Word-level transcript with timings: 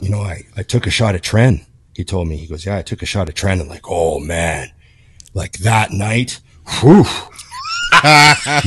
you 0.00 0.08
know, 0.10 0.20
I, 0.20 0.44
I 0.56 0.62
took 0.62 0.86
a 0.86 0.90
shot 0.90 1.14
at 1.14 1.22
Tren. 1.22 1.64
He 1.94 2.04
told 2.04 2.28
me, 2.28 2.36
he 2.36 2.46
goes, 2.46 2.64
yeah, 2.64 2.76
I 2.78 2.82
took 2.82 3.02
a 3.02 3.06
shot 3.06 3.28
at 3.28 3.34
Tren. 3.34 3.60
I'm 3.60 3.68
like, 3.68 3.84
oh 3.88 4.20
man, 4.20 4.70
like 5.34 5.58
that 5.58 5.90
night, 5.92 6.40
whew, 6.80 7.04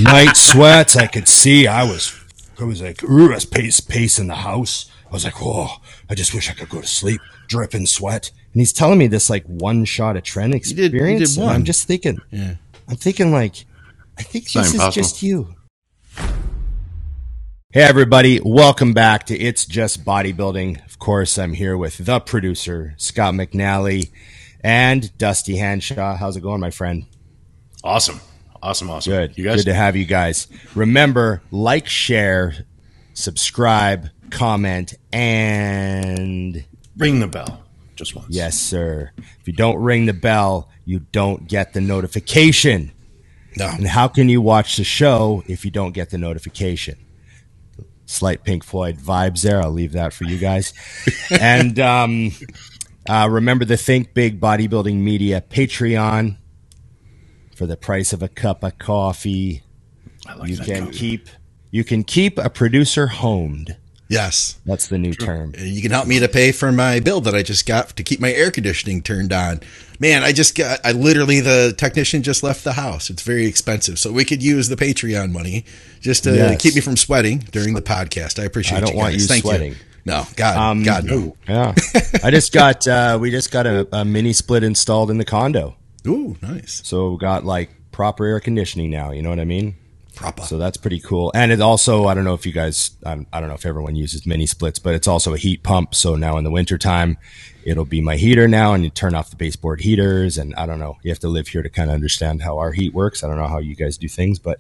night 0.04 0.34
sweats. 0.36 0.96
I 0.96 1.08
could 1.08 1.28
see 1.28 1.68
I 1.68 1.84
was, 1.84 2.14
I 2.60 2.64
was 2.66 2.82
like, 2.82 3.04
ooh, 3.04 3.32
I 3.32 3.36
was 3.36 3.46
pace, 3.46 3.80
pacing 3.80 4.28
the 4.28 4.36
house. 4.36 4.92
I 5.10 5.14
was 5.14 5.26
like, 5.26 5.42
oh, 5.42 5.78
I 6.10 6.16
just 6.16 6.34
wish 6.34 6.50
I 6.50 6.54
could 6.54 6.70
go 6.70 6.82
to 6.82 6.88
sleep, 6.88 7.22
dripping 7.48 7.86
sweat. 7.86 8.32
And 8.54 8.62
he's 8.62 8.74
telling 8.74 9.00
me 9.00 9.08
this 9.08 9.30
like 9.30 9.46
one 9.46 9.86
shot 9.86 10.18
of 10.18 10.24
Tren 10.24 10.52
did- 10.52 10.54
you 10.54 10.58
experience. 10.94 11.36
did 11.36 11.42
and 11.44 11.52
I'm 11.52 11.64
just 11.64 11.88
thinking, 11.88 12.20
Yeah. 12.32 12.56
I'm 12.88 12.98
thinking 12.98 13.32
like, 13.32 13.66
I 14.18 14.24
think 14.24 14.46
not 14.54 14.62
this 14.64 14.68
is 14.68 14.74
impossible. 14.76 14.92
just 15.04 15.24
you. 15.24 15.56
Hey 17.74 17.82
everybody, 17.82 18.40
welcome 18.40 18.94
back 18.94 19.26
to 19.26 19.36
It's 19.36 19.66
Just 19.66 20.06
Bodybuilding. 20.06 20.86
Of 20.86 21.00
course, 21.00 21.40
I'm 21.40 21.54
here 21.54 21.76
with 21.76 21.98
the 21.98 22.20
producer, 22.20 22.94
Scott 22.98 23.34
McNally, 23.34 24.12
and 24.64 25.18
Dusty 25.18 25.56
Hanshaw. 25.56 26.16
How's 26.16 26.38
it 26.38 26.42
going, 26.42 26.62
my 26.62 26.70
friend? 26.70 27.08
Awesome. 27.84 28.22
Awesome. 28.62 28.92
Awesome. 28.92 29.12
Good. 29.12 29.40
You 29.40 29.46
guys? 29.46 29.56
Good 29.56 29.72
to 29.72 29.74
have 29.74 29.96
you 29.96 30.06
guys. 30.06 30.48
Remember, 30.76 31.42
like, 31.50 31.88
share, 31.88 32.54
subscribe, 33.16 34.10
comment, 34.30 34.94
and 35.12 36.64
ring 36.96 37.22
the 37.22 37.28
bell 37.28 37.64
just 37.96 38.14
once. 38.14 38.28
yes, 38.30 38.60
sir. 38.60 39.14
If 39.18 39.48
you 39.48 39.54
don't 39.54 39.78
ring 39.78 40.06
the 40.06 40.14
bell, 40.14 40.70
you 40.86 41.00
don't 41.12 41.48
get 41.48 41.74
the 41.74 41.82
notification. 41.82 42.92
No. 43.58 43.66
And 43.66 43.88
how 43.88 44.10
can 44.10 44.30
you 44.30 44.42
watch 44.42 44.78
the 44.78 44.84
show 44.84 45.42
if 45.48 45.66
you 45.66 45.72
don't 45.72 45.94
get 45.94 46.12
the 46.12 46.20
notification? 46.20 47.03
Slight 48.06 48.44
Pink 48.44 48.64
Floyd 48.64 48.98
vibes 48.98 49.42
there. 49.42 49.62
I'll 49.62 49.72
leave 49.72 49.94
that 49.94 50.14
for 50.14 50.26
you 50.26 50.38
guys. 50.38 50.74
and 51.30 51.80
um, 51.80 52.32
uh, 53.10 53.28
remember 53.30 53.66
the 53.66 53.78
Think 53.78 54.14
Big 54.14 54.40
Bodybuilding 54.40 54.96
Media 54.96 55.42
Patreon 55.42 56.38
for 57.56 57.66
the 57.66 57.78
price 57.78 58.14
of 58.14 58.22
a 58.24 58.28
cup 58.28 58.64
of 58.64 58.78
coffee. 58.78 59.64
I 60.28 60.36
like 60.36 60.50
You 60.50 60.58
can 60.58 60.92
keep 60.92 61.30
you 61.72 61.84
can 61.84 62.04
keep 62.04 62.38
a 62.38 62.50
producer 62.50 63.08
homed. 63.08 63.78
Yes. 64.10 64.60
That's 64.66 64.88
the 64.88 64.98
new 64.98 65.14
term. 65.14 65.54
You 65.58 65.82
can 65.82 65.92
help 65.92 66.08
me 66.08 66.20
to 66.20 66.28
pay 66.28 66.52
for 66.52 66.72
my 66.72 67.00
bill 67.00 67.22
that 67.22 67.34
I 67.34 67.42
just 67.42 67.66
got 67.66 67.90
to 67.96 68.04
keep 68.04 68.20
my 68.20 68.32
air 68.32 68.52
conditioning 68.52 69.02
turned 69.02 69.34
on. 69.34 69.62
Man, 70.00 70.24
I 70.24 70.34
just 70.34 70.56
got, 70.56 70.80
I 70.84 70.92
literally, 70.92 71.40
the 71.40 71.74
technician 71.78 72.22
just 72.22 72.44
left 72.44 72.64
the 72.64 72.74
house. 72.74 73.10
It's 73.10 73.24
very 73.24 73.46
expensive. 73.46 73.98
So 73.98 74.12
we 74.12 74.26
could 74.26 74.44
use 74.44 74.68
the 74.68 74.76
Patreon 74.76 75.32
money 75.32 75.66
just 76.02 76.26
to 76.26 76.36
Yes. 76.36 76.62
keep 76.62 76.76
me 76.76 76.82
from 76.82 76.98
sweating 76.98 77.40
during 77.52 77.74
the 77.74 77.82
podcast. 77.82 78.40
I 78.40 78.46
appreciate 78.46 78.80
I 78.80 78.82
don't 78.82 78.92
you 78.92 78.98
want 78.98 79.14
guys. 79.14 79.22
you 79.22 79.28
Thank 79.28 79.44
sweating. 79.44 79.72
you. 79.72 79.78
No, 80.06 80.26
God, 80.36 80.58
Um, 80.58 80.84
God, 80.84 81.06
no. 81.06 81.38
Yeah, 81.48 81.74
I 82.24 82.30
just 82.30 82.52
got 82.52 82.86
uh, 82.86 83.18
we 83.22 83.32
just 83.32 83.52
got 83.52 83.66
a, 83.66 83.88
a 83.96 84.04
mini 84.04 84.34
split 84.34 84.62
installed 84.62 85.10
in 85.10 85.18
the 85.18 85.24
condo. 85.24 85.78
Ooh, 86.06 86.36
nice. 86.42 86.82
So 86.84 87.16
got 87.16 87.46
like 87.46 87.70
proper 87.94 88.26
air 88.26 88.42
conditioning 88.42 88.90
now. 88.92 89.12
You 89.12 89.22
know 89.22 89.30
what 89.30 89.40
I 89.40 89.46
mean? 89.46 89.76
Proper. 90.16 90.44
So 90.44 90.58
that's 90.58 90.78
pretty 90.78 91.00
cool. 91.00 91.32
And 91.34 91.52
it 91.52 91.60
also, 91.60 92.06
I 92.06 92.14
don't 92.14 92.24
know 92.24 92.36
if 92.36 92.46
you 92.46 92.52
guys, 92.52 92.92
I 93.06 93.16
don't, 93.16 93.28
I 93.34 93.40
don't 93.40 93.50
know 93.50 93.56
if 93.56 93.66
everyone 93.66 93.96
uses 93.96 94.26
mini 94.26 94.46
splits, 94.46 94.78
but 94.80 94.94
it's 94.94 95.08
also 95.08 95.34
a 95.34 95.38
heat 95.38 95.64
pump. 95.64 95.96
So 95.96 96.16
now 96.16 96.38
in 96.38 96.44
the 96.44 96.52
wintertime, 96.52 97.18
it'll 97.64 97.86
be 97.86 98.00
my 98.02 98.16
heater 98.16 98.48
now 98.48 98.74
and 98.74 98.84
you 98.84 98.90
turn 98.90 99.16
off 99.16 99.30
the 99.32 99.36
baseboard 99.36 99.82
heaters. 99.82 100.38
And 100.38 100.54
I 100.56 100.66
don't 100.66 100.80
know, 100.80 100.98
you 101.02 101.10
have 101.10 101.20
to 101.20 101.30
live 101.30 101.48
here 101.48 101.64
to 101.64 101.70
kind 101.70 101.90
of 101.90 101.96
understand 101.96 102.44
how 102.44 102.60
our 102.60 102.72
heat 102.72 102.94
works. 102.94 103.24
I 103.24 103.28
don't 103.28 103.38
know 103.38 103.48
how 103.48 103.60
you 103.60 103.76
guys 103.76 103.98
do 103.98 104.08
things, 104.08 104.38
but 104.38 104.60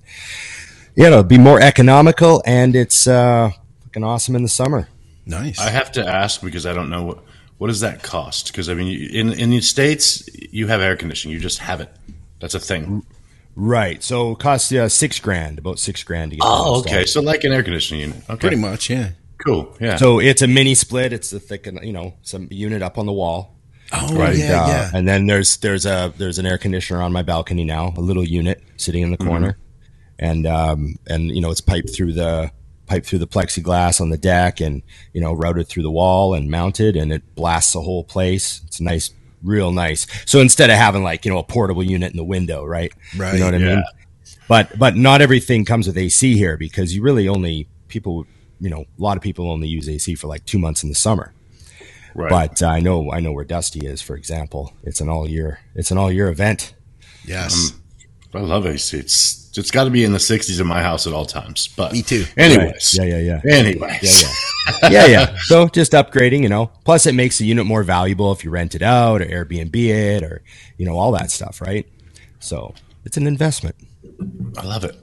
yeah, 0.96 1.08
it'll 1.08 1.24
be 1.24 1.38
more 1.38 1.62
economical 1.62 2.42
and 2.46 2.76
it's, 2.76 3.08
uh, 3.08 3.52
fucking 3.86 4.04
awesome 4.04 4.36
in 4.36 4.42
the 4.42 4.50
summer. 4.50 4.88
nice. 5.26 5.60
I 5.60 5.70
have 5.70 5.92
to 5.94 6.08
ask 6.08 6.42
because 6.42 6.66
I 6.66 6.74
don't 6.74 6.90
know 6.90 7.04
what 7.04 7.24
what 7.60 7.68
does 7.68 7.82
that 7.82 8.04
cost? 8.04 8.48
Because 8.48 8.68
I 8.68 8.74
mean, 8.74 9.10
in 9.12 9.32
in 9.32 9.52
the 9.52 9.62
states, 9.62 10.28
you 10.52 10.68
have 10.68 10.82
air 10.82 10.98
conditioning. 10.98 11.34
You 11.34 11.40
just 11.40 11.60
have 11.60 11.80
it. 11.80 11.90
That's 12.40 12.56
a 12.56 12.60
thing. 12.60 13.06
Right. 13.56 14.02
So 14.04 14.32
it 14.32 14.40
costs 14.40 14.72
uh, 14.72 14.90
six 14.90 15.20
grand, 15.20 15.60
about 15.60 15.80
six 15.80 16.04
grand 16.04 16.32
to 16.32 16.38
get. 16.38 16.46
Oh, 16.46 16.80
okay. 16.80 17.06
So 17.06 17.22
like 17.22 17.44
an 17.44 17.52
air 17.54 17.64
conditioning 17.64 18.02
unit. 18.02 18.18
Okay. 18.30 18.40
Pretty 18.40 18.56
much, 18.56 18.90
yeah. 18.90 19.12
Cool. 19.46 19.76
Yeah. 19.80 19.98
So 19.98 20.20
it's 20.20 20.42
a 20.42 20.48
mini 20.48 20.74
split. 20.74 21.14
It's 21.14 21.32
a 21.34 21.40
thick, 21.40 21.68
you 21.84 21.92
know, 21.94 22.16
some 22.24 22.48
unit 22.50 22.82
up 22.82 22.98
on 22.98 23.06
the 23.06 23.12
wall. 23.14 23.56
Oh, 23.92 24.16
Right. 24.16 24.36
yeah, 24.36 24.64
Uh, 24.64 24.68
yeah. 24.68 24.92
And 24.94 25.08
then 25.08 25.28
there's 25.28 25.58
there's 25.58 25.86
a 25.86 26.14
there's 26.18 26.40
an 26.40 26.46
air 26.46 26.58
conditioner 26.58 27.02
on 27.04 27.12
my 27.12 27.22
balcony 27.22 27.64
now, 27.64 27.94
a 27.96 28.02
little 28.02 28.24
unit 28.24 28.64
sitting 28.78 29.04
in 29.04 29.12
the 29.12 29.18
corner, 29.18 29.58
and 30.18 30.48
um 30.48 30.96
and 31.08 31.30
you 31.30 31.42
know 31.42 31.52
it's 31.52 31.62
piped 31.62 31.94
through 31.94 32.14
the 32.14 32.52
piped 32.88 33.06
through 33.06 33.20
the 33.20 33.28
plexiglass 33.28 34.02
on 34.02 34.10
the 34.10 34.18
deck, 34.18 34.62
and 34.62 34.82
you 35.14 35.22
know 35.22 35.34
routed 35.34 35.68
through 35.68 35.84
the 35.84 35.92
wall 35.92 36.34
and 36.34 36.50
mounted, 36.50 36.96
and 36.96 37.12
it 37.14 37.36
blasts 37.36 37.74
the 37.74 37.82
whole 37.82 38.04
place. 38.04 38.62
It's 38.66 38.80
a 38.80 38.84
nice, 38.84 39.12
real 39.44 39.72
nice. 39.72 40.08
So 40.26 40.40
instead 40.40 40.70
of 40.70 40.78
having 40.78 41.04
like 41.04 41.26
you 41.26 41.32
know 41.32 41.40
a 41.40 41.44
portable 41.44 41.84
unit 41.84 42.12
in 42.12 42.18
the 42.18 42.24
window, 42.24 42.64
right? 42.66 42.92
Right, 43.18 43.34
You 43.34 43.40
know 43.40 43.46
what 43.46 43.56
I 43.56 43.60
mean? 43.60 43.84
But 44.48 44.78
but 44.78 44.96
not 44.96 45.22
everything 45.22 45.66
comes 45.66 45.88
with 45.88 45.98
AC 45.98 46.36
here 46.36 46.58
because 46.58 46.96
you 46.96 47.02
really 47.02 47.28
only 47.28 47.68
people 47.88 48.26
you 48.60 48.70
know 48.70 48.82
a 48.82 49.02
lot 49.02 49.18
of 49.18 49.24
people 49.24 49.50
only 49.50 49.68
use 49.68 49.88
AC 49.90 50.16
for 50.16 50.28
like 50.28 50.46
two 50.46 50.60
months 50.60 50.84
in 50.84 50.90
the 50.90 50.96
summer. 50.96 51.34
right. 52.16 52.30
But 52.30 52.62
uh, 52.64 52.68
I 52.68 52.80
know 52.80 53.12
I 53.12 53.20
know 53.20 53.32
where 53.32 53.46
Dusty 53.46 53.86
is, 53.86 54.02
for 54.02 54.16
example. 54.16 54.74
It's 54.84 55.02
an 55.02 55.10
all 55.10 55.30
year 55.30 55.60
it's 55.76 55.92
an 55.92 55.98
all 55.98 56.12
year 56.12 56.30
event. 56.30 56.74
Yes. 57.26 57.74
I 58.34 58.40
love 58.40 58.66
AC. 58.66 58.98
It's 58.98 59.43
it's 59.62 59.72
got 59.72 59.84
to 59.86 59.90
be 59.90 60.04
in 60.04 60.12
the 60.14 60.18
60s 60.18 60.60
in 60.60 60.68
my 60.68 60.82
house 60.82 61.06
at 61.08 61.14
all 61.14 61.26
times. 61.26 61.68
But 61.68 61.94
Me 61.94 62.02
too. 62.02 62.26
Anyways. 62.38 62.96
Yeah, 62.98 63.04
yeah, 63.06 63.40
yeah. 63.46 63.54
Anyways. 63.54 64.22
Yeah, 64.24 64.30
yeah. 64.82 64.90
yeah, 64.90 65.06
yeah. 65.08 65.36
So 65.44 65.68
just 65.68 65.92
upgrading, 65.92 66.42
you 66.44 66.50
know. 66.50 66.72
Plus 66.86 67.06
it 67.06 67.14
makes 67.14 67.38
the 67.38 67.46
unit 67.46 67.66
more 67.66 67.84
valuable 67.84 68.32
if 68.32 68.44
you 68.44 68.50
rent 68.50 68.76
it 68.76 68.82
out 68.82 69.22
or 69.22 69.26
Airbnb 69.26 69.76
it 69.76 70.24
or 70.24 70.42
you 70.78 70.86
know, 70.86 70.98
all 70.98 71.12
that 71.14 71.32
stuff, 71.32 71.62
right? 71.62 71.86
So 72.40 72.74
it's 73.06 73.18
an 73.18 73.28
investment. 73.28 73.76
I 74.58 74.66
love 74.66 74.84
it. 74.84 74.96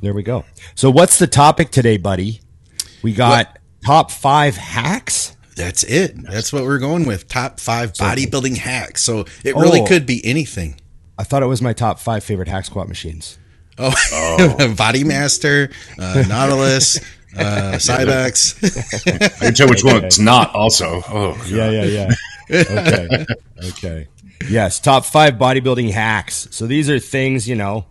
There 0.00 0.14
we 0.14 0.22
go. 0.22 0.44
So 0.74 0.90
what's 0.90 1.18
the 1.18 1.26
topic 1.26 1.70
today, 1.70 1.96
buddy? 1.98 2.40
We 3.02 3.12
got 3.12 3.58
top 3.84 4.10
five 4.10 4.56
hacks. 4.56 5.36
That's 5.56 5.84
it. 5.84 6.14
That's 6.22 6.52
what 6.52 6.62
we're 6.64 6.78
going 6.78 7.04
with. 7.06 7.28
Top 7.28 7.60
five 7.60 7.92
bodybuilding 7.92 8.56
hacks. 8.56 9.02
So 9.02 9.26
it 9.44 9.54
really 9.56 9.80
Oh. 9.80 9.86
could 9.86 10.06
be 10.06 10.24
anything. 10.24 10.80
I 11.18 11.22
thought 11.24 11.42
it 11.42 11.46
was 11.46 11.60
my 11.60 11.74
top 11.74 11.98
five 11.98 12.24
favorite 12.24 12.48
hack 12.48 12.64
squat 12.64 12.88
machines. 12.88 13.38
Oh, 13.80 14.74
Body 14.76 15.04
Master, 15.04 15.70
uh, 15.98 16.24
Nautilus, 16.28 16.98
uh, 17.36 17.72
Cybex. 17.76 18.62
I 19.40 19.46
can 19.46 19.54
tell 19.54 19.68
which 19.68 19.82
one 19.84 20.04
it's 20.04 20.18
not. 20.18 20.54
Also. 20.54 21.02
Oh. 21.08 21.32
God. 21.34 21.48
Yeah, 21.48 21.70
yeah, 21.70 21.84
yeah. 22.50 22.64
Okay. 22.70 23.26
Okay. 23.64 24.08
Yes, 24.48 24.80
top 24.80 25.04
five 25.04 25.34
bodybuilding 25.34 25.90
hacks. 25.90 26.48
So 26.50 26.66
these 26.66 26.88
are 26.90 26.98
things, 26.98 27.48
you 27.48 27.54
know, 27.54 27.86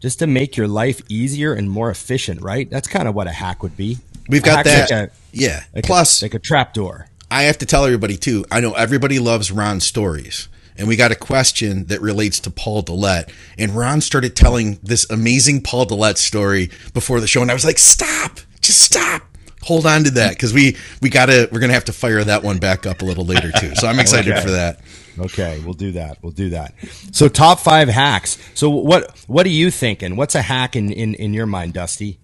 just 0.00 0.18
to 0.20 0.26
make 0.26 0.56
your 0.56 0.68
life 0.68 1.02
easier 1.08 1.52
and 1.52 1.70
more 1.70 1.90
efficient, 1.90 2.40
right? 2.42 2.68
That's 2.70 2.88
kind 2.88 3.06
of 3.08 3.14
what 3.14 3.26
a 3.26 3.32
hack 3.32 3.62
would 3.62 3.76
be. 3.76 3.98
We've 4.28 4.42
A 4.42 4.46
got 4.46 4.64
that. 4.64 4.90
Like 4.90 5.10
a, 5.10 5.12
yeah. 5.32 5.64
like 5.74 5.84
Plus, 5.84 6.22
a, 6.22 6.26
like 6.26 6.34
a 6.34 6.38
trapdoor. 6.38 7.06
I 7.30 7.42
have 7.44 7.58
to 7.58 7.66
tell 7.66 7.84
everybody 7.84 8.16
too. 8.16 8.44
I 8.50 8.60
know 8.60 8.72
everybody 8.72 9.18
loves 9.18 9.52
Ron's 9.52 9.86
stories. 9.86 10.48
And 10.80 10.88
we 10.88 10.96
got 10.96 11.12
a 11.12 11.14
question 11.16 11.84
that 11.86 12.00
relates 12.00 12.40
to 12.40 12.50
Paul 12.50 12.82
Dillett. 12.82 13.30
And 13.58 13.76
Ron 13.76 14.00
started 14.00 14.34
telling 14.34 14.80
this 14.82 15.08
amazing 15.10 15.60
Paul 15.62 15.86
Dillett 15.86 16.16
story 16.16 16.70
before 16.94 17.20
the 17.20 17.26
show. 17.26 17.42
And 17.42 17.50
I 17.50 17.54
was 17.54 17.66
like, 17.66 17.78
stop, 17.78 18.40
just 18.62 18.80
stop. 18.80 19.22
Hold 19.62 19.84
on 19.84 20.04
to 20.04 20.10
that 20.12 20.30
because 20.30 20.54
we 20.54 20.78
we 21.02 21.10
gotta 21.10 21.46
we're 21.52 21.60
gonna 21.60 21.74
have 21.74 21.84
to 21.84 21.92
fire 21.92 22.24
that 22.24 22.42
one 22.42 22.56
back 22.58 22.86
up 22.86 23.02
a 23.02 23.04
little 23.04 23.26
later 23.26 23.52
too. 23.52 23.74
So 23.74 23.86
I'm 23.88 23.98
excited 24.00 24.32
Okay. 24.32 24.40
for 24.42 24.50
that. 24.52 24.80
Okay, 25.18 25.60
we'll 25.62 25.74
do 25.74 25.92
that. 25.92 26.16
We'll 26.22 26.32
do 26.32 26.48
that. 26.50 26.72
So 27.12 27.28
top 27.28 27.60
five 27.60 27.88
hacks. 27.88 28.38
So 28.54 28.70
what 28.70 29.14
what 29.26 29.44
are 29.44 29.50
you 29.50 29.70
thinking? 29.70 30.16
What's 30.16 30.34
a 30.34 30.40
hack 30.40 30.76
in 30.76 30.90
in, 30.90 31.14
in 31.14 31.34
your 31.34 31.44
mind, 31.44 31.74
Dusty? 31.74 32.18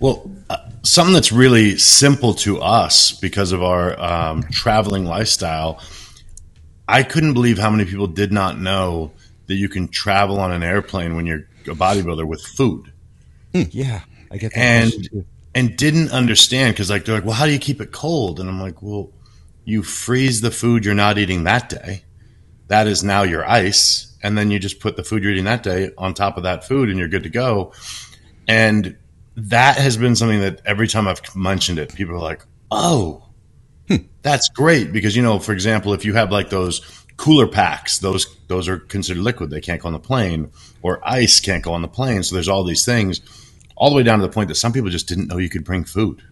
Well, 0.00 0.28
uh, 0.50 0.56
something 0.82 1.14
that's 1.14 1.30
really 1.30 1.78
simple 1.78 2.34
to 2.34 2.60
us 2.60 3.12
because 3.12 3.52
of 3.52 3.62
our 3.62 3.98
um, 4.00 4.42
traveling 4.50 5.04
lifestyle. 5.04 5.80
I 6.88 7.02
couldn't 7.02 7.34
believe 7.34 7.58
how 7.58 7.70
many 7.70 7.84
people 7.84 8.06
did 8.06 8.32
not 8.32 8.58
know 8.58 9.12
that 9.46 9.54
you 9.54 9.68
can 9.68 9.88
travel 9.88 10.38
on 10.38 10.52
an 10.52 10.62
airplane 10.62 11.16
when 11.16 11.26
you're 11.26 11.46
a 11.66 11.74
bodybuilder 11.74 12.26
with 12.26 12.42
food, 12.42 12.92
hmm. 13.52 13.62
Yeah, 13.70 14.02
I 14.30 14.36
get 14.36 14.52
that. 14.54 14.58
and 14.58 15.24
and 15.54 15.76
didn't 15.76 16.10
understand 16.10 16.74
because 16.74 16.90
like 16.90 17.04
they're 17.04 17.14
like, 17.14 17.24
well, 17.24 17.34
how 17.34 17.46
do 17.46 17.52
you 17.52 17.58
keep 17.58 17.80
it 17.80 17.92
cold? 17.92 18.40
And 18.40 18.48
I'm 18.48 18.60
like, 18.60 18.82
well, 18.82 19.10
you 19.64 19.82
freeze 19.82 20.40
the 20.40 20.50
food 20.50 20.84
you're 20.84 20.94
not 20.94 21.16
eating 21.18 21.44
that 21.44 21.68
day. 21.68 22.02
That 22.68 22.86
is 22.86 23.04
now 23.04 23.22
your 23.22 23.48
ice, 23.48 24.16
and 24.22 24.36
then 24.36 24.50
you 24.50 24.58
just 24.58 24.80
put 24.80 24.96
the 24.96 25.04
food 25.04 25.22
you're 25.22 25.32
eating 25.32 25.44
that 25.44 25.62
day 25.62 25.90
on 25.96 26.14
top 26.14 26.36
of 26.36 26.42
that 26.44 26.64
food, 26.64 26.88
and 26.88 26.98
you're 26.98 27.08
good 27.08 27.24
to 27.24 27.30
go. 27.30 27.72
And 28.48 28.96
that 29.36 29.76
has 29.76 29.96
been 29.96 30.16
something 30.16 30.40
that 30.40 30.60
every 30.64 30.88
time 30.88 31.06
I've 31.06 31.22
mentioned 31.36 31.78
it, 31.78 31.94
people 31.94 32.14
are 32.14 32.20
like, 32.20 32.44
"Oh, 32.70 33.23
that's 34.22 34.48
great." 34.48 34.92
Because 34.92 35.16
you 35.16 35.22
know, 35.22 35.38
for 35.38 35.52
example, 35.52 35.92
if 35.92 36.04
you 36.04 36.14
have 36.14 36.30
like 36.30 36.50
those 36.50 36.80
cooler 37.16 37.46
packs, 37.46 37.98
those 37.98 38.36
those 38.48 38.68
are 38.68 38.78
considered 38.78 39.22
liquid; 39.22 39.50
they 39.50 39.60
can't 39.60 39.80
go 39.80 39.86
on 39.88 39.92
the 39.92 39.98
plane, 40.00 40.50
or 40.82 41.00
ice 41.06 41.40
can't 41.40 41.62
go 41.62 41.72
on 41.72 41.82
the 41.82 41.88
plane. 41.88 42.22
So 42.22 42.34
there's 42.34 42.48
all 42.48 42.64
these 42.64 42.84
things, 42.84 43.20
all 43.76 43.90
the 43.90 43.96
way 43.96 44.02
down 44.02 44.18
to 44.18 44.26
the 44.26 44.32
point 44.32 44.48
that 44.48 44.56
some 44.56 44.72
people 44.72 44.90
just 44.90 45.08
didn't 45.08 45.28
know 45.28 45.38
you 45.38 45.48
could 45.50 45.64
bring 45.64 45.84
food. 45.84 46.22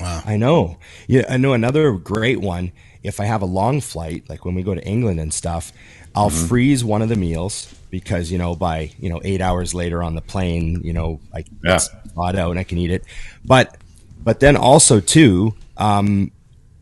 Wow. 0.00 0.22
I 0.26 0.36
know. 0.36 0.78
Yeah, 1.06 1.24
I 1.28 1.36
know 1.36 1.52
another 1.52 1.92
great 1.92 2.40
one. 2.40 2.72
If 3.04 3.20
I 3.20 3.26
have 3.26 3.42
a 3.42 3.46
long 3.46 3.80
flight, 3.80 4.24
like 4.28 4.44
when 4.44 4.54
we 4.54 4.62
go 4.62 4.74
to 4.74 4.84
England 4.84 5.20
and 5.20 5.32
stuff, 5.32 5.72
I'll 6.16 6.30
freeze 6.30 6.82
one 6.84 7.02
of 7.02 7.08
the 7.08 7.16
meals 7.16 7.72
because 7.90 8.32
you 8.32 8.38
know 8.38 8.56
by 8.56 8.90
you 8.98 9.08
know 9.08 9.20
eight 9.24 9.40
hours 9.40 9.74
later 9.74 10.02
on 10.02 10.14
the 10.14 10.20
plane, 10.22 10.80
you 10.82 10.92
know 10.92 11.20
I 11.32 11.44
Yeah. 11.62 11.76
it's 11.76 11.88
thawed 12.14 12.34
out 12.34 12.50
and 12.50 12.58
I 12.58 12.64
can 12.64 12.78
eat 12.78 12.90
it. 12.90 13.04
But 13.44 13.76
but 14.22 14.40
then 14.40 14.56
also 14.56 15.00
too, 15.00 15.54
um, 15.76 16.32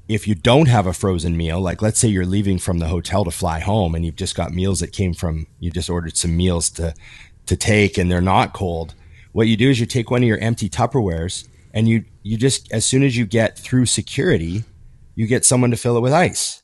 if 0.09 0.27
you 0.27 0.35
don't 0.35 0.69
have 0.69 0.87
a 0.87 0.93
frozen 0.93 1.37
meal, 1.37 1.61
like 1.61 1.83
let's 1.83 1.99
say 1.99 2.09
you're 2.09 2.27
leaving 2.27 2.59
from 2.59 2.79
the 2.79 2.89
hotel 2.89 3.25
to 3.25 3.31
fly 3.31 3.61
home 3.61 3.95
and 3.95 4.05
you've 4.05 4.17
just 4.17 4.35
got 4.35 4.53
meals 4.53 4.81
that 4.81 4.93
came 4.93 5.15
from 5.15 5.47
you 5.61 5.71
just 5.71 5.91
ordered 5.91 6.17
some 6.17 6.37
meals 6.37 6.71
to 6.71 6.95
to 7.47 7.57
take 7.57 7.99
and 7.99 8.11
they're 8.11 8.21
not 8.21 8.53
cold. 8.53 8.95
What 9.33 9.49
you 9.49 9.57
do 9.57 9.71
is 9.71 9.81
you 9.81 9.87
take 9.87 10.11
one 10.11 10.23
of 10.23 10.29
your 10.29 10.39
empty 10.39 10.69
Tupperwares 10.69 11.49
and 11.73 11.89
you 11.89 12.05
you 12.23 12.37
just 12.37 12.71
as 12.73 12.85
soon 12.85 13.03
as 13.03 13.17
you 13.17 13.27
get 13.27 13.59
through 13.59 13.87
security, 13.87 14.65
you 15.15 15.27
get 15.27 15.45
someone 15.45 15.71
to 15.71 15.77
fill 15.77 15.97
it 15.97 16.01
with 16.03 16.13
ice. 16.13 16.63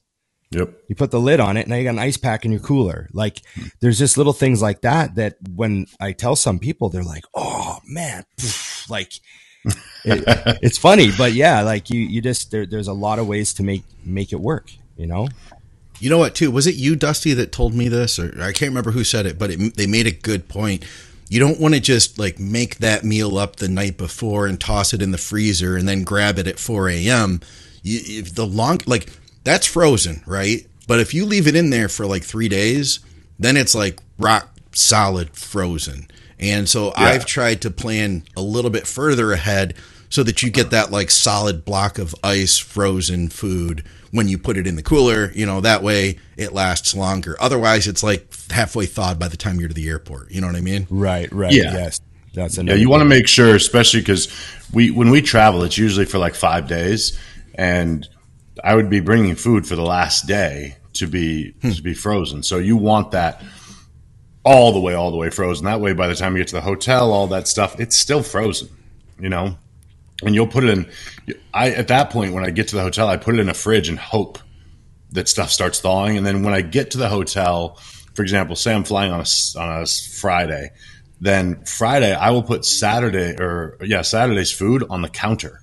Yep. 0.51 0.85
You 0.89 0.95
put 0.95 1.11
the 1.11 1.21
lid 1.21 1.41
on 1.41 1.57
it, 1.57 1.69
now 1.69 1.77
you 1.77 1.85
got 1.85 1.91
an 1.91 1.99
ice 1.99 2.17
pack 2.17 2.45
in 2.45 2.51
your 2.51 2.61
cooler. 2.61 3.09
Like 3.13 3.43
there's 3.81 3.99
just 3.99 4.17
little 4.17 4.33
things 4.33 4.63
like 4.63 4.81
that 4.81 5.15
that 5.17 5.37
when 5.55 5.87
I 6.01 6.13
tell 6.13 6.37
some 6.37 6.59
people, 6.59 6.89
they're 6.89 7.03
like, 7.03 7.25
"Oh 7.35 7.79
man," 7.87 8.25
like 8.89 9.13
it, 10.05 10.59
it's 10.63 10.79
funny, 10.79 11.11
but 11.17 11.33
yeah, 11.33 11.63
like 11.63 11.91
you 11.91 12.01
you 12.01 12.21
just 12.23 12.51
there, 12.51 12.67
there's 12.67 12.89
a 12.89 12.93
lot 12.93 13.19
of 13.19 13.27
ways 13.27 13.53
to 13.55 13.63
make 13.63 13.85
make 14.05 14.33
it 14.33 14.41
work. 14.41 14.71
You 14.97 15.07
know, 15.07 15.29
You 16.01 16.11
know 16.11 16.19
what? 16.19 16.35
Too 16.35 16.51
was 16.51 16.67
it 16.67 16.77
you, 16.77 16.97
Dusty, 16.97 17.35
that 17.35 17.53
told 17.53 17.75
me 17.75 17.89
this, 17.89 18.19
or 18.19 18.33
I 18.43 18.53
can't 18.53 18.71
remember 18.71 18.93
who 18.93 19.05
said 19.05 19.27
it, 19.27 19.39
but 19.39 19.51
it, 19.51 19.77
they 19.77 19.87
made 19.87 20.07
a 20.07 20.13
good 20.13 20.49
point. 20.49 20.85
You 21.29 21.41
don't 21.41 21.61
want 21.61 21.75
to 21.75 21.81
just 21.81 22.19
like 22.19 22.39
make 22.39 22.79
that 22.79 23.05
meal 23.05 23.39
up 23.39 23.57
the 23.57 23.69
night 23.69 23.97
before 23.99 24.47
and 24.47 24.61
toss 24.61 24.95
it 24.95 25.03
in 25.03 25.11
the 25.13 25.19
freezer 25.19 25.77
and 25.77 25.89
then 25.89 26.05
grab 26.05 26.39
it 26.39 26.47
at 26.47 26.59
4 26.59 26.89
a.m. 26.91 27.41
If 27.85 28.35
the 28.35 28.47
long 28.47 28.81
like 28.87 29.11
that's 29.45 29.67
frozen, 29.67 30.23
right? 30.27 30.67
But 30.87 31.01
if 31.01 31.15
you 31.15 31.27
leave 31.27 31.47
it 31.47 31.57
in 31.57 31.71
there 31.71 31.89
for 31.89 32.07
like 32.07 32.25
three 32.25 32.49
days, 32.49 33.01
then 33.39 33.57
it's 33.57 33.75
like 33.75 34.01
rock 34.19 34.51
solid 34.73 35.37
frozen. 35.37 36.09
And 36.41 36.69
so 36.69 36.93
I've 36.97 37.27
tried 37.27 37.63
to 37.63 37.71
plan 37.71 38.23
a 38.37 38.41
little 38.41 38.71
bit 38.71 38.87
further 38.87 39.33
ahead 39.33 39.75
so 40.09 40.23
that 40.23 40.43
you 40.43 40.51
get 40.51 40.71
that 40.71 40.91
like 40.91 41.11
solid 41.11 41.65
block 41.65 41.99
of 41.99 42.15
ice 42.23 42.59
frozen 42.59 43.29
food 43.29 43.85
when 44.11 44.29
you 44.29 44.39
put 44.39 44.57
it 44.57 44.67
in 44.67 44.77
the 44.77 44.83
cooler. 44.83 45.33
You 45.33 45.47
know, 45.47 45.61
that 45.61 45.83
way 45.83 46.19
it 46.37 46.53
lasts 46.53 46.95
longer. 46.95 47.37
Otherwise, 47.41 47.87
it's 47.87 48.03
like 48.03 48.33
halfway 48.51 48.87
thawed 48.87 49.19
by 49.19 49.29
the 49.29 49.37
time 49.37 49.59
you're 49.59 49.69
to 49.69 49.75
the 49.75 49.89
airport. 49.89 50.31
You 50.31 50.41
know 50.41 50.47
what 50.47 50.57
I 50.57 50.61
mean? 50.61 50.87
right, 50.91 51.31
right, 51.33 51.53
Yeah. 51.53 51.73
yes, 51.73 52.01
that's 52.35 52.57
Yeah, 52.57 52.75
you 52.75 52.89
want 52.89 53.03
to 53.03 53.09
make 53.09 53.29
sure, 53.29 53.55
especially 53.55 54.01
because 54.01 54.29
we 54.73 54.91
when 54.91 55.11
we 55.11 55.23
travel, 55.23 55.63
it's 55.65 55.79
usually 55.79 56.07
for 56.07 56.19
like 56.19 56.35
five 56.35 56.69
days, 56.69 57.19
and 57.55 58.07
I 58.63 58.75
would 58.75 58.89
be 58.89 59.01
bringing 59.01 59.35
food 59.35 59.67
for 59.67 59.77
the 59.77 59.83
last 59.83 60.27
day 60.27 60.77
to 60.95 61.07
be 61.07 61.53
hmm. 61.63 61.71
to 61.71 61.83
be 61.83 61.95
frozen. 61.95 62.43
So 62.43 62.59
you 62.59 62.77
want 62.77 63.11
that 63.11 63.43
all 64.49 64.73
the 64.73 64.81
way, 64.81 64.95
all 64.95 65.11
the 65.11 65.17
way 65.19 65.29
frozen. 65.29 65.67
That 65.67 65.81
way, 65.81 65.93
by 65.93 66.09
the 66.09 66.15
time 66.15 66.35
you 66.35 66.41
get 66.41 66.49
to 66.49 66.55
the 66.55 66.63
hotel, 66.63 67.13
all 67.13 67.27
that 67.29 67.47
stuff, 67.47 67.79
it's 67.79 67.97
still 67.97 68.23
frozen. 68.23 68.69
You 69.21 69.29
know, 69.29 69.59
and 70.23 70.35
you'll 70.35 70.47
put 70.47 70.65
it 70.65 70.71
in. 70.71 70.91
I 71.53 71.71
at 71.71 71.89
that 71.89 72.11
point 72.11 72.33
when 72.33 72.45
I 72.45 72.51
get 72.51 72.69
to 72.69 72.77
the 72.77 72.83
hotel, 72.83 73.09
I 73.09 73.19
put 73.19 73.35
it 73.35 73.41
in 73.41 73.49
a 73.49 73.55
fridge 73.55 73.89
and 73.89 73.99
hope 73.99 74.39
that 75.11 75.29
stuff 75.29 75.51
starts 75.51 75.81
thawing. 75.81 76.17
And 76.17 76.27
then 76.27 76.43
when 76.43 76.55
I 76.55 76.63
get 76.63 76.93
to 76.93 76.99
the 76.99 77.09
hotel, 77.09 77.79
for 78.15 78.23
example, 78.23 78.57
say 78.57 78.75
I'm 78.75 78.85
flying 78.85 79.13
on 79.13 79.21
a, 79.21 79.59
on 79.59 79.83
a 79.83 79.87
Friday, 79.87 80.71
then 81.21 81.65
Friday 81.65 82.15
I 82.15 82.31
will 82.31 82.43
put 82.43 82.65
Saturday 82.65 83.37
or 83.39 83.77
yeah 83.83 84.03
Saturday's 84.03 84.53
food 84.53 84.85
on 84.89 85.03
the 85.03 85.09
counter. 85.11 85.61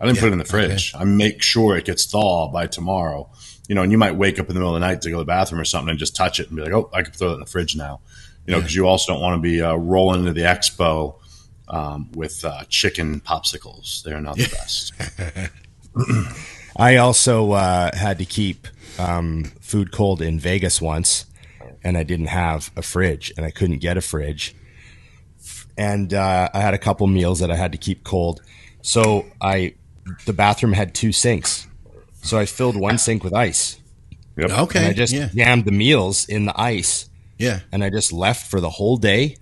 I 0.00 0.06
didn't 0.06 0.18
put 0.18 0.28
it 0.28 0.32
in 0.32 0.38
the 0.38 0.44
fridge. 0.44 0.94
I 0.96 1.04
make 1.04 1.42
sure 1.42 1.76
it 1.76 1.84
gets 1.84 2.06
thawed 2.06 2.52
by 2.52 2.66
tomorrow. 2.66 3.30
You 3.68 3.76
know, 3.76 3.82
and 3.82 3.92
you 3.92 3.98
might 3.98 4.16
wake 4.16 4.40
up 4.40 4.48
in 4.48 4.54
the 4.54 4.60
middle 4.60 4.74
of 4.74 4.80
the 4.80 4.86
night 4.86 5.02
to 5.02 5.10
go 5.10 5.16
to 5.16 5.20
the 5.20 5.24
bathroom 5.24 5.60
or 5.60 5.64
something 5.64 5.90
and 5.90 5.98
just 5.98 6.16
touch 6.16 6.40
it 6.40 6.48
and 6.48 6.56
be 6.56 6.62
like, 6.62 6.72
oh, 6.72 6.90
I 6.92 7.02
can 7.02 7.12
throw 7.12 7.30
it 7.30 7.34
in 7.34 7.40
the 7.40 7.46
fridge 7.46 7.76
now. 7.76 8.00
You 8.46 8.52
know, 8.52 8.58
because 8.58 8.74
you 8.74 8.86
also 8.86 9.12
don't 9.12 9.22
want 9.22 9.36
to 9.36 9.40
be 9.40 9.62
uh, 9.62 9.74
rolling 9.74 10.20
into 10.20 10.32
the 10.32 10.42
expo 10.42 11.16
um, 11.68 12.10
with 12.12 12.44
uh, 12.44 12.64
chicken 12.68 13.20
popsicles. 13.20 14.02
They're 14.02 14.20
not 14.20 14.36
the 14.36 14.48
best. 14.48 14.92
I 16.76 16.96
also 16.96 17.52
uh, 17.52 17.94
had 17.94 18.18
to 18.18 18.24
keep 18.24 18.66
um, 18.98 19.44
food 19.60 19.92
cold 19.92 20.22
in 20.22 20.40
Vegas 20.40 20.80
once, 20.80 21.26
and 21.84 21.96
I 21.96 22.02
didn't 22.02 22.26
have 22.26 22.70
a 22.76 22.82
fridge, 22.82 23.32
and 23.36 23.44
I 23.46 23.50
couldn't 23.50 23.78
get 23.78 23.96
a 23.96 24.00
fridge. 24.00 24.54
And 25.76 26.12
uh, 26.12 26.48
I 26.52 26.60
had 26.60 26.74
a 26.74 26.78
couple 26.78 27.06
meals 27.06 27.40
that 27.40 27.50
I 27.50 27.56
had 27.56 27.72
to 27.72 27.78
keep 27.78 28.04
cold, 28.04 28.42
so 28.82 29.26
I 29.40 29.74
the 30.26 30.32
bathroom 30.32 30.72
had 30.72 30.94
two 30.94 31.12
sinks, 31.12 31.66
so 32.22 32.38
I 32.38 32.46
filled 32.46 32.76
one 32.76 32.98
sink 32.98 33.22
with 33.24 33.32
ice, 33.34 33.80
Yep. 34.36 34.50
Okay. 34.50 34.78
and 34.80 34.88
I 34.88 34.92
just 34.92 35.12
yeah. 35.12 35.28
jammed 35.34 35.64
the 35.64 35.72
meals 35.72 36.26
in 36.26 36.44
the 36.46 36.60
ice, 36.60 37.08
Yeah. 37.42 37.60
and 37.72 37.82
I 37.82 37.90
just 37.90 38.12
left 38.12 38.50
for 38.50 38.60
the 38.60 38.70
whole 38.70 38.96
day. 38.96 39.36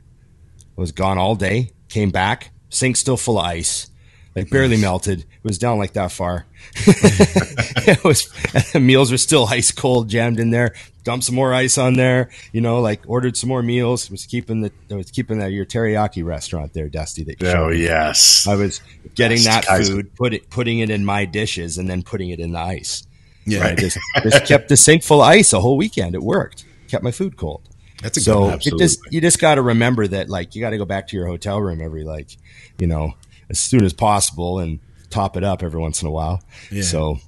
Was 0.76 0.92
gone 0.92 1.18
all 1.18 1.34
day. 1.34 1.72
Came 1.90 2.10
back, 2.10 2.52
sink 2.70 2.96
still 2.96 3.18
full 3.18 3.38
of 3.38 3.44
ice, 3.44 3.90
like 4.34 4.48
barely 4.48 4.78
melted. 4.78 5.20
It 5.20 5.44
was 5.44 5.58
down 5.58 5.76
like 5.76 5.92
that 5.92 6.10
far. 6.10 6.46
it 6.86 8.02
was 8.02 8.32
meals 8.74 9.10
were 9.10 9.18
still 9.18 9.46
ice 9.46 9.72
cold, 9.72 10.08
jammed 10.08 10.40
in 10.40 10.50
there. 10.50 10.74
Dumped 11.02 11.24
some 11.24 11.34
more 11.34 11.52
ice 11.52 11.76
on 11.76 11.94
there. 11.94 12.30
You 12.52 12.62
know, 12.62 12.80
like 12.80 13.02
ordered 13.06 13.36
some 13.36 13.48
more 13.48 13.62
meals. 13.62 14.10
Was 14.10 14.24
keeping 14.24 14.62
the 14.62 14.72
I 14.90 14.94
was 14.94 15.10
keeping 15.10 15.38
that 15.40 15.52
your 15.52 15.66
teriyaki 15.66 16.24
restaurant 16.24 16.72
there, 16.72 16.88
Dusty. 16.88 17.24
That 17.24 17.42
Oh 17.56 17.68
yes. 17.68 18.46
I 18.46 18.54
was 18.54 18.80
getting 19.14 19.42
that 19.44 19.64
food, 19.66 20.14
put 20.14 20.32
it, 20.32 20.48
putting 20.48 20.78
it 20.78 20.88
in 20.88 21.04
my 21.04 21.26
dishes, 21.26 21.76
and 21.76 21.90
then 21.90 22.02
putting 22.02 22.30
it 22.30 22.40
in 22.40 22.52
the 22.52 22.58
ice. 22.58 23.06
Yeah. 23.44 23.66
I 23.66 23.74
just 23.74 23.98
just 24.22 24.46
kept 24.46 24.68
the 24.68 24.76
sink 24.76 25.02
full 25.02 25.20
of 25.20 25.28
ice 25.28 25.52
a 25.52 25.60
whole 25.60 25.76
weekend. 25.76 26.14
It 26.14 26.22
worked. 26.22 26.64
Kept 26.88 27.04
my 27.04 27.10
food 27.10 27.36
cold. 27.36 27.68
That's 28.02 28.18
a 28.18 28.20
So 28.20 28.50
good 28.50 28.66
it 28.66 28.78
just 28.78 29.00
you 29.10 29.20
just 29.20 29.40
got 29.40 29.56
to 29.56 29.62
remember 29.62 30.06
that 30.06 30.28
like 30.28 30.54
you 30.54 30.60
got 30.60 30.70
to 30.70 30.78
go 30.78 30.84
back 30.84 31.08
to 31.08 31.16
your 31.16 31.26
hotel 31.26 31.60
room 31.60 31.80
every 31.80 32.04
like 32.04 32.36
you 32.78 32.86
know 32.86 33.14
as 33.50 33.58
soon 33.58 33.84
as 33.84 33.92
possible 33.92 34.58
and 34.58 34.80
top 35.10 35.36
it 35.36 35.44
up 35.44 35.62
every 35.62 35.80
once 35.80 36.02
in 36.02 36.08
a 36.08 36.10
while. 36.10 36.42
Yeah. 36.70 36.82
So 36.82 37.18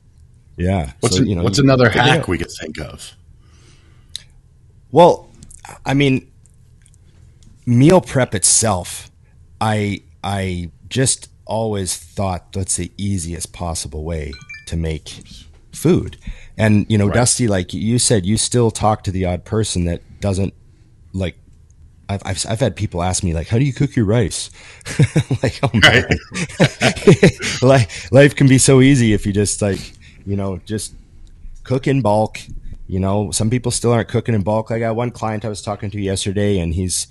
yeah. 0.56 0.92
What's 1.00 1.16
so, 1.16 1.22
you 1.22 1.34
know 1.34 1.42
what's 1.42 1.58
another 1.58 1.88
hack 1.88 2.28
we 2.28 2.38
could 2.38 2.50
think 2.50 2.80
of? 2.80 3.14
Well, 4.90 5.30
I 5.84 5.94
mean, 5.94 6.30
meal 7.66 8.00
prep 8.00 8.34
itself, 8.34 9.10
I 9.60 10.02
I 10.22 10.70
just 10.88 11.28
always 11.44 11.96
thought 11.96 12.52
that's 12.52 12.76
the 12.76 12.92
easiest 12.96 13.52
possible 13.52 14.04
way 14.04 14.32
to 14.66 14.76
make 14.76 15.08
food. 15.72 16.16
And 16.56 16.86
you 16.88 16.98
know, 16.98 17.10
Dusty, 17.10 17.48
like 17.48 17.72
you 17.72 17.98
said, 17.98 18.26
you 18.26 18.36
still 18.36 18.70
talk 18.70 19.02
to 19.04 19.10
the 19.10 19.24
odd 19.24 19.44
person 19.44 19.86
that 19.86 20.02
doesn't 20.20 20.54
like. 21.12 21.36
I've, 22.08 22.20
I've, 22.26 22.44
I've 22.46 22.60
had 22.60 22.76
people 22.76 23.02
ask 23.02 23.22
me 23.22 23.32
like, 23.32 23.46
"How 23.46 23.58
do 23.58 23.64
you 23.64 23.72
cook 23.72 23.96
your 23.96 24.04
rice?" 24.04 24.50
like, 25.42 25.58
oh 25.62 25.70
man, 25.72 26.04
life 27.62 28.12
life 28.12 28.36
can 28.36 28.48
be 28.48 28.58
so 28.58 28.82
easy 28.82 29.14
if 29.14 29.24
you 29.24 29.32
just 29.32 29.62
like, 29.62 29.78
you 30.26 30.36
know, 30.36 30.58
just 30.66 30.94
cook 31.64 31.86
in 31.86 32.02
bulk. 32.02 32.38
You 32.86 33.00
know, 33.00 33.30
some 33.30 33.48
people 33.48 33.70
still 33.70 33.92
aren't 33.92 34.08
cooking 34.08 34.34
in 34.34 34.42
bulk. 34.42 34.70
I 34.70 34.78
got 34.78 34.96
one 34.96 35.10
client 35.10 35.44
I 35.44 35.48
was 35.48 35.62
talking 35.62 35.90
to 35.92 36.00
yesterday, 36.00 36.58
and 36.58 36.74
he's 36.74 37.06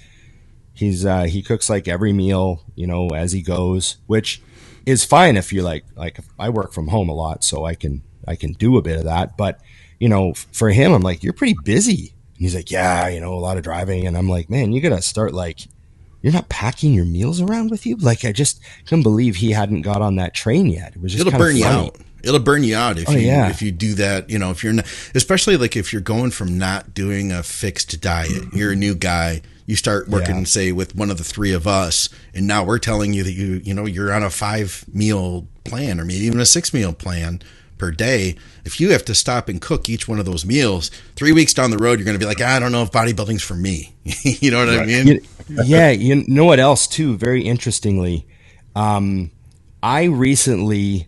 he's 0.74 1.06
uh, 1.06 1.24
he 1.24 1.42
cooks 1.42 1.70
like 1.70 1.88
every 1.88 2.14
meal, 2.14 2.64
you 2.76 2.88
know, 2.88 3.10
as 3.10 3.32
he 3.32 3.42
goes, 3.42 3.98
which 4.08 4.42
is 4.86 5.06
fine 5.06 5.38
if 5.38 5.52
you 5.54 5.62
like. 5.64 5.86
Like 5.96 6.20
I 6.38 6.50
work 6.50 6.74
from 6.74 6.90
home 6.90 7.10
a 7.10 7.14
lot, 7.14 7.44
so 7.44 7.66
I 7.66 7.76
can 7.76 8.04
I 8.28 8.36
can 8.36 8.54
do 8.54 8.78
a 8.78 8.82
bit 8.82 8.98
of 8.98 9.06
that. 9.06 9.38
But 9.38 9.62
you 10.00 10.10
know, 10.10 10.34
for 10.52 10.70
him, 10.70 10.92
I'm 10.92 11.02
like, 11.02 11.24
you're 11.24 11.34
pretty 11.34 11.56
busy. 11.64 12.14
He's 12.42 12.56
like, 12.56 12.72
yeah, 12.72 13.08
you 13.08 13.20
know, 13.22 13.34
a 13.34 13.40
lot 13.40 13.58
of 13.58 13.64
driving, 13.64 14.08
and 14.08 14.18
I'm 14.18 14.28
like, 14.28 14.50
man, 14.50 14.72
you 14.72 14.82
gotta 14.82 15.02
start 15.02 15.34
like. 15.34 15.60
You're 16.24 16.34
not 16.34 16.50
packing 16.50 16.94
your 16.94 17.06
meals 17.06 17.42
around 17.42 17.72
with 17.72 17.84
you? 17.88 17.96
Like 17.96 18.26
I 18.26 18.32
just 18.32 18.62
couldn't 18.86 19.02
believe 19.02 19.38
he 19.38 19.50
hadn't 19.54 19.82
got 19.82 20.04
on 20.04 20.18
that 20.18 20.36
train 20.36 20.68
yet. 20.68 20.96
It 20.96 21.02
was 21.02 21.14
just 21.14 21.26
It'll 21.26 21.36
burn 21.40 21.56
you 21.56 21.66
out. 21.66 21.98
It'll 22.24 22.40
burn 22.40 22.64
you 22.64 22.76
out 22.76 23.00
if 23.00 23.10
Oh, 23.10 23.14
you 23.14 23.26
yeah. 23.26 23.50
if 23.50 23.64
you 23.64 23.72
do 23.72 23.96
that. 23.96 24.30
You 24.30 24.38
know, 24.38 24.52
if 24.52 24.64
you're 24.64 24.74
not, 24.74 24.86
especially 25.16 25.58
like 25.58 25.76
if 25.76 25.92
you're 25.92 26.00
going 26.04 26.30
from 26.30 26.60
not 26.60 26.94
doing 26.94 27.32
a 27.32 27.42
fixed 27.42 28.00
diet, 28.02 28.54
you're 28.54 28.74
a 28.74 28.76
new 28.76 28.94
guy. 28.94 29.42
You 29.66 29.76
start 29.76 30.10
working, 30.10 30.38
Yeah. 30.40 30.44
say, 30.44 30.72
with 30.72 30.96
one 30.96 31.10
of 31.10 31.18
the 31.18 31.24
three 31.24 31.54
of 31.54 31.66
us, 31.66 32.08
and 32.36 32.46
now 32.46 32.64
we're 32.64 32.78
telling 32.78 33.14
you 33.14 33.24
that 33.24 33.32
you 33.34 33.60
you 33.64 33.74
know 33.74 33.88
you're 33.88 34.14
on 34.14 34.22
a 34.22 34.30
five 34.30 34.86
meal 34.94 35.48
plan 35.64 36.00
or 36.00 36.06
maybe 36.06 36.26
even 36.26 36.40
a 36.40 36.46
six 36.46 36.72
meal 36.72 36.94
plan 36.94 37.42
per 37.82 37.90
day. 37.90 38.36
If 38.64 38.80
you 38.80 38.92
have 38.92 39.04
to 39.06 39.16
stop 39.16 39.50
and 39.50 39.60
cook 39.60 39.90
each 39.90 40.08
one 40.08 40.20
of 40.20 40.26
those 40.26 40.46
meals, 40.46 40.92
three 41.16 41.32
weeks 41.32 41.52
down 41.52 41.72
the 41.72 41.80
road, 41.80 41.98
you're 41.98 42.06
going 42.06 42.14
to 42.18 42.24
be 42.24 42.28
like, 42.28 42.40
I 42.40 42.60
don't 42.60 42.72
know 42.72 42.84
if 42.84 42.92
bodybuilding's 42.92 43.42
for 43.42 43.56
me. 43.56 43.96
you 44.24 44.52
know 44.52 44.64
what 44.64 44.70
I 44.80 44.86
mean? 44.86 45.08
You- 45.08 45.22
yeah, 45.66 45.90
you 45.90 46.24
know 46.28 46.46
what 46.46 46.60
else 46.60 46.86
too? 46.88 47.18
Very 47.18 47.42
interestingly, 47.42 48.26
um, 48.76 49.32
I 49.82 50.04
recently 50.04 51.08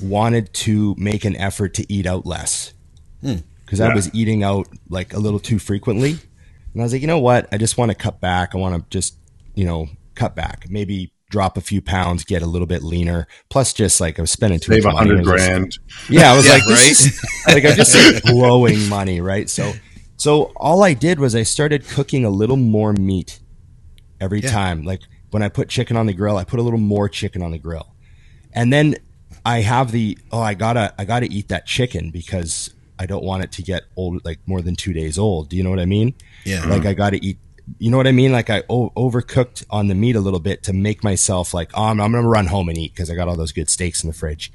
wanted 0.00 0.54
to 0.54 0.94
make 0.96 1.24
an 1.24 1.36
effort 1.36 1.74
to 1.74 1.92
eat 1.92 2.06
out 2.06 2.24
less 2.24 2.72
because 3.20 3.80
I 3.80 3.88
Yeah. 3.88 3.94
was 3.94 4.14
eating 4.14 4.42
out 4.44 4.68
like 4.88 5.12
a 5.12 5.18
little 5.18 5.40
too 5.40 5.58
frequently, 5.58 6.12
and 6.12 6.80
I 6.80 6.84
was 6.84 6.92
like, 6.92 7.02
you 7.02 7.06
know 7.08 7.18
what? 7.18 7.48
I 7.52 7.58
just 7.58 7.76
want 7.76 7.90
to 7.90 7.94
cut 7.96 8.20
back. 8.20 8.54
I 8.54 8.58
want 8.58 8.76
to 8.82 8.88
just 8.96 9.16
you 9.54 9.64
know 9.66 9.88
cut 10.14 10.34
back. 10.36 10.66
Maybe 10.70 11.12
drop 11.32 11.56
a 11.56 11.60
few 11.60 11.80
pounds, 11.82 12.22
get 12.24 12.42
a 12.42 12.46
little 12.46 12.66
bit 12.68 12.84
leaner. 12.84 13.26
Plus, 13.48 13.72
just 13.72 14.00
like 14.00 14.18
I 14.20 14.22
was 14.22 14.30
spending 14.30 14.60
too 14.60 14.74
Save 14.74 14.84
a 14.84 14.88
much 14.88 14.94
money. 14.94 15.08
hundred 15.16 15.28
I 15.32 15.36
just- 15.36 15.48
grand. 15.48 15.78
yeah, 16.10 16.32
I 16.32 16.36
was 16.36 16.46
Yeah, 16.46 16.52
like, 16.52 16.66
this 16.66 17.06
is- 17.06 17.24
like 17.48 17.64
I 17.64 17.74
just 17.74 17.90
started 17.92 18.22
blowing 18.22 18.88
money, 18.88 19.20
right? 19.20 19.50
So, 19.50 19.72
so 20.16 20.52
all 20.56 20.84
I 20.84 20.94
did 20.94 21.18
was 21.18 21.34
I 21.34 21.42
started 21.42 21.84
cooking 21.88 22.24
a 22.24 22.30
little 22.30 22.56
more 22.58 22.92
meat 22.92 23.40
every 24.20 24.40
Yeah. 24.40 24.50
time. 24.50 24.84
Like 24.84 25.00
when 25.30 25.42
I 25.42 25.48
put 25.48 25.68
chicken 25.68 25.96
on 25.96 26.06
the 26.06 26.12
grill, 26.12 26.36
I 26.36 26.44
put 26.44 26.60
a 26.60 26.62
little 26.62 26.78
more 26.78 27.08
chicken 27.08 27.42
on 27.42 27.50
the 27.50 27.58
grill, 27.58 27.94
and 28.52 28.72
then 28.72 28.96
I 29.44 29.62
have 29.62 29.90
the 29.90 30.16
oh, 30.30 30.40
I 30.40 30.54
gotta 30.54 30.94
I 30.98 31.04
gotta 31.06 31.26
eat 31.26 31.48
that 31.48 31.66
chicken 31.66 32.10
because 32.10 32.72
I 32.98 33.06
don't 33.06 33.24
want 33.24 33.42
it 33.42 33.50
to 33.52 33.62
get 33.62 33.82
old, 33.96 34.24
like 34.24 34.38
more 34.46 34.60
than 34.60 34.76
two 34.76 34.92
days 34.92 35.18
old. 35.18 35.48
Do 35.48 35.56
you 35.56 35.64
know 35.64 35.70
what 35.70 35.80
I 35.80 35.86
mean? 35.86 36.14
Yeah. 36.44 36.60
Like 36.66 36.80
mm-hmm. 36.80 36.88
I 36.88 36.94
gotta 36.94 37.18
eat. 37.24 37.38
You 37.78 37.90
know 37.90 37.96
what 37.96 38.06
I 38.06 38.12
mean? 38.12 38.32
Like 38.32 38.50
I 38.50 38.62
o- 38.68 38.90
overcooked 38.96 39.64
on 39.70 39.88
the 39.88 39.94
meat 39.94 40.16
a 40.16 40.20
little 40.20 40.40
bit 40.40 40.62
to 40.64 40.72
make 40.72 41.04
myself 41.04 41.54
like, 41.54 41.70
oh, 41.74 41.84
I'm, 41.84 42.00
I'm 42.00 42.12
gonna 42.12 42.26
run 42.28 42.46
home 42.46 42.68
and 42.68 42.76
eat 42.78 42.92
because 42.94 43.10
I 43.10 43.14
got 43.14 43.28
all 43.28 43.36
those 43.36 43.52
good 43.52 43.70
steaks 43.70 44.02
in 44.02 44.08
the 44.08 44.14
fridge. 44.14 44.52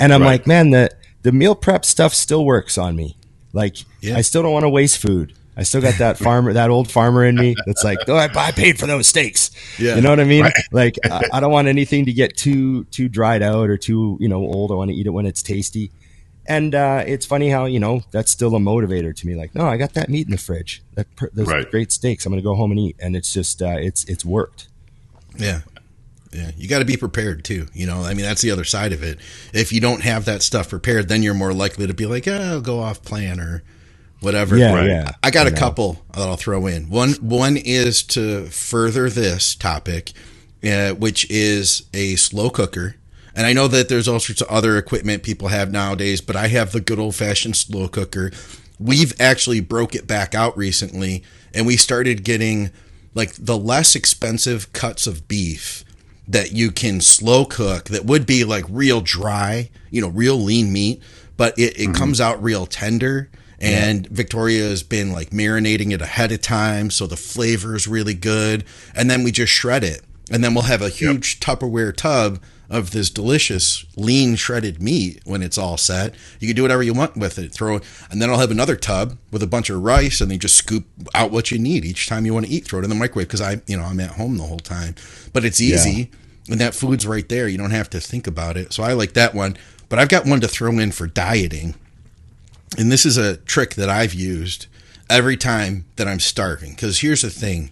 And 0.00 0.12
I'm 0.12 0.22
Right. 0.22 0.28
like, 0.40 0.46
man, 0.46 0.70
the 0.70 0.90
the 1.22 1.32
meal 1.32 1.54
prep 1.54 1.84
stuff 1.84 2.12
still 2.14 2.44
works 2.44 2.76
on 2.76 2.96
me. 2.96 3.16
Like, 3.52 3.76
Yeah. 4.00 4.16
I 4.16 4.22
still 4.22 4.42
don't 4.42 4.52
want 4.52 4.64
to 4.64 4.68
waste 4.68 4.98
food. 4.98 5.34
I 5.56 5.62
still 5.64 5.82
got 5.82 5.98
that 5.98 6.16
farmer, 6.18 6.54
that 6.54 6.70
old 6.70 6.90
farmer 6.90 7.24
in 7.26 7.36
me 7.36 7.54
that's 7.66 7.84
like, 7.84 7.98
oh, 8.08 8.16
I, 8.16 8.30
I 8.34 8.52
paid 8.52 8.78
for 8.78 8.86
those 8.86 9.06
steaks. 9.06 9.50
Yeah. 9.78 9.96
You 9.96 10.00
know 10.00 10.08
what 10.08 10.18
I 10.18 10.24
mean? 10.24 10.46
Like, 10.72 10.96
I, 11.04 11.24
I 11.34 11.40
don't 11.40 11.52
want 11.52 11.68
anything 11.68 12.06
to 12.06 12.12
get 12.12 12.36
too 12.38 12.84
too 12.84 13.08
dried 13.08 13.42
out 13.42 13.68
or 13.68 13.76
too 13.76 14.16
you 14.20 14.28
know 14.28 14.38
old. 14.38 14.72
I 14.72 14.74
want 14.74 14.90
to 14.90 14.96
eat 14.96 15.06
it 15.06 15.10
when 15.10 15.26
it's 15.26 15.42
tasty. 15.42 15.92
And 16.46 16.74
uh, 16.74 17.04
it's 17.06 17.24
funny 17.24 17.50
how 17.50 17.66
you 17.66 17.78
know 17.78 18.02
that's 18.10 18.30
still 18.30 18.56
a 18.56 18.58
motivator 18.58 19.14
to 19.14 19.26
me. 19.26 19.36
Like, 19.36 19.54
no, 19.54 19.64
I 19.66 19.76
got 19.76 19.94
that 19.94 20.08
meat 20.08 20.26
in 20.26 20.32
the 20.32 20.38
fridge. 20.38 20.82
That 20.94 21.14
per- 21.16 21.30
those 21.32 21.46
Right. 21.46 21.70
great 21.70 21.92
steaks. 21.92 22.26
I'm 22.26 22.32
gonna 22.32 22.42
go 22.42 22.54
home 22.56 22.72
and 22.72 22.80
eat, 22.80 22.96
and 22.98 23.14
it's 23.14 23.32
just 23.32 23.62
uh, 23.62 23.76
it's 23.78 24.04
it's 24.04 24.24
worked. 24.24 24.68
Yeah. 25.36 25.60
Yeah. 26.32 26.50
You 26.56 26.66
got 26.66 26.78
to 26.78 26.84
be 26.86 26.96
prepared 26.96 27.44
too. 27.44 27.66
You 27.74 27.86
know, 27.86 28.02
I 28.04 28.14
mean, 28.14 28.24
that's 28.24 28.40
the 28.40 28.50
other 28.50 28.64
side 28.64 28.92
of 28.94 29.02
it. 29.02 29.18
If 29.52 29.70
you 29.70 29.80
don't 29.80 30.02
have 30.02 30.24
that 30.24 30.42
stuff 30.42 30.70
prepared, 30.70 31.08
then 31.08 31.22
you're 31.22 31.34
more 31.34 31.52
likely 31.52 31.86
to 31.86 31.92
be 31.94 32.06
like, 32.06 32.26
oh, 32.26 32.32
I'll 32.40 32.60
go 32.62 32.80
off 32.80 33.02
plan 33.02 33.38
or 33.38 33.62
whatever. 34.20 34.56
Yeah, 34.56 34.72
Right. 34.74 34.86
yeah. 34.88 35.10
I 35.22 35.30
got 35.30 35.46
You 35.46 35.52
a 35.52 35.56
couple 35.56 36.02
that 36.14 36.22
I'll 36.26 36.36
throw 36.36 36.66
in. 36.66 36.88
One 36.88 37.12
one 37.20 37.56
is 37.58 38.02
to 38.04 38.46
further 38.46 39.10
this 39.10 39.54
topic, 39.54 40.12
uh, 40.64 40.92
which 40.94 41.30
is 41.30 41.82
a 41.92 42.16
slow 42.16 42.48
cooker. 42.50 42.96
And 43.34 43.46
I 43.46 43.52
know 43.52 43.68
that 43.68 43.88
there's 43.88 44.08
all 44.08 44.20
sorts 44.20 44.40
of 44.40 44.48
other 44.48 44.76
equipment 44.76 45.22
people 45.22 45.48
have 45.48 45.72
nowadays, 45.72 46.20
but 46.20 46.36
I 46.36 46.48
have 46.48 46.72
the 46.72 46.80
good 46.80 46.98
old 46.98 47.14
fashioned 47.14 47.56
slow 47.56 47.88
cooker. 47.88 48.30
We've 48.78 49.18
actually 49.20 49.60
broke 49.60 49.94
it 49.94 50.06
back 50.06 50.34
out 50.34 50.56
recently, 50.56 51.22
and 51.54 51.66
we 51.66 51.76
started 51.76 52.24
getting 52.24 52.70
like 53.14 53.32
the 53.34 53.56
less 53.56 53.94
expensive 53.94 54.72
cuts 54.72 55.06
of 55.06 55.28
beef 55.28 55.84
that 56.28 56.52
you 56.52 56.70
can 56.70 57.00
slow 57.00 57.44
cook 57.44 57.84
that 57.84 58.04
would 58.04 58.26
be 58.26 58.44
like 58.44 58.64
real 58.68 59.00
dry, 59.00 59.70
you 59.90 60.00
know, 60.00 60.08
real 60.08 60.36
lean 60.36 60.72
meat, 60.72 61.02
but 61.36 61.58
it, 61.58 61.78
it 61.78 61.82
mm-hmm. 61.84 61.92
comes 61.92 62.20
out 62.20 62.42
real 62.42 62.66
tender. 62.66 63.30
And 63.60 64.08
Victoria 64.08 64.64
has 64.64 64.82
been 64.82 65.12
like 65.12 65.30
marinating 65.30 65.92
it 65.92 66.02
ahead 66.02 66.32
of 66.32 66.40
time, 66.40 66.90
so 66.90 67.06
the 67.06 67.16
flavor 67.16 67.76
is 67.76 67.86
really 67.86 68.14
good. 68.14 68.64
And 68.92 69.08
then 69.08 69.22
we 69.22 69.30
just 69.30 69.52
shred 69.52 69.84
it, 69.84 70.02
and 70.32 70.42
then 70.42 70.52
we'll 70.52 70.64
have 70.64 70.82
a 70.82 70.88
huge 70.88 71.38
Tupperware 71.38 71.94
tub 71.94 72.42
of 72.72 72.90
this 72.90 73.10
delicious 73.10 73.84
lean 73.96 74.34
shredded 74.34 74.82
meat 74.82 75.20
when 75.24 75.42
it's 75.42 75.58
all 75.58 75.76
set. 75.76 76.14
You 76.40 76.48
can 76.48 76.56
do 76.56 76.62
whatever 76.62 76.82
you 76.82 76.94
want 76.94 77.18
with 77.18 77.38
it. 77.38 77.52
Throw, 77.52 77.80
and 78.10 78.20
then 78.20 78.30
I'll 78.30 78.38
have 78.38 78.50
another 78.50 78.76
tub 78.76 79.18
with 79.30 79.42
a 79.42 79.46
bunch 79.46 79.68
of 79.68 79.82
rice, 79.82 80.22
and 80.22 80.30
then 80.30 80.38
just 80.38 80.56
scoop 80.56 80.86
out 81.14 81.30
what 81.30 81.50
you 81.50 81.58
need 81.58 81.84
each 81.84 82.08
time 82.08 82.24
you 82.24 82.32
want 82.32 82.46
to 82.46 82.52
eat. 82.52 82.66
Throw 82.66 82.80
it 82.80 82.84
in 82.84 82.88
the 82.88 82.96
microwave 82.96 83.28
because 83.28 83.42
I, 83.42 83.60
you 83.66 83.76
know, 83.76 83.84
I'm 83.84 84.00
at 84.00 84.12
home 84.12 84.38
the 84.38 84.44
whole 84.44 84.58
time. 84.58 84.94
But 85.34 85.44
it's 85.44 85.60
easy, 85.60 86.10
and 86.48 86.58
that 86.60 86.74
food's 86.74 87.06
right 87.06 87.28
there. 87.28 87.46
You 87.46 87.58
don't 87.58 87.70
have 87.72 87.90
to 87.90 88.00
think 88.00 88.26
about 88.26 88.56
it. 88.56 88.72
So 88.72 88.82
I 88.82 88.94
like 88.94 89.12
that 89.12 89.34
one. 89.34 89.56
But 89.90 89.98
I've 89.98 90.08
got 90.08 90.24
one 90.24 90.40
to 90.40 90.48
throw 90.48 90.70
in 90.78 90.92
for 90.92 91.06
dieting, 91.06 91.74
and 92.78 92.90
this 92.90 93.04
is 93.04 93.18
a 93.18 93.36
trick 93.36 93.74
that 93.74 93.90
I've 93.90 94.14
used 94.14 94.64
every 95.10 95.36
time 95.36 95.84
that 95.96 96.08
I'm 96.08 96.20
starving. 96.20 96.70
Because 96.70 97.00
here's 97.00 97.20
the 97.20 97.28
thing: 97.28 97.70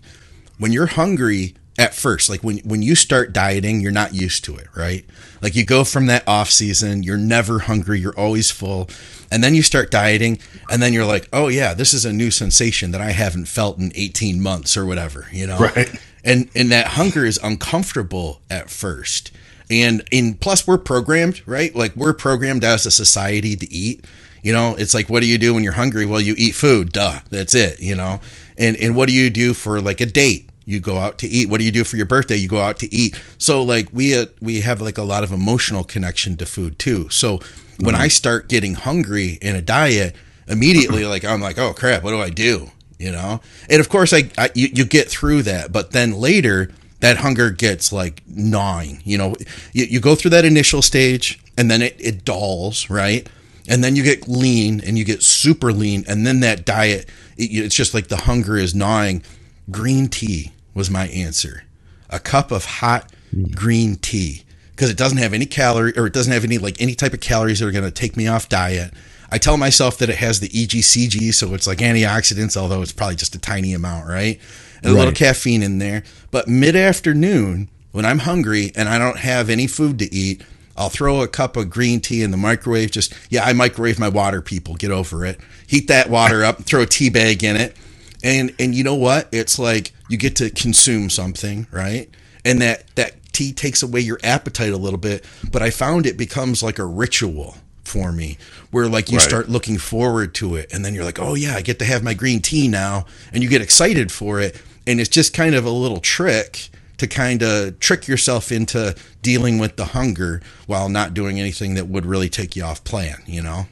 when 0.59 0.73
you're 0.73 0.88
hungry 0.88 1.54
at 1.80 1.94
first, 1.94 2.28
like 2.28 2.42
when 2.42 2.58
when 2.58 2.82
you 2.82 2.94
start 2.94 3.32
dieting, 3.32 3.80
you're 3.80 3.90
not 3.90 4.14
used 4.14 4.44
to 4.44 4.54
it, 4.56 4.68
right? 4.76 5.02
Like 5.40 5.56
you 5.56 5.64
go 5.64 5.82
from 5.82 6.06
that 6.06 6.28
off 6.28 6.50
season, 6.50 7.02
you're 7.02 7.16
never 7.16 7.60
hungry, 7.60 7.99
you're 7.99 8.18
always 8.18 8.50
full, 8.50 8.90
and 9.32 9.42
then 9.42 9.54
you 9.54 9.62
start 9.62 9.90
dieting, 9.90 10.40
and 10.70 10.82
then 10.82 10.92
you're 10.92 11.06
like, 11.06 11.26
oh 11.32 11.49
yeah, 11.49 11.72
this 11.72 11.94
is 11.94 12.04
a 12.04 12.12
new 12.12 12.30
sensation 12.30 12.90
that 12.90 13.00
I 13.00 13.12
haven't 13.12 13.46
felt 13.46 13.78
in 13.78 13.92
18 13.94 14.42
months 14.42 14.76
or 14.76 14.84
whatever, 14.84 15.26
you 15.32 15.46
know? 15.46 15.58
Right. 15.58 15.90
And 16.22 16.50
and 16.54 16.70
that 16.70 16.88
hunger 16.88 17.25
is 17.25 17.40
uncomfortable 17.42 18.42
at 18.50 18.68
first. 18.68 19.32
And 19.70 20.02
in 20.10 20.34
plus 20.34 20.66
we're 20.66 20.76
programmed, 20.76 21.40
right? 21.46 21.75
Like 21.75 21.96
we're 21.96 22.12
programmed 22.12 22.62
as 22.62 22.84
a 22.84 22.90
society 22.90 23.56
to 23.56 23.72
eat. 23.72 24.04
You 24.42 24.52
know, 24.52 24.75
it's 24.76 24.92
like 24.92 25.08
what 25.08 25.20
do 25.20 25.26
you 25.26 25.38
do 25.38 25.54
when 25.54 25.64
you're 25.64 25.72
hungry? 25.72 26.04
Well, 26.04 26.20
you 26.20 26.34
eat 26.37 26.54
food. 26.54 26.92
Duh. 26.92 27.20
That's 27.30 27.54
it, 27.54 27.80
you 27.80 27.94
know. 27.94 28.20
And 28.58 28.76
and 28.76 28.94
what 28.94 29.08
do 29.08 29.14
you 29.14 29.30
do 29.30 29.54
for 29.54 29.80
like 29.80 30.02
a 30.02 30.06
date? 30.06 30.50
You 30.70 30.80
go 30.80 30.98
out 30.98 31.18
to 31.18 31.26
eat. 31.26 31.48
What 31.48 31.58
do 31.58 31.64
you 31.64 31.72
do 31.72 31.84
for 31.84 31.96
your 31.96 32.06
birthday? 32.06 32.36
You 32.36 32.48
go 32.48 32.60
out 32.60 32.78
to 32.78 32.94
eat. 32.94 33.20
So 33.38 33.62
like 33.62 33.88
we 33.92 34.16
uh, 34.16 34.26
we 34.40 34.60
have 34.60 34.80
like 34.80 34.98
a 34.98 35.02
lot 35.02 35.24
of 35.24 35.32
emotional 35.32 35.84
connection 35.84 36.36
to 36.38 36.46
food 36.46 36.78
too. 36.78 37.08
So 37.10 37.40
when 37.78 37.94
I 37.94 38.08
start 38.08 38.48
getting 38.48 38.74
hungry 38.74 39.38
in 39.40 39.56
a 39.56 39.62
diet, 39.62 40.14
immediately 40.46 41.04
like 41.04 41.24
I'm 41.24 41.40
like, 41.40 41.58
"Oh 41.58 41.72
crap, 41.72 42.02
what 42.02 42.10
do 42.10 42.20
I 42.20 42.30
do?" 42.30 42.70
you 43.00 43.10
know 43.10 43.40
and 43.68 43.80
of 43.80 43.88
course 43.88 44.12
I, 44.12 44.30
I 44.38 44.50
you, 44.54 44.68
you 44.72 44.84
get 44.84 45.08
through 45.08 45.42
that 45.44 45.72
but 45.72 45.90
then 45.90 46.12
later 46.12 46.70
that 47.00 47.16
hunger 47.16 47.50
gets 47.50 47.92
like 47.92 48.22
gnawing 48.28 49.00
you 49.04 49.18
know 49.18 49.34
you, 49.72 49.86
you 49.86 50.00
go 50.00 50.14
through 50.14 50.32
that 50.32 50.44
initial 50.44 50.82
stage 50.82 51.40
and 51.56 51.70
then 51.70 51.82
it, 51.82 51.96
it 51.98 52.24
dulls 52.24 52.90
right 52.90 53.28
and 53.66 53.82
then 53.82 53.96
you 53.96 54.02
get 54.02 54.28
lean 54.28 54.80
and 54.84 54.98
you 54.98 55.04
get 55.04 55.22
super 55.22 55.72
lean 55.72 56.04
and 56.06 56.26
then 56.26 56.40
that 56.40 56.64
diet 56.64 57.08
it, 57.38 57.44
it's 57.44 57.74
just 57.74 57.94
like 57.94 58.08
the 58.08 58.18
hunger 58.18 58.56
is 58.56 58.74
gnawing 58.74 59.22
green 59.70 60.06
tea 60.06 60.52
was 60.80 60.90
my 60.90 61.06
answer 61.08 61.64
a 62.08 62.18
cup 62.18 62.50
of 62.50 62.64
hot 62.64 63.12
green 63.54 63.96
tea 63.96 64.42
because 64.72 64.90
it 64.90 64.96
doesn't 64.96 65.18
have 65.18 65.32
any 65.34 65.46
calorie 65.46 65.92
or 65.96 66.06
it 66.06 66.12
doesn't 66.12 66.32
have 66.32 66.44
any 66.44 66.58
like 66.58 66.80
any 66.80 66.94
type 66.94 67.12
of 67.12 67.20
calories 67.20 67.58
that 67.60 67.66
are 67.68 67.70
going 67.78 67.84
to 67.84 67.90
take 67.90 68.16
me 68.16 68.26
off 68.26 68.49
diet 68.49 68.92
I 69.32 69.38
tell 69.38 69.56
myself 69.56 69.99
that 69.99 70.08
it 70.10 70.16
has 70.16 70.40
the 70.40 70.49
EGCG, 70.49 71.32
so 71.34 71.54
it's 71.54 71.66
like 71.68 71.78
antioxidants, 71.78 72.56
although 72.56 72.82
it's 72.82 72.90
probably 72.92 73.14
just 73.14 73.37
a 73.37 73.38
tiny 73.38 73.72
amount, 73.75 74.08
right? 74.08 74.40
And 74.82 74.90
a 74.90 74.94
little 74.94 75.10
Right. 75.10 75.14
caffeine 75.14 75.62
in 75.62 75.78
there. 75.78 76.02
But 76.32 76.49
mid 76.49 76.75
afternoon, 76.75 77.68
when 77.92 78.04
I'm 78.04 78.18
hungry 78.20 78.72
and 78.75 78.88
I 78.88 78.99
don't 78.99 79.18
have 79.18 79.49
any 79.49 79.68
food 79.68 80.00
to 80.00 80.12
eat, 80.12 80.42
I'll 80.76 80.88
throw 80.88 81.20
a 81.22 81.28
cup 81.28 81.56
of 81.56 81.70
green 81.70 82.00
tea 82.00 82.22
in 82.25 82.32
the 82.32 82.37
microwave. 82.37 82.90
Just, 82.90 83.14
yeah, 83.28 83.44
I 83.44 83.52
microwave 83.52 84.00
my 84.00 84.08
water, 84.08 84.42
people. 84.42 84.75
Get 84.75 84.90
over 84.90 85.25
it. 85.25 85.38
Heat 85.64 85.87
that 85.87 86.10
water 86.10 86.44
up, 86.44 86.64
throw 86.64 86.80
a 86.80 86.87
tea 86.87 87.10
bag 87.10 87.44
in 87.44 87.54
it. 87.54 87.76
And, 88.22 88.54
and 88.58 88.74
you 88.74 88.84
know 88.84 88.94
what? 88.94 89.28
It's 89.32 89.58
like 89.58 89.92
you 90.08 90.16
get 90.18 90.36
to 90.36 90.50
consume 90.50 91.10
something, 91.10 91.66
right? 91.70 92.08
And 92.44 92.60
that, 92.62 92.94
that 92.96 93.32
tea 93.32 93.52
takes 93.52 93.82
away 93.82 94.00
your 94.00 94.18
appetite 94.22 94.72
a 94.72 94.76
little 94.76 94.98
bit. 94.98 95.24
But 95.50 95.62
I 95.62 95.70
found 95.70 96.06
it 96.06 96.16
becomes 96.16 96.62
like 96.62 96.78
a 96.78 96.84
ritual 96.84 97.56
for 97.84 98.12
me 98.12 98.38
where 98.70 98.88
like 98.88 99.10
you 99.10 99.18
Right. 99.18 99.26
start 99.28 99.48
looking 99.48 99.76
forward 99.78 100.32
to 100.34 100.54
it 100.54 100.72
and 100.72 100.84
then 100.84 100.94
you're 100.94 101.02
like 101.02 101.18
oh 101.18 101.34
yeah 101.34 101.56
i 101.56 101.60
get 101.60 101.80
to 101.80 101.84
have 101.84 102.04
my 102.04 102.14
green 102.14 102.40
tea 102.40 102.68
now 102.68 103.04
and 103.32 103.42
you 103.42 103.48
get 103.48 103.60
excited 103.62 104.12
for 104.12 104.38
it 104.38 104.62
and 104.86 105.00
it's 105.00 105.08
just 105.08 105.34
kind 105.34 105.56
of 105.56 105.64
a 105.64 105.70
little 105.70 105.98
trick 105.98 106.68
to 106.98 107.08
kind 107.08 107.42
of 107.42 107.80
trick 107.80 108.06
yourself 108.06 108.52
into 108.52 108.94
dealing 109.22 109.58
with 109.58 109.74
the 109.74 109.86
hunger 109.86 110.40
while 110.68 110.88
not 110.88 111.14
doing 111.14 111.40
anything 111.40 111.74
that 111.74 111.88
would 111.88 112.06
really 112.06 112.28
take 112.28 112.54
you 112.54 112.62
off 112.62 112.84
plan 112.84 113.20
you 113.26 113.42
know 113.42 113.66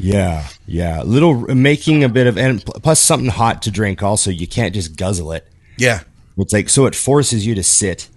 Yeah, 0.00 0.48
yeah. 0.66 1.02
Little 1.02 1.50
uh, 1.50 1.54
making 1.54 2.04
a 2.04 2.08
bit 2.08 2.26
of 2.26 2.38
and 2.38 2.64
plus 2.64 3.00
something 3.00 3.30
hot 3.30 3.62
to 3.62 3.70
drink. 3.70 4.02
Also, 4.02 4.30
you 4.30 4.46
can't 4.48 4.74
just 4.74 4.96
guzzle 4.96 5.32
it. 5.32 5.46
yeah 5.76 6.00
It's 6.38 6.52
like 6.52 6.68
so 6.70 6.86
it 6.86 6.94
forces 6.94 7.46
you 7.46 7.54
to 7.56 7.62
sit, 7.62 8.08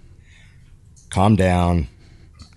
calm 1.10 1.36
down, 1.36 1.88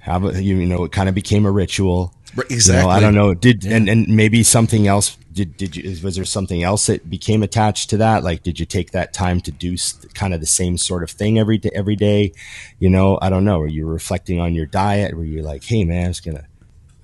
have 0.02 0.24
a 0.26 0.42
you 0.42 0.66
know 0.66 0.86
it 0.86 0.92
kind 0.94 1.10
of 1.10 1.16
became 1.16 1.46
a 1.46 1.52
ritual. 1.52 2.14
Right, 2.36 2.50
You 2.66 2.74
know, 2.74 2.90
exactly 2.90 2.92
I 2.92 3.00
don't 3.02 3.16
know. 3.16 3.34
Did 3.34 3.66
and 3.66 3.90
and 3.90 4.08
maybe 4.08 4.44
something 4.44 4.88
else. 4.88 5.18
Did 5.34 5.58
did 5.58 5.76
you 5.76 5.98
was 6.04 6.16
there 6.16 6.26
something 6.26 6.64
else 6.64 6.88
that 6.88 7.10
became 7.10 7.44
attached 7.44 7.90
to 7.92 7.98
that? 7.98 8.24
Like, 8.24 8.44
did 8.44 8.60
you 8.60 8.66
take 8.66 8.92
that 8.92 9.14
time 9.14 9.42
to 9.42 9.52
do 9.52 9.76
kind 10.16 10.34
of 10.34 10.40
the 10.40 10.48
same 10.48 10.78
sort 10.78 11.04
of 11.04 11.12
thing 11.12 11.38
every 11.40 11.58
day? 11.60 11.72
Every 11.76 11.96
day, 11.96 12.34
you 12.80 12.90
know. 12.90 13.20
I 13.22 13.30
don't 13.30 13.46
know. 13.46 13.60
Were 13.60 13.68
you 13.68 13.86
reflecting 13.86 14.40
on 14.40 14.56
your 14.56 14.66
diet? 14.66 15.16
Were 15.16 15.26
you 15.26 15.44
like, 15.44 15.64
hey 15.66 15.84
man, 15.86 16.10
it's 16.10 16.22
gonna. 16.22 16.47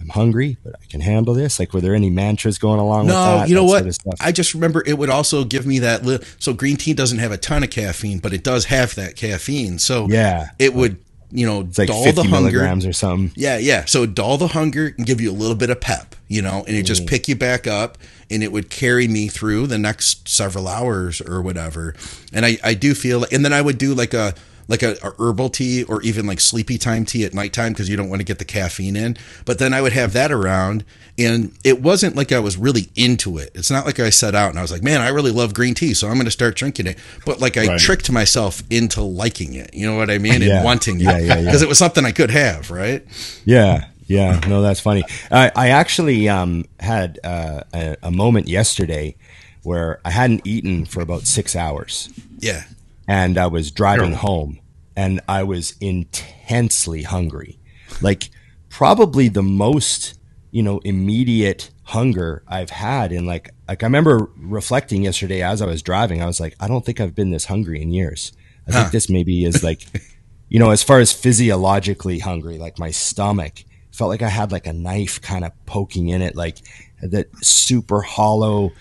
I'm 0.04 0.10
hungry, 0.10 0.58
but 0.64 0.76
I 0.82 0.86
can 0.86 1.02
handle 1.02 1.34
this. 1.34 1.60
Like, 1.60 1.74
were 1.74 1.82
there 1.82 1.96
any 1.96 2.10
mantras 2.10 2.58
going 2.58 2.80
along 2.80 3.06
with 3.06 3.16
no 3.16 3.40
that? 3.40 3.50
you 3.50 3.56
know 3.56 3.66
that 3.74 3.86
what 3.86 3.96
sort 3.96 4.14
of 4.14 4.26
i 4.26 4.32
just 4.32 4.54
remember 4.54 4.84
it 4.86 4.98
would 4.98 5.10
also 5.10 5.44
give 5.44 5.66
me 5.66 5.80
that 5.80 6.06
li- 6.06 6.20
so 6.40 6.54
green 6.54 6.78
tea 6.78 6.94
doesn't 6.94 7.20
have 7.20 7.32
a 7.32 7.38
ton 7.38 7.64
of 7.64 7.70
caffeine 7.70 8.20
but 8.20 8.34
it 8.34 8.44
does 8.44 8.66
have 8.66 8.96
that 8.96 9.16
caffeine 9.16 9.80
so 9.80 10.08
Yeah. 10.10 10.50
it 10.60 10.74
would 10.74 10.98
you 11.32 11.46
know 11.48 11.62
It's 11.62 11.78
like 11.78 11.88
dull 11.88 12.04
50 12.04 12.22
the 12.22 12.28
hunger 12.28 12.42
milligrams 12.42 12.86
or 12.86 12.94
something. 12.94 13.32
Yeah, 13.36 13.58
yeah. 13.58 13.86
So 13.86 14.06
dull 14.06 14.38
the 14.38 14.50
hunger 14.50 14.94
and 14.96 15.06
give 15.06 15.20
you 15.20 15.32
a 15.32 15.34
little 15.34 15.56
bit 15.56 15.72
of 15.72 15.82
pep, 15.82 16.16
you 16.28 16.44
know, 16.44 16.64
and 16.68 16.78
it 16.78 16.84
just 16.84 17.04
mm. 17.04 17.08
pick 17.08 17.28
you 17.28 17.36
back 17.36 17.66
up 17.66 17.98
and 18.30 18.44
it 18.44 18.52
would 18.52 18.70
carry 18.70 19.08
me 19.08 19.30
through 19.30 19.66
the 19.66 19.80
next 19.80 20.30
several 20.30 20.68
hours 20.68 21.22
or 21.22 21.42
whatever. 21.42 21.96
And 22.32 22.46
I, 22.46 22.60
I 22.64 22.76
do 22.76 22.94
feel 22.94 23.26
and 23.32 23.44
then 23.44 23.52
I 23.52 23.62
would 23.62 23.80
do 23.80 23.96
like 23.96 24.14
a 24.14 24.36
like 24.68 24.82
a, 24.84 24.94
a 25.04 25.12
herbal 25.20 25.50
tea 25.50 25.84
or 25.84 26.02
even 26.04 26.26
like 26.26 26.40
sleepy 26.40 26.78
time 26.78 27.06
tea 27.06 27.26
at 27.26 27.34
nighttime 27.34 27.74
because 27.74 27.90
you 27.90 27.98
don't 27.98 28.10
want 28.10 28.22
to 28.22 28.26
get 28.26 28.40
the 28.40 28.46
caffeine 28.46 28.96
in. 28.96 29.18
But 29.46 29.60
then 29.60 29.74
I 29.74 29.82
would 29.82 29.94
have 29.94 30.14
that 30.14 30.32
around, 30.32 30.86
and 31.18 31.54
it 31.64 31.82
wasn't 31.82 32.16
like 32.16 32.32
I 32.32 32.40
was 32.40 32.58
really 32.58 32.90
into 32.96 33.38
it. 33.38 33.52
It's 33.54 33.70
not 33.70 33.86
like 33.86 34.00
I 34.00 34.10
set 34.10 34.36
out 34.36 34.50
and 34.50 34.58
I 34.60 34.62
was 34.62 34.72
like, 34.72 34.84
man, 34.84 35.02
I 35.02 35.10
really 35.10 35.32
love 35.32 35.54
green 35.54 35.74
tea, 35.74 35.94
so 35.94 36.08
I'm 36.08 36.14
going 36.16 36.26
to 36.26 36.32
start 36.32 36.56
drinking 36.56 36.88
it. 36.88 36.98
But 37.26 37.40
like 37.42 37.58
I 37.58 37.68
Right. 37.68 37.80
tricked 37.80 38.10
myself 38.12 38.64
into 38.70 39.02
liking 39.02 39.54
it. 39.56 39.74
You 39.74 39.86
know 39.86 39.96
what 39.98 40.10
I 40.10 40.18
mean? 40.18 40.42
Yeah. 40.42 40.56
And 40.58 40.66
wanting 40.66 41.00
Yeah, 41.00 41.18
it 41.18 41.26
yeah, 41.26 41.36
yeah. 41.36 41.44
because 41.46 41.62
it 41.62 41.68
was 41.68 41.78
something 41.78 42.06
I 42.06 42.12
could 42.12 42.32
have, 42.32 42.72
right? 42.72 43.06
Yeah, 43.46 43.86
yeah. 44.08 44.40
No, 44.48 44.62
that's 44.62 44.80
funny. 44.80 45.04
I, 45.32 45.52
I 45.56 45.70
actually 45.70 46.30
um, 46.30 46.66
had 46.80 47.20
uh, 47.24 47.64
a, 47.74 47.96
a 48.04 48.12
moment 48.12 48.48
yesterday 48.48 49.16
where 49.64 50.00
I 50.04 50.10
hadn't 50.12 50.46
eaten 50.46 50.86
for 50.86 51.02
about 51.02 51.22
six 51.24 51.56
hours, 51.56 52.10
Yeah. 52.40 52.64
And 53.08 53.38
I 53.38 53.48
was 53.48 53.72
driving 53.72 54.12
Sure. 54.12 54.18
home, 54.20 54.60
and 54.96 55.22
I 55.28 55.44
was 55.44 55.76
intensely 55.82 57.04
hungry, 57.04 57.60
like 58.02 58.30
probably 58.70 59.28
the 59.28 59.44
most 59.44 60.20
you 60.52 60.64
know 60.64 60.80
immediate 60.80 61.70
hunger 61.84 62.44
I've 62.48 62.70
had 62.70 63.12
in 63.12 63.26
like 63.26 63.50
like 63.68 63.84
I 63.84 63.86
remember 63.86 64.30
reflecting 64.38 65.04
yesterday 65.04 65.42
as 65.42 65.62
I 65.62 65.66
was 65.66 65.82
driving. 65.82 66.22
I 66.22 66.26
was 66.28 66.40
like, 66.40 66.56
I 66.60 66.68
don't 66.68 66.86
think 66.86 67.00
I've 67.00 67.16
been 67.16 67.32
this 67.32 67.46
hungry 67.46 67.82
in 67.82 67.92
years. 67.92 68.32
I 68.68 68.72
think 68.72 68.92
this 68.92 69.10
maybe 69.10 69.44
is 69.46 69.64
like 69.64 69.84
you 70.50 70.60
know, 70.60 70.70
as 70.70 70.84
far 70.84 71.00
as 71.00 71.12
physiologically 71.12 72.20
hungry, 72.20 72.58
like 72.58 72.78
my 72.78 72.92
stomach 72.92 73.64
felt 73.92 74.10
like 74.10 74.22
I 74.22 74.30
had 74.30 74.52
like 74.52 74.68
a 74.68 74.74
knife 74.74 75.22
kind 75.22 75.44
of 75.44 75.52
poking 75.66 76.10
in 76.10 76.22
it, 76.22 76.36
like 76.36 76.58
that 77.02 77.28
super 77.44 78.02
hollow, 78.02 78.72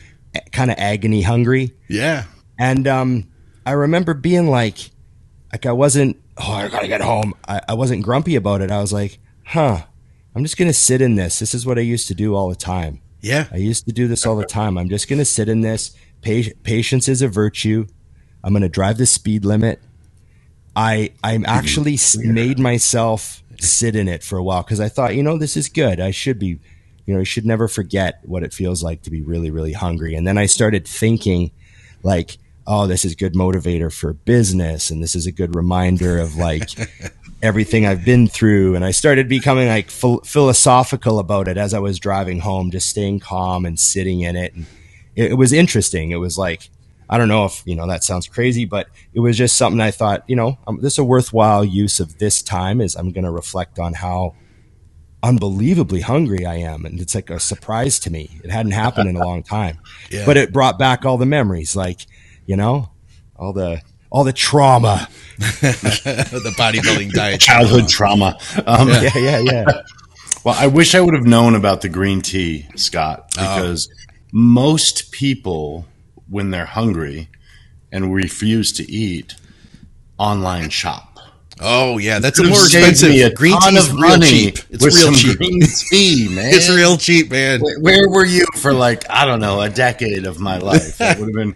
kind 0.53 0.71
of 0.71 0.79
agony 0.79 1.23
hungry. 1.23 1.75
Yeah. 1.89 2.25
And 2.59 2.87
um, 2.87 3.29
I 3.65 3.73
remember 3.73 4.15
being 4.15 4.49
like, 4.49 4.91
like 5.53 5.67
I 5.67 5.73
wasn't, 5.73 6.21
oh, 6.39 6.53
I 6.53 6.69
gotta 6.69 6.89
get 6.89 7.01
home. 7.01 7.35
I, 7.47 7.61
I 7.69 7.75
wasn't 7.75 8.03
grumpy 8.03 8.37
about 8.37 8.61
it. 8.61 8.71
I 8.71 8.81
was 8.81 8.93
like, 8.93 9.19
huh, 9.45 9.83
I'm 10.35 10.43
just 10.43 10.57
gonna 10.57 10.73
sit 10.73 11.01
in 11.01 11.15
this. 11.17 11.39
This 11.39 11.55
is 11.55 11.67
what 11.67 11.79
I 11.79 11.83
used 11.83 12.09
to 12.09 12.15
do 12.15 12.35
all 12.35 12.49
the 12.49 12.57
time. 12.57 13.01
Yeah. 13.21 13.47
I 13.53 13.57
used 13.59 13.87
to 13.87 13.93
do 13.93 14.09
this 14.09 14.27
all 14.27 14.37
the 14.37 14.45
time. 14.45 14.77
I'm 14.77 14.89
just 14.89 15.09
gonna 15.09 15.25
sit 15.25 15.49
in 15.49 15.61
this. 15.61 15.97
Patience 16.23 17.09
is 17.09 17.23
a 17.23 17.29
virtue. 17.29 17.87
I'm 18.43 18.53
gonna 18.53 18.69
drive 18.69 18.99
the 18.99 19.07
speed 19.07 19.45
limit. 19.45 19.81
I 20.75 21.13
I'm 21.23 21.43
mm-hmm. 21.43 21.51
actually 21.51 21.95
s 21.95 22.17
made 22.17 22.59
myself 22.59 23.43
sit 23.61 23.95
in 23.95 24.09
it 24.09 24.25
for 24.25 24.39
a 24.39 24.43
while 24.43 24.63
because 24.63 24.81
I 24.81 24.89
thought, 24.89 25.15
you 25.15 25.23
know, 25.23 25.39
this 25.39 25.57
is 25.57 25.69
good. 25.69 26.01
I 26.01 26.11
should 26.11 26.39
be, 26.39 26.59
you 27.07 27.15
know, 27.15 27.19
you 27.19 27.25
should 27.25 27.47
never 27.47 27.69
forget 27.69 28.21
what 28.25 28.43
it 28.43 28.53
feels 28.53 28.83
like 28.83 29.03
to 29.03 29.11
be 29.11 29.23
really, 29.23 29.51
really 29.51 29.73
hungry. 29.73 30.15
And 30.15 30.27
then 30.27 30.39
I 30.39 30.47
started 30.47 30.87
thinking, 30.87 31.51
like, 32.03 32.39
oh, 32.67 32.87
this 32.87 33.05
is 33.05 33.15
good 33.15 33.35
motivator 33.35 33.93
for 33.93 34.13
business, 34.13 34.91
and 34.91 35.03
this 35.03 35.15
is 35.15 35.27
a 35.27 35.33
good 35.33 35.55
reminder 35.57 36.19
of 36.19 36.37
like 36.37 36.69
everything 37.43 37.87
I've 37.87 38.05
been 38.05 38.29
through. 38.29 38.75
And 38.77 38.85
I 38.85 38.91
started 38.93 39.29
becoming 39.29 39.69
like 39.69 39.91
phil- 39.91 40.21
philosophical 40.25 41.19
about 41.19 41.49
it 41.49 41.57
as 41.57 41.75
I 41.75 41.81
was 41.81 41.99
driving 41.99 42.41
home, 42.41 42.71
just 42.71 42.89
staying 42.89 43.21
calm 43.21 43.65
and 43.67 43.79
sitting 43.79 44.21
in 44.21 44.37
it. 44.37 44.55
And 44.55 44.67
it, 45.17 45.33
it 45.33 45.35
was 45.35 45.53
interesting. 45.53 46.11
It 46.13 46.17
was 46.17 46.39
like, 46.39 46.71
I 47.11 47.19
don't 47.19 47.29
know 47.29 47.45
if, 47.45 47.63
you 47.67 47.75
know, 47.75 47.87
that 47.89 48.05
sounds 48.05 48.29
crazy, 48.29 48.65
but 48.65 48.87
it 49.13 49.21
was 49.21 49.37
just 49.37 49.57
something 49.57 49.81
I 49.81 49.91
thought, 49.91 50.23
you 50.29 50.37
know, 50.37 50.57
um, 50.67 50.79
this 50.81 50.95
is 50.95 50.99
a 50.99 51.05
worthwhile 51.05 51.65
use 51.65 52.01
of 52.01 52.19
this 52.19 52.43
time 52.43 52.81
is 52.81 52.95
I'm 52.95 53.11
going 53.11 53.25
to 53.25 53.31
reflect 53.31 53.79
on 53.79 53.95
how 53.95 54.35
unbelievably 55.23 56.01
hungry 56.01 56.45
I 56.47 56.57
am. 56.57 56.85
And 56.85 57.01
it's 57.01 57.15
like 57.15 57.31
a 57.31 57.39
surprise 57.39 57.99
to 58.01 58.11
me. 58.11 58.41
It 58.43 58.51
hadn't 58.51 58.73
happened 58.73 59.09
in 59.09 59.17
a 59.17 59.25
long 59.25 59.43
time, 59.43 59.79
Yeah. 60.11 60.27
but 60.27 60.37
it 60.37 60.53
brought 60.53 60.79
back 60.79 61.05
all 61.05 61.19
the 61.19 61.27
memories, 61.27 61.77
like, 61.77 62.07
you 62.47 62.57
know, 62.57 62.91
all 63.37 63.53
the, 63.53 63.81
all 64.11 64.25
the 64.25 64.33
trauma. 64.33 65.09
the 65.39 66.55
bodybuilding 66.59 67.13
diet. 67.15 67.41
Childhood 67.41 67.89
trauma. 67.89 68.39
Um, 68.67 68.89
Yeah. 68.89 69.11
Yeah. 69.17 69.39
Yeah. 69.39 69.65
Well, 70.45 70.57
I 70.59 70.67
wish 70.67 70.97
I 70.97 71.01
would 71.01 71.15
have 71.15 71.25
known 71.25 71.55
about 71.55 71.83
the 71.83 71.89
green 71.89 72.21
tea, 72.21 72.67
Scott, 72.75 73.31
because 73.31 73.89
most 74.33 75.13
people, 75.13 75.87
when 76.29 76.51
they're 76.51 76.67
hungry 76.67 77.29
and 77.93 78.13
refuse 78.13 78.73
to 78.73 78.91
eat, 78.91 79.37
online 80.19 80.71
shop. 80.71 81.17
Oh 81.61 81.99
yeah, 81.99 82.19
that's 82.19 82.41
a 82.41 82.43
Could've 82.43 82.57
more 82.57 82.65
expensive. 82.65 83.11
me 83.11 83.23
a 83.23 83.33
green 83.33 83.57
tea 83.61 83.77
is 83.77 83.93
real 83.93 84.19
cheap. 84.21 84.59
It's 84.71 84.85
real 84.85 85.13
cheap. 85.13 85.39
green 85.39 85.61
tea, 85.61 86.29
man. 86.35 86.53
It's 86.53 86.69
real 86.69 86.97
cheap, 86.97 87.31
man. 87.31 87.61
Where, 87.61 87.79
where 87.79 88.09
were 88.09 88.25
you 88.27 88.45
for 88.57 88.73
like 88.73 89.09
I 89.09 89.25
don't 89.27 89.39
know 89.39 89.61
a 89.61 89.69
decade 89.69 90.27
of 90.27 90.41
my 90.41 90.59
life? 90.59 90.99
That 90.99 91.21
would 91.21 91.29
have 91.29 91.35
been 91.37 91.55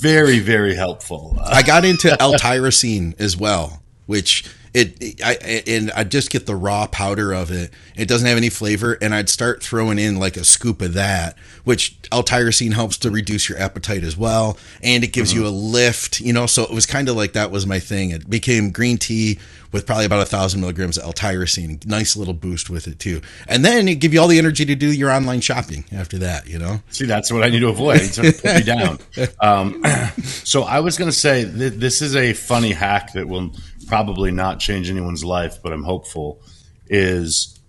very 0.00 0.38
very 0.38 0.74
helpful. 0.74 1.36
I 1.44 1.62
got 1.62 1.84
into 1.84 2.20
L-tyrosine 2.20 3.20
as 3.20 3.36
well, 3.36 3.82
which 4.06 4.44
it 4.72 5.20
I 5.24 5.62
and 5.66 5.90
I 5.92 6.04
just 6.04 6.30
get 6.30 6.46
the 6.46 6.54
raw 6.54 6.86
powder 6.86 7.32
of 7.32 7.50
it. 7.50 7.72
It 7.96 8.06
doesn't 8.06 8.26
have 8.26 8.36
any 8.36 8.50
flavor, 8.50 8.96
and 9.00 9.14
I'd 9.14 9.28
start 9.28 9.62
throwing 9.62 9.98
in 9.98 10.18
like 10.18 10.36
a 10.36 10.44
scoop 10.44 10.80
of 10.80 10.94
that, 10.94 11.36
which 11.64 11.96
L-tyrosine 12.12 12.72
helps 12.72 12.96
to 12.98 13.10
reduce 13.10 13.48
your 13.48 13.58
appetite 13.58 14.04
as 14.04 14.16
well, 14.16 14.58
and 14.82 15.02
it 15.02 15.12
gives 15.12 15.32
you 15.34 15.46
a 15.46 15.50
lift. 15.50 16.20
You 16.20 16.32
know, 16.32 16.46
so 16.46 16.62
it 16.62 16.70
was 16.70 16.86
kind 16.86 17.08
of 17.08 17.16
like 17.16 17.32
that 17.32 17.50
was 17.50 17.66
my 17.66 17.80
thing. 17.80 18.10
It 18.10 18.30
became 18.30 18.70
green 18.70 18.96
tea 18.96 19.38
with 19.72 19.86
probably 19.86 20.04
about 20.04 20.20
a 20.20 20.26
thousand 20.26 20.60
milligrams 20.60 20.98
of 20.98 21.04
L-tyrosine. 21.04 21.86
Nice 21.86 22.16
little 22.16 22.34
boost 22.34 22.70
with 22.70 22.86
it 22.86 22.98
too, 23.00 23.20
and 23.48 23.64
then 23.64 23.88
it 23.88 23.96
give 23.96 24.14
you 24.14 24.20
all 24.20 24.28
the 24.28 24.38
energy 24.38 24.64
to 24.66 24.76
do 24.76 24.92
your 24.92 25.10
online 25.10 25.40
shopping 25.40 25.84
after 25.90 26.18
that. 26.18 26.46
You 26.46 26.58
know, 26.60 26.80
See, 26.90 27.06
that's 27.06 27.32
what 27.32 27.42
I 27.42 27.48
need 27.48 27.60
to 27.60 27.68
avoid. 27.68 28.00
It's 28.02 28.18
going 28.18 28.32
to 28.32 28.40
put 28.40 28.54
me 28.54 28.62
down. 28.62 28.98
Um, 29.40 29.82
so 30.22 30.62
I 30.62 30.80
was 30.80 30.98
going 30.98 31.10
to 31.10 31.16
say 31.16 31.44
th- 31.44 31.74
this 31.74 32.02
is 32.02 32.14
a 32.14 32.32
funny 32.32 32.72
hack 32.72 33.12
that 33.14 33.28
will 33.28 33.52
probably 33.90 34.30
not 34.30 34.60
change 34.60 34.88
anyone's 34.88 35.24
life, 35.24 35.58
but 35.62 35.72
I'm 35.72 35.82
hopeful. 35.82 36.40
Is 36.86 37.60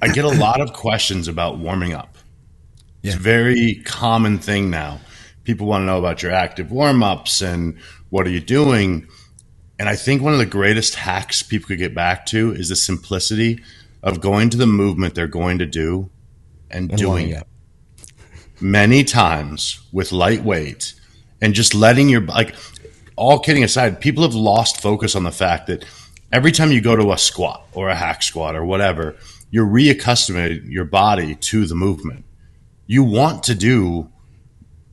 I 0.00 0.08
get 0.08 0.24
a 0.24 0.28
lot 0.28 0.60
of 0.60 0.72
questions 0.86 1.26
about 1.26 1.58
warming 1.58 1.92
up. 1.92 2.16
It's 3.02 3.14
a 3.14 3.18
very 3.18 3.82
common 3.84 4.38
thing 4.38 4.70
now. 4.70 5.00
People 5.44 5.66
want 5.66 5.82
to 5.82 5.86
know 5.86 5.98
about 5.98 6.22
your 6.22 6.32
active 6.32 6.70
warm 6.70 7.02
ups 7.02 7.40
and 7.40 7.78
what 8.10 8.26
are 8.26 8.30
you 8.30 8.40
doing. 8.40 9.08
And 9.78 9.88
I 9.88 9.96
think 9.96 10.20
one 10.20 10.34
of 10.34 10.38
the 10.38 10.46
greatest 10.46 10.94
hacks 10.94 11.42
people 11.42 11.68
could 11.68 11.78
get 11.78 11.94
back 11.94 12.26
to 12.26 12.52
is 12.52 12.68
the 12.68 12.76
simplicity 12.76 13.62
of 14.02 14.20
going 14.20 14.50
to 14.50 14.58
the 14.58 14.66
movement 14.66 15.14
they're 15.14 15.26
going 15.26 15.58
to 15.58 15.66
do 15.66 16.10
and, 16.70 16.90
And 16.90 16.98
doing 16.98 17.30
it 17.30 17.46
many 18.60 19.04
times 19.04 19.80
with 19.92 20.12
light 20.12 20.44
weight 20.44 20.94
and 21.40 21.54
just 21.54 21.74
letting 21.74 22.08
your 22.08 22.20
like 22.20 22.54
all 23.20 23.38
kidding 23.38 23.62
aside 23.62 24.00
people 24.00 24.22
have 24.22 24.34
lost 24.34 24.80
focus 24.80 25.14
on 25.14 25.24
the 25.24 25.30
fact 25.30 25.66
that 25.66 25.84
every 26.32 26.50
time 26.50 26.72
you 26.72 26.80
go 26.80 26.96
to 26.96 27.12
a 27.12 27.18
squat 27.18 27.66
or 27.74 27.90
a 27.90 27.94
hack 27.94 28.22
squat 28.22 28.56
or 28.56 28.64
whatever 28.64 29.14
you're 29.50 29.66
reaccustoming 29.66 30.70
your 30.70 30.84
body 30.86 31.34
to 31.34 31.66
the 31.66 31.74
movement. 31.74 32.24
You 32.86 33.04
want 33.04 33.42
to 33.44 33.54
do 33.54 34.08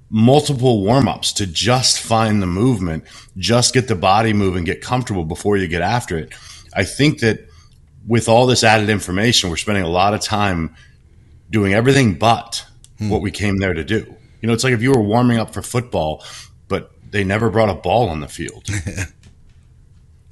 multiple 0.09 0.83
warm-ups 0.83 1.31
to 1.33 1.47
just 1.47 2.01
find 2.01 2.41
the 2.41 2.47
movement 2.47 3.05
just 3.37 3.73
get 3.73 3.87
the 3.87 3.95
body 3.95 4.33
moving 4.33 4.65
get 4.65 4.81
comfortable 4.81 5.23
before 5.23 5.55
you 5.55 5.67
get 5.67 5.81
after 5.81 6.17
it. 6.17 6.33
I 6.73 6.83
think 6.83 7.21
that 7.21 7.47
with 8.05 8.27
all 8.27 8.45
this 8.45 8.63
added 8.63 8.89
information 8.89 9.49
we're 9.49 9.55
spending 9.55 9.85
a 9.85 9.89
lot 9.89 10.13
of 10.13 10.19
time 10.19 10.75
doing 11.49 11.73
everything 11.73 12.15
but 12.15 12.65
hmm. 12.97 13.09
what 13.09 13.21
we 13.21 13.31
came 13.31 13.57
there 13.57 13.73
to 13.73 13.85
do. 13.85 14.15
You 14.41 14.47
know, 14.47 14.53
it's 14.53 14.65
like 14.65 14.73
if 14.73 14.81
you 14.81 14.91
were 14.91 15.01
warming 15.01 15.39
up 15.39 15.53
for 15.53 15.61
football, 15.61 16.23
but 16.67 16.91
they 17.11 17.23
never 17.23 17.49
brought 17.49 17.69
a 17.69 17.75
ball 17.75 18.09
on 18.09 18.19
the 18.19 18.27
field. 18.27 18.67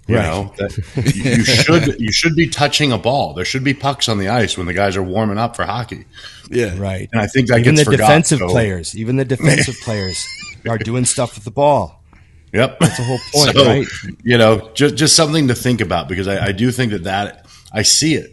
You 0.07 0.17
Right. 0.17 0.23
know, 0.23 0.53
that 0.57 0.77
you 1.15 1.31
you 1.31 1.43
should 1.43 1.99
you 1.99 2.11
should 2.11 2.35
be 2.35 2.47
touching 2.47 2.91
a 2.91 2.97
ball. 2.99 3.33
There 3.33 3.43
should 3.43 3.63
be 3.63 3.73
pucks 3.73 4.07
on 4.07 4.19
the 4.19 4.29
ice 4.29 4.55
when 4.55 4.67
the 4.67 4.73
guys 4.73 4.95
are 4.95 5.01
warming 5.01 5.39
up 5.39 5.55
for 5.55 5.63
hockey. 5.65 6.05
yeah, 6.51 6.77
Right. 6.77 7.09
And 7.11 7.19
I 7.19 7.25
think 7.25 7.47
that 7.47 7.57
even 7.61 7.73
gets 7.73 7.85
the 7.87 7.93
forgot, 7.93 8.05
defensive 8.09 8.37
so- 8.37 8.49
players, 8.49 8.95
even 8.95 9.15
the 9.15 9.25
defensive 9.25 9.75
players 9.83 10.23
are 10.69 10.77
doing 10.77 11.05
stuff 11.05 11.33
with 11.33 11.43
the 11.43 11.49
ball. 11.49 12.03
Yep, 12.53 12.79
That's 12.79 12.97
the 12.97 13.03
whole 13.03 13.17
point, 13.33 13.55
So, 13.55 13.65
right? 13.65 13.87
You 14.23 14.37
know, 14.37 14.69
just 14.75 14.93
just 14.95 15.15
something 15.15 15.47
to 15.47 15.55
think 15.55 15.81
about 15.81 16.07
because 16.07 16.27
I, 16.27 16.47
I 16.47 16.51
do 16.51 16.69
think 16.71 16.91
that 16.91 17.05
that 17.05 17.47
I 17.73 17.81
see 17.81 18.13
it. 18.13 18.31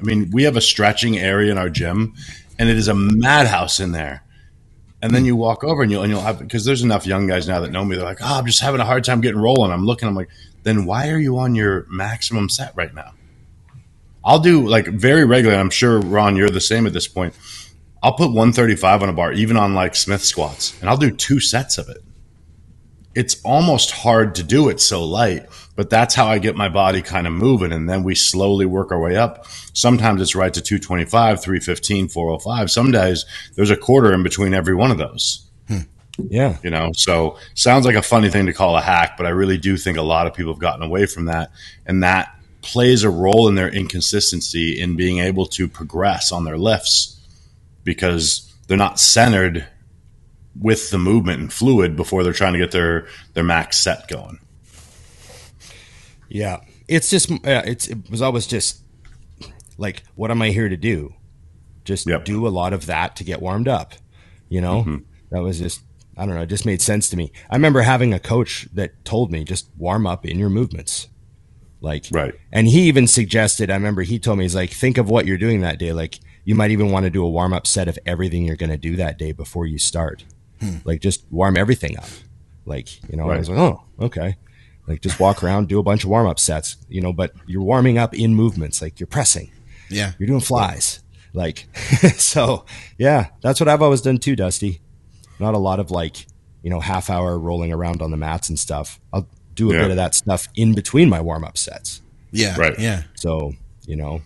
I 0.00 0.02
mean, 0.02 0.28
we 0.32 0.42
have 0.42 0.56
a 0.56 0.60
stretching 0.60 1.18
area 1.18 1.52
in 1.52 1.56
our 1.56 1.70
gym, 1.70 2.14
and 2.58 2.68
it 2.68 2.76
is 2.76 2.88
a 2.88 2.94
madhouse 2.96 3.78
in 3.78 3.92
there. 3.92 4.21
And 5.02 5.12
then 5.12 5.24
you 5.24 5.34
walk 5.34 5.64
over 5.64 5.82
and 5.82 5.90
you'll 5.90 6.02
and 6.02 6.12
you'll 6.12 6.22
have 6.22 6.38
because 6.38 6.64
there's 6.64 6.82
enough 6.82 7.06
young 7.06 7.26
guys 7.26 7.48
now 7.48 7.58
that 7.60 7.72
know 7.72 7.84
me. 7.84 7.96
They're 7.96 8.04
like, 8.04 8.22
"Oh, 8.22 8.38
I'm 8.38 8.46
just 8.46 8.60
having 8.60 8.80
a 8.80 8.84
hard 8.84 9.02
time 9.02 9.20
getting 9.20 9.40
rolling." 9.40 9.72
I'm 9.72 9.84
looking. 9.84 10.08
I'm 10.08 10.14
like, 10.14 10.28
then 10.62 10.86
why 10.86 11.08
are 11.10 11.18
you 11.18 11.38
on 11.38 11.56
your 11.56 11.86
maximum 11.90 12.48
set 12.48 12.72
right 12.76 12.94
now? 12.94 13.12
I'll 14.24 14.38
do 14.38 14.68
like 14.68 14.86
very 14.86 15.24
regularly. 15.24 15.60
I'm 15.60 15.70
sure 15.70 15.98
Ron, 16.00 16.36
you're 16.36 16.50
the 16.50 16.60
same 16.60 16.86
at 16.86 16.92
this 16.92 17.08
point. 17.08 17.34
I'll 18.00 18.14
put 18.14 18.28
135 18.28 19.02
on 19.02 19.08
a 19.08 19.12
bar, 19.12 19.32
even 19.32 19.56
on 19.56 19.74
like 19.74 19.96
Smith 19.96 20.22
squats, 20.22 20.80
and 20.80 20.88
I'll 20.88 20.96
do 20.96 21.10
two 21.10 21.40
sets 21.40 21.78
of 21.78 21.88
it 21.88 21.98
it's 23.14 23.40
almost 23.44 23.90
hard 23.90 24.34
to 24.36 24.42
do 24.42 24.68
it 24.68 24.80
so 24.80 25.04
light, 25.04 25.46
but 25.74 25.90
that's 25.90 26.14
how 26.14 26.26
I 26.26 26.38
get 26.38 26.56
my 26.56 26.68
body 26.68 27.02
kind 27.02 27.26
of 27.26 27.32
moving. 27.32 27.72
And 27.72 27.88
then 27.88 28.02
we 28.02 28.14
slowly 28.14 28.66
work 28.66 28.92
our 28.92 29.00
way 29.00 29.16
up. 29.16 29.46
Sometimes 29.72 30.20
it's 30.20 30.34
right 30.34 30.52
to 30.52 30.60
225, 30.60 31.42
315, 31.42 32.08
405. 32.08 32.70
Some 32.70 32.90
days 32.90 33.24
there's 33.54 33.70
a 33.70 33.76
quarter 33.76 34.12
in 34.12 34.22
between 34.22 34.54
every 34.54 34.74
one 34.74 34.90
of 34.90 34.98
those. 34.98 35.46
Hmm. 35.68 35.80
Yeah. 36.28 36.58
You 36.62 36.70
know, 36.70 36.92
so 36.94 37.38
sounds 37.54 37.86
like 37.86 37.96
a 37.96 38.02
funny 38.02 38.28
thing 38.28 38.46
to 38.46 38.52
call 38.52 38.76
a 38.76 38.82
hack, 38.82 39.16
but 39.16 39.26
I 39.26 39.30
really 39.30 39.56
do 39.56 39.76
think 39.76 39.96
a 39.96 40.02
lot 40.02 40.26
of 40.26 40.34
people 40.34 40.52
have 40.52 40.60
gotten 40.60 40.82
away 40.82 41.06
from 41.06 41.24
that. 41.26 41.50
And 41.86 42.02
that 42.02 42.38
plays 42.60 43.02
a 43.02 43.10
role 43.10 43.48
in 43.48 43.54
their 43.54 43.68
inconsistency 43.68 44.80
in 44.80 44.94
being 44.94 45.18
able 45.18 45.46
to 45.46 45.66
progress 45.66 46.30
on 46.30 46.44
their 46.44 46.58
lifts 46.58 47.18
because 47.82 48.52
they're 48.68 48.76
not 48.76 49.00
centered 49.00 49.66
with 50.60 50.90
the 50.90 50.98
movement 50.98 51.40
and 51.40 51.52
fluid 51.52 51.96
before 51.96 52.22
they're 52.22 52.32
trying 52.32 52.52
to 52.52 52.58
get 52.58 52.72
their, 52.72 53.06
their 53.32 53.42
max 53.42 53.78
set 53.78 54.06
going. 54.06 54.38
Yeah. 56.32 56.60
It's 56.88 57.10
just, 57.10 57.30
uh, 57.30 57.36
it's, 57.64 57.88
it 57.88 58.10
was 58.10 58.22
always 58.22 58.46
just 58.46 58.82
like, 59.76 60.02
what 60.14 60.30
am 60.30 60.42
I 60.42 60.50
here 60.50 60.68
to 60.68 60.76
do? 60.76 61.14
Just 61.84 62.08
Yep. 62.08 62.24
do 62.24 62.46
a 62.46 62.50
lot 62.50 62.72
of 62.72 62.86
that 62.86 63.16
to 63.16 63.24
get 63.24 63.42
warmed 63.42 63.68
up. 63.68 63.94
You 64.48 64.60
know, 64.60 65.00
that 65.30 65.42
was 65.42 65.58
just, 65.58 65.80
I 66.16 66.26
don't 66.26 66.34
know, 66.34 66.42
it 66.42 66.46
just 66.48 66.66
made 66.66 66.82
sense 66.82 67.08
to 67.10 67.16
me. 67.16 67.32
I 67.50 67.56
remember 67.56 67.82
having 67.82 68.12
a 68.12 68.18
coach 68.18 68.68
that 68.74 69.04
told 69.04 69.32
me 69.32 69.44
just 69.44 69.68
warm 69.78 70.06
up 70.06 70.26
in 70.26 70.38
your 70.38 70.50
movements. 70.50 71.08
Like, 71.80 72.06
Right. 72.10 72.34
And 72.52 72.68
he 72.68 72.82
even 72.82 73.06
suggested, 73.06 73.70
I 73.70 73.74
remember 73.74 74.02
he 74.02 74.18
told 74.18 74.38
me, 74.38 74.44
he's 74.44 74.54
like, 74.54 74.70
think 74.70 74.98
of 74.98 75.08
what 75.10 75.26
you're 75.26 75.38
doing 75.38 75.60
that 75.62 75.78
day. 75.78 75.92
Like, 75.92 76.18
you 76.44 76.54
might 76.54 76.70
even 76.70 76.90
want 76.90 77.04
to 77.04 77.10
do 77.10 77.24
a 77.24 77.28
warm 77.30 77.52
up 77.52 77.66
set 77.66 77.88
of 77.88 77.98
everything 78.06 78.44
you're 78.44 78.56
going 78.56 78.70
to 78.70 78.76
do 78.76 78.96
that 78.96 79.18
day 79.18 79.32
before 79.32 79.66
you 79.66 79.78
start. 79.78 80.24
Like, 80.84 81.00
just 81.00 81.24
warm 81.30 81.56
everything 81.56 81.98
up. 81.98 82.06
Like, 82.64 83.02
you 83.10 83.16
know, 83.16 83.28
I 83.30 83.38
was 83.38 83.48
like, 83.48 83.58
oh, 83.58 83.82
okay. 84.00 84.36
Like, 84.86 85.00
just 85.00 85.20
walk 85.20 85.42
around, 85.44 85.68
do 85.68 85.78
a 85.78 85.82
bunch 85.82 86.02
of 86.04 86.10
warm 86.10 86.26
up 86.26 86.38
sets, 86.40 86.76
you 86.88 87.00
know, 87.00 87.12
but 87.12 87.32
you're 87.46 87.62
warming 87.62 87.98
up 87.98 88.14
in 88.14 88.34
movements. 88.34 88.82
Like, 88.82 88.98
you're 88.98 89.06
pressing, 89.06 89.50
Yeah. 89.88 90.12
you're 90.18 90.26
doing 90.26 90.40
flies. 90.40 91.00
Like, 91.34 91.66
so 92.16 92.64
yeah, 92.98 93.28
that's 93.42 93.58
what 93.60 93.68
I've 93.68 93.80
always 93.82 94.00
done 94.02 94.18
too, 94.18 94.34
Dusty. 94.36 94.80
Not 95.38 95.54
a 95.54 95.58
lot 95.58 95.78
of 95.80 95.90
like, 95.90 96.26
you 96.62 96.70
know, 96.70 96.80
half 96.80 97.08
hour 97.10 97.38
rolling 97.38 97.72
around 97.72 98.02
on 98.02 98.10
the 98.10 98.16
mats 98.16 98.48
and 98.48 98.58
stuff. 98.58 99.00
I'll 99.12 99.26
do 99.54 99.70
a 99.70 99.74
Yeah. 99.74 99.82
bit 99.82 99.90
of 99.92 99.96
that 99.96 100.14
stuff 100.14 100.48
in 100.56 100.74
between 100.74 101.08
my 101.08 101.20
warm 101.20 101.44
up 101.44 101.56
sets. 101.56 102.02
Yeah. 102.32 102.56
Right. 102.58 102.78
Yeah. 102.78 103.04
So, 103.14 103.54
you 103.86 103.96
know, 103.96 104.20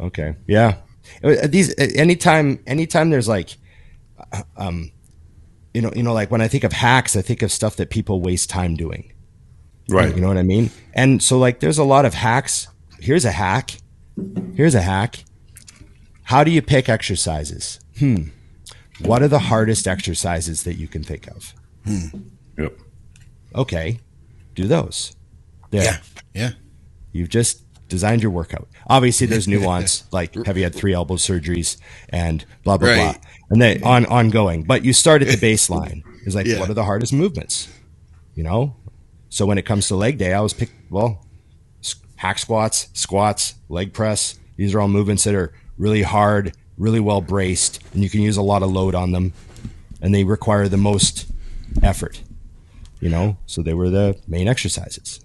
okay. 0.00 0.34
Yeah. 0.46 0.76
Uh, 1.22 1.46
These, 1.46 1.70
uh, 1.78 1.88
anytime, 1.94 2.60
anytime 2.66 3.10
there's 3.10 3.28
like, 3.28 3.56
uh, 4.32 4.42
um, 4.56 4.92
you 5.74 5.82
know, 5.82 5.92
you 5.94 6.02
know, 6.02 6.12
like 6.14 6.30
when 6.30 6.40
I 6.40 6.48
think 6.48 6.64
of 6.64 6.72
hacks, 6.72 7.16
I 7.16 7.22
think 7.22 7.42
of 7.42 7.50
stuff 7.52 7.76
that 7.76 7.90
people 7.90 8.20
waste 8.20 8.48
time 8.48 8.76
doing. 8.76 9.10
Right. 9.88 10.14
You 10.14 10.20
know 10.20 10.28
what 10.28 10.38
I 10.38 10.42
mean? 10.42 10.70
And 10.94 11.22
so 11.22 11.38
like 11.38 11.60
there's 11.60 11.78
a 11.78 11.84
lot 11.84 12.04
of 12.04 12.14
hacks. 12.14 12.68
Here's 13.00 13.24
a 13.24 13.32
hack. 13.32 13.72
Here's 14.54 14.74
a 14.74 14.80
hack. 14.82 15.24
How 16.24 16.42
do 16.44 16.50
you 16.50 16.62
pick 16.62 16.88
exercises? 16.88 17.80
Hmm. 17.98 18.28
What 19.00 19.22
are 19.22 19.28
the 19.28 19.40
hardest 19.40 19.86
exercises 19.86 20.62
that 20.64 20.74
you 20.76 20.88
can 20.88 21.02
think 21.02 21.26
of? 21.28 21.52
Hmm. 21.84 22.06
Yep. 22.56 22.78
Okay. 23.56 24.00
Do 24.54 24.66
those. 24.66 25.14
There. 25.70 25.82
Yeah. 25.82 25.96
Yeah. 26.32 26.50
You've 27.12 27.28
just 27.28 27.62
designed 27.88 28.22
your 28.22 28.30
workout. 28.30 28.68
Obviously 28.88 29.26
there's 29.26 29.46
nuance, 29.54 30.04
like 30.12 30.34
have 30.46 30.56
you 30.56 30.62
had 30.62 30.74
three 30.74 30.94
elbow 30.94 31.16
surgeries 31.16 31.76
and 32.08 32.44
blah 32.62 32.78
blah 32.78 32.88
Right. 32.88 32.96
blah. 33.20 33.30
And 33.50 33.60
then 33.60 33.82
on 33.84 34.06
ongoing. 34.06 34.62
But 34.62 34.84
you 34.84 34.92
start 34.94 35.20
at 35.22 35.28
the 35.28 35.36
baseline. 35.36 36.02
Is 36.24 36.34
like 36.34 36.46
Yeah. 36.46 36.60
what 36.60 36.70
are 36.70 36.74
the 36.74 36.84
hardest 36.84 37.12
movements? 37.12 37.68
You 38.34 38.44
know? 38.44 38.76
So 39.34 39.46
when 39.46 39.58
it 39.58 39.62
comes 39.66 39.88
to 39.88 39.96
leg 39.96 40.16
day, 40.16 40.32
I 40.32 40.40
was 40.40 40.52
pick 40.52 40.70
well, 40.90 41.26
hack 42.14 42.38
squats, 42.38 42.88
squats, 42.92 43.56
leg 43.68 43.92
press. 43.92 44.38
These 44.54 44.76
are 44.76 44.80
all 44.80 44.86
movements 44.86 45.24
that 45.24 45.34
are 45.34 45.52
really 45.76 46.02
hard, 46.02 46.52
really 46.78 47.00
well 47.00 47.20
braced, 47.20 47.82
and 47.92 48.04
you 48.04 48.08
can 48.08 48.20
use 48.20 48.36
a 48.36 48.42
lot 48.42 48.62
of 48.62 48.70
load 48.70 48.94
on 48.94 49.10
them, 49.10 49.32
and 50.00 50.14
they 50.14 50.22
require 50.22 50.68
the 50.68 50.76
most 50.76 51.26
effort. 51.82 52.22
You 53.00 53.08
know, 53.08 53.36
so 53.46 53.60
they 53.60 53.74
were 53.74 53.90
the 53.90 54.16
main 54.28 54.46
exercises. 54.46 55.18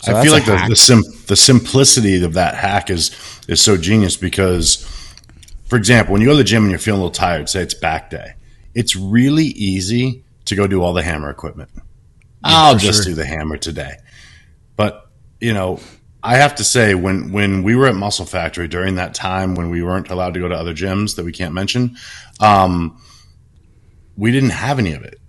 So 0.00 0.14
I 0.14 0.22
feel 0.22 0.30
like 0.30 0.44
the 0.44 0.64
the, 0.68 0.76
sim- 0.76 1.24
the 1.26 1.34
simplicity 1.34 2.22
of 2.22 2.34
that 2.34 2.54
hack 2.54 2.88
is 2.88 3.10
is 3.48 3.60
so 3.60 3.76
genius 3.76 4.16
because, 4.16 4.76
for 5.64 5.74
example, 5.74 6.12
when 6.12 6.22
you 6.22 6.28
go 6.28 6.34
to 6.34 6.38
the 6.38 6.44
gym 6.44 6.62
and 6.62 6.70
you're 6.70 6.78
feeling 6.78 7.00
a 7.00 7.02
little 7.02 7.10
tired, 7.10 7.48
say 7.48 7.62
it's 7.62 7.74
back 7.74 8.10
day, 8.10 8.34
it's 8.74 8.94
really 8.94 9.46
easy 9.46 10.22
to 10.44 10.54
go 10.54 10.68
do 10.68 10.84
all 10.84 10.92
the 10.92 11.02
hammer 11.02 11.30
equipment. 11.30 11.68
I'll 12.44 12.76
just 12.76 13.04
sure. 13.04 13.12
do 13.12 13.14
the 13.14 13.24
hammer 13.24 13.56
today. 13.56 13.96
But 14.76 15.08
you 15.40 15.52
know, 15.52 15.80
I 16.22 16.36
have 16.36 16.56
to 16.56 16.64
say 16.64 16.94
when 16.94 17.32
when 17.32 17.62
we 17.62 17.76
were 17.76 17.86
at 17.86 17.94
Muscle 17.94 18.26
Factory 18.26 18.68
during 18.68 18.96
that 18.96 19.14
time 19.14 19.54
when 19.54 19.70
we 19.70 19.82
weren't 19.82 20.10
allowed 20.10 20.34
to 20.34 20.40
go 20.40 20.48
to 20.48 20.54
other 20.54 20.74
gyms 20.74 21.16
that 21.16 21.24
we 21.24 21.32
can't 21.32 21.54
mention, 21.54 21.96
um, 22.40 23.00
we 24.16 24.32
didn't 24.32 24.50
have 24.50 24.78
any 24.78 24.92
of 24.92 25.02
it. 25.02 25.20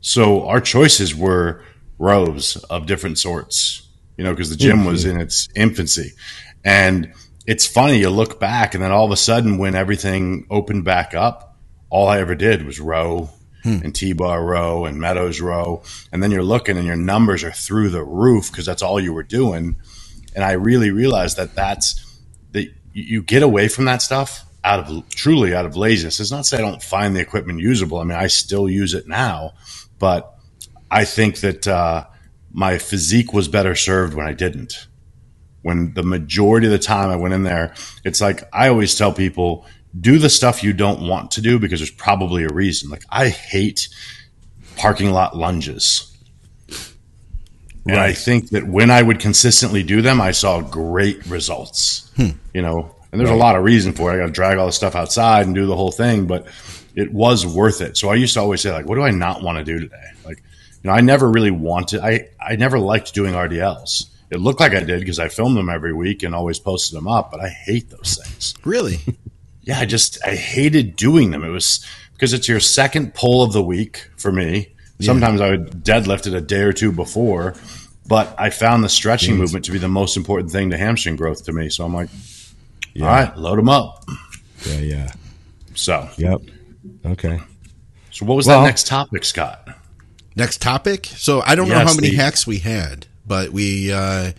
So 0.00 0.46
our 0.46 0.60
choices 0.60 1.14
were 1.14 1.62
rows 1.98 2.56
of 2.64 2.86
different 2.86 3.18
sorts, 3.18 3.88
you 4.16 4.24
know, 4.24 4.32
because 4.32 4.50
the 4.50 4.56
gym 4.56 4.84
was 4.84 5.04
in 5.04 5.20
its 5.20 5.48
infancy. 5.54 6.12
And 6.64 7.12
it's 7.46 7.66
funny, 7.66 7.98
you 7.98 8.10
look 8.10 8.40
back 8.40 8.74
and 8.74 8.82
then 8.82 8.90
all 8.90 9.04
of 9.04 9.10
a 9.10 9.16
sudden 9.16 9.58
when 9.58 9.74
everything 9.74 10.46
opened 10.50 10.84
back 10.84 11.14
up, 11.14 11.56
all 11.90 12.08
I 12.08 12.18
ever 12.18 12.34
did 12.34 12.64
was 12.64 12.80
row 12.80 13.30
and 13.64 13.94
T-bar 13.94 14.44
row 14.44 14.84
and 14.84 14.98
Meadows 15.00 15.40
row. 15.40 15.82
And 16.12 16.22
then 16.22 16.30
you're 16.30 16.42
looking 16.42 16.76
and 16.76 16.86
your 16.86 16.96
numbers 16.96 17.44
are 17.44 17.52
through 17.52 17.90
the 17.90 18.04
roof 18.04 18.50
because 18.50 18.66
that's 18.66 18.82
all 18.82 19.00
you 19.00 19.12
were 19.12 19.22
doing. 19.22 19.76
And 20.34 20.44
I 20.44 20.52
really 20.52 20.90
realized 20.90 21.36
that 21.36 21.54
that's 21.54 22.18
that 22.52 22.68
you- 22.92 23.22
get 23.22 23.42
away 23.42 23.68
from 23.68 23.84
that 23.86 24.02
stuff 24.02 24.44
out 24.64 24.80
of 24.80 25.08
truly 25.10 25.54
out 25.54 25.66
of 25.66 25.76
laziness. 25.76 26.20
It's 26.20 26.30
not 26.30 26.46
say 26.46 26.58
I 26.58 26.60
don't 26.60 26.82
find 26.82 27.16
the 27.16 27.20
equipment 27.20 27.60
usable. 27.60 27.98
I 27.98 28.04
mean, 28.04 28.18
I 28.18 28.26
still 28.26 28.68
use 28.68 28.94
it 28.94 29.08
now, 29.08 29.52
but 29.98 30.34
I 30.90 31.04
think 31.04 31.40
that 31.40 31.66
uh, 31.68 32.04
my 32.52 32.78
physique 32.78 33.32
was 33.32 33.48
better 33.48 33.74
served 33.74 34.14
when 34.14 34.26
I 34.26 34.32
didn't. 34.32 34.86
When 35.62 35.92
the 35.94 36.02
majority 36.02 36.66
of 36.66 36.72
the 36.72 36.78
time 36.78 37.10
I 37.10 37.16
went 37.16 37.34
in 37.34 37.42
there, 37.42 37.74
it's 38.04 38.20
like 38.20 38.44
I 38.52 38.68
always 38.68 38.94
tell 38.94 39.12
people 39.12 39.66
do 39.98 40.18
the 40.18 40.30
stuff 40.30 40.62
you 40.62 40.72
don't 40.72 41.06
want 41.06 41.32
to 41.32 41.40
do 41.40 41.58
because 41.58 41.80
there's 41.80 41.90
probably 41.90 42.44
a 42.44 42.48
reason. 42.48 42.90
Like 42.90 43.02
I 43.10 43.28
hate 43.28 43.88
parking 44.76 45.10
lot 45.10 45.36
lunges. 45.36 46.06
And 47.86 47.98
I 47.98 48.12
think 48.12 48.50
that 48.50 48.66
when 48.66 48.90
I 48.90 49.02
would 49.02 49.18
consistently 49.18 49.82
do 49.82 50.02
them, 50.02 50.20
I 50.20 50.32
saw 50.32 50.60
great 50.60 51.24
results. 51.26 52.10
Hmm. 52.14 52.30
You 52.52 52.62
know, 52.62 52.94
and 53.10 53.20
there's 53.20 53.30
a 53.30 53.34
lot 53.34 53.56
of 53.56 53.64
reason 53.64 53.92
for 53.92 54.10
it. 54.12 54.14
I 54.14 54.18
got 54.18 54.26
to 54.26 54.32
drag 54.32 54.58
all 54.58 54.66
the 54.66 54.72
stuff 54.72 54.94
outside 54.94 55.46
and 55.46 55.54
do 55.54 55.66
the 55.66 55.74
whole 55.74 55.90
thing, 55.90 56.26
but 56.26 56.46
it 56.94 57.12
was 57.12 57.46
worth 57.46 57.80
it. 57.80 57.96
So 57.96 58.10
I 58.10 58.14
used 58.14 58.34
to 58.34 58.40
always 58.40 58.60
say, 58.60 58.70
like, 58.70 58.86
what 58.86 58.94
do 58.96 59.02
I 59.02 59.10
not 59.10 59.42
want 59.42 59.58
to 59.58 59.64
do 59.64 59.80
today? 59.80 59.96
Like, 60.24 60.38
you 60.82 60.88
know, 60.88 60.92
I 60.92 61.00
never 61.00 61.30
really 61.30 61.50
wanted. 61.50 62.00
I 62.00 62.28
I 62.40 62.56
never 62.56 62.78
liked 62.78 63.14
doing 63.14 63.34
RDLs. 63.34 64.06
It 64.30 64.40
looked 64.40 64.60
like 64.60 64.74
I 64.74 64.80
did 64.80 65.00
because 65.00 65.18
I 65.18 65.28
filmed 65.28 65.56
them 65.56 65.68
every 65.68 65.92
week 65.92 66.22
and 66.22 66.34
always 66.34 66.60
posted 66.60 66.96
them 66.96 67.08
up, 67.08 67.32
but 67.32 67.40
I 67.40 67.48
hate 67.48 67.90
those 67.90 68.16
things 68.22 68.54
Really? 68.64 69.00
yeah, 69.70 69.78
I 69.80 69.84
just 69.86 70.18
I 70.26 70.34
hated 70.34 70.96
doing 70.96 71.30
them. 71.30 71.44
It 71.44 71.48
was 71.50 71.84
because 72.14 72.32
it's 72.32 72.48
your 72.48 72.60
second 72.60 73.14
pull 73.14 73.42
of 73.42 73.52
the 73.52 73.62
week 73.62 74.10
for 74.16 74.32
me. 74.32 74.74
Sometimes 75.00 75.40
I 75.40 75.50
would 75.50 75.70
deadlift 75.84 76.26
it 76.26 76.34
a 76.34 76.40
day 76.42 76.60
or 76.60 76.72
two 76.74 76.92
before, 76.92 77.54
but 78.06 78.34
I 78.36 78.50
found 78.50 78.84
the 78.84 78.88
stretching 78.90 79.36
movement 79.38 79.64
to 79.64 79.72
be 79.72 79.78
the 79.78 79.88
most 79.88 80.16
important 80.16 80.50
thing 80.50 80.70
to 80.70 80.76
hamstring 80.76 81.16
growth 81.16 81.44
to 81.44 81.52
me. 81.52 81.70
So 81.70 81.84
I'm 81.86 81.94
like, 81.94 82.10
all 83.00 83.06
right, 83.06 83.34
load 83.36 83.58
them 83.58 83.68
up. 83.70 84.04
Yeah, 84.66 84.78
yeah. 84.80 85.12
So, 85.74 86.06
Yep. 86.18 86.40
Okay. 87.06 87.40
so 88.10 88.26
what 88.26 88.34
was 88.34 88.46
Well- 88.46 88.60
that 88.60 88.66
next 88.66 88.88
topic, 88.88 89.24
Scott? 89.24 89.66
Next 90.36 90.60
topic. 90.60 91.06
So 91.16 91.42
I 91.46 91.54
don't 91.54 91.68
know 91.68 91.78
how 91.78 91.94
many 91.94 92.10
the- 92.10 92.16
hacks 92.16 92.46
we 92.46 92.58
had, 92.58 93.06
but 93.26 93.52
we, 93.52 93.90
uh, 93.92 94.32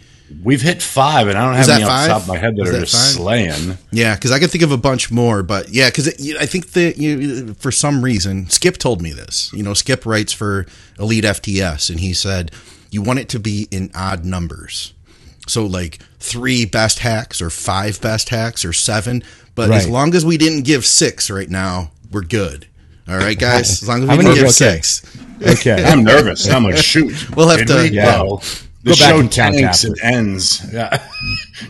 We've 0.43 0.61
hit 0.61 0.81
five, 0.81 1.27
and 1.27 1.37
I 1.37 1.45
don't 1.45 1.55
have 1.55 1.69
any 1.69 1.83
off 1.83 2.03
the 2.03 2.07
top 2.13 2.21
of 2.23 2.27
my 2.27 2.37
head 2.37 2.55
that 2.55 2.63
Is 2.63 2.69
are 2.69 2.71
that 2.73 2.79
just 2.81 2.93
five? 2.95 3.21
slaying. 3.21 3.77
yeah, 3.91 4.15
because 4.15 4.31
I 4.31 4.39
can 4.39 4.47
think 4.49 4.63
of 4.63 4.71
a 4.71 4.77
bunch 4.77 5.11
more, 5.11 5.43
but 5.43 5.69
yeah, 5.69 5.89
because 5.89 6.07
I 6.07 6.45
think 6.45 6.71
that 6.71 6.97
you, 6.97 7.53
for 7.55 7.71
some 7.71 8.03
reason, 8.03 8.49
Skip 8.49 8.77
told 8.77 9.01
me 9.01 9.11
this. 9.11 9.51
You 9.53 9.63
know, 9.63 9.73
Skip 9.73 10.05
writes 10.05 10.33
for 10.33 10.65
Elite 10.99 11.23
FTS, 11.23 11.89
and 11.89 11.99
he 11.99 12.13
said 12.13 12.51
you 12.91 13.01
want 13.01 13.19
it 13.19 13.29
to 13.29 13.39
be 13.39 13.67
in 13.71 13.89
odd 13.95 14.25
numbers. 14.25 14.93
So 15.47 15.65
like 15.65 15.99
three 16.19 16.65
best 16.65 16.99
hacks 16.99 17.41
or 17.41 17.49
five 17.49 17.99
best 18.01 18.29
hacks 18.29 18.63
or 18.63 18.73
seven. 18.73 19.23
But 19.55 19.71
as 19.71 19.87
long 19.87 20.15
as 20.15 20.25
we 20.25 20.37
didn't 20.37 20.63
give 20.63 20.85
six 20.85 21.29
right 21.29 21.49
now, 21.49 21.91
we're 22.11 22.21
good. 22.21 22.67
All 23.07 23.17
right, 23.17 23.37
guys. 23.37 23.81
As 23.81 23.87
long 23.87 24.03
as 24.03 24.09
we 24.09 24.17
didn't 24.23 24.35
give 24.35 24.43
okay. 24.43 24.51
six. 24.51 25.17
Okay. 25.41 25.83
I'm 25.87 26.03
nervous. 26.03 26.49
I'm 26.49 26.63
like, 26.63 26.77
shoot. 26.77 27.35
We'll 27.35 27.49
have 27.49 27.59
Did 27.59 27.67
to- 27.67 27.75
we? 27.75 27.89
yeah. 27.89 28.21
Well, 28.21 28.43
the 28.83 28.91
Go 28.91 28.95
back 28.95 29.09
show 29.09 29.19
and 29.19 29.31
count 29.31 29.55
tanks 29.55 29.85
after. 29.85 29.95
and 30.03 30.15
ends. 30.15 30.73
Yeah. 30.73 30.97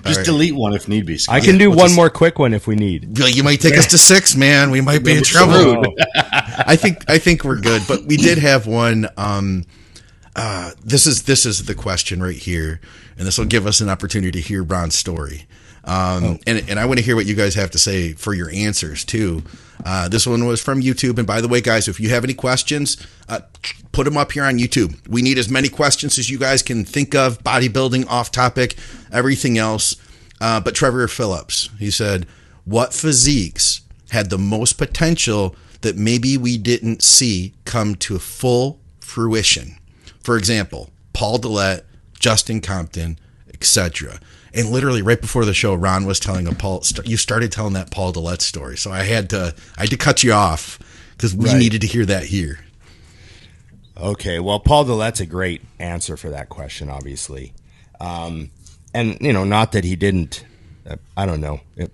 Just 0.05 0.17
right. 0.17 0.25
delete 0.25 0.55
one 0.55 0.73
if 0.73 0.87
need 0.87 1.05
be. 1.05 1.17
Scott. 1.17 1.35
I 1.35 1.39
can 1.41 1.57
do 1.57 1.69
we'll 1.69 1.79
one 1.79 1.87
just- 1.87 1.95
more 1.97 2.09
quick 2.09 2.39
one 2.39 2.53
if 2.53 2.67
we 2.67 2.75
need. 2.75 3.17
You 3.19 3.43
might 3.43 3.59
take 3.59 3.77
us 3.77 3.87
to 3.87 3.97
six, 3.97 4.35
man. 4.35 4.71
We 4.71 4.81
might 4.81 5.03
be 5.03 5.17
in 5.17 5.23
trouble. 5.23 5.83
I 6.15 6.75
think 6.77 7.03
I 7.09 7.17
think 7.17 7.43
we're 7.43 7.59
good, 7.59 7.81
but 7.87 8.05
we 8.05 8.17
did 8.17 8.37
have 8.37 8.67
one. 8.67 9.07
Um, 9.17 9.65
uh, 10.35 10.71
this 10.83 11.05
is 11.05 11.23
this 11.23 11.45
is 11.45 11.65
the 11.65 11.75
question 11.75 12.23
right 12.23 12.35
here, 12.37 12.79
and 13.17 13.27
this 13.27 13.37
will 13.37 13.45
give 13.45 13.67
us 13.67 13.81
an 13.81 13.89
opportunity 13.89 14.31
to 14.31 14.39
hear 14.47 14.63
Ron's 14.63 14.95
story. 14.95 15.45
Um, 15.83 16.23
Oh. 16.23 16.39
and, 16.45 16.69
and 16.69 16.79
I 16.79 16.85
want 16.85 16.99
to 16.99 17.03
hear 17.05 17.15
what 17.15 17.25
you 17.25 17.33
guys 17.35 17.55
have 17.55 17.71
to 17.71 17.79
say 17.79 18.13
for 18.13 18.33
your 18.33 18.49
answers 18.51 19.03
too. 19.03 19.43
Uh, 19.83 20.07
this 20.07 20.27
one 20.27 20.45
was 20.45 20.61
from 20.61 20.81
YouTube. 20.81 21.17
And 21.17 21.25
by 21.25 21.41
the 21.41 21.47
way, 21.47 21.59
guys, 21.59 21.87
if 21.87 21.99
you 21.99 22.09
have 22.09 22.23
any 22.23 22.35
questions, 22.35 22.97
uh, 23.27 23.39
put 23.91 24.03
them 24.05 24.15
up 24.15 24.31
here 24.31 24.43
on 24.43 24.59
YouTube. 24.59 24.95
We 25.07 25.23
need 25.23 25.39
as 25.39 25.49
many 25.49 25.69
questions 25.69 26.19
as 26.19 26.29
you 26.29 26.37
guys 26.37 26.61
can 26.61 26.85
think 26.85 27.15
of 27.15 27.39
bodybuilding, 27.43 28.07
off 28.07 28.31
topic, 28.31 28.75
everything 29.11 29.57
else. 29.57 29.95
Uh, 30.39 30.59
but 30.59 30.75
Trevor 30.75 31.07
Phillips, 31.07 31.69
he 31.79 31.89
said, 31.89 32.27
What 32.65 32.93
physiques 32.93 33.81
had 34.11 34.29
the 34.29 34.37
most 34.37 34.73
potential 34.73 35.55
that 35.81 35.97
maybe 35.97 36.37
we 36.37 36.59
didn't 36.59 37.01
see 37.01 37.53
come 37.65 37.95
to 37.95 38.19
full 38.19 38.79
fruition? 38.99 39.77
For 40.21 40.37
example, 40.37 40.91
Paul 41.13 41.39
Dillett, 41.39 41.81
Justin 42.19 42.61
Compton, 42.61 43.17
etc. 43.51 44.19
And 44.53 44.69
literally 44.69 45.01
right 45.01 45.19
before 45.21 45.45
the 45.45 45.53
show, 45.53 45.73
Ron 45.73 46.05
was 46.05 46.19
telling 46.19 46.47
a 46.47 46.51
Paul. 46.53 46.81
st- 46.81 47.07
You 47.07 47.15
started 47.17 47.51
telling 47.51 47.73
that 47.73 47.89
Paul 47.91 48.11
Dillett 48.11 48.41
story, 48.41 48.77
so 48.77 48.91
I 48.91 49.03
had 49.03 49.29
to 49.29 49.55
I 49.77 49.81
had 49.81 49.89
to 49.91 49.97
cut 49.97 50.23
you 50.23 50.33
off 50.33 50.77
because 51.15 51.33
we 51.35 51.45
Right. 51.49 51.57
needed 51.57 51.81
to 51.81 51.87
hear 51.87 52.05
that 52.05 52.25
here. 52.25 52.59
Okay, 53.97 54.39
well, 54.39 54.59
Paul 54.59 54.85
Dillett's 54.85 55.19
a 55.19 55.25
great 55.25 55.61
answer 55.79 56.17
for 56.17 56.29
that 56.31 56.49
question, 56.49 56.89
obviously, 56.89 57.53
um, 57.99 58.49
and 58.93 59.17
you 59.21 59.31
know, 59.31 59.43
not 59.43 59.73
that 59.73 59.83
he 59.83 59.95
didn't, 59.95 60.43
uh, 60.89 60.95
I 61.15 61.25
don't 61.25 61.39
know, 61.41 61.59
uh, 61.79 61.87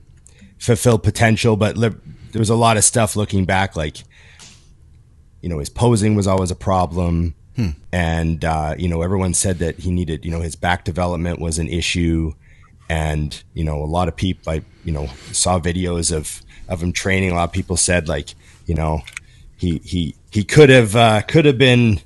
fulfill 0.58 1.00
potential, 1.00 1.58
but 1.58 1.76
li- 1.76 1.90
there 2.32 2.40
was 2.40 2.50
a 2.50 2.56
lot 2.56 2.78
of 2.78 2.84
stuff 2.84 3.16
looking 3.16 3.46
back, 3.46 3.76
like 3.76 3.98
you 5.42 5.50
know, 5.50 5.60
his 5.60 5.70
posing 5.70 6.16
was 6.16 6.26
always 6.28 6.50
a 6.52 6.56
problem, 6.56 7.36
and 7.92 8.46
uh, 8.46 8.76
you 8.78 8.88
know, 8.88 9.02
everyone 9.02 9.34
said 9.34 9.60
that 9.60 9.80
he 9.80 9.92
needed, 9.92 10.24
you 10.26 10.32
know, 10.32 10.42
his 10.42 10.56
back 10.56 10.86
development 10.86 11.40
was 11.40 11.58
an 11.60 11.68
issue, 11.68 12.34
and 12.90 13.44
you 13.54 13.64
know, 13.64 13.84
a 13.84 13.86
lot 13.86 14.08
of 14.08 14.16
people, 14.16 14.54
I 14.54 14.62
you 14.84 14.92
know, 14.92 15.08
saw 15.32 15.60
videos 15.60 16.16
of 16.16 16.42
of 16.68 16.82
him 16.82 16.94
training. 16.94 17.32
A 17.32 17.36
lot 17.36 17.46
of 17.46 17.54
people 17.54 17.78
said 17.78 18.08
like, 18.08 18.30
you 18.66 18.76
know, 18.76 19.02
he 19.58 19.80
he 19.84 20.16
he 20.32 20.44
could 20.44 20.70
have 20.70 20.96
uh, 20.96 21.22
could 21.22 21.46
have 21.46 21.58
been, 21.58 22.00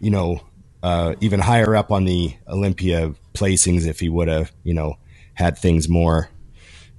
you 0.00 0.10
know, 0.10 0.40
uh, 0.82 1.14
even 1.20 1.40
higher 1.40 1.74
up 1.74 1.90
on 1.90 2.04
the 2.04 2.34
Olympia 2.48 3.14
placings 3.34 3.86
if 3.86 4.00
he 4.00 4.08
would 4.08 4.28
have, 4.28 4.52
you 4.64 4.74
know, 4.74 4.96
had 5.34 5.58
things 5.58 5.88
more, 5.88 6.28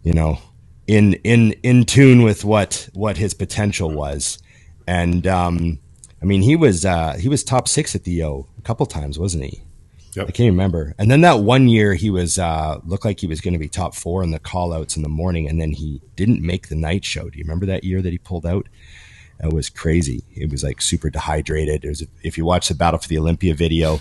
you 0.03 0.13
know, 0.13 0.39
in 0.87 1.13
in 1.23 1.53
in 1.63 1.85
tune 1.85 2.23
with 2.23 2.43
what 2.43 2.89
what 2.93 3.17
his 3.17 3.33
potential 3.33 3.91
was, 3.91 4.39
and 4.87 5.25
um, 5.27 5.79
I 6.21 6.25
mean 6.25 6.41
he 6.41 6.55
was 6.55 6.85
uh, 6.85 7.13
he 7.13 7.29
was 7.29 7.43
top 7.43 7.67
six 7.67 7.95
at 7.95 8.03
the 8.03 8.23
O 8.23 8.47
a 8.57 8.61
couple 8.61 8.85
times, 8.85 9.17
wasn't 9.17 9.45
he? 9.45 9.63
Yep. 10.15 10.27
I 10.27 10.31
can't 10.31 10.51
remember. 10.51 10.93
And 10.97 11.09
then 11.09 11.21
that 11.21 11.39
one 11.39 11.69
year 11.69 11.93
he 11.93 12.09
was 12.09 12.37
uh, 12.37 12.79
looked 12.85 13.05
like 13.05 13.19
he 13.19 13.27
was 13.27 13.39
going 13.39 13.53
to 13.53 13.59
be 13.59 13.69
top 13.69 13.95
four 13.95 14.23
in 14.23 14.31
the 14.31 14.39
call 14.39 14.73
outs 14.73 14.97
in 14.97 15.03
the 15.03 15.09
morning, 15.09 15.47
and 15.47 15.59
then 15.59 15.71
he 15.71 16.01
didn't 16.15 16.41
make 16.41 16.67
the 16.67 16.75
night 16.75 17.05
show. 17.05 17.29
Do 17.29 17.37
you 17.37 17.45
remember 17.45 17.65
that 17.67 17.83
year 17.83 18.01
that 18.01 18.11
he 18.11 18.17
pulled 18.17 18.45
out? 18.45 18.67
It 19.43 19.53
was 19.53 19.69
crazy. 19.69 20.23
It 20.35 20.51
was 20.51 20.63
like 20.63 20.81
super 20.81 21.09
dehydrated. 21.09 21.81
There's 21.81 22.01
a, 22.01 22.07
if 22.23 22.37
you 22.37 22.45
watch 22.45 22.67
the 22.67 22.75
Battle 22.75 22.99
for 22.99 23.07
the 23.07 23.17
Olympia 23.17 23.55
video, 23.55 23.99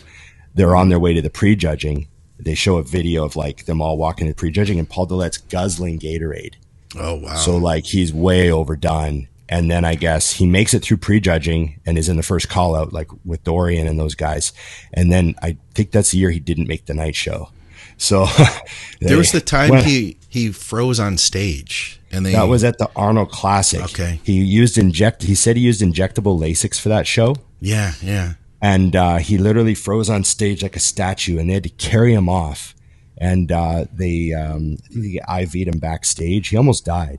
they're 0.55 0.77
on 0.77 0.88
their 0.88 0.99
way 0.99 1.14
to 1.14 1.23
the 1.23 1.31
prejudging. 1.31 2.09
They 2.38 2.55
show 2.55 2.77
a 2.77 2.83
video 2.83 3.25
of 3.25 3.37
like 3.37 3.66
them 3.66 3.81
all 3.81 3.96
walking 3.96 4.27
to 4.27 4.35
prejudging, 4.35 4.79
and 4.79 4.88
Paul 4.88 5.07
Dillett's 5.07 5.38
guzzling 5.38 5.99
Gatorade. 5.99 6.55
Oh 6.99 7.16
wow! 7.16 7.37
So 7.37 7.57
like 7.57 7.85
he's 7.85 8.12
way 8.12 8.51
overdone. 8.51 9.29
And 9.51 9.69
then 9.69 9.85
I 9.85 9.97
guess 9.97 10.31
he 10.35 10.47
makes 10.47 10.75
it 10.75 10.79
through 10.79 10.99
prejudging 10.99 11.81
and 11.85 11.99
is 11.99 12.09
in 12.09 12.17
the 12.17 12.23
first 12.23 12.49
call 12.49 12.77
out, 12.77 12.93
like 12.93 13.09
with 13.25 13.43
Dorian 13.43 13.89
and 13.89 13.99
those 13.99 14.15
guys. 14.15 14.53
And 14.95 15.13
then 15.13 15.35
I 15.43 15.59
think 15.75 15.91
that's 15.91 16.13
the 16.13 16.19
year 16.19 16.31
he 16.31 16.39
didn't 16.39 16.69
make 16.69 16.87
the 16.87 16.95
night 16.95 17.17
show. 17.17 17.51
So 17.97 18.27
there 19.01 19.19
was 19.19 19.33
the 19.33 19.41
time 19.41 19.71
when- 19.71 19.85
he 19.85 20.17
he 20.29 20.53
froze 20.53 21.01
on 21.01 21.19
stage, 21.19 22.01
and 22.13 22.25
they 22.25 22.33
that 22.33 22.45
was 22.45 22.63
at 22.63 22.79
the 22.79 22.89
Arnold 22.95 23.33
Classic. 23.33 23.83
Okay. 23.83 24.21
He 24.23 24.35
used 24.35 24.79
inject. 24.79 25.25
He 25.25 25.35
said 25.35 25.57
he 25.57 25.63
used 25.63 25.83
injectable 25.83 26.39
Lasix 26.39 26.81
for 26.81 26.89
that 26.89 27.09
show, 27.09 27.35
yeah 27.61 27.95
yeah. 28.01 28.35
and 28.63 28.95
uh, 28.95 29.17
he 29.17 29.37
literally 29.37 29.75
froze 29.75 30.09
on 30.09 30.23
stage 30.23 30.63
like 30.63 30.77
a 30.77 30.81
statue, 30.81 31.39
and 31.39 31.51
they 31.51 31.55
had 31.55 31.65
to 31.65 31.69
carry 31.71 32.15
him 32.15 32.29
off. 32.29 32.75
And 33.19 33.53
uh, 33.53 33.85
they, 33.93 34.33
um, 34.33 34.79
they 34.91 35.21
IV'd 35.29 35.69
him 35.69 35.79
backstage. 35.79 36.49
He 36.49 36.57
almost 36.57 36.87
died. 36.87 37.19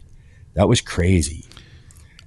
That 0.56 0.68
was 0.68 0.82
crazy. 0.82 1.46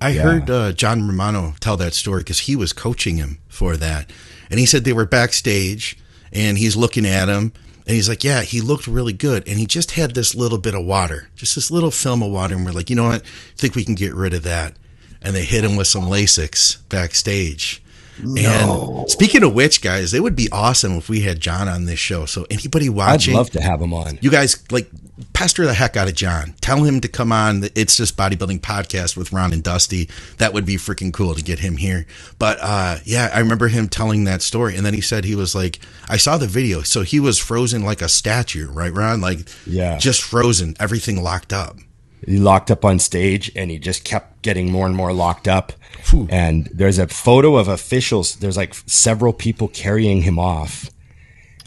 I 0.01 0.11
Yeah. 0.11 0.23
heard 0.23 0.51
uh, 0.51 0.73
John 0.73 1.07
Romano 1.07 1.55
tell 1.61 1.77
that 1.79 1.95
story 1.95 2.21
because 2.21 2.41
he 2.41 2.57
was 2.57 2.73
coaching 2.73 3.17
him 3.17 3.39
for 3.49 3.77
that, 3.77 4.11
and 4.51 4.61
he 4.61 4.67
said 4.67 4.85
they 4.85 4.93
were 4.93 5.07
backstage, 5.07 5.97
and 6.33 6.59
he's 6.59 6.77
looking 6.77 7.07
at 7.07 7.29
him, 7.29 7.53
and 7.87 7.95
he's 7.97 8.09
like, 8.09 8.25
"Yeah, 8.25 8.43
he 8.43 8.61
looked 8.61 8.87
really 8.87 9.13
good, 9.13 9.47
and 9.49 9.59
he 9.59 9.67
just 9.67 9.93
had 9.93 10.15
this 10.15 10.35
little 10.35 10.59
bit 10.59 10.75
of 10.75 10.85
water, 10.85 11.29
just 11.37 11.55
this 11.55 11.71
little 11.71 11.91
film 11.91 12.23
of 12.23 12.31
water, 12.31 12.55
and 12.55 12.65
we're 12.67 12.73
like, 12.73 12.91
you 12.91 12.97
know 12.97 13.05
what? 13.09 13.23
I 13.23 13.57
think 13.57 13.75
we 13.75 13.85
can 13.85 13.95
get 13.95 14.15
rid 14.15 14.35
of 14.35 14.43
that." 14.43 14.75
And 15.23 15.35
they 15.35 15.45
hit 15.45 15.65
him 15.65 15.77
with 15.77 15.87
some 15.87 16.05
Lasix 16.05 16.79
backstage. 16.91 17.83
And 18.23 19.11
speaking 19.11 19.43
of 19.43 19.55
which, 19.55 19.83
guys, 19.83 20.15
it 20.15 20.23
would 20.23 20.37
be 20.37 20.49
awesome 20.53 20.93
if 20.97 21.09
we 21.09 21.21
had 21.23 21.41
John 21.41 21.69
on 21.69 21.85
this 21.85 21.99
show. 21.99 22.27
So 22.27 22.47
anybody 22.51 22.89
watching, 22.89 23.35
I'd 23.35 23.39
love 23.39 23.51
to 23.51 23.61
have 23.61 23.81
him 23.81 23.93
on. 23.93 24.19
you 24.23 24.31
guys 24.31 24.63
like 24.71 24.91
pester 25.33 25.65
the 25.67 25.75
heck 25.75 25.97
out 25.97 26.09
of 26.09 26.15
John. 26.15 26.55
Tell 26.61 26.85
him 26.85 27.01
to 27.01 27.09
come 27.09 27.33
on 27.33 27.61
the 27.61 27.73
It's 27.79 27.97
Just 27.97 28.17
Bodybuilding 28.17 28.61
podcast 28.61 29.17
with 29.17 29.33
Ron 29.33 29.53
and 29.53 29.63
Dusty. 29.63 30.09
That 30.39 30.53
would 30.53 30.65
be 30.67 30.77
freaking 30.77 31.13
cool 31.13 31.35
to 31.35 31.43
get 31.43 31.59
him 31.61 31.77
here. 31.77 32.07
But 32.39 32.59
uh 32.61 32.99
yeah, 33.05 33.31
I 33.33 33.41
remember 33.41 33.69
him 33.69 33.89
telling 33.89 34.25
that 34.25 34.43
story 34.43 34.77
and 34.77 34.85
then 34.87 34.95
he 34.95 35.01
said 35.01 35.25
he 35.25 35.35
was 35.35 35.55
like 35.55 35.81
I 36.09 36.17
saw 36.17 36.37
the 36.37 36.47
video. 36.47 36.83
So 36.83 37.03
he 37.03 37.21
was 37.21 37.39
frozen 37.39 37.85
like 37.85 38.03
a 38.03 38.09
statue, 38.09 38.69
right, 38.71 38.93
Ron? 38.93 39.21
Like 39.21 39.49
Yeah. 39.67 39.99
just 39.99 40.23
frozen, 40.23 40.75
everything 40.81 41.23
locked 41.23 41.53
up. 41.53 41.77
He 42.27 42.39
locked 42.39 42.71
up 42.71 42.85
on 42.85 42.99
stage 42.99 43.51
and 43.57 43.71
he 43.71 43.79
just 43.79 44.05
kept 44.05 44.43
getting 44.43 44.71
more 44.71 44.87
and 44.87 44.95
more 44.97 45.13
locked 45.13 45.49
up. 45.49 45.73
Phew. 46.03 46.27
And 46.31 46.69
there's 46.73 46.99
a 46.99 47.09
photo 47.09 47.57
of 47.57 47.69
officials. 47.69 48.37
There's 48.37 48.57
like 48.57 48.75
several 48.87 49.33
people 49.33 49.69
carrying 49.69 50.23
him 50.23 50.39
off. 50.39 50.91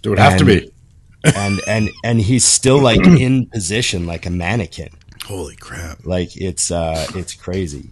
It 0.04 0.10
would 0.10 0.20
have 0.20 0.38
to 0.40 0.50
And- 0.52 0.62
be. 0.62 0.72
And, 1.36 1.60
and, 1.68 1.90
and 2.06 2.22
he's 2.22 2.46
still 2.46 2.80
like 2.80 3.00
in 3.06 3.48
position, 3.48 4.06
like 4.06 4.26
a 4.26 4.30
mannequin. 4.30 4.90
Holy 5.26 5.58
crap. 5.58 6.06
Like 6.06 6.38
it's, 6.38 6.72
uh, 6.72 7.06
it's 7.16 7.34
crazy. 7.34 7.90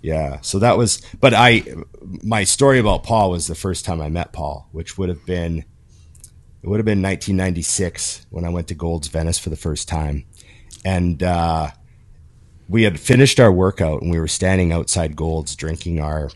Yeah. 0.00 0.40
So 0.40 0.60
that 0.60 0.78
was, 0.78 1.02
but 1.20 1.34
I, 1.34 1.64
my 2.22 2.44
story 2.44 2.78
about 2.78 3.02
Paul 3.02 3.30
was 3.30 3.46
the 3.46 3.54
first 3.56 3.84
time 3.84 4.00
I 4.00 4.08
met 4.08 4.32
Paul, 4.32 4.68
which 4.72 4.96
would 4.96 5.10
have 5.10 5.26
been, 5.26 5.64
it 6.62 6.68
would 6.68 6.78
have 6.78 6.86
been 6.86 7.02
1996 7.02 8.26
when 8.30 8.44
I 8.46 8.48
went 8.48 8.68
to 8.68 8.74
Gold's 8.74 9.08
Venice 9.08 9.38
for 9.38 9.50
the 9.50 9.56
first 9.56 9.86
time. 9.88 10.24
And, 10.84 11.22
uh, 11.22 11.70
we 12.68 12.82
had 12.82 13.00
finished 13.00 13.40
our 13.40 13.50
workout 13.52 14.02
and 14.02 14.10
we 14.10 14.18
were 14.18 14.28
standing 14.28 14.72
outside 14.72 15.16
Gold's 15.16 15.56
drinking 15.56 16.00
our 16.00 16.30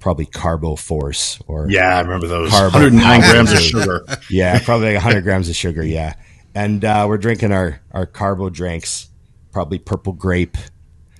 probably 0.00 0.26
Carbo 0.26 0.76
Force 0.76 1.38
or 1.46 1.68
Yeah, 1.70 1.96
I 1.96 2.00
remember 2.00 2.26
those. 2.28 2.50
Carbo 2.50 2.78
109 2.78 3.20
grams 3.20 3.52
of 3.52 3.58
sugar. 3.60 4.04
yeah, 4.30 4.58
probably 4.64 4.86
like 4.94 5.02
100 5.02 5.22
grams 5.22 5.48
of 5.48 5.56
sugar. 5.56 5.82
Yeah, 5.82 6.14
and 6.54 6.84
uh, 6.84 7.06
we're 7.08 7.18
drinking 7.18 7.52
our 7.52 7.80
our 7.92 8.06
carbo 8.06 8.50
drinks, 8.50 9.08
probably 9.52 9.78
purple 9.78 10.12
grape. 10.12 10.56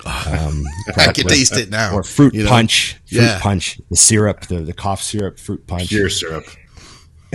Um, 0.04 0.64
I 0.96 1.12
can 1.12 1.26
taste 1.26 1.56
it 1.56 1.70
now. 1.70 1.94
or 1.94 2.02
fruit 2.04 2.32
you 2.34 2.44
know? 2.44 2.48
punch, 2.50 2.96
fruit 3.06 3.22
Yeah. 3.22 3.38
punch, 3.40 3.80
the 3.90 3.96
syrup, 3.96 4.42
the, 4.42 4.60
the 4.60 4.74
cough 4.74 5.02
syrup, 5.02 5.38
fruit 5.38 5.66
punch, 5.66 5.90
Beer 5.90 6.08
syrup. 6.10 6.44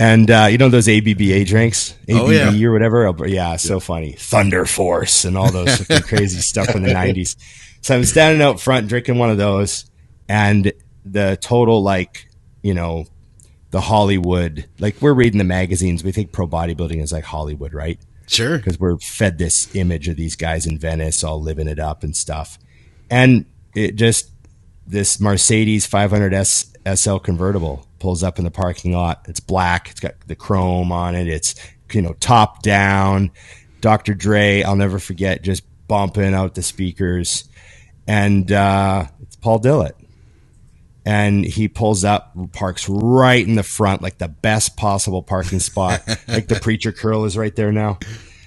And 0.02 0.30
uh, 0.30 0.48
you 0.50 0.58
know 0.58 0.68
those 0.68 0.88
ABBA 0.88 1.44
drinks, 1.44 1.92
ABB 2.08 2.16
Oh, 2.20 2.30
yeah. 2.30 2.66
or 2.66 2.72
whatever. 2.72 3.06
Oh, 3.06 3.24
Yeah, 3.24 3.56
so 3.56 3.78
funny. 3.78 4.12
Thunder 4.12 4.64
Force 4.66 5.24
and 5.24 5.36
all 5.38 5.50
those 5.52 5.86
crazy 6.06 6.40
stuff 6.52 6.74
in 6.74 6.82
the 6.82 6.90
'90s. 6.90 7.36
So 7.82 7.94
I'm 7.96 8.04
standing 8.04 8.42
out 8.42 8.60
front 8.60 8.88
drinking 8.88 9.18
one 9.18 9.30
of 9.30 9.38
those, 9.38 9.88
and 10.28 10.72
the 11.04 11.38
total 11.40 11.82
like, 11.82 12.28
you 12.62 12.74
know, 12.74 13.06
the 13.70 13.80
Hollywood. 13.80 14.68
Like 14.78 15.00
we're 15.00 15.14
reading 15.14 15.38
the 15.38 15.44
magazines, 15.44 16.02
we 16.02 16.10
think 16.12 16.32
pro 16.32 16.46
bodybuilding 16.48 17.00
is 17.02 17.12
like 17.12 17.24
Hollywood, 17.24 17.72
right? 17.72 17.98
Sure. 18.28 18.56
because 18.56 18.78
we're 18.80 18.96
fed 18.98 19.36
this 19.36 19.74
image 19.74 20.08
of 20.08 20.16
these 20.16 20.36
guys 20.36 20.64
in 20.64 20.78
Venice 20.78 21.22
all 21.22 21.40
living 21.42 21.68
it 21.68 21.78
up 21.78 22.02
and 22.02 22.16
stuff. 22.16 22.58
And 23.10 23.44
it 23.74 23.96
just 23.96 24.30
this 24.86 25.20
Mercedes 25.20 25.86
500 25.86 26.32
S 26.32 26.72
SL 26.94 27.18
convertible 27.18 27.86
pulls 28.02 28.22
up 28.24 28.38
in 28.38 28.44
the 28.44 28.50
parking 28.50 28.92
lot. 28.92 29.24
It's 29.28 29.40
black. 29.40 29.88
It's 29.90 30.00
got 30.00 30.14
the 30.26 30.34
chrome 30.34 30.90
on 30.90 31.14
it. 31.14 31.28
It's 31.28 31.54
you 31.92 32.02
know 32.02 32.14
top 32.20 32.60
down. 32.62 33.30
Dr. 33.80 34.12
Dre, 34.14 34.62
I'll 34.62 34.76
never 34.76 34.98
forget, 34.98 35.42
just 35.42 35.62
bumping 35.88 36.34
out 36.34 36.54
the 36.54 36.62
speakers, 36.62 37.48
and 38.06 38.50
uh, 38.52 39.06
it's 39.22 39.36
Paul 39.36 39.60
Dillett. 39.60 39.92
And 41.04 41.44
he 41.44 41.66
pulls 41.66 42.04
up, 42.04 42.32
parks 42.52 42.88
right 42.88 43.44
in 43.44 43.56
the 43.56 43.64
front, 43.64 44.02
like 44.02 44.18
the 44.18 44.28
best 44.28 44.76
possible 44.76 45.22
parking 45.22 45.58
spot. 45.58 46.02
like 46.28 46.46
the 46.46 46.60
preacher 46.60 46.92
curl 46.92 47.24
is 47.24 47.36
right 47.36 47.54
there 47.56 47.72
now 47.72 47.98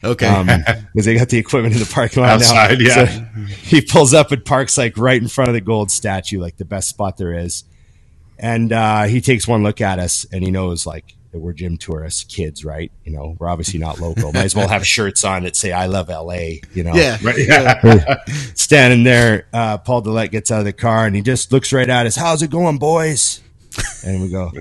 Okay. 0.06 0.26
um, 0.26 0.46
because 0.94 1.06
they 1.06 1.16
got 1.18 1.28
the 1.28 1.38
equipment 1.38 1.74
in 1.74 1.82
the 1.82 1.86
parking 1.92 2.24
lot 2.24 2.32
Outside, 2.34 2.80
now. 2.80 2.86
yeah. 2.86 3.06
So 3.08 3.42
he 3.62 3.82
pulls 3.82 4.14
up 4.14 4.32
and 4.32 4.44
parks 4.46 4.78
like 4.78 4.98
right 4.98 5.22
in 5.22 5.28
front 5.28 5.50
of 5.50 5.54
the 5.54 5.60
gold 5.62 5.92
statue, 5.92 6.40
like 6.40 6.56
the 6.56 6.64
best 6.64 6.88
spot 6.88 7.18
there 7.18 7.34
is. 7.38 7.66
And 8.38 8.72
uh, 8.72 9.04
he 9.04 9.22
takes 9.22 9.48
one 9.48 9.64
look 9.64 9.82
at 9.82 10.00
us 10.00 10.26
and 10.32 10.44
he 10.44 10.52
knows 10.52 10.86
like 10.86 11.16
that 11.32 11.40
we're 11.40 11.54
gym 11.54 11.78
tourists, 11.78 12.24
kids, 12.24 12.64
right? 12.64 12.92
You 13.04 13.12
know, 13.12 13.36
we're 13.40 13.48
obviously 13.50 13.80
not 13.80 14.00
local. 14.00 14.32
Might 14.34 14.46
as 14.46 14.56
well 14.56 14.68
have 14.68 14.86
shirts 14.88 15.24
on 15.24 15.44
that 15.44 15.56
say 15.56 15.72
"I 15.72 15.88
love 15.88 16.10
LA." 16.10 16.60
You 16.74 16.84
know, 16.84 16.94
Yeah. 16.94 17.18
Right. 17.22 17.38
Yeah. 17.38 18.18
standing 18.56 19.04
there, 19.04 19.48
uh, 19.54 19.78
Paul 19.80 20.02
Dillett 20.04 20.32
gets 20.32 20.52
out 20.52 20.60
of 20.60 20.66
the 20.66 20.74
car 20.74 21.06
and 21.06 21.16
he 21.16 21.22
just 21.22 21.52
looks 21.52 21.74
right 21.74 21.90
at 21.90 22.06
us. 22.06 22.16
How's 22.16 22.42
it 22.42 22.50
going, 22.50 22.78
boys? 22.78 23.42
And 24.06 24.22
we 24.22 24.30
go, 24.30 24.52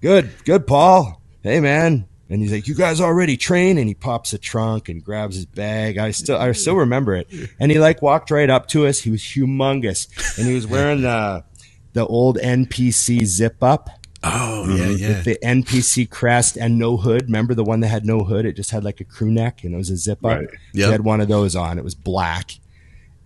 good, 0.00 0.30
good, 0.44 0.66
Paul. 0.66 1.20
Hey, 1.42 1.60
man. 1.60 2.06
And 2.30 2.40
he's 2.40 2.50
like, 2.50 2.66
you 2.66 2.74
guys 2.74 2.98
already 2.98 3.36
train? 3.36 3.76
And 3.76 3.86
he 3.86 3.94
pops 3.94 4.32
a 4.32 4.38
trunk 4.38 4.88
and 4.88 5.04
grabs 5.04 5.36
his 5.36 5.44
bag. 5.44 5.98
I 5.98 6.12
still, 6.12 6.38
I 6.38 6.50
still 6.52 6.76
remember 6.76 7.14
it. 7.14 7.28
And 7.60 7.70
he 7.70 7.78
like 7.78 8.00
walked 8.00 8.30
right 8.30 8.48
up 8.48 8.68
to 8.68 8.86
us. 8.86 9.00
He 9.00 9.10
was 9.10 9.20
humongous 9.20 10.38
and 10.38 10.46
he 10.46 10.54
was 10.54 10.66
wearing 10.66 11.02
the, 11.02 11.44
the 11.92 12.06
old 12.06 12.38
NPC 12.38 13.24
zip 13.24 13.62
up 13.62 13.88
Oh 14.24 14.66
yeah, 14.68 14.86
yeah. 14.88 15.08
with 15.08 15.24
the 15.24 15.38
NPC 15.42 16.08
crest 16.08 16.56
and 16.56 16.78
no 16.78 16.96
hood. 16.96 17.22
Remember 17.24 17.54
the 17.54 17.64
one 17.64 17.80
that 17.80 17.88
had 17.88 18.04
no 18.06 18.20
hood? 18.20 18.46
It 18.46 18.54
just 18.54 18.70
had 18.70 18.84
like 18.84 19.00
a 19.00 19.04
crew 19.04 19.32
neck 19.32 19.64
and 19.64 19.74
it 19.74 19.76
was 19.76 19.90
a 19.90 19.96
zip 19.96 20.18
up. 20.24 20.38
Right. 20.38 20.48
He 20.72 20.80
had 20.82 21.00
one 21.02 21.20
of 21.20 21.26
those 21.28 21.56
on. 21.56 21.76
It 21.76 21.82
was 21.84 21.96
black. 21.96 22.52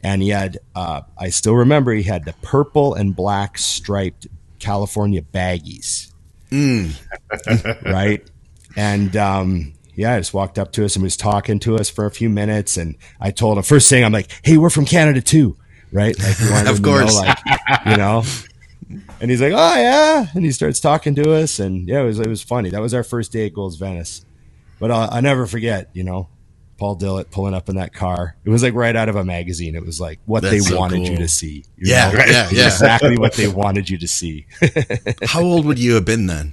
And 0.02 0.22
he 0.22 0.30
had, 0.30 0.58
uh, 0.74 1.02
I 1.18 1.28
still 1.30 1.54
remember 1.54 1.92
he 1.92 2.04
had 2.04 2.24
the 2.24 2.32
purple 2.40 2.94
and 2.94 3.14
black 3.14 3.58
striped 3.58 4.26
California 4.58 5.20
baggies. 5.20 6.12
right. 7.84 8.22
And, 8.76 9.16
um, 9.16 9.72
yeah, 9.94 10.14
I 10.14 10.18
just 10.18 10.34
walked 10.34 10.58
up 10.58 10.72
to 10.72 10.84
us 10.84 10.96
and 10.96 11.02
was 11.02 11.16
talking 11.16 11.58
to 11.60 11.76
us 11.76 11.88
for 11.90 12.06
a 12.06 12.10
few 12.10 12.28
minutes. 12.28 12.76
And 12.76 12.96
I 13.20 13.30
told 13.30 13.56
him, 13.58 13.64
first 13.64 13.88
thing, 13.88 14.04
I'm 14.04 14.12
like, 14.12 14.30
hey, 14.44 14.56
we're 14.58 14.70
from 14.70 14.84
Canada 14.86 15.20
too. 15.20 15.56
Right. 15.92 16.18
Like, 16.18 16.40
Of 16.68 16.76
to 16.76 16.82
know, 16.82 16.88
course. 16.98 17.16
like, 17.16 17.38
you 17.86 17.96
know, 17.96 18.22
and 19.20 19.30
he's 19.30 19.40
like, 19.40 19.52
"Oh 19.54 19.74
yeah," 19.76 20.26
and 20.34 20.44
he 20.44 20.52
starts 20.52 20.80
talking 20.80 21.14
to 21.16 21.32
us, 21.34 21.58
and 21.58 21.88
yeah, 21.88 22.00
it 22.00 22.04
was 22.04 22.20
it 22.20 22.28
was 22.28 22.42
funny. 22.42 22.70
That 22.70 22.80
was 22.80 22.94
our 22.94 23.02
first 23.04 23.32
day 23.32 23.46
at 23.46 23.54
Gold's 23.54 23.76
Venice, 23.76 24.24
but 24.78 24.90
I'll, 24.90 25.08
I'll 25.10 25.22
never 25.22 25.46
forget. 25.46 25.90
You 25.94 26.04
know, 26.04 26.28
Paul 26.78 26.96
Dillett 26.98 27.30
pulling 27.30 27.54
up 27.54 27.68
in 27.68 27.76
that 27.76 27.92
car. 27.94 28.36
It 28.44 28.50
was 28.50 28.62
like 28.62 28.74
right 28.74 28.94
out 28.94 29.08
of 29.08 29.16
a 29.16 29.24
magazine. 29.24 29.74
It 29.74 29.84
was 29.84 30.00
like 30.00 30.18
what 30.26 30.42
That's 30.42 30.52
they 30.52 30.60
so 30.60 30.78
wanted 30.78 30.96
cool. 30.98 31.10
you 31.10 31.16
to 31.18 31.28
see. 31.28 31.64
you 31.76 31.92
Yeah, 31.92 32.10
know? 32.10 32.18
yeah, 32.18 32.48
yeah. 32.52 32.66
exactly 32.66 33.16
what 33.18 33.34
they 33.34 33.48
wanted 33.48 33.88
you 33.90 33.98
to 33.98 34.08
see. 34.08 34.46
How 35.24 35.42
old 35.42 35.64
would 35.66 35.78
you 35.78 35.94
have 35.94 36.04
been 36.04 36.26
then? 36.26 36.52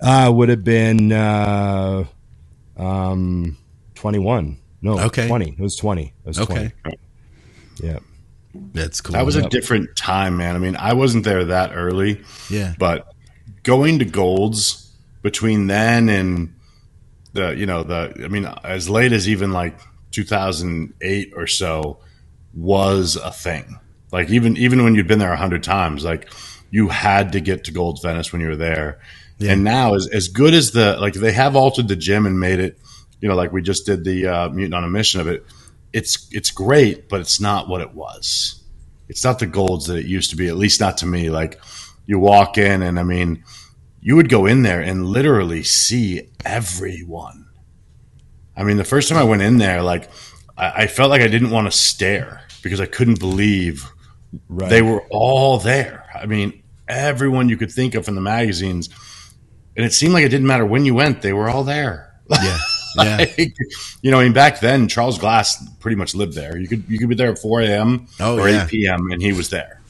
uh, 0.00 0.32
would 0.34 0.48
have 0.48 0.64
been 0.64 1.12
uh, 1.12 2.04
um, 2.76 3.56
twenty 3.94 4.18
one. 4.18 4.58
No, 4.80 4.98
Okay. 4.98 5.28
twenty. 5.28 5.50
It 5.50 5.60
was 5.60 5.76
twenty. 5.76 6.12
It 6.24 6.26
was 6.28 6.40
Okay. 6.40 6.72
twenty. 6.82 6.98
Yeah. 7.80 7.98
That's 8.54 9.00
cool. 9.00 9.14
That 9.14 9.24
was 9.24 9.36
a 9.36 9.48
different 9.48 9.96
time, 9.96 10.36
man. 10.36 10.56
I 10.56 10.58
mean, 10.58 10.76
I 10.76 10.92
wasn't 10.92 11.24
there 11.24 11.44
that 11.46 11.72
early, 11.74 12.22
yeah. 12.50 12.74
but 12.78 13.14
going 13.62 13.98
to 14.00 14.04
Golds 14.04 14.90
between 15.22 15.68
then 15.68 16.08
and 16.08 16.54
the, 17.32 17.54
you 17.56 17.64
know, 17.64 17.82
the, 17.82 18.12
I 18.22 18.28
mean, 18.28 18.46
as 18.62 18.90
late 18.90 19.12
as 19.12 19.28
even 19.28 19.52
like 19.52 19.78
2008 20.10 21.32
or 21.34 21.46
so 21.46 21.98
was 22.54 23.16
a 23.16 23.30
thing. 23.30 23.78
Like 24.10 24.28
even, 24.28 24.58
even 24.58 24.84
when 24.84 24.94
you'd 24.94 25.08
been 25.08 25.18
there 25.18 25.32
a 25.32 25.36
hundred 25.36 25.62
times, 25.62 26.04
like 26.04 26.28
you 26.70 26.88
had 26.88 27.32
to 27.32 27.40
get 27.40 27.64
to 27.64 27.72
Gold's 27.72 28.02
Venice 28.02 28.32
when 28.32 28.42
you 28.42 28.48
were 28.48 28.56
there. 28.56 29.00
And 29.40 29.64
now 29.64 29.94
as, 29.94 30.06
as 30.08 30.28
good 30.28 30.54
as 30.54 30.72
the, 30.72 30.98
like 31.00 31.14
they 31.14 31.32
have 31.32 31.56
altered 31.56 31.88
the 31.88 31.96
gym 31.96 32.26
and 32.26 32.38
made 32.38 32.60
it, 32.60 32.78
you 33.20 33.28
know, 33.28 33.34
like 33.34 33.52
we 33.52 33.62
just 33.62 33.86
did 33.86 34.04
the 34.04 34.26
uh, 34.26 34.48
mutant 34.50 34.74
on 34.74 34.84
a 34.84 34.88
mission 34.88 35.20
of 35.20 35.26
it. 35.26 35.44
It's, 35.92 36.28
it's 36.30 36.50
great, 36.50 37.08
but 37.08 37.20
it's 37.20 37.40
not 37.40 37.68
what 37.68 37.80
it 37.80 37.94
was. 37.94 38.62
It's 39.08 39.24
not 39.24 39.38
the 39.38 39.46
golds 39.46 39.86
that 39.86 39.98
it 39.98 40.06
used 40.06 40.30
to 40.30 40.36
be 40.36 40.48
at 40.48 40.56
least 40.56 40.80
not 40.80 40.98
to 40.98 41.06
me. 41.06 41.28
Like 41.30 41.60
you 42.06 42.18
walk 42.18 42.58
in 42.58 42.82
and 42.82 42.98
i 42.98 43.02
mean 43.04 43.44
you 44.00 44.16
would 44.16 44.28
go 44.28 44.46
in 44.46 44.62
there 44.62 44.80
and 44.80 45.06
literally 45.06 45.62
see 45.62 46.28
everyone. 46.44 47.46
I 48.56 48.64
mean 48.64 48.76
the 48.76 48.84
first 48.84 49.08
time 49.08 49.18
i 49.18 49.22
went 49.24 49.42
in 49.42 49.58
there 49.58 49.82
like 49.82 50.10
i, 50.58 50.82
I 50.82 50.86
felt 50.88 51.10
like 51.10 51.20
i 51.22 51.28
didn't 51.28 51.50
want 51.50 51.70
to 51.70 51.76
stare 51.76 52.40
because 52.62 52.80
i 52.80 52.86
couldn't 52.86 53.18
believe 53.20 53.88
Right. 54.48 54.70
they 54.70 54.82
were 54.82 55.02
all 55.10 55.58
there. 55.58 56.06
I 56.14 56.26
mean 56.26 56.62
everyone 56.88 57.48
you 57.50 57.56
could 57.56 57.70
think 57.70 57.94
of 57.94 58.08
in 58.08 58.14
the 58.14 58.20
magazines 58.20 58.88
and 59.76 59.84
it 59.86 59.92
seemed 59.92 60.14
like 60.14 60.24
it 60.24 60.30
didn't 60.30 60.46
matter 60.46 60.66
when 60.66 60.84
you 60.84 60.94
went 60.94 61.22
they 61.22 61.32
were 61.32 61.48
all 61.48 61.64
there. 61.64 62.14
Yeah. 62.30 62.58
Yeah. 63.02 63.16
Like, 63.16 63.56
you 64.02 64.10
know, 64.10 64.20
I 64.20 64.24
mean, 64.24 64.32
back 64.32 64.60
then 64.60 64.86
Charles 64.86 65.18
Glass 65.18 65.66
pretty 65.80 65.96
much 65.96 66.14
lived 66.14 66.34
there. 66.34 66.58
You 66.58 66.68
could 66.68 66.84
you 66.88 66.98
could 66.98 67.08
be 67.08 67.14
there 67.14 67.32
at 67.32 67.38
four 67.38 67.60
a.m. 67.60 68.06
Oh, 68.20 68.38
or 68.38 68.48
yeah. 68.48 68.64
eight 68.64 68.68
p.m. 68.68 69.10
and 69.10 69.20
he 69.22 69.32
was 69.32 69.50
there. 69.50 69.80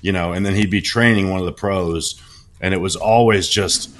You 0.00 0.12
know, 0.12 0.32
and 0.32 0.44
then 0.44 0.54
he'd 0.54 0.70
be 0.70 0.80
training 0.80 1.30
one 1.30 1.40
of 1.40 1.46
the 1.46 1.52
pros, 1.52 2.20
and 2.60 2.72
it 2.72 2.78
was 2.78 2.96
always 2.96 3.48
just 3.48 3.90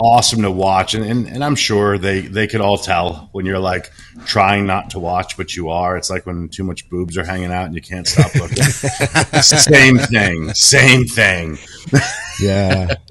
awesome 0.00 0.42
to 0.42 0.50
watch. 0.50 0.94
And 0.94 1.04
and, 1.04 1.26
and 1.28 1.44
I'm 1.44 1.54
sure 1.54 1.98
they 1.98 2.22
they 2.22 2.46
could 2.46 2.60
all 2.60 2.78
tell 2.78 3.28
when 3.32 3.46
you're 3.46 3.58
like 3.58 3.92
trying 4.26 4.66
not 4.66 4.90
to 4.90 4.98
watch, 4.98 5.36
but 5.36 5.54
you 5.54 5.68
are. 5.68 5.96
It's 5.96 6.10
like 6.10 6.26
when 6.26 6.48
too 6.48 6.64
much 6.64 6.88
boobs 6.90 7.16
are 7.16 7.24
hanging 7.24 7.52
out 7.52 7.66
and 7.66 7.74
you 7.74 7.82
can't 7.82 8.06
stop 8.06 8.34
looking. 8.34 8.62
same 9.42 9.98
thing, 9.98 10.52
same 10.54 11.04
thing. 11.04 11.58
Yeah. 12.40 12.94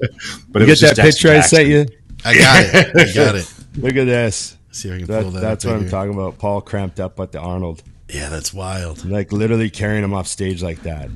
But 0.51 0.63
you 0.63 0.67
it 0.67 0.69
was 0.71 0.81
get 0.81 0.95
that 0.95 1.03
just 1.03 1.21
Dexter 1.21 1.29
picture 1.29 1.37
I 1.37 1.41
sent 1.41 1.67
you? 1.69 1.85
I 2.25 2.33
got 2.35 2.63
it. 2.63 2.95
I 2.95 3.13
got 3.13 3.35
it. 3.35 3.53
Look 3.75 3.95
at 3.95 4.05
this. 4.05 4.57
See 4.71 4.89
if 4.89 4.95
I 4.95 4.97
can 4.99 5.07
That, 5.07 5.23
pull 5.23 5.31
that. 5.31 5.41
that's 5.41 5.65
what 5.65 5.75
I'm 5.75 5.81
here. 5.81 5.89
talking 5.89 6.13
about. 6.13 6.37
Paul 6.37 6.61
cramped 6.61 6.99
up 6.99 7.19
at 7.19 7.31
the 7.31 7.39
Arnold, 7.39 7.81
Yeah, 8.07 8.29
that's 8.29 8.53
wild. 8.53 9.03
like 9.05 9.31
literally 9.31 9.69
carrying 9.69 10.03
him 10.03 10.13
off 10.13 10.27
stage 10.27 10.61
like 10.61 10.83
that. 10.83 11.09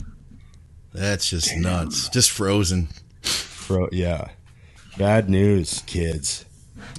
That's 0.93 1.29
just 1.29 1.55
nuts. 1.57 2.09
Just 2.09 2.31
frozen. 2.31 2.89
Bro, 3.67 3.89
yeah. 3.91 4.29
Bad 4.97 5.29
news, 5.29 5.81
kids. 5.87 6.45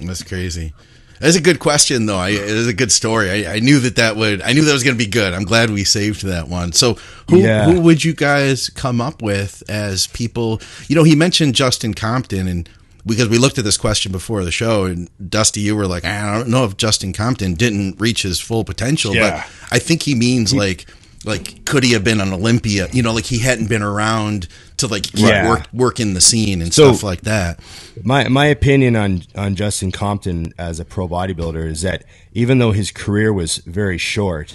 That's 0.01 0.23
crazy. 0.23 0.73
That's 1.21 1.37
a 1.37 1.41
good 1.41 1.59
question, 1.59 2.07
though. 2.07 2.17
I, 2.17 2.29
it 2.31 2.41
is 2.41 2.67
a 2.67 2.73
good 2.73 2.91
story. 2.91 3.45
I, 3.45 3.55
I 3.55 3.59
knew 3.59 3.79
that 3.79 3.95
that 3.95 4.17
would. 4.17 4.41
I 4.41 4.51
knew 4.51 4.65
that 4.65 4.73
was 4.73 4.83
going 4.83 4.97
to 4.97 5.03
be 5.03 5.09
good. 5.09 5.33
I'm 5.33 5.45
glad 5.45 5.69
we 5.69 5.85
saved 5.85 6.23
that 6.25 6.49
one. 6.49 6.73
So, 6.73 6.95
who 7.29 7.37
Yeah. 7.39 7.65
who 7.71 7.79
would 7.79 8.03
you 8.03 8.13
guys 8.13 8.69
come 8.69 8.99
up 8.99 9.21
with 9.21 9.63
as 9.69 10.07
people? 10.07 10.59
You 10.89 10.95
know, 10.97 11.03
he 11.03 11.15
mentioned 11.15 11.55
Justin 11.55 11.93
Compton, 11.93 12.47
and 12.49 12.67
because 13.05 13.29
we 13.29 13.37
looked 13.37 13.57
at 13.57 13.63
this 13.65 13.77
question 13.77 14.11
before 14.11 14.43
the 14.43 14.51
show, 14.51 14.85
and 14.85 15.09
Dusty, 15.29 15.61
you 15.61 15.75
were 15.75 15.87
like, 15.87 16.05
I 16.05 16.37
don't 16.37 16.49
know 16.49 16.65
if 16.65 16.77
Justin 16.77 17.13
Compton 17.13 17.53
didn't 17.53 17.99
reach 17.99 18.23
his 18.23 18.39
full 18.39 18.63
potential, 18.63 19.13
Yeah. 19.15 19.43
but 19.45 19.75
I 19.75 19.79
think 19.79 20.03
he 20.03 20.15
means 20.15 20.53
like. 20.53 20.87
Like, 21.27 21.65
could 21.65 21.83
he 21.83 21.93
have 21.93 22.03
been 22.03 22.21
an 22.21 22.31
Olympia? 22.31 22.87
You 22.91 23.01
know, 23.01 23.11
like 23.11 23.25
he 23.25 23.39
hadn't 23.39 23.65
been 23.67 23.81
around 23.81 24.47
to 24.77 24.85
like 24.85 25.11
Yeah. 25.15 25.49
work 25.49 25.65
work 25.73 25.99
in 25.99 26.13
the 26.13 26.21
scene 26.21 26.61
and 26.61 26.71
So- 26.71 26.91
stuff 26.91 27.01
like 27.01 27.21
that. 27.21 27.59
My 28.03 28.27
my 28.27 28.45
opinion 28.45 28.95
on 28.95 29.23
on 29.35 29.55
Justin 29.55 29.91
Compton 29.91 30.53
as 30.59 30.79
a 30.79 30.85
pro 30.85 31.07
bodybuilder 31.07 31.67
is 31.67 31.81
that 31.81 32.03
even 32.33 32.59
though 32.59 32.73
his 32.73 32.91
career 32.91 33.33
was 33.33 33.57
very 33.65 33.97
short, 33.97 34.53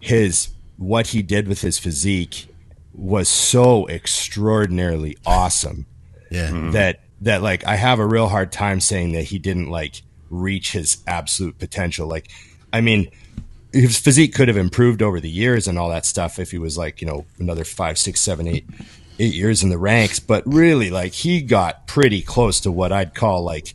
his 0.00 0.48
what 0.78 1.08
he 1.08 1.20
did 1.20 1.46
with 1.46 1.60
his 1.60 1.78
physique 1.78 2.46
was 2.94 3.28
so 3.28 3.86
extraordinarily 3.88 5.18
awesome 5.26 5.84
Yeah, 6.30 6.70
that 6.72 7.00
that 7.22 7.42
like 7.42 7.66
I 7.66 7.76
have 7.76 7.98
a 7.98 8.06
real 8.06 8.28
hard 8.28 8.52
time 8.52 8.80
saying 8.80 9.12
that 9.12 9.24
he 9.24 9.38
didn't 9.38 9.70
like 9.70 10.02
reach 10.30 10.72
his 10.72 10.98
absolute 11.06 11.58
potential. 11.58 12.06
Like, 12.06 12.30
I 12.72 12.80
mean, 12.80 13.10
his 13.72 13.98
physique 13.98 14.34
could 14.34 14.48
have 14.48 14.56
improved 14.56 15.02
over 15.02 15.20
the 15.20 15.30
years 15.30 15.66
and 15.66 15.78
all 15.78 15.90
that 15.90 16.04
stuff 16.04 16.38
if 16.38 16.50
he 16.50 16.58
was 16.58 16.76
like 16.76 17.00
you 17.00 17.06
know 17.06 17.24
another 17.38 17.64
five, 17.64 17.98
six, 17.98 18.20
seven, 18.20 18.46
eight, 18.46 18.66
eight 19.18 19.34
years 19.34 19.62
in 19.62 19.70
the 19.70 19.78
ranks. 19.78 20.20
But 20.20 20.42
really, 20.46 20.90
like 20.90 21.12
he 21.12 21.42
got 21.42 21.86
pretty 21.86 22.22
close 22.22 22.60
to 22.60 22.72
what 22.72 22.92
I'd 22.92 23.14
call 23.14 23.42
like 23.42 23.74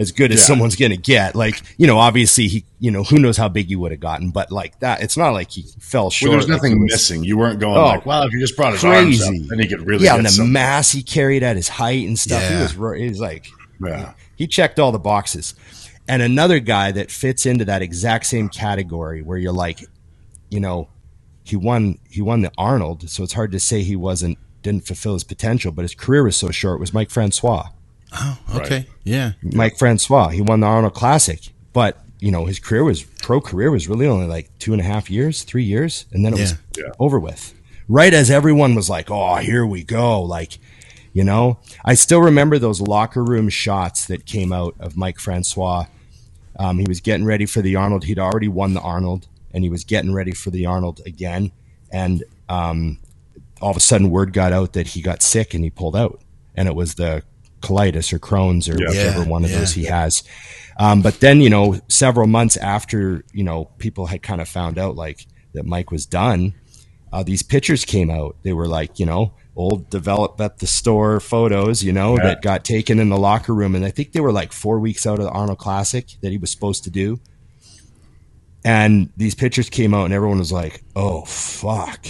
as 0.00 0.10
good 0.10 0.32
as 0.32 0.40
Yeah. 0.40 0.46
someone's 0.46 0.74
gonna 0.74 0.96
get. 0.96 1.36
Like, 1.36 1.62
you 1.76 1.86
know, 1.86 1.98
obviously 1.98 2.48
he, 2.48 2.64
you 2.80 2.90
know, 2.90 3.04
who 3.04 3.18
knows 3.20 3.36
how 3.36 3.48
big 3.48 3.68
he 3.68 3.76
would 3.76 3.92
have 3.92 4.00
gotten, 4.00 4.30
but 4.30 4.50
like 4.50 4.80
that, 4.80 5.02
it's 5.02 5.16
not 5.16 5.30
like 5.30 5.50
he 5.52 5.64
fell 5.78 6.10
short. 6.10 6.30
Well, 6.30 6.38
there's 6.38 6.48
like, 6.50 6.56
nothing 6.62 6.80
was- 6.80 6.90
missing. 6.92 7.22
You 7.22 7.36
weren't 7.38 7.60
going 7.60 7.76
Oh, 7.76 7.84
like, 7.84 8.06
well, 8.06 8.22
if 8.24 8.32
you 8.32 8.40
just 8.40 8.56
brought 8.56 8.72
his 8.72 8.82
arms 8.82 9.20
up, 9.22 9.28
crazy. 9.28 9.46
then 9.48 9.58
he 9.60 9.68
could 9.68 9.86
really 9.86 10.06
yeah, 10.06 10.16
and 10.16 10.26
the 10.26 10.30
something. 10.30 10.52
mass 10.52 10.90
he 10.90 11.02
carried 11.04 11.42
at 11.44 11.54
his 11.54 11.68
height 11.68 12.08
and 12.08 12.18
stuff. 12.18 12.42
He 12.48 12.56
was, 12.56 12.72
he 12.98 13.08
was 13.08 13.20
like, 13.20 13.46
Yeah. 13.84 14.12
he 14.36 14.46
checked 14.48 14.80
all 14.80 14.90
the 14.90 14.98
boxes. 14.98 15.54
And 16.08 16.22
another 16.22 16.58
guy 16.58 16.90
that 16.92 17.10
fits 17.10 17.46
into 17.46 17.64
that 17.66 17.82
exact 17.82 18.26
same 18.26 18.48
category 18.48 19.22
where 19.22 19.38
you're 19.38 19.52
like, 19.52 19.84
you 20.50 20.58
know, 20.58 20.88
he 21.44 21.56
won 21.56 21.98
he 22.08 22.20
won 22.20 22.40
the 22.42 22.50
Arnold, 22.58 23.08
so 23.10 23.22
it's 23.22 23.32
hard 23.34 23.52
to 23.52 23.60
say 23.60 23.82
he 23.82 23.96
wasn't 23.96 24.38
didn't 24.62 24.86
fulfill 24.86 25.12
his 25.14 25.24
potential, 25.24 25.72
but 25.72 25.82
his 25.82 25.94
career 25.94 26.22
was 26.24 26.36
so 26.36 26.50
short 26.50 26.80
was 26.80 26.92
Mike 26.92 27.10
Francois. 27.10 27.68
Oh, 28.12 28.38
okay. 28.56 28.86
Yeah. 29.04 29.32
Mike 29.42 29.78
Francois, 29.78 30.28
he 30.28 30.40
won 30.42 30.60
the 30.60 30.66
Arnold 30.66 30.94
Classic, 30.94 31.40
but 31.72 31.98
you 32.18 32.30
know 32.30 32.44
his 32.46 32.58
career 32.58 32.84
was 32.84 33.02
pro 33.02 33.40
career 33.40 33.70
was 33.70 33.88
really 33.88 34.06
only 34.06 34.26
like 34.26 34.50
two 34.58 34.72
and 34.72 34.80
a 34.80 34.84
half 34.84 35.10
years, 35.10 35.42
three 35.42 35.64
years, 35.64 36.06
and 36.12 36.24
then 36.24 36.34
it 36.34 36.40
was 36.40 36.52
Yeah. 36.76 36.84
Yeah. 36.86 36.92
over 36.98 37.18
with. 37.18 37.54
Right 37.88 38.12
as 38.14 38.30
everyone 38.30 38.74
was 38.74 38.88
like, 38.90 39.10
"Oh, 39.10 39.36
here 39.36 39.66
we 39.66 39.82
go!" 39.82 40.20
Like, 40.22 40.58
you 41.12 41.24
know, 41.24 41.58
I 41.84 41.94
still 41.94 42.20
remember 42.20 42.58
those 42.58 42.80
locker 42.80 43.24
room 43.24 43.48
shots 43.48 44.06
that 44.06 44.26
came 44.26 44.52
out 44.52 44.74
of 44.78 44.96
Mike 44.96 45.18
Francois. 45.18 45.86
Um, 46.58 46.78
he 46.78 46.84
was 46.86 47.00
getting 47.00 47.24
ready 47.26 47.46
for 47.46 47.62
the 47.62 47.74
Arnold. 47.76 48.04
He'd 48.04 48.18
already 48.18 48.48
won 48.48 48.74
the 48.74 48.80
Arnold, 48.80 49.26
and 49.52 49.64
he 49.64 49.70
was 49.70 49.82
getting 49.84 50.12
ready 50.12 50.32
for 50.32 50.50
the 50.50 50.66
Arnold 50.66 51.00
again. 51.06 51.50
And 51.90 52.22
um, 52.48 52.98
all 53.60 53.70
of 53.70 53.76
a 53.76 53.80
sudden, 53.80 54.10
word 54.10 54.32
got 54.32 54.52
out 54.52 54.72
that 54.74 54.88
he 54.88 55.00
got 55.02 55.22
sick 55.22 55.54
and 55.54 55.64
he 55.64 55.70
pulled 55.70 55.96
out, 55.96 56.20
and 56.54 56.68
it 56.68 56.74
was 56.74 56.94
the 56.94 57.22
colitis 57.60 58.12
or 58.12 58.18
Crohn's 58.18 58.68
or 58.68 58.76
Yeah. 58.78 58.88
whichever 58.88 59.22
Yeah, 59.22 59.28
one 59.28 59.44
of 59.44 59.50
yeah. 59.50 59.58
those 59.58 59.72
he 59.72 59.84
has. 59.84 60.22
Um, 60.78 61.02
but 61.02 61.20
then, 61.20 61.40
you 61.40 61.50
know, 61.50 61.78
several 61.88 62.26
months 62.26 62.56
after, 62.56 63.24
you 63.32 63.44
know, 63.44 63.66
people 63.78 64.06
had 64.06 64.22
kind 64.22 64.40
of 64.40 64.48
found 64.48 64.78
out 64.78 64.96
like 64.96 65.26
that 65.52 65.66
Mike 65.66 65.90
was 65.90 66.06
done, 66.06 66.54
uh, 67.12 67.22
these 67.22 67.42
pictures 67.42 67.84
came 67.84 68.10
out. 68.10 68.36
They 68.44 68.52
were 68.52 68.68
like, 68.68 68.98
you 68.98 69.04
know, 69.06 69.34
old 69.56 69.90
develop 69.90 70.40
at 70.40 70.58
the 70.58 70.66
store 70.66 71.20
photos, 71.20 71.82
you 71.82 71.92
know, 71.92 72.16
Yeah. 72.16 72.22
that 72.28 72.42
got 72.42 72.64
taken 72.64 72.98
in 72.98 73.08
the 73.10 73.18
locker 73.18 73.54
room. 73.54 73.74
And 73.74 73.84
I 73.84 73.90
think 73.90 74.12
they 74.12 74.20
were 74.20 74.32
like 74.32 74.52
four 74.52 74.78
weeks 74.80 75.06
out 75.06 75.18
of 75.18 75.24
the 75.24 75.30
Arnold 75.30 75.58
Classic 75.58 76.06
that 76.22 76.30
he 76.30 76.38
was 76.38 76.50
supposed 76.50 76.84
to 76.84 76.90
do. 76.90 77.20
And 78.62 79.08
these 79.16 79.34
pictures 79.34 79.70
came 79.70 79.94
out, 79.94 80.04
and 80.04 80.12
everyone 80.12 80.38
was 80.38 80.52
like, 80.52 80.82
"Oh 80.94 81.22
fuck, 81.24 82.04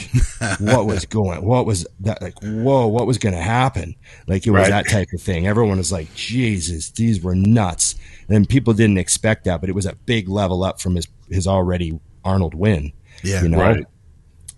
what 0.59 0.84
was 0.84 1.05
going? 1.18 1.44
What 1.44 1.64
was 1.64 1.86
that? 2.01 2.20
Like, 2.20 2.34
whoa, 2.42 2.88
what 2.88 3.07
was 3.07 3.18
going 3.18 3.36
to 3.36 3.40
happen? 3.40 3.94
Like, 4.26 4.44
it 4.46 4.51
was 4.51 4.62
Right. 4.62 4.70
that 4.70 4.88
type 4.88 5.09
of 5.14 5.22
thing." 5.22 5.46
Everyone 5.46 5.78
was 5.78 5.92
like, 5.92 6.12
"Jesus, 6.16 6.90
these 6.90 7.22
were 7.22 7.36
nuts." 7.36 7.94
And 8.28 8.48
people 8.48 8.72
didn't 8.74 8.98
expect 8.98 9.44
that, 9.44 9.61
but 9.61 9.68
it 9.70 9.74
was 9.76 9.86
a 9.86 9.94
big 10.07 10.28
level 10.28 10.64
up 10.64 10.80
from 10.80 10.96
his 10.96 11.07
his 11.30 11.46
already 11.46 12.01
Arnold 12.24 12.55
win. 12.55 12.92
Yeah. 13.22 13.42
you 13.42 13.48
know. 13.48 13.59
Right. 13.59 13.86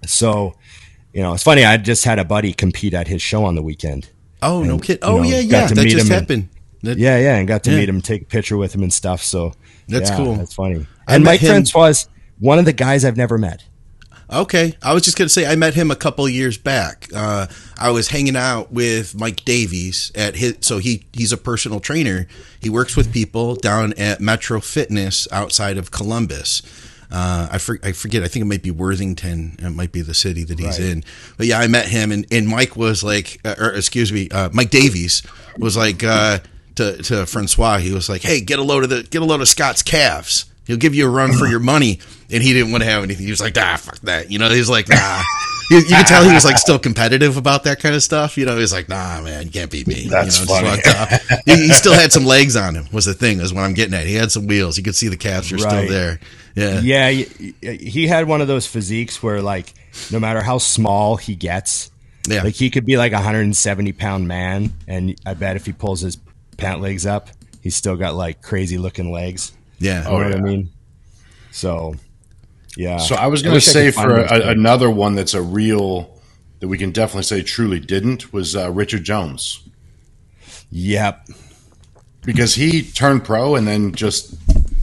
So, 0.06 0.54
you 1.12 1.22
know, 1.22 1.34
it's 1.34 1.42
funny. 1.42 1.64
I 1.64 1.76
just 1.76 2.04
had 2.04 2.18
a 2.18 2.24
buddy 2.24 2.52
compete 2.54 2.94
at 2.94 3.06
his 3.08 3.20
show 3.20 3.44
on 3.44 3.54
the 3.54 3.62
weekend. 3.62 4.08
Oh 4.40 4.62
no 4.64 4.72
And, 4.74 4.82
kid. 4.82 4.98
you 5.02 5.08
Oh 5.08 5.16
know, 5.18 5.22
yeah, 5.24 5.38
yeah. 5.40 5.66
That 5.66 5.74
just 5.86 5.94
him 5.94 6.00
and- 6.00 6.08
happened. 6.10 6.48
That- 6.82 6.98
Yeah, 6.98 7.18
yeah, 7.18 7.36
and 7.36 7.46
got 7.46 7.62
to 7.64 7.70
Yeah. 7.70 7.76
meet 7.78 7.88
him, 7.88 8.00
take 8.00 8.22
a 8.22 8.24
picture 8.24 8.56
with 8.56 8.74
him 8.74 8.82
and 8.82 8.92
stuff. 8.92 9.22
So 9.22 9.52
That's 9.88 10.10
yeah, 10.10 10.16
cool. 10.16 10.34
That's 10.36 10.54
funny. 10.54 10.86
And 11.08 11.24
Mike 11.24 11.40
him- 11.40 11.48
Francois 11.50 11.86
is 11.88 12.08
one 12.38 12.58
of 12.58 12.64
the 12.64 12.72
guys 12.72 13.04
I've 13.04 13.16
never 13.16 13.38
met. 13.38 13.64
Okay, 14.32 14.74
I 14.82 14.94
was 14.94 15.02
just 15.02 15.18
gonna 15.18 15.28
say 15.28 15.44
I 15.44 15.56
met 15.56 15.74
him 15.74 15.90
a 15.90 15.96
couple 15.96 16.26
years 16.26 16.56
back. 16.56 17.06
Uh, 17.14 17.48
I 17.78 17.90
was 17.90 18.08
hanging 18.08 18.34
out 18.36 18.72
with 18.72 19.14
Mike 19.14 19.44
Davies 19.44 20.10
at 20.14 20.36
his. 20.36 20.56
So 20.62 20.78
he 20.78 21.04
he's 21.12 21.32
a 21.32 21.36
personal 21.36 21.80
trainer. 21.80 22.26
He 22.58 22.70
works 22.70 22.96
with 22.96 23.12
people 23.12 23.56
down 23.56 23.92
at 23.98 24.22
Metro 24.22 24.60
Fitness 24.60 25.28
outside 25.30 25.76
of 25.76 25.90
Columbus. 25.90 26.62
Uh, 27.10 27.46
I, 27.52 27.58
for, 27.58 27.78
I 27.82 27.92
forget. 27.92 28.22
I 28.22 28.28
think 28.28 28.40
it 28.42 28.46
might 28.46 28.62
be 28.62 28.70
Worthington. 28.70 29.56
It 29.58 29.68
might 29.68 29.92
be 29.92 30.00
the 30.00 30.14
city 30.14 30.44
that 30.44 30.58
he's 30.58 30.78
Right. 30.80 30.88
in. 30.88 31.04
But 31.36 31.46
yeah, 31.46 31.58
I 31.58 31.66
met 31.66 31.88
him, 31.88 32.10
and, 32.10 32.24
and 32.32 32.48
Mike 32.48 32.74
was 32.74 33.04
like, 33.04 33.38
uh, 33.44 33.54
or 33.58 33.72
excuse 33.74 34.10
me, 34.10 34.30
uh, 34.30 34.48
Mike 34.54 34.70
Davies 34.70 35.22
was 35.58 35.76
like 35.76 36.02
uh, 36.02 36.38
to 36.76 37.02
to 37.02 37.26
Francois. 37.26 37.76
He 37.78 37.92
was 37.92 38.08
like, 38.08 38.22
"Hey, 38.22 38.40
get 38.40 38.58
a 38.58 38.62
load 38.62 38.82
of 38.84 38.88
the 38.88 39.02
get 39.02 39.20
a 39.20 39.26
load 39.26 39.42
of 39.42 39.48
Scott's 39.48 39.82
calves. 39.82 40.46
He'll 40.66 40.76
give 40.76 40.94
you 40.94 41.06
a 41.06 41.10
run 41.10 41.32
for 41.32 41.46
your 41.48 41.60
money." 41.60 42.00
And 42.30 42.42
he 42.42 42.52
didn't 42.52 42.72
want 42.72 42.82
to 42.82 42.90
have 42.90 43.02
anything. 43.02 43.24
He 43.24 43.30
was 43.30 43.40
like, 43.40 43.56
"Ah, 43.58 43.76
fuck 43.76 43.98
that." 44.00 44.30
You 44.30 44.38
know, 44.38 44.48
he 44.48 44.58
was 44.58 44.70
like, 44.70 44.88
"Nah." 44.88 45.22
You, 45.70 45.78
you 45.78 45.84
can 45.84 46.04
tell 46.04 46.24
he 46.24 46.34
was 46.34 46.44
like 46.44 46.58
still 46.58 46.78
competitive 46.78 47.38
about 47.38 47.64
that 47.64 47.80
kind 47.80 47.94
of 47.94 48.02
stuff. 48.02 48.36
You 48.36 48.44
know, 48.44 48.54
he 48.56 48.60
was 48.60 48.72
like, 48.72 48.88
"Nah, 48.90 49.22
man, 49.22 49.44
you 49.46 49.50
can't 49.50 49.70
beat 49.70 49.86
me." 49.86 50.06
That's 50.08 50.40
you 50.40 50.46
know, 50.46 50.76
funny. 50.76 50.82
he, 51.46 51.68
he 51.68 51.68
still 51.70 51.94
had 51.94 52.12
some 52.12 52.26
legs 52.26 52.56
on 52.56 52.74
him. 52.74 52.86
Was 52.92 53.06
the 53.06 53.14
thing 53.14 53.40
is 53.40 53.54
what 53.54 53.62
I'm 53.62 53.72
getting 53.72 53.94
at. 53.94 54.04
He 54.06 54.14
had 54.14 54.30
some 54.30 54.46
wheels. 54.46 54.76
You 54.76 54.82
could 54.82 54.96
see 54.96 55.08
the 55.08 55.16
calves 55.16 55.50
are 55.52 55.58
still 55.58 55.88
there. 55.88 56.20
Yeah. 56.54 56.80
Yeah, 56.80 57.08
he, 57.10 57.54
he 57.62 58.06
had 58.06 58.28
one 58.28 58.42
of 58.42 58.48
those 58.48 58.66
physiques 58.66 59.22
where, 59.22 59.40
like, 59.40 59.72
no 60.10 60.20
matter 60.20 60.42
how 60.42 60.58
small 60.58 61.16
he 61.16 61.34
gets, 61.34 61.90
Yeah. 62.28 62.42
like 62.42 62.54
he 62.54 62.68
could 62.68 62.84
be 62.84 62.98
like 62.98 63.12
a 63.12 63.16
170 63.16 63.92
pound 63.92 64.28
man, 64.28 64.72
and 64.86 65.18
I 65.24 65.32
bet 65.34 65.56
if 65.56 65.64
he 65.64 65.72
pulls 65.72 66.02
his 66.02 66.18
pant 66.58 66.82
legs 66.82 67.06
up, 67.06 67.28
he's 67.62 67.76
still 67.76 67.96
got 67.96 68.14
like 68.14 68.42
crazy 68.42 68.76
looking 68.76 69.10
legs. 69.10 69.52
Yeah. 69.82 70.02
You 70.04 70.08
Oh, 70.08 70.18
know 70.20 70.28
what 70.28 70.36
I 70.36 70.40
mean? 70.40 70.70
So, 71.50 71.94
yeah. 72.76 72.98
So 72.98 73.14
I 73.16 73.26
was 73.26 73.42
going 73.42 73.54
to 73.54 73.60
say 73.60 73.90
for 73.90 74.20
a, 74.20 74.48
another 74.48 74.90
one 74.90 75.14
that's 75.14 75.34
a 75.34 75.42
real 75.42 76.20
that 76.60 76.68
we 76.68 76.78
can 76.78 76.92
definitely 76.92 77.24
say 77.24 77.42
truly 77.42 77.80
didn't 77.80 78.32
was 78.32 78.54
uh, 78.56 78.70
Richard 78.70 79.02
Jones 79.04 79.68
Yep. 80.70 81.26
because 82.24 82.54
he 82.54 82.82
turned 82.82 83.24
pro 83.24 83.56
and 83.56 83.66
then 83.66 83.92
just 83.92 84.34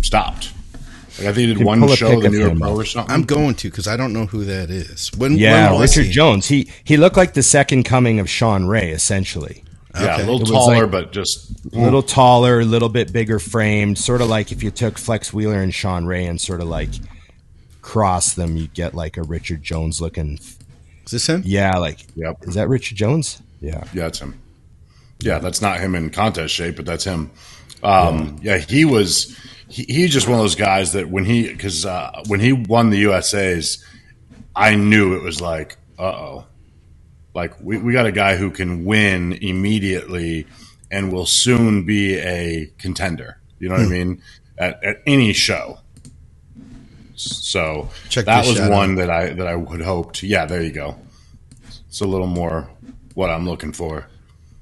stopped. 0.06 0.52
Like 1.18 1.28
I 1.28 1.34
think 1.34 1.38
he 1.38 1.46
did 1.48 1.58
Can 1.58 1.66
one 1.66 1.80
pull 1.80 1.92
a 1.92 1.96
show, 1.98 2.10
pic 2.12 2.20
then 2.22 2.28
of 2.28 2.34
he 2.34 2.40
were 2.44 2.50
him 2.50 2.60
pro 2.60 2.72
up. 2.74 2.78
or 2.78 2.86
something. 2.86 3.14
I'm 3.14 3.24
going 3.24 3.56
to 3.56 3.70
because 3.70 3.88
I 3.88 3.98
don't 3.98 4.14
know 4.14 4.26
who 4.26 4.46
that 4.46 4.70
is. 4.70 5.10
When? 5.18 5.38
Yeah, 5.38 5.72
when 5.72 5.82
Richard 5.82 6.06
he? 6.06 6.12
Jones. 6.12 6.48
He 6.48 6.70
he 6.84 6.98
looked 6.98 7.18
like 7.18 7.34
the 7.34 7.44
second 7.44 7.84
coming 7.84 8.20
of 8.20 8.30
Shawn 8.30 8.68
Ray, 8.68 8.92
essentially. 8.92 9.64
Yeah, 10.00 10.14
Okay. 10.16 10.24
a 10.24 10.26
little 10.32 10.42
It 10.42 10.46
taller, 10.52 10.82
like- 10.84 10.92
but 10.92 11.12
just 11.12 11.52
A 11.74 11.80
little 11.80 12.02
taller, 12.04 12.60
a 12.62 12.66
little 12.66 12.90
bit 12.90 13.12
bigger 13.14 13.40
framed, 13.40 13.98
sort 13.98 14.22
of 14.22 14.30
like 14.30 14.52
if 14.52 14.64
you 14.64 14.72
took 14.72 14.98
Flex 14.98 15.34
Wheeler 15.34 15.62
and 15.62 15.74
Shawn 15.74 16.06
Ray 16.06 16.26
and 16.26 16.40
sort 16.40 16.62
of 16.62 16.68
like 16.68 16.90
cross 17.82 18.34
them, 18.34 18.58
you 18.58 18.68
get 18.68 18.94
like 18.94 19.18
a 19.18 19.24
Richard 19.24 19.64
Jones 19.64 20.02
looking. 20.02 20.40
Is 21.06 21.12
this 21.12 21.28
him? 21.28 21.42
Yeah, 21.46 21.78
like 21.78 22.00
Yep. 22.16 22.38
is 22.44 22.56
that 22.56 22.70
Richard 22.70 22.98
Jones? 22.98 23.42
Yeah. 23.62 23.84
Yeah, 23.94 24.04
that's 24.04 24.20
him. 24.20 24.40
Yeah, 25.22 25.40
that's 25.40 25.62
not 25.62 25.80
him 25.80 25.96
in 25.96 26.10
contest 26.12 26.54
shape, 26.54 26.76
but 26.78 26.86
that's 26.86 27.04
him. 27.04 27.32
Um, 27.84 28.38
yeah. 28.42 28.58
he 28.58 28.86
was. 28.86 29.36
He, 29.68 29.84
he's 29.84 30.12
just 30.12 30.28
one 30.28 30.40
of 30.40 30.44
those 30.44 30.56
guys 30.56 30.94
that 30.94 31.10
when 31.10 31.26
he 31.26 31.48
because 31.48 31.86
uh, 31.86 32.24
when 32.28 32.40
he 32.40 32.54
won 32.54 32.90
the 32.90 32.98
USA's, 33.00 33.84
I 34.56 34.76
knew 34.76 35.16
it 35.16 35.22
was 35.22 35.42
like, 35.42 35.78
uh 36.00 36.04
oh, 36.04 36.46
like 37.34 37.54
we, 37.62 37.78
we 37.78 37.94
got 37.94 38.06
a 38.06 38.12
guy 38.12 38.36
who 38.36 38.52
can 38.52 38.86
win 38.86 39.34
immediately 39.34 40.48
and 40.92 41.12
will 41.12 41.26
soon 41.26 41.86
be 41.86 42.18
a 42.18 42.72
contender. 42.78 43.40
You 43.60 43.70
know 43.70 43.76
what 43.76 43.82
I 43.82 43.86
hmm. 43.86 43.92
mean? 43.92 44.22
At, 44.58 44.84
at 44.84 45.02
any 45.06 45.34
show. 45.34 45.80
So 47.16 47.90
Check 48.10 48.26
that 48.26 48.46
was 48.46 48.60
one 48.62 48.96
that 48.96 49.10
I 49.10 49.34
that 49.34 49.48
I 49.48 49.56
would 49.56 49.82
hoped. 49.82 50.24
Yeah, 50.24 50.46
there 50.46 50.62
you 50.62 50.72
go. 50.72 50.96
It's 51.88 52.02
a 52.02 52.08
little 52.08 52.28
more 52.28 52.70
what 53.14 53.30
I'm 53.30 53.48
looking 53.48 53.74
for. 53.74 54.08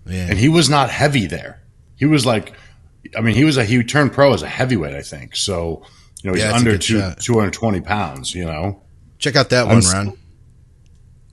Yeah. 0.07 0.27
And 0.29 0.39
he 0.39 0.49
was 0.49 0.69
not 0.69 0.89
heavy 0.89 1.27
there. 1.27 1.61
He 1.95 2.05
was 2.05 2.25
like, 2.25 2.53
I 3.15 3.21
mean, 3.21 3.35
he 3.35 3.43
was 3.43 3.57
a 3.57 3.63
he 3.63 3.83
turned 3.83 4.13
pro 4.13 4.33
as 4.33 4.41
a 4.41 4.47
heavyweight, 4.47 4.95
I 4.95 5.01
think. 5.01 5.35
So 5.35 5.83
you 6.23 6.29
know 6.29 6.33
he's 6.33 6.43
Yeah, 6.43 6.53
under 6.53 6.77
two, 6.77 6.99
220 7.19 7.81
pounds. 7.81 8.33
You 8.33 8.45
know, 8.45 8.81
Check 9.19 9.35
out 9.35 9.49
that 9.49 9.67
one, 9.67 9.77
s- 9.77 9.93
Ron. 9.93 10.17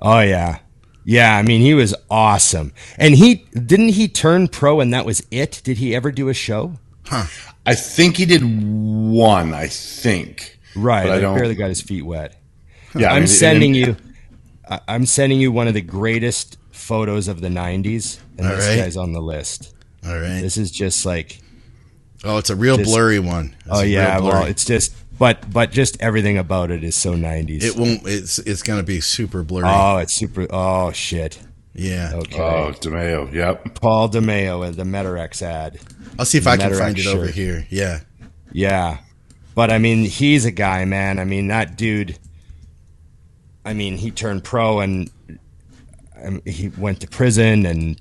Oh 0.00 0.20
yeah. 0.20 0.58
Yeah, 1.04 1.36
I 1.36 1.42
mean 1.42 1.60
he 1.60 1.74
was 1.74 1.94
awesome. 2.10 2.72
And 2.96 3.14
he 3.14 3.46
didn't 3.52 3.90
he 3.90 4.08
turn 4.08 4.48
pro 4.48 4.80
and 4.80 4.92
that 4.94 5.04
was 5.04 5.26
it? 5.30 5.60
Did 5.64 5.76
he 5.78 5.94
ever 5.94 6.10
do 6.10 6.28
a 6.28 6.34
show? 6.34 6.74
Huh. 7.06 7.26
I 7.66 7.74
think 7.74 8.16
he 8.16 8.24
did 8.24 8.42
one. 8.42 9.52
I 9.54 9.68
think 9.68 10.58
Right. 10.74 11.04
But 11.04 11.12
I 11.12 11.16
I 11.16 11.20
don't- 11.20 11.36
barely 11.36 11.54
got 11.54 11.68
his 11.68 11.80
feet 11.82 12.02
wet. 12.06 12.40
Yeah, 12.96 13.12
I 13.12 13.16
I'm 13.16 13.22
mean, 13.22 13.26
sending 13.28 13.74
you 13.74 13.96
I- 14.68 14.80
I'm 14.88 15.04
sending 15.06 15.40
you 15.40 15.52
one 15.52 15.68
of 15.68 15.74
the 15.74 15.82
greatest 15.82 16.56
photos 16.72 17.28
of 17.28 17.40
the 17.40 17.48
90s 17.50 18.18
and 18.38 18.46
All 18.46 18.56
this 18.56 18.66
right. 18.66 18.76
guy's 18.78 18.96
on 18.96 19.12
the 19.12 19.20
list. 19.20 19.74
All 20.06 20.14
right. 20.14 20.40
This 20.40 20.56
is 20.56 20.70
just 20.70 21.04
like 21.04 21.40
Oh, 22.26 22.38
it's 22.38 22.48
a 22.48 22.56
real 22.56 22.78
Just- 22.78 22.88
blurry 22.90 23.18
one. 23.18 23.54
It's 23.60 23.68
oh 23.70 23.82
yeah, 23.82 24.18
well 24.20 24.44
it's 24.44 24.64
just 24.64 24.94
but 25.18 25.50
but 25.52 25.70
just 25.70 26.00
everything 26.00 26.38
about 26.38 26.70
it 26.70 26.82
is 26.84 26.94
so 26.96 27.14
90s. 27.14 27.62
it 27.62 27.76
won't. 27.76 28.02
It's 28.06 28.38
it's 28.40 28.62
gonna 28.62 28.82
be 28.82 29.00
super 29.00 29.42
blurry. 29.42 29.66
oh, 29.68 29.98
it's 29.98 30.12
super 30.14 30.46
Oh 30.50 30.92
shit. 30.92 31.40
yeah. 31.74 32.12
Okay. 32.14 32.40
Oh, 32.40 32.72
DeMeo. 32.72 33.32
Yep. 33.32 33.80
Paul 33.80 34.08
DeMeo 34.08 34.66
and 34.66 34.74
the 34.76 34.84
MET-Rx 34.84 35.42
ad. 35.42 35.80
I'll 36.18 36.24
see 36.24 36.38
if 36.38 36.46
I 36.46 36.56
can 36.56 36.70
MET-Rx 36.70 36.78
find 36.78 36.98
it 36.98 37.06
over 37.06 37.26
here. 37.26 37.66
Yeah. 37.70 38.00
Yeah. 38.52 38.98
But 39.54 39.70
I 39.70 39.78
mean, 39.78 40.04
he's 40.04 40.44
a 40.44 40.50
guy, 40.50 40.84
man. 40.84 41.18
I 41.18 41.24
mean, 41.24 41.48
that 41.48 41.76
dude. 41.76 42.18
I 43.64 43.72
mean, 43.72 43.96
he 43.96 44.10
turned 44.10 44.44
pro 44.44 44.80
and 44.80 45.10
um, 46.22 46.42
he 46.44 46.68
went 46.68 47.00
to 47.00 47.08
prison 47.08 47.64
and 47.66 47.98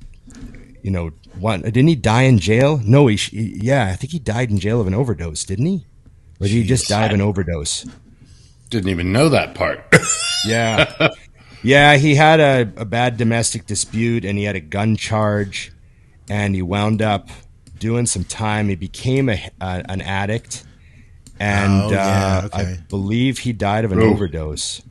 you 0.81 0.91
know, 0.91 1.11
what 1.39 1.61
didn't 1.63 1.87
he 1.87 1.95
die 1.95 2.23
in 2.23 2.37
jail? 2.39 2.81
No, 2.83 3.07
he, 3.07 3.15
he 3.15 3.57
yeah, 3.61 3.85
I 3.91 3.95
think 3.95 4.11
he 4.11 4.19
died 4.19 4.49
in 4.51 4.59
jail 4.59 4.81
of 4.81 4.87
an 4.87 4.93
overdose, 4.93 5.43
didn't 5.45 5.65
he? 5.67 5.85
Or 6.43 6.47
did 6.47 6.51
he 6.51 6.63
just 6.63 6.87
die 6.89 7.05
of 7.05 7.13
an 7.13 7.21
overdose? 7.21 7.85
Didn't 8.69 8.89
even 8.89 9.11
know 9.11 9.29
that 9.29 9.55
part. 9.55 9.83
Yeah. 10.45 11.07
yeah, 11.63 11.95
he 11.95 12.15
had 12.15 12.41
a, 12.41 12.69
a 12.75 12.83
bad 12.83 13.15
domestic 13.15 13.65
dispute 13.65 14.25
and 14.25 14.37
he 14.37 14.43
had 14.43 14.57
a 14.57 14.59
gun 14.59 14.97
charge 14.97 15.71
and 16.29 16.53
he 16.53 16.61
wound 16.61 17.01
up 17.01 17.29
doing 17.79 18.05
some 18.07 18.25
time. 18.25 18.67
He 18.67 18.75
became 18.75 19.29
a, 19.29 19.41
uh, 19.61 19.83
an 19.87 20.01
addict 20.01 20.65
and 21.39 21.83
Oh, 21.83 21.91
yeah, 21.91 22.41
uh, 22.43 22.45
okay. 22.47 22.73
I 22.73 22.77
believe 22.89 23.39
he 23.39 23.53
died 23.53 23.85
of 23.85 23.93
an 23.93 23.99
Ooh. 23.99 24.11
overdose. 24.11 24.81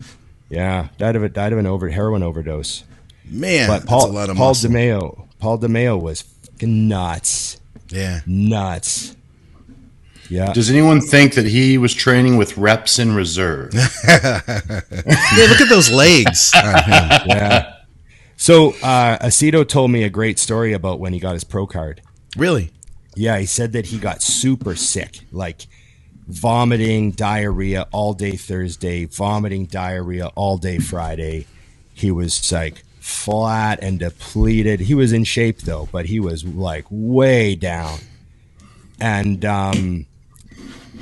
Yeah, 0.49 0.89
died 0.97 1.17
of 1.17 1.23
a 1.23 1.29
died 1.29 1.53
of 1.53 1.59
an 1.59 1.67
over 1.67 1.91
heroin 1.91 2.23
overdose. 2.23 2.85
Man, 3.27 3.69
But 3.69 3.81
that's 3.81 3.85
Paul 3.91 4.11
a 4.11 4.13
lot 4.13 4.31
of 4.31 4.37
Paul 4.39 4.49
muscle. 4.49 4.71
DeMeo, 4.71 5.29
Paul 5.39 5.59
DeMeo 5.59 6.01
was 6.01 6.23
fucking 6.23 6.89
nuts, 6.89 7.61
Yeah. 7.91 8.21
nuts. 8.27 9.17
Yeah, 10.33 10.55
Does 10.55 10.71
anyone 10.71 11.03
think 11.03 11.35
that 11.35 11.45
he 11.45 11.77
was 11.77 11.93
training 11.93 12.39
with 12.39 12.57
reps 12.57 12.99
in 12.99 13.15
reserve? 13.15 13.73
Yeah. 15.35 15.47
Look 15.49 15.61
at 15.61 15.69
those 15.69 15.91
legs. 15.91 16.51
yeah. 16.55 17.75
So 18.37 18.71
uh, 18.83 19.19
Aceto 19.19 19.67
told 19.67 19.91
me 19.91 20.05
a 20.05 20.11
great 20.11 20.39
story 20.39 20.73
about 20.73 21.01
when 21.01 21.13
he 21.13 21.19
got 21.19 21.35
his 21.35 21.45
pro 21.45 21.67
card. 21.67 22.01
Really? 22.37 22.71
Yeah, 23.15 23.39
he 23.39 23.47
said 23.47 23.73
that 23.73 23.87
he 23.87 23.99
got 23.99 24.23
super 24.23 24.75
sick, 24.75 25.21
like 25.33 25.67
vomiting, 26.29 27.11
diarrhea 27.13 27.87
all 27.93 28.15
day 28.15 28.33
Thursday, 28.37 29.05
vomiting, 29.05 29.67
diarrhea 29.67 30.29
all 30.35 30.57
day 30.57 30.79
Friday. 30.79 31.47
He 31.95 32.11
was 32.11 32.51
like 32.51 32.85
flat 33.01 33.81
and 33.83 33.99
depleted. 33.99 34.81
He 34.81 34.95
was 34.95 35.13
in 35.13 35.25
shape 35.25 35.61
though, 35.61 35.89
but 35.93 36.07
he 36.07 36.21
was 36.21 36.45
like 36.45 36.87
way 36.91 37.55
down. 37.55 37.99
And 39.01 39.45
um, 39.45 40.07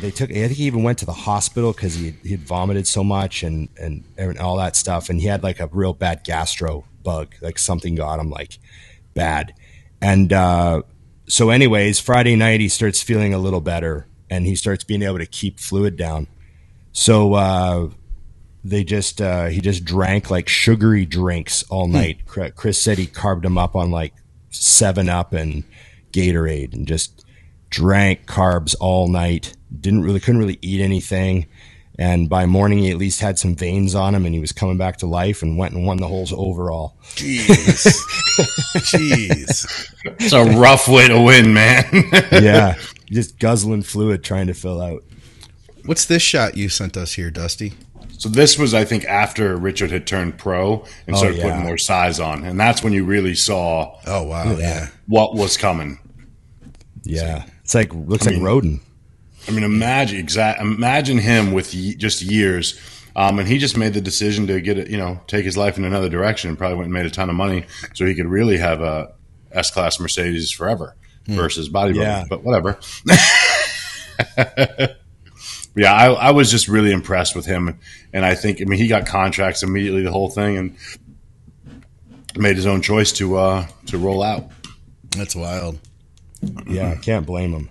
they 0.00 0.10
took. 0.10 0.30
I 0.30 0.34
think 0.34 0.52
he 0.52 0.64
even 0.64 0.82
went 0.82 0.98
to 0.98 1.06
the 1.06 1.12
hospital 1.12 1.72
because 1.72 1.94
he 1.94 2.14
he 2.22 2.30
had 2.30 2.40
vomited 2.40 2.86
so 2.86 3.04
much 3.04 3.42
and, 3.42 3.68
and 3.78 4.04
and 4.16 4.38
all 4.38 4.56
that 4.56 4.76
stuff. 4.76 5.08
And 5.08 5.20
he 5.20 5.26
had 5.26 5.42
like 5.42 5.60
a 5.60 5.68
real 5.68 5.92
bad 5.92 6.24
gastro 6.24 6.84
bug, 7.02 7.34
like 7.40 7.58
something 7.58 7.94
got 7.94 8.18
him 8.18 8.30
like 8.30 8.58
bad. 9.14 9.54
And 10.00 10.32
uh, 10.32 10.82
so, 11.28 11.50
anyways, 11.50 12.00
Friday 12.00 12.36
night 12.36 12.60
he 12.60 12.68
starts 12.68 13.02
feeling 13.02 13.34
a 13.34 13.38
little 13.38 13.60
better 13.60 14.06
and 14.28 14.46
he 14.46 14.54
starts 14.54 14.84
being 14.84 15.02
able 15.02 15.18
to 15.18 15.26
keep 15.26 15.58
fluid 15.58 15.96
down. 15.96 16.26
So 16.92 17.34
uh, 17.34 17.90
they 18.64 18.84
just 18.84 19.20
uh, 19.20 19.46
he 19.46 19.60
just 19.60 19.84
drank 19.84 20.30
like 20.30 20.48
sugary 20.48 21.06
drinks 21.06 21.62
all 21.64 21.88
night. 21.88 22.26
Chris 22.56 22.80
said 22.80 22.98
he 22.98 23.06
carved 23.06 23.44
him 23.44 23.58
up 23.58 23.76
on 23.76 23.90
like 23.90 24.14
Seven 24.50 25.08
Up 25.08 25.32
and 25.32 25.64
Gatorade 26.12 26.72
and 26.72 26.86
just 26.86 27.24
drank 27.70 28.26
carbs 28.26 28.74
all 28.80 29.08
night. 29.08 29.56
Didn't 29.78 30.02
really 30.02 30.20
couldn't 30.20 30.40
really 30.40 30.58
eat 30.62 30.80
anything. 30.80 31.46
And 31.98 32.30
by 32.30 32.46
morning, 32.46 32.78
he 32.78 32.90
at 32.90 32.96
least 32.96 33.20
had 33.20 33.38
some 33.38 33.54
veins 33.54 33.94
on 33.94 34.14
him, 34.14 34.24
and 34.24 34.34
he 34.34 34.40
was 34.40 34.52
coming 34.52 34.78
back 34.78 34.96
to 34.98 35.06
life, 35.06 35.42
and 35.42 35.58
went 35.58 35.74
and 35.74 35.84
won 35.86 35.98
the 35.98 36.08
holes 36.08 36.32
overall. 36.32 36.96
Jeez, 37.14 37.84
jeez, 38.94 39.90
It's 40.18 40.32
a 40.32 40.44
rough 40.44 40.88
way 40.88 41.08
to 41.08 41.20
win, 41.20 41.52
man. 41.52 41.84
yeah, 42.32 42.76
just 43.10 43.38
guzzling 43.38 43.82
fluid, 43.82 44.24
trying 44.24 44.46
to 44.46 44.54
fill 44.54 44.80
out. 44.80 45.04
What's 45.84 46.06
this 46.06 46.22
shot 46.22 46.56
you 46.56 46.68
sent 46.68 46.96
us 46.96 47.12
here, 47.14 47.30
Dusty? 47.30 47.74
So 48.18 48.28
this 48.28 48.58
was, 48.58 48.72
I 48.74 48.84
think, 48.84 49.04
after 49.06 49.56
Richard 49.56 49.90
had 49.90 50.06
turned 50.06 50.38
pro 50.38 50.84
and 51.06 51.16
Oh, 51.16 51.18
started 51.18 51.38
yeah. 51.38 51.44
putting 51.50 51.64
more 51.64 51.78
size 51.78 52.18
on, 52.20 52.44
and 52.44 52.58
that's 52.58 52.82
when 52.82 52.92
you 52.92 53.04
really 53.04 53.34
saw 53.34 53.98
Oh 54.06 54.22
wow, 54.22 54.56
yeah. 54.56 54.88
what 55.06 55.34
was 55.34 55.56
coming. 55.56 55.98
Yeah, 57.02 57.44
it's 57.62 57.74
like 57.74 57.92
looks 57.94 58.26
like 58.26 58.40
Roden. 58.40 58.80
I 59.48 59.52
mean, 59.52 59.64
imagine 59.64 60.18
exact. 60.18 60.60
Imagine 60.60 61.18
him 61.18 61.52
with 61.52 61.74
ye- 61.74 61.94
just 61.94 62.22
years, 62.22 62.78
um, 63.16 63.38
and 63.38 63.48
he 63.48 63.58
just 63.58 63.76
made 63.76 63.94
the 63.94 64.00
decision 64.00 64.46
to 64.48 64.60
get 64.60 64.78
it. 64.78 64.88
You 64.90 64.98
know, 64.98 65.20
take 65.26 65.44
his 65.44 65.56
life 65.56 65.78
in 65.78 65.84
another 65.84 66.08
direction, 66.08 66.48
and 66.50 66.58
probably 66.58 66.76
went 66.76 66.86
and 66.86 66.94
made 66.94 67.06
a 67.06 67.10
ton 67.10 67.30
of 67.30 67.36
money, 67.36 67.64
so 67.94 68.04
he 68.06 68.14
could 68.14 68.26
really 68.26 68.58
have 68.58 68.80
a 68.80 69.12
S 69.52 69.70
class 69.70 69.98
Mercedes 69.98 70.50
forever 70.50 70.94
versus 71.26 71.68
bodybuilding. 71.68 71.96
Yeah. 71.96 72.24
But 72.28 72.44
whatever. 72.44 72.78
yeah, 75.76 75.92
I, 75.92 76.06
I 76.12 76.30
was 76.32 76.50
just 76.50 76.68
really 76.68 76.92
impressed 76.92 77.34
with 77.34 77.46
him, 77.46 77.78
and 78.12 78.24
I 78.24 78.34
think 78.34 78.60
I 78.60 78.64
mean 78.64 78.78
he 78.78 78.88
got 78.88 79.06
contracts 79.06 79.62
immediately, 79.62 80.02
the 80.02 80.12
whole 80.12 80.30
thing, 80.30 80.56
and 80.56 80.76
made 82.36 82.56
his 82.56 82.66
own 82.66 82.82
choice 82.82 83.12
to 83.12 83.36
uh, 83.36 83.66
to 83.86 83.98
roll 83.98 84.22
out. 84.22 84.50
That's 85.16 85.34
wild. 85.34 85.78
Yeah, 86.66 86.90
I 86.92 86.96
can't 86.96 87.26
blame 87.26 87.52
him. 87.52 87.70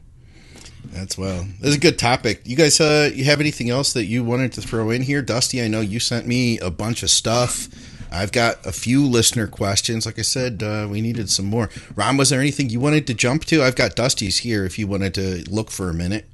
That's 0.92 1.18
well. 1.18 1.46
This 1.60 1.70
is 1.70 1.76
a 1.76 1.80
good 1.80 2.00
topic. 2.00 2.42
You 2.46 2.56
guys, 2.56 2.80
uh, 2.82 3.12
you 3.14 3.24
have 3.26 3.40
anything 3.40 3.70
else 3.70 3.94
that 3.94 4.06
you 4.06 4.24
wanted 4.24 4.54
to 4.54 4.62
throw 4.62 4.90
in 4.90 5.04
here, 5.04 5.22
Dusty? 5.22 5.62
I 5.62 5.68
know 5.68 5.82
you 5.82 6.00
sent 6.00 6.28
me 6.28 6.60
a 6.60 6.72
bunch 6.72 7.04
of 7.04 7.10
stuff. 7.10 7.68
I've 8.12 8.32
got 8.32 8.66
a 8.66 8.72
few 8.72 9.06
listener 9.06 9.48
questions. 9.48 10.06
Like 10.06 10.18
I 10.18 10.24
said, 10.24 10.64
uh, 10.64 10.88
we 10.90 11.02
needed 11.02 11.30
some 11.30 11.46
more. 11.46 11.70
Ron, 11.96 12.18
was 12.18 12.32
there 12.32 12.40
anything 12.40 12.70
you 12.70 12.80
wanted 12.80 13.06
to 13.08 13.14
jump 13.14 13.46
to? 13.46 13.64
I've 13.64 13.76
got 13.76 13.96
Dusty's 13.96 14.40
here. 14.40 14.66
If 14.66 14.80
you 14.80 14.88
wanted 14.88 15.14
to 15.16 15.44
look 15.50 15.70
for 15.70 15.90
a 15.90 15.94
minute. 15.94 16.26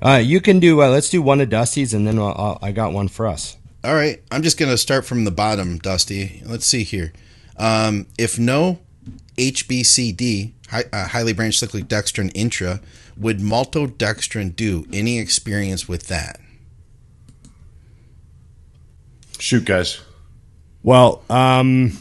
Uh, 0.00 0.20
you 0.22 0.40
can 0.40 0.60
do. 0.60 0.82
Uh, 0.82 0.88
let's 0.88 1.10
do 1.10 1.20
one 1.20 1.40
of 1.40 1.48
Dusty's, 1.48 1.94
and 1.94 2.06
then 2.06 2.18
I'll, 2.18 2.34
I'll, 2.36 2.58
I 2.62 2.72
got 2.72 2.92
one 2.92 3.08
for 3.08 3.26
us. 3.26 3.56
All 3.82 3.94
right, 3.94 4.22
I'm 4.30 4.42
just 4.42 4.58
going 4.58 4.70
to 4.70 4.78
start 4.78 5.04
from 5.04 5.24
the 5.24 5.30
bottom, 5.30 5.78
Dusty. 5.78 6.42
Let's 6.46 6.64
see 6.64 6.84
here. 6.84 7.12
Um, 7.58 8.06
if 8.18 8.38
no 8.38 8.78
HBCD, 9.36 10.52
hi, 10.70 10.84
uh, 10.92 11.08
highly 11.08 11.32
branched 11.32 11.58
cyclic 11.58 11.84
dextrin 11.84 12.30
intra, 12.34 12.80
would 13.16 13.38
maltodextrin 13.38 14.54
do? 14.56 14.86
Any 14.92 15.18
experience 15.18 15.88
with 15.88 16.08
that? 16.08 16.40
Shoot, 19.38 19.64
guys. 19.64 20.00
Well, 20.82 21.22
um, 21.30 21.98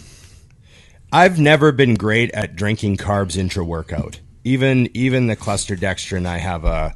I've 1.12 1.40
never 1.40 1.72
been 1.72 1.96
great 1.96 2.32
at 2.32 2.56
drinking 2.56 2.98
carbs 2.98 3.38
intra 3.38 3.64
workout. 3.64 4.20
Even 4.44 4.90
even 4.94 5.28
the 5.28 5.36
cluster 5.36 5.76
dextrin, 5.76 6.26
I 6.26 6.38
have 6.38 6.66
a 6.66 6.96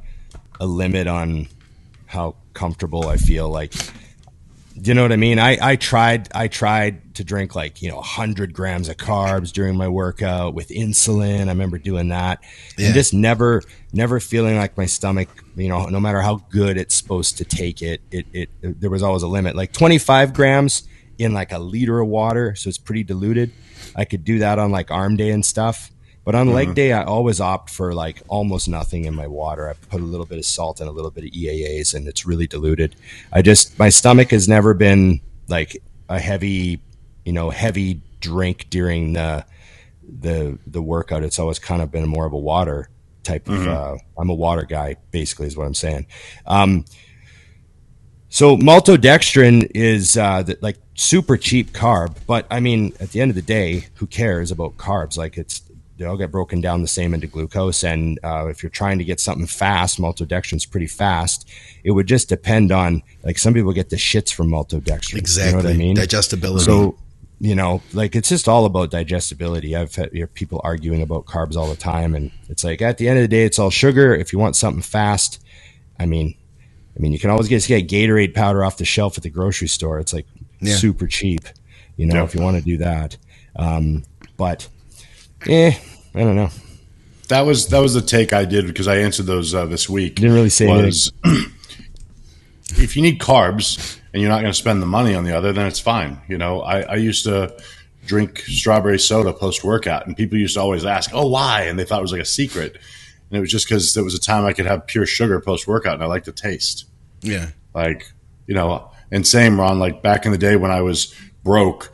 a 0.60 0.66
limit 0.66 1.08
on 1.08 1.48
how 2.08 2.36
comfortable 2.54 3.08
I 3.08 3.18
feel. 3.18 3.50
Like, 3.50 3.74
do 4.80 4.92
you 4.92 4.94
know 4.96 5.02
what 5.02 5.12
I 5.12 5.16
mean? 5.18 5.40
I 5.40 5.58
I 5.62 5.76
tried 5.76 6.30
I 6.36 6.48
tried 6.48 7.16
to 7.16 7.24
drink 7.24 7.56
like 7.56 7.82
you 7.82 7.90
know 7.90 8.00
hundred 8.02 8.54
grams 8.54 8.90
of 8.90 8.98
carbs 8.98 9.52
during 9.52 9.76
my 9.76 9.88
workout 9.88 10.54
with 10.54 10.70
insulin. 10.70 11.46
I 11.46 11.50
remember 11.50 11.78
doing 11.80 12.10
that, 12.10 12.44
Yeah. 12.78 12.88
and 12.88 12.94
just 12.94 13.14
never 13.14 13.64
never 13.92 14.20
feeling 14.20 14.56
like 14.58 14.78
my 14.78 14.86
stomach. 14.86 15.30
You 15.56 15.70
know, 15.70 15.86
no 15.88 16.00
matter 16.00 16.22
how 16.22 16.44
good 16.50 16.78
it's 16.78 16.96
supposed 16.96 17.38
to 17.40 17.46
take 17.46 17.82
it, 17.82 18.02
it 18.12 18.26
it, 18.34 18.50
there 18.82 18.90
was 18.92 19.02
always 19.02 19.24
a 19.24 19.28
limit. 19.28 19.56
Like 19.56 19.74
twenty 19.74 19.98
five 19.98 20.34
grams 20.34 20.84
in 21.18 21.34
like 21.34 21.52
a 21.52 21.58
liter 21.60 22.00
of 22.00 22.08
water, 22.08 22.54
so 22.54 22.70
it's 22.70 22.78
pretty 22.78 23.04
diluted. 23.04 23.52
I 23.96 24.06
could 24.06 24.24
do 24.24 24.40
that 24.40 24.60
on 24.60 24.70
like 24.72 24.92
arm 24.92 25.16
day 25.18 25.32
and 25.32 25.44
stuff. 25.44 25.90
But 26.28 26.36
on 26.36 26.52
leg 26.52 26.76
day, 26.76 26.92
I 26.92 27.06
always 27.06 27.40
opt 27.40 27.70
for 27.70 27.94
like 27.94 28.22
almost 28.28 28.68
nothing 28.68 29.06
in 29.06 29.16
my 29.16 29.28
water. 29.28 29.70
I 29.70 29.74
put 29.88 30.02
a 30.02 30.04
little 30.04 30.26
bit 30.26 30.38
of 30.38 30.44
salt 30.44 30.82
and 30.82 30.90
a 30.90 30.92
little 30.92 31.10
bit 31.10 31.24
of 31.24 31.30
EAAs, 31.30 31.94
and 31.94 32.06
it's 32.06 32.26
really 32.26 32.46
diluted. 32.46 32.98
I 33.32 33.42
just 33.42 33.80
my 33.80 33.88
stomach 33.88 34.32
has 34.32 34.46
never 34.46 34.74
been 34.74 35.22
like 35.48 35.82
a 36.10 36.20
heavy, 36.20 36.82
you 37.24 37.32
know, 37.32 37.50
heavy 37.50 38.02
drink 38.20 38.68
during 38.70 39.14
the 39.14 39.46
the 40.04 40.60
the 40.68 40.82
workout. 40.82 41.24
It's 41.24 41.40
always 41.40 41.60
kind 41.60 41.82
of 41.82 41.92
been 41.92 42.10
more 42.10 42.26
of 42.26 42.34
a 42.34 42.38
water 42.38 42.90
type 43.24 43.48
of. 43.48 43.66
Uh, 43.66 43.96
I'm 44.18 44.30
a 44.30 44.36
water 44.36 44.64
guy, 44.64 44.98
basically, 45.12 45.48
is 45.48 45.56
what 45.56 45.66
I'm 45.66 45.74
saying. 45.74 46.08
Um, 46.46 46.84
so 48.28 48.58
maltodextrin 48.58 49.72
is 49.74 50.18
uh, 50.18 50.44
the, 50.44 50.58
like 50.60 50.76
super 50.96 51.38
cheap 51.38 51.72
carb, 51.72 52.18
but 52.28 52.46
I 52.52 52.60
mean, 52.60 52.92
at 53.00 53.12
the 53.12 53.22
end 53.22 53.32
of 53.32 53.36
the 53.36 53.42
day, 53.42 53.88
who 53.94 54.08
cares 54.08 54.52
about 54.52 54.76
carbs? 54.76 55.18
Like 55.18 55.38
it's 55.38 55.62
they 55.98 56.06
all 56.06 56.18
get 56.18 56.32
broken 56.32 56.62
down 56.62 56.82
the 56.82 56.88
same 56.88 57.14
into 57.14 57.28
glucose, 57.28 57.84
and 57.84 58.20
uh, 58.24 58.48
if 58.48 58.62
you're 58.64 58.70
trying 58.70 58.98
to 59.00 59.04
get 59.04 59.20
something 59.20 59.48
fast, 59.48 60.00
maltodextrin's 60.00 60.66
pretty 60.66 60.88
fast. 60.88 61.50
It 61.84 61.92
would 61.92 62.08
just 62.08 62.30
depend 62.30 62.72
on 62.72 63.02
like 63.24 63.38
some 63.38 63.54
people 63.54 63.74
get 63.74 63.90
the 63.90 63.96
shits 63.96 64.32
from 64.34 64.50
maltodextrin. 64.50 65.18
Exactly. 65.18 65.52
You 65.58 65.64
know 65.64 65.70
what 65.70 65.74
I 65.74 65.78
mean? 65.78 65.96
Digestibility. 65.96 66.66
So, 66.66 66.98
you 67.40 67.56
know, 67.56 67.82
like 67.94 68.16
it's 68.16 68.30
just 68.30 68.48
all 68.48 68.66
about 68.66 68.92
digestibility. 68.92 69.76
I've 69.76 69.94
had 69.96 70.10
you 70.14 70.22
know, 70.22 70.28
people 70.34 70.62
arguing 70.64 71.02
about 71.02 71.26
carbs 71.26 71.56
all 71.56 71.68
the 71.70 71.76
time, 71.76 72.16
and 72.16 72.32
it's 72.50 72.64
like 72.64 72.82
at 72.82 72.98
the 72.98 73.08
end 73.10 73.18
of 73.20 73.24
the 73.24 73.28
day, 73.28 73.44
it's 73.46 73.60
all 73.60 73.70
sugar. 73.70 74.14
If 74.16 74.34
you 74.34 74.40
want 74.40 74.56
something 74.56 74.82
fast, 74.84 75.44
I 76.00 76.06
mean, 76.06 76.36
I 76.96 77.00
mean, 77.00 77.12
you 77.12 77.20
can 77.20 77.30
always 77.30 77.48
get, 77.48 77.66
get 77.68 77.88
Gatorade 77.88 78.34
powder 78.34 78.64
off 78.64 78.78
the 78.78 78.86
shelf 78.86 79.18
at 79.18 79.24
the 79.24 79.30
grocery 79.30 79.68
store. 79.68 80.00
It's 80.00 80.14
like 80.14 80.26
Yeah. 80.62 80.76
super 80.76 81.06
cheap, 81.08 81.42
you 81.96 82.08
know, 82.08 82.16
Yeah. 82.16 82.24
if 82.24 82.34
you 82.34 82.42
want 82.42 82.58
to 82.58 82.64
do 82.64 82.78
that. 82.78 83.18
Um, 83.56 84.04
but, 84.36 84.68
eh, 85.46 85.78
I 86.16 86.20
don't 86.20 86.36
know. 86.36 86.50
That 87.30 87.42
was 87.42 87.68
that 87.68 87.80
was 87.80 87.94
the 87.94 88.02
take 88.02 88.34
I 88.34 88.46
did 88.46 88.68
because 88.68 88.88
I 88.88 88.98
answered 88.98 89.26
those 89.26 89.54
uh, 89.54 89.66
this 89.66 89.90
week. 89.90 90.16
Didn't 90.16 90.34
really 90.34 90.50
say 90.50 90.68
was 90.68 91.12
if 92.72 92.96
you 92.96 93.02
need 93.02 93.20
carbs 93.20 94.00
and 94.14 94.22
you're 94.22 94.32
not 94.32 94.42
going 94.42 94.52
to 94.52 94.58
spend 94.58 94.82
the 94.82 94.88
money 94.88 95.14
on 95.14 95.24
the 95.26 95.36
other, 95.36 95.52
then 95.52 95.68
it's 95.68 95.80
fine. 95.80 96.22
You 96.28 96.38
know, 96.38 96.62
I, 96.62 96.82
I 96.82 96.96
used 96.96 97.26
to 97.26 97.56
drink 98.06 98.40
strawberry 98.40 98.98
soda 98.98 99.34
post 99.34 99.64
workout, 99.64 100.08
and 100.08 100.16
people 100.16 100.38
used 100.38 100.56
to 100.56 100.62
always 100.62 100.86
ask, 100.86 101.12
"Oh, 101.14 101.28
why?" 101.28 101.64
And 101.64 101.78
they 101.78 101.84
thought 101.84 102.00
it 102.00 102.04
was 102.04 102.14
like 102.14 102.22
a 102.22 102.26
secret, 102.26 102.78
and 103.30 103.38
it 103.38 103.42
was 103.42 103.52
just 103.52 103.68
because 103.68 103.94
there 103.94 104.04
was 104.04 104.16
a 104.16 104.20
time 104.20 104.46
I 104.46 104.54
could 104.54 104.66
have 104.66 104.88
pure 104.88 105.06
sugar 105.06 105.40
post 105.42 105.68
workout, 105.68 105.96
and 105.96 106.04
I 106.04 106.08
liked 106.08 106.26
the 106.26 106.32
taste. 106.32 106.86
yeah. 107.22 107.48
Like, 107.74 108.12
you 108.48 108.56
know, 108.56 108.90
and 109.12 109.28
same, 109.28 109.60
Ron, 109.60 109.78
like 109.78 110.02
back 110.02 110.26
in 110.26 110.32
the 110.32 110.38
day 110.38 110.56
when 110.56 110.72
I 110.72 110.82
was 110.82 111.14
broke, 111.44 111.94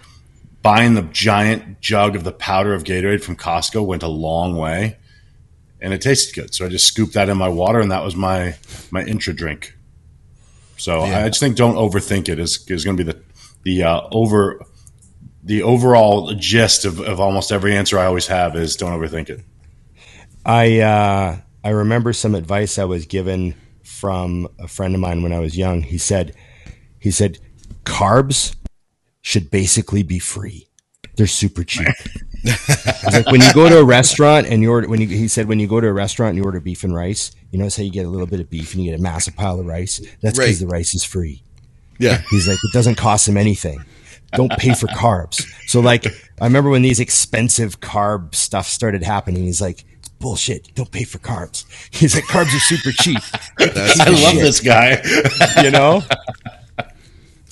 buying 0.64 0.96
the 0.96 1.04
giant 1.04 1.82
jug 1.82 2.16
of 2.16 2.24
the 2.24 2.32
powder 2.32 2.74
of 2.74 2.84
Gatorade 2.86 3.22
from 3.22 3.36
Costco 3.36 3.86
went 3.86 4.02
a 4.02 4.08
long 4.08 4.58
way. 4.58 4.98
And 5.80 5.94
it 5.94 6.02
tasted 6.02 6.34
good. 6.34 6.56
So 6.56 6.66
I 6.66 6.70
just 6.70 6.88
scooped 6.88 7.14
that 7.14 7.28
in 7.28 7.38
my 7.38 7.50
water 7.50 7.80
and 7.82 7.92
that 7.92 8.04
was 8.04 8.16
my 8.16 8.56
my 8.90 9.04
intra 9.04 9.34
drink. 9.34 9.78
So 10.78 11.06
Yeah. 11.06 11.26
I 11.26 11.28
just 11.28 11.42
think 11.42 11.58
don't 11.58 11.76
overthink 11.76 12.30
it 12.30 12.40
is 12.40 12.66
is 12.70 12.86
gonna 12.86 12.98
be 12.98 13.04
the 13.04 13.22
the 13.64 13.84
uh, 13.84 14.02
over 14.12 14.66
the 15.44 15.62
overall 15.62 16.34
gist 16.36 16.86
of, 16.86 17.02
of 17.02 17.20
almost 17.20 17.52
every 17.52 17.76
answer 17.76 18.00
I 18.00 18.06
always 18.06 18.28
have 18.28 18.56
is 18.56 18.78
don't 18.78 18.98
overthink 18.98 19.30
it. 19.30 19.42
I 20.46 20.80
uh, 20.80 21.38
I 21.66 21.70
remember 21.70 22.14
some 22.14 22.34
advice 22.34 22.80
I 22.80 22.86
was 22.86 23.06
given 23.06 23.56
from 23.84 24.48
a 24.60 24.70
friend 24.70 24.96
of 24.96 25.02
mine 25.02 25.22
when 25.22 25.34
I 25.34 25.40
was 25.40 25.58
young. 25.58 25.82
He 25.82 25.98
said, 25.98 26.34
he 27.00 27.12
said, 27.12 27.40
carbs 27.84 28.56
should 29.24 29.50
basically 29.50 30.04
be 30.04 30.20
free. 30.20 30.68
They're 31.16 31.26
super 31.28 31.64
cheap. 31.64 31.88
Like 33.12 33.26
when 33.28 33.40
you 33.40 33.54
go 33.54 33.70
to 33.70 33.78
a 33.80 33.84
restaurant 33.86 34.48
and 34.48 34.62
you 34.62 34.70
order, 34.70 34.90
when 34.90 35.00
you, 35.00 35.08
he 35.08 35.30
said 35.30 35.48
when 35.48 35.60
you 35.62 35.68
go 35.68 35.80
to 35.80 35.88
a 35.88 35.94
restaurant 35.94 36.32
and 36.32 36.38
you 36.40 36.44
order 36.44 36.60
beef 36.60 36.84
and 36.84 36.94
rice, 36.94 37.32
you 37.52 37.58
notice 37.60 37.78
how 37.78 37.84
you 37.84 37.92
get 37.92 38.06
a 38.06 38.10
little 38.10 38.28
bit 38.28 38.42
of 38.42 38.50
beef 38.50 38.74
and 38.74 38.84
you 38.84 38.92
get 38.92 39.00
a 39.00 39.02
massive 39.02 39.34
pile 39.38 39.60
of 39.62 39.66
rice. 39.66 40.00
That's 40.22 40.38
because 40.38 40.60
Right. 40.62 40.68
the 40.68 40.68
rice 40.68 40.94
is 40.94 41.06
free. 41.06 41.42
Yeah. 42.00 42.22
He's 42.30 42.50
like, 42.50 42.58
it 42.62 42.74
doesn't 42.74 42.96
cost 42.96 43.30
him 43.30 43.38
anything. 43.38 43.86
Don't 44.34 44.52
pay 44.58 44.74
for 44.74 44.88
carbs. 44.88 45.46
So 45.68 45.80
like, 45.80 46.06
I 46.42 46.44
remember 46.46 46.70
when 46.70 46.82
these 46.82 47.00
expensive 47.00 47.80
carb 47.80 48.36
stuff 48.36 48.68
started 48.68 49.04
happening. 49.04 49.44
He's 49.44 49.62
like, 49.62 49.86
bullshit. 50.20 50.74
Don't 50.76 50.92
pay 50.92 51.04
for 51.06 51.20
carbs." 51.20 51.66
He's 51.92 52.16
like, 52.16 52.24
"Carbs 52.26 52.54
are 52.56 52.60
super 52.60 52.92
cheap." 52.92 53.20
I 53.60 54.10
love 54.10 54.36
this 54.36 54.60
guy. 54.60 55.02
you 55.64 55.70
know. 55.72 56.02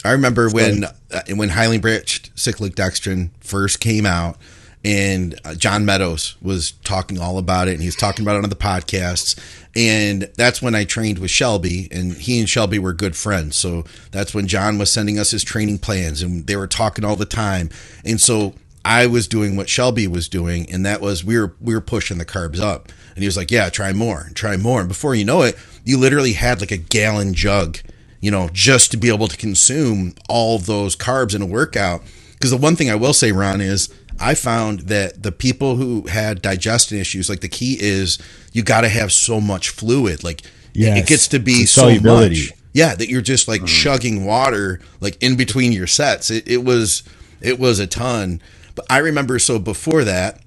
I 0.03 0.11
remember 0.11 0.49
when 0.49 0.85
uh, 0.85 1.21
when 1.35 1.49
highly 1.49 1.77
branched 1.77 2.31
cyclic 2.35 2.75
dextrin 2.75 3.29
first 3.39 3.79
came 3.79 4.05
out, 4.05 4.37
and 4.83 5.39
uh, 5.45 5.53
John 5.55 5.85
Meadows 5.85 6.35
was 6.41 6.71
talking 6.83 7.19
all 7.19 7.37
about 7.37 7.67
it, 7.67 7.73
and 7.73 7.81
he 7.81 7.87
was 7.87 7.95
talking 7.95 8.25
about 8.25 8.37
it 8.37 8.43
on 8.43 8.49
the 8.49 8.55
podcasts, 8.55 9.39
and 9.75 10.23
that's 10.37 10.61
when 10.61 10.73
I 10.73 10.85
trained 10.85 11.19
with 11.19 11.29
Shelby, 11.29 11.87
and 11.91 12.13
he 12.13 12.39
and 12.39 12.49
Shelby 12.49 12.79
were 12.79 12.93
good 12.93 13.15
friends. 13.15 13.57
So 13.57 13.85
that's 14.11 14.33
when 14.33 14.47
John 14.47 14.77
was 14.77 14.91
sending 14.91 15.19
us 15.19 15.31
his 15.31 15.43
training 15.43 15.79
plans, 15.79 16.21
and 16.21 16.47
they 16.47 16.55
were 16.55 16.67
talking 16.67 17.05
all 17.05 17.15
the 17.15 17.25
time, 17.25 17.69
and 18.03 18.19
so 18.19 18.55
I 18.83 19.05
was 19.05 19.27
doing 19.27 19.55
what 19.55 19.69
Shelby 19.69 20.07
was 20.07 20.27
doing, 20.27 20.71
and 20.71 20.85
that 20.85 21.01
was 21.01 21.23
we 21.23 21.37
were 21.39 21.53
we 21.61 21.75
were 21.75 21.81
pushing 21.81 22.17
the 22.17 22.25
carbs 22.25 22.59
up, 22.59 22.91
and 23.13 23.19
he 23.19 23.27
was 23.27 23.37
like, 23.37 23.51
"Yeah, 23.51 23.69
try 23.69 23.93
more, 23.93 24.31
try 24.33 24.57
more," 24.57 24.79
and 24.79 24.89
before 24.89 25.13
you 25.13 25.25
know 25.25 25.43
it, 25.43 25.55
you 25.85 25.97
literally 25.99 26.33
had 26.33 26.59
like 26.59 26.71
a 26.71 26.77
gallon 26.77 27.35
jug 27.35 27.77
you 28.21 28.31
know, 28.31 28.49
just 28.53 28.91
to 28.91 28.97
be 28.97 29.09
able 29.13 29.27
to 29.27 29.35
consume 29.37 30.13
all 30.29 30.57
those 30.59 30.95
carbs 30.95 31.35
in 31.35 31.41
a 31.41 31.45
workout. 31.45 32.01
Because 32.33 32.51
the 32.51 32.57
one 32.57 32.75
thing 32.75 32.89
I 32.89 32.95
will 32.95 33.13
say, 33.13 33.31
Ron, 33.31 33.61
is 33.61 33.89
I 34.19 34.35
found 34.35 34.81
that 34.81 35.23
the 35.23 35.31
people 35.31 35.75
who 35.75 36.07
had 36.07 36.41
digestion 36.41 36.97
issues, 36.97 37.29
like 37.29 37.41
the 37.41 37.49
key 37.49 37.77
is 37.79 38.17
you 38.53 38.63
got 38.63 38.81
to 38.81 38.89
have 38.89 39.11
so 39.11 39.41
much 39.41 39.69
fluid. 39.69 40.23
Like 40.23 40.41
Yes. 40.73 40.99
it 40.99 41.07
gets 41.07 41.27
to 41.29 41.39
be 41.39 41.65
so 41.65 41.93
much. 41.99 42.51
Yeah, 42.73 42.95
that 42.95 43.09
you're 43.09 43.21
just 43.21 43.47
like 43.49 43.65
chugging 43.65 44.23
water 44.23 44.79
like 45.01 45.21
in 45.21 45.35
between 45.35 45.73
your 45.73 45.87
sets. 45.87 46.31
It, 46.31 46.47
it 46.47 46.63
was 46.63 47.03
it 47.41 47.59
was 47.59 47.79
a 47.79 47.87
ton. 47.87 48.41
But 48.75 48.85
I 48.89 48.99
remember 48.99 49.37
so 49.39 49.59
before 49.59 50.05
that, 50.05 50.39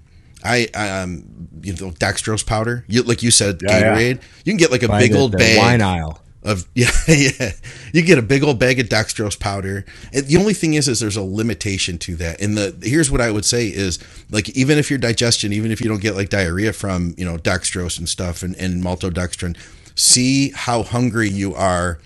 I 0.43 0.69
um 0.75 1.25
you 1.63 1.73
know 1.75 1.91
dextrose 1.91 2.47
powder. 2.47 2.85
You 2.89 3.03
like 3.03 3.23
you 3.23 3.31
said 3.31 3.61
Yeah, 3.63 3.79
yeah. 3.79 3.85
Gatorade. 4.15 4.23
You 4.47 4.53
can 4.53 4.57
get 4.57 4.71
like 4.71 4.83
a 4.83 4.89
By 4.89 5.01
big 5.01 5.13
the- 5.13 5.19
old 5.19 5.33
bag 5.37 5.59
wine 5.59 5.83
aisle. 5.83 6.19
Of 6.45 6.69
yeah 6.75 6.91
yeah. 7.09 7.53
You 7.93 8.03
get 8.03 8.19
a 8.19 8.23
big 8.23 8.43
old 8.43 8.59
bag 8.59 8.79
of 8.81 8.89
dextrose 8.89 9.39
powder. 9.39 9.85
And 10.13 10.27
the 10.27 10.37
only 10.37 10.55
thing 10.55 10.75
is 10.75 10.89
is 10.89 11.01
there's 11.01 11.17
a 11.17 11.23
limitation 11.23 11.99
to 11.99 12.17
that. 12.17 12.41
And 12.41 12.57
the 12.57 12.77
here's 12.83 13.11
what 13.11 13.21
i 13.21 13.31
would 13.31 13.45
say 13.45 13.67
is 13.67 13.99
like 14.31 14.49
even 14.51 14.79
if 14.79 14.91
your 14.91 14.99
digestion 14.99 15.53
even 15.53 15.71
if 15.71 15.81
you 15.81 15.89
don't 15.89 16.03
get 16.03 16.15
like 16.15 16.29
diarrhea 16.29 16.73
from 16.73 17.15
you 17.17 17.25
know 17.25 17.37
dextrose 17.37 17.99
and 17.99 18.09
stuff 18.09 18.43
and, 18.43 18.55
and 18.57 18.83
maltodextrin 18.83 19.57
see 19.95 20.51
how 20.51 20.83
hungry 20.83 21.29
you 21.29 21.55
are 21.55 21.99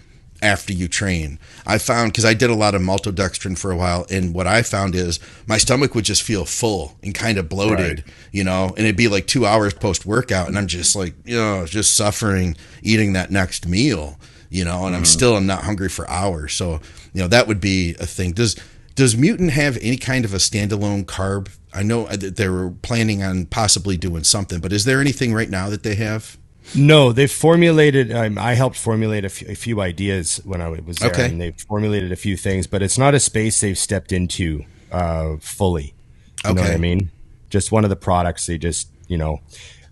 after 0.42 0.72
you 0.72 0.88
train 0.88 1.38
i 1.66 1.78
found 1.78 2.12
because 2.12 2.24
i 2.24 2.34
did 2.34 2.50
a 2.50 2.54
lot 2.54 2.74
of 2.74 2.82
maltodextrin 2.82 3.58
for 3.58 3.70
a 3.70 3.76
while 3.76 4.06
and 4.10 4.34
what 4.34 4.46
i 4.46 4.62
found 4.62 4.94
is 4.94 5.18
my 5.46 5.58
stomach 5.58 5.94
would 5.94 6.04
just 6.04 6.22
feel 6.22 6.44
full 6.44 6.96
and 7.02 7.14
kind 7.14 7.38
of 7.38 7.48
bloated 7.48 7.78
Right. 7.78 8.04
you 8.32 8.44
know, 8.44 8.68
and 8.76 8.80
it'd 8.80 8.96
be 8.96 9.08
like 9.08 9.26
two 9.26 9.46
hours 9.46 9.74
post 9.74 10.06
workout, 10.06 10.48
and 10.48 10.58
I'm 10.58 10.66
just 10.66 10.94
like, 10.94 11.14
you 11.24 11.36
know, 11.36 11.66
just 11.66 11.96
suffering 11.96 12.56
eating 12.82 13.12
that 13.14 13.30
next 13.30 13.66
meal, 13.66 14.18
you 14.50 14.64
know, 14.64 14.86
and 14.86 14.94
I'm 14.94 15.02
mm-hmm. 15.02 15.04
still 15.04 15.36
I'm 15.36 15.46
not 15.46 15.64
hungry 15.64 15.88
for 15.88 16.08
hours. 16.08 16.54
So, 16.54 16.80
you 17.12 17.22
know, 17.22 17.28
that 17.28 17.46
would 17.46 17.60
be 17.60 17.94
a 18.00 18.06
thing. 18.06 18.32
Does 18.32 18.56
does 18.94 19.16
Mutant 19.16 19.52
have 19.52 19.76
any 19.80 19.96
kind 19.96 20.24
of 20.24 20.34
a 20.34 20.38
standalone 20.38 21.04
carb? 21.04 21.48
I 21.72 21.82
know 21.82 22.06
uh, 22.06 22.16
that 22.16 22.36
they 22.36 22.48
were 22.48 22.70
planning 22.70 23.22
on 23.22 23.46
possibly 23.46 23.96
doing 23.96 24.24
something, 24.24 24.60
but 24.60 24.72
is 24.72 24.84
there 24.84 25.00
anything 25.00 25.34
right 25.34 25.50
now 25.50 25.68
that 25.68 25.82
they 25.82 25.94
have? 25.96 26.37
No, 26.74 27.12
they've 27.12 27.30
formulated. 27.30 28.12
Um, 28.12 28.38
I 28.38 28.54
helped 28.54 28.76
formulate 28.76 29.24
a 29.24 29.28
few, 29.28 29.80
ideas 29.80 30.40
when 30.44 30.60
I 30.60 30.68
was 30.68 30.96
there, 30.98 31.10
Okay. 31.10 31.26
and 31.26 31.40
they've 31.40 31.58
formulated 31.68 32.12
a 32.12 32.16
few 32.16 32.36
things, 32.36 32.66
but 32.66 32.82
it's 32.82 32.98
not 32.98 33.14
a 33.14 33.20
space 33.20 33.60
they've 33.60 33.78
stepped 33.78 34.12
into 34.12 34.64
uh, 34.92 35.36
fully. 35.40 35.94
You 36.44 36.54
know 36.54 36.62
what 36.62 36.70
I 36.70 36.76
mean? 36.76 37.10
Just 37.50 37.72
one 37.72 37.84
of 37.84 37.90
the 37.90 37.96
products 37.96 38.46
they 38.46 38.58
just, 38.58 38.88
you 39.08 39.18
know, 39.18 39.40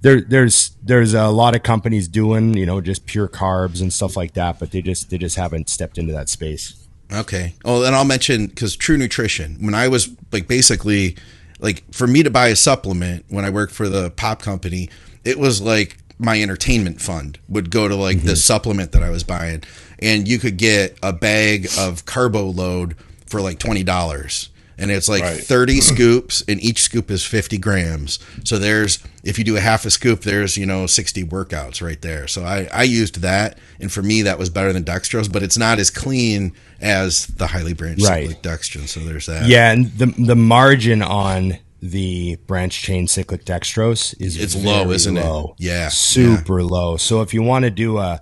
there, 0.03 0.20
there's 0.20 0.77
there's 0.83 1.14
a 1.14 1.29
lot 1.29 1.57
of 1.57 1.62
companies 1.62 2.07
doing, 2.07 2.57
you 2.57 2.66
know, 2.66 2.81
just 2.81 3.07
pure 3.07 3.29
carbs 3.29 3.81
and 3.81 3.93
stuff 3.93 4.16
like 4.16 4.35
that, 4.35 4.59
but 4.59 4.70
they 4.70 4.83
just 4.83 5.11
they 5.11 5.18
just 5.18 5.37
haven't 5.37 5.68
stepped 5.68 5.99
into 5.99 6.12
that 6.12 6.29
space. 6.29 6.87
Okay. 7.12 7.55
Oh, 7.64 7.85
and 7.85 7.95
I'll 7.97 8.05
mention 8.05 8.47
because 8.47 8.77
True 8.77 8.97
Nutrition. 8.97 9.57
When 9.61 9.74
I 9.74 9.89
was 9.89 10.11
like 10.33 10.47
basically 10.47 11.16
like 11.59 11.83
for 11.93 12.07
me 12.07 12.22
to 12.22 12.31
buy 12.31 12.49
a 12.49 12.57
supplement 12.57 13.24
when 13.29 13.45
I 13.45 13.51
worked 13.51 13.72
for 13.72 13.89
the 13.89 14.11
pop 14.11 14.43
company, 14.43 14.91
it 15.24 15.39
was 15.39 15.61
like 15.61 15.99
my 16.19 16.41
entertainment 16.41 17.01
fund 17.01 17.39
would 17.49 17.71
go 17.71 17.89
to 17.89 17.95
like 17.95 18.19
the 18.23 18.29
mm-hmm. 18.29 18.35
supplement 18.37 18.93
that 18.93 19.03
I 19.03 19.11
was 19.11 19.23
buying, 19.25 19.62
and 19.99 20.27
you 20.27 20.39
could 20.39 20.57
get 20.57 20.99
a 21.03 21.12
bag 21.12 21.69
of 21.79 22.05
carbo 22.07 22.47
load 22.47 22.97
for 23.27 23.41
like 23.41 23.59
twenty 23.59 23.83
dollars. 23.83 24.51
And 24.79 24.91
it's 24.91 25.09
like 25.09 25.23
Right. 25.23 25.41
30 25.41 25.81
scoops, 25.81 26.43
and 26.47 26.62
each 26.62 26.83
scoop 26.83 27.11
is 27.11 27.25
50 27.25 27.57
grams. 27.57 28.19
So 28.45 28.59
there's, 28.59 28.99
if 29.25 29.39
you 29.39 29.45
do 29.45 29.57
a 29.57 29.61
half 29.61 29.87
a 29.87 29.91
scoop, 29.91 30.21
there's, 30.21 30.59
you 30.59 30.67
know, 30.67 30.87
60 30.87 31.25
workouts 31.25 31.81
right 31.81 31.99
there. 32.03 32.29
So 32.29 32.45
I, 32.45 32.69
I 32.71 32.83
used 32.83 33.23
that. 33.23 33.57
And 33.81 33.91
for 33.91 34.03
me, 34.03 34.21
that 34.21 34.39
was 34.39 34.51
better 34.51 34.75
than 34.75 34.85
dextrose, 34.85 35.33
but 35.33 35.43
it's 35.43 35.57
not 35.57 35.79
as 35.79 35.89
clean 35.89 36.53
as 36.79 37.27
the 37.27 37.47
highly 37.47 37.73
branched 37.73 38.07
Right. 38.07 38.29
cyclic 38.29 38.43
dextrin. 38.43 38.87
So 38.87 39.01
there's 39.01 39.25
that. 39.25 39.49
Yeah, 39.49 39.73
and 39.73 39.87
the 39.93 40.07
the 40.07 40.37
margin 40.37 41.01
on 41.01 41.57
the 41.81 42.37
branch 42.47 42.83
chain 42.83 43.07
cyclic 43.07 43.45
dextrose 43.45 44.14
is 44.20 44.37
It's 44.41 44.57
low, 44.57 44.91
isn't 44.91 45.16
it? 45.16 45.24
low. 45.24 45.55
Yeah, 45.59 45.89
super 45.89 46.62
low. 46.62 46.97
So 46.97 47.22
if 47.22 47.35
you 47.35 47.43
want 47.43 47.64
to 47.64 47.70
do 47.70 47.99
a, 47.99 48.20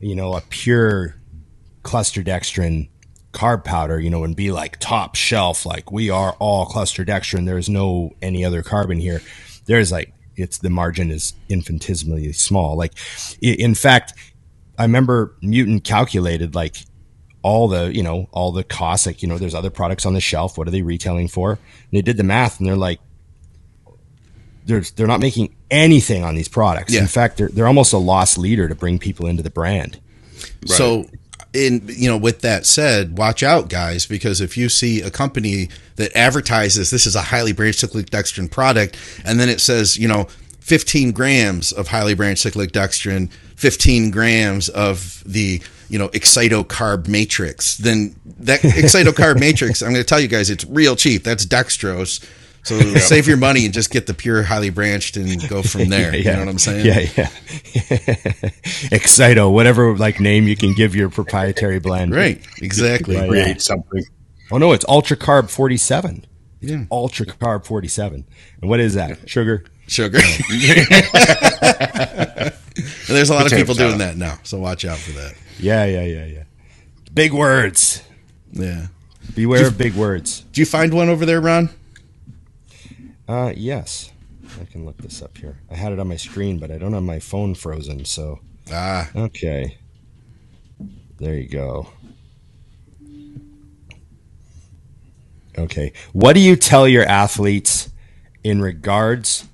you 0.00 0.14
know, 0.14 0.34
a 0.34 0.40
pure 0.40 1.14
cluster 1.82 2.22
dextrin 2.22 2.88
carb 3.32 3.64
powder, 3.64 4.00
you 4.00 4.10
know, 4.10 4.24
and 4.24 4.34
be 4.34 4.50
like 4.50 4.78
top 4.80 5.14
shelf, 5.14 5.64
like 5.64 5.92
we 5.92 6.10
are 6.10 6.34
all 6.38 6.66
cluster 6.66 7.04
dextrin. 7.04 7.46
There's 7.46 7.68
no 7.68 8.10
any 8.20 8.44
other 8.44 8.62
carbon 8.62 8.98
here. 8.98 9.22
There's 9.66 9.92
like 9.92 10.12
it's 10.36 10.58
the 10.58 10.70
margin 10.70 11.10
is 11.10 11.34
infinitesimally 11.48 12.32
small. 12.32 12.76
Like 12.76 12.92
in 13.40 13.74
fact, 13.74 14.12
I 14.78 14.82
remember 14.82 15.36
Mutant 15.42 15.84
calculated 15.84 16.54
like 16.54 16.76
all 17.42 17.68
the 17.68 17.94
you 17.94 18.02
know 18.02 18.28
all 18.32 18.52
the 18.52 18.64
costs 18.64 19.06
like 19.06 19.22
you 19.22 19.28
know 19.28 19.38
there's 19.38 19.54
other 19.54 19.70
products 19.70 20.04
on 20.06 20.14
the 20.14 20.20
shelf. 20.20 20.58
What 20.58 20.68
are 20.68 20.70
they 20.70 20.82
retailing 20.82 21.28
for? 21.28 21.52
And 21.52 21.60
they 21.92 22.02
did 22.02 22.16
the 22.16 22.24
math 22.24 22.58
and 22.58 22.68
they're 22.68 22.76
like 22.76 23.00
they're 24.64 24.80
they're 24.80 25.06
not 25.06 25.20
making 25.20 25.54
anything 25.70 26.24
on 26.24 26.34
these 26.34 26.48
products. 26.48 26.92
Yeah. 26.92 27.00
in 27.00 27.06
fact 27.06 27.36
they're, 27.36 27.48
they're 27.48 27.66
almost 27.66 27.92
a 27.92 27.98
lost 27.98 28.38
leader 28.38 28.68
to 28.68 28.74
bring 28.74 28.98
people 28.98 29.26
into 29.26 29.42
the 29.42 29.50
brand. 29.50 30.00
So, 30.66 31.06
in 31.54 31.82
you 31.88 32.08
know, 32.08 32.16
with 32.16 32.40
that 32.42 32.66
said, 32.66 33.16
watch 33.16 33.42
out, 33.42 33.68
guys, 33.68 34.06
because 34.06 34.40
if 34.40 34.56
you 34.56 34.68
see 34.68 35.00
a 35.00 35.10
company 35.10 35.68
that 35.96 36.14
advertises 36.14 36.90
this 36.90 37.06
is 37.06 37.16
a 37.16 37.22
highly 37.22 37.52
branched 37.52 37.80
cyclic 37.80 38.10
dextrin 38.10 38.50
product, 38.50 38.96
and 39.24 39.40
then 39.40 39.48
it 39.48 39.60
says, 39.60 39.96
you 39.96 40.08
know, 40.08 40.24
15 40.60 41.12
grams 41.12 41.72
of 41.72 41.88
highly 41.88 42.14
branched 42.14 42.42
cyclic 42.42 42.72
dextrin, 42.72 43.32
15 43.56 44.10
grams 44.10 44.68
of 44.68 45.22
the 45.24 45.62
you 45.88 45.98
know 45.98 46.08
excitocarb 46.10 47.08
matrix, 47.08 47.76
then 47.78 48.14
that 48.40 48.60
excitocarb 48.60 49.40
matrix, 49.40 49.80
I'm 49.82 49.92
going 49.92 50.02
to 50.02 50.08
tell 50.08 50.20
you 50.20 50.28
guys, 50.28 50.50
it's 50.50 50.64
real 50.66 50.94
cheap. 50.96 51.24
That's 51.24 51.46
dextrose. 51.46 52.22
So 52.64 52.78
save 52.98 53.26
your 53.28 53.36
money 53.38 53.64
and 53.64 53.72
just 53.72 53.90
get 53.90 54.06
the 54.06 54.12
pure 54.14 54.42
highly 54.42 54.68
branched 54.70 55.16
and 55.16 55.48
go 55.48 55.62
from 55.72 55.88
there. 55.88 56.14
You 56.14 56.24
know 56.24 56.40
what 56.40 56.48
I'm 56.48 56.58
saying? 56.58 56.84
yeah 56.84 57.00
yeah 57.16 57.30
excito 58.90 59.50
whatever 59.52 59.96
like 59.96 60.20
name 60.20 60.48
you 60.48 60.56
can 60.56 60.74
give 60.74 60.94
your 60.94 61.08
proprietary 61.08 61.78
blend 61.78 62.14
Right. 62.14 62.44
Exactly. 62.60 63.16
Right. 63.16 63.28
create 63.28 63.62
something. 63.62 64.02
oh 64.50 64.58
no 64.58 64.72
it's 64.72 64.84
ultra 64.88 65.16
carb 65.16 65.48
47 65.48 66.26
Yeah. 66.60 66.84
ultra 66.90 67.24
carb 67.26 67.64
47 67.64 68.26
and 68.60 68.68
what 68.68 68.80
is 68.80 68.94
that 68.94 69.30
sugar 69.30 69.64
sugar. 69.86 70.18
and 70.18 70.44
there's 73.08 73.30
a 73.30 73.34
lot 73.34 73.46
of 73.46 73.52
people 73.56 73.74
salad. 73.74 73.90
doing 73.92 73.98
that 73.98 74.16
now, 74.16 74.38
so 74.42 74.58
watch 74.58 74.84
out 74.84 74.98
for 74.98 75.12
that. 75.12 75.34
Yeah 75.58 75.84
yeah 75.84 76.02
yeah 76.04 76.24
yeah 76.26 76.42
big 77.12 77.32
words 77.32 78.02
Yeah. 78.52 78.86
beware 79.34 79.66
of 79.66 79.76
big 79.78 79.94
words 79.94 80.40
Did 80.52 80.58
you 80.58 80.66
find 80.66 80.92
one 80.94 81.08
over 81.08 81.26
there, 81.26 81.40
Ron? 81.40 81.70
Uh, 83.28 83.52
yes. 83.54 84.10
I 84.60 84.64
can 84.64 84.86
look 84.86 84.96
this 84.98 85.20
up 85.20 85.36
here. 85.36 85.58
I 85.70 85.74
had 85.74 85.92
it 85.92 85.98
on 85.98 86.08
my 86.08 86.16
screen, 86.16 86.58
but 86.58 86.70
I 86.70 86.78
don't 86.78 86.94
have 86.94 87.02
my 87.02 87.18
phone 87.18 87.54
frozen. 87.54 88.04
So, 88.06 88.40
Ah, 88.72 89.10
okay. 89.14 89.76
There 91.18 91.34
you 91.34 91.46
go. 91.48 91.88
Okay. 95.56 95.92
What 96.12 96.32
do 96.34 96.40
you 96.40 96.56
tell 96.56 96.88
your 96.88 97.04
athletes 97.04 97.90
in 98.44 98.62
regards 98.62 99.46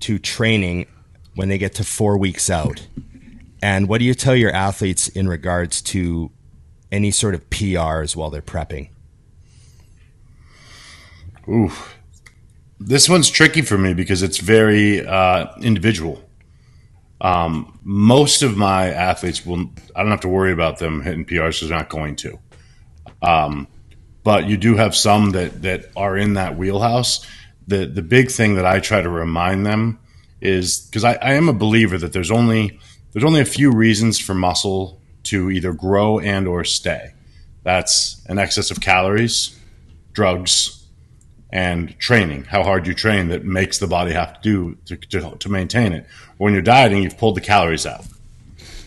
to 0.00 0.18
training 0.18 0.86
when 1.34 1.48
they 1.48 1.58
get 1.58 1.74
to 1.76 1.84
four 1.84 2.16
weeks 2.18 2.50
out? 2.50 2.86
And 3.62 3.88
what 3.88 3.98
do 3.98 4.04
you 4.04 4.14
tell 4.14 4.34
your 4.34 4.52
athletes 4.52 5.06
in 5.06 5.28
regards 5.28 5.80
to 5.82 6.32
any 6.90 7.12
sort 7.12 7.34
of 7.34 7.48
PRs 7.48 8.16
while 8.16 8.28
they're 8.28 8.42
prepping? 8.42 8.90
Ooh, 11.48 11.70
this 12.80 13.08
one's 13.08 13.30
tricky 13.30 13.62
for 13.62 13.78
me 13.78 13.94
because 13.94 14.22
it's 14.22 14.38
very 14.38 15.06
uh, 15.06 15.46
individual. 15.60 16.22
Um, 17.20 17.78
most 17.84 18.42
of 18.42 18.56
my 18.56 18.88
athletes 18.88 19.46
will. 19.46 19.70
I 19.94 20.02
don't 20.02 20.10
have 20.10 20.20
to 20.22 20.28
worry 20.28 20.52
about 20.52 20.78
them 20.78 21.00
hitting 21.00 21.24
PRs 21.24 21.60
they're 21.60 21.70
not 21.70 21.88
going 21.88 22.16
to. 22.16 22.38
Um, 23.22 23.68
but 24.24 24.46
you 24.46 24.56
do 24.56 24.76
have 24.76 24.96
some 24.96 25.30
that 25.30 25.62
that 25.62 25.86
are 25.96 26.16
in 26.16 26.34
that 26.34 26.56
wheelhouse. 26.56 27.24
The 27.68 27.86
the 27.86 28.02
big 28.02 28.30
thing 28.30 28.56
that 28.56 28.66
I 28.66 28.80
try 28.80 29.00
to 29.00 29.08
remind 29.08 29.64
them 29.64 30.00
is 30.40 30.80
because 30.80 31.04
I, 31.04 31.14
I 31.14 31.34
am 31.34 31.48
a 31.48 31.52
believer 31.52 31.96
that 31.96 32.12
there's 32.12 32.32
only 32.32 32.80
there's 33.12 33.24
only 33.24 33.40
a 33.40 33.46
few 33.46 33.70
reasons 33.70 34.18
for 34.18 34.34
muscle 34.34 35.00
to 35.24 35.50
either 35.50 35.72
grow 35.72 36.18
and 36.18 36.48
or 36.48 36.64
stay. 36.64 37.12
That's 37.62 38.20
an 38.26 38.38
excess 38.38 38.70
of 38.70 38.80
calories, 38.80 39.58
drugs, 40.12 40.84
and 41.50 41.96
training. 41.98 42.44
How 42.44 42.62
hard 42.62 42.86
you 42.86 42.94
train 42.94 43.28
that 43.28 43.44
makes 43.44 43.78
the 43.78 43.86
body 43.86 44.12
have 44.12 44.40
to 44.40 44.42
do 44.42 44.76
to, 44.86 44.96
to, 44.96 45.36
to 45.36 45.48
maintain 45.48 45.92
it. 45.92 46.06
When 46.38 46.54
you're 46.54 46.62
dieting, 46.62 47.02
you've 47.02 47.18
pulled 47.18 47.36
the 47.36 47.42
calories 47.42 47.86
out. 47.86 48.04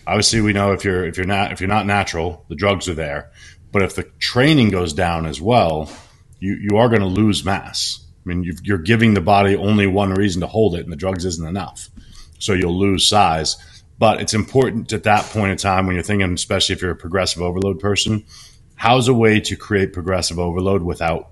Obviously, 0.07 0.41
we 0.41 0.53
know 0.53 0.73
if 0.73 0.83
you're 0.83 1.05
if 1.05 1.17
you're 1.17 1.25
not 1.25 1.51
if 1.51 1.61
you're 1.61 1.67
not 1.67 1.85
natural, 1.85 2.45
the 2.49 2.55
drugs 2.55 2.87
are 2.89 2.93
there. 2.93 3.31
But 3.71 3.81
if 3.81 3.95
the 3.95 4.03
training 4.19 4.69
goes 4.69 4.93
down 4.93 5.25
as 5.25 5.41
well, 5.41 5.91
you 6.39 6.55
you 6.55 6.77
are 6.77 6.89
going 6.89 7.01
to 7.01 7.07
lose 7.07 7.45
mass. 7.45 8.01
I 8.25 8.29
mean, 8.29 8.43
you 8.43 8.75
are 8.75 8.79
giving 8.79 9.13
the 9.13 9.21
body 9.21 9.55
only 9.55 9.87
one 9.87 10.11
reason 10.13 10.41
to 10.41 10.47
hold 10.47 10.75
it, 10.75 10.83
and 10.83 10.91
the 10.91 10.97
drugs 10.97 11.25
isn't 11.25 11.47
enough. 11.47 11.89
So 12.39 12.53
you'll 12.53 12.77
lose 12.77 13.07
size. 13.07 13.57
But 13.97 14.21
it's 14.21 14.33
important 14.33 14.91
at 14.91 15.03
that 15.03 15.25
point 15.25 15.51
in 15.51 15.57
time 15.57 15.85
when 15.85 15.95
you're 15.95 16.03
thinking, 16.03 16.33
especially 16.33 16.73
if 16.73 16.81
you're 16.81 16.91
a 16.91 16.95
progressive 16.95 17.41
overload 17.41 17.79
person, 17.79 18.25
how's 18.75 19.07
a 19.07 19.13
way 19.13 19.39
to 19.39 19.55
create 19.55 19.93
progressive 19.93 20.37
overload 20.37 20.83
without 20.83 21.31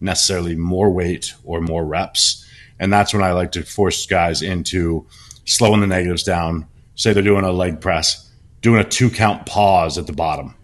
necessarily 0.00 0.56
more 0.56 0.90
weight 0.90 1.34
or 1.44 1.60
more 1.60 1.84
reps? 1.84 2.46
And 2.78 2.92
that's 2.92 3.12
when 3.12 3.22
I 3.22 3.32
like 3.32 3.52
to 3.52 3.62
force 3.62 4.06
guys 4.06 4.40
into 4.42 5.06
slowing 5.44 5.80
the 5.80 5.86
negatives 5.86 6.22
down. 6.22 6.66
Say 6.94 7.12
they're 7.12 7.22
doing 7.22 7.44
a 7.44 7.52
leg 7.52 7.80
press, 7.80 8.30
doing 8.62 8.80
a 8.80 8.84
two 8.84 9.10
count 9.10 9.46
pause 9.46 9.98
at 9.98 10.06
the 10.06 10.12
bottom, 10.12 10.54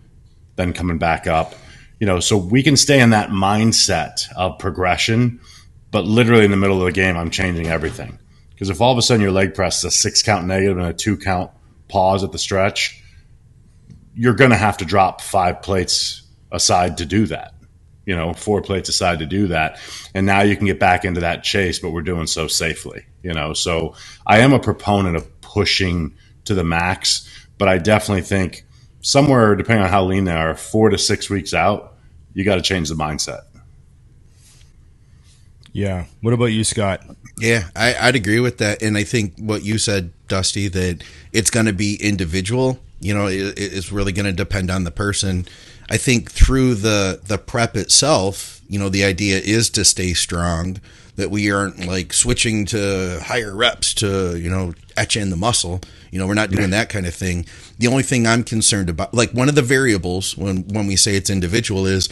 then 0.56 0.72
coming 0.72 0.98
back 0.98 1.26
up. 1.26 1.54
You 2.00 2.06
know, 2.06 2.20
so 2.20 2.36
we 2.36 2.62
can 2.62 2.76
stay 2.76 3.00
in 3.00 3.10
that 3.10 3.30
mindset 3.30 4.26
of 4.34 4.58
progression, 4.58 5.40
but 5.90 6.04
literally 6.04 6.44
in 6.44 6.50
the 6.50 6.56
middle 6.56 6.78
of 6.78 6.86
the 6.86 6.92
game, 6.92 7.16
I'm 7.16 7.30
changing 7.30 7.68
everything. 7.68 8.18
Because 8.54 8.70
if 8.70 8.80
all 8.80 8.92
of 8.92 8.98
a 8.98 9.02
sudden 9.02 9.22
your 9.22 9.32
leg 9.32 9.54
press 9.54 9.78
is 9.78 9.84
a 9.84 9.90
six 9.90 10.22
count 10.22 10.46
negative 10.46 10.78
and 10.78 10.86
a 10.86 10.92
two 10.92 11.16
count 11.16 11.50
pause 11.88 12.24
at 12.24 12.32
the 12.32 12.38
stretch, 12.38 13.02
you're 14.14 14.34
going 14.34 14.50
to 14.50 14.56
have 14.56 14.76
to 14.78 14.84
drop 14.84 15.20
five 15.20 15.60
plates 15.62 16.22
aside 16.52 16.98
to 16.98 17.06
do 17.06 17.26
that. 17.26 17.54
You 18.06 18.14
know, 18.14 18.32
four 18.34 18.60
plates 18.62 18.88
aside 18.88 19.20
to 19.20 19.26
do 19.26 19.48
that. 19.48 19.80
And 20.14 20.26
now 20.26 20.42
you 20.42 20.56
can 20.56 20.66
get 20.66 20.78
back 20.78 21.04
into 21.04 21.20
that 21.20 21.42
chase, 21.42 21.78
but 21.78 21.90
we're 21.90 22.02
doing 22.02 22.26
so 22.26 22.46
safely, 22.46 23.06
you 23.22 23.32
know. 23.32 23.54
So 23.54 23.94
I 24.26 24.40
am 24.40 24.52
a 24.52 24.60
proponent 24.60 25.16
of 25.16 25.40
pushing 25.40 26.14
to 26.44 26.54
the 26.54 26.64
max, 26.64 27.28
but 27.56 27.68
I 27.68 27.78
definitely 27.78 28.22
think 28.22 28.66
somewhere, 29.00 29.56
depending 29.56 29.84
on 29.84 29.90
how 29.90 30.04
lean 30.04 30.24
they 30.24 30.32
are, 30.32 30.54
four 30.54 30.90
to 30.90 30.98
six 30.98 31.30
weeks 31.30 31.54
out, 31.54 31.96
you 32.34 32.44
got 32.44 32.56
to 32.56 32.62
change 32.62 32.88
the 32.90 32.94
mindset. 32.94 33.42
Yeah. 35.72 36.04
What 36.20 36.34
about 36.34 36.46
you, 36.46 36.62
Scott? 36.62 37.04
Yeah, 37.38 37.64
I, 37.74 37.94
I'd 37.94 38.14
agree 38.14 38.40
with 38.40 38.58
that, 38.58 38.80
and 38.82 38.96
I 38.96 39.02
think 39.04 39.34
what 39.38 39.64
you 39.64 39.78
said, 39.78 40.12
Dusty, 40.28 40.68
that 40.68 41.02
it's 41.32 41.50
going 41.50 41.66
to 41.66 41.72
be 41.72 41.96
individual. 42.00 42.78
You 43.00 43.14
know, 43.14 43.26
it, 43.26 43.54
it's 43.58 43.90
really 43.90 44.12
going 44.12 44.26
to 44.26 44.32
depend 44.32 44.70
on 44.70 44.84
the 44.84 44.90
person. 44.92 45.46
I 45.90 45.96
think 45.96 46.30
through 46.30 46.76
the 46.76 47.20
the 47.26 47.38
prep 47.38 47.76
itself, 47.76 48.60
you 48.68 48.78
know, 48.78 48.88
the 48.88 49.04
idea 49.04 49.38
is 49.38 49.68
to 49.70 49.84
stay 49.84 50.14
strong. 50.14 50.80
That 51.16 51.30
we 51.30 51.52
aren't 51.52 51.86
like 51.86 52.12
switching 52.12 52.66
to 52.66 53.20
higher 53.24 53.54
reps 53.54 53.94
to 53.94 54.36
you 54.36 54.50
know 54.50 54.74
etch 54.96 55.16
in 55.16 55.30
the 55.30 55.36
muscle. 55.36 55.80
You 56.10 56.18
know, 56.18 56.26
we're 56.26 56.34
not 56.34 56.50
doing 56.50 56.70
that 56.70 56.88
kind 56.88 57.06
of 57.06 57.14
thing. 57.14 57.46
The 57.78 57.86
only 57.88 58.02
thing 58.04 58.26
I'm 58.26 58.42
concerned 58.44 58.88
about, 58.88 59.14
like 59.14 59.32
one 59.32 59.48
of 59.48 59.54
the 59.56 59.62
variables 59.62 60.36
when 60.36 60.66
when 60.68 60.86
we 60.86 60.96
say 60.96 61.16
it's 61.16 61.30
individual, 61.30 61.86
is 61.86 62.08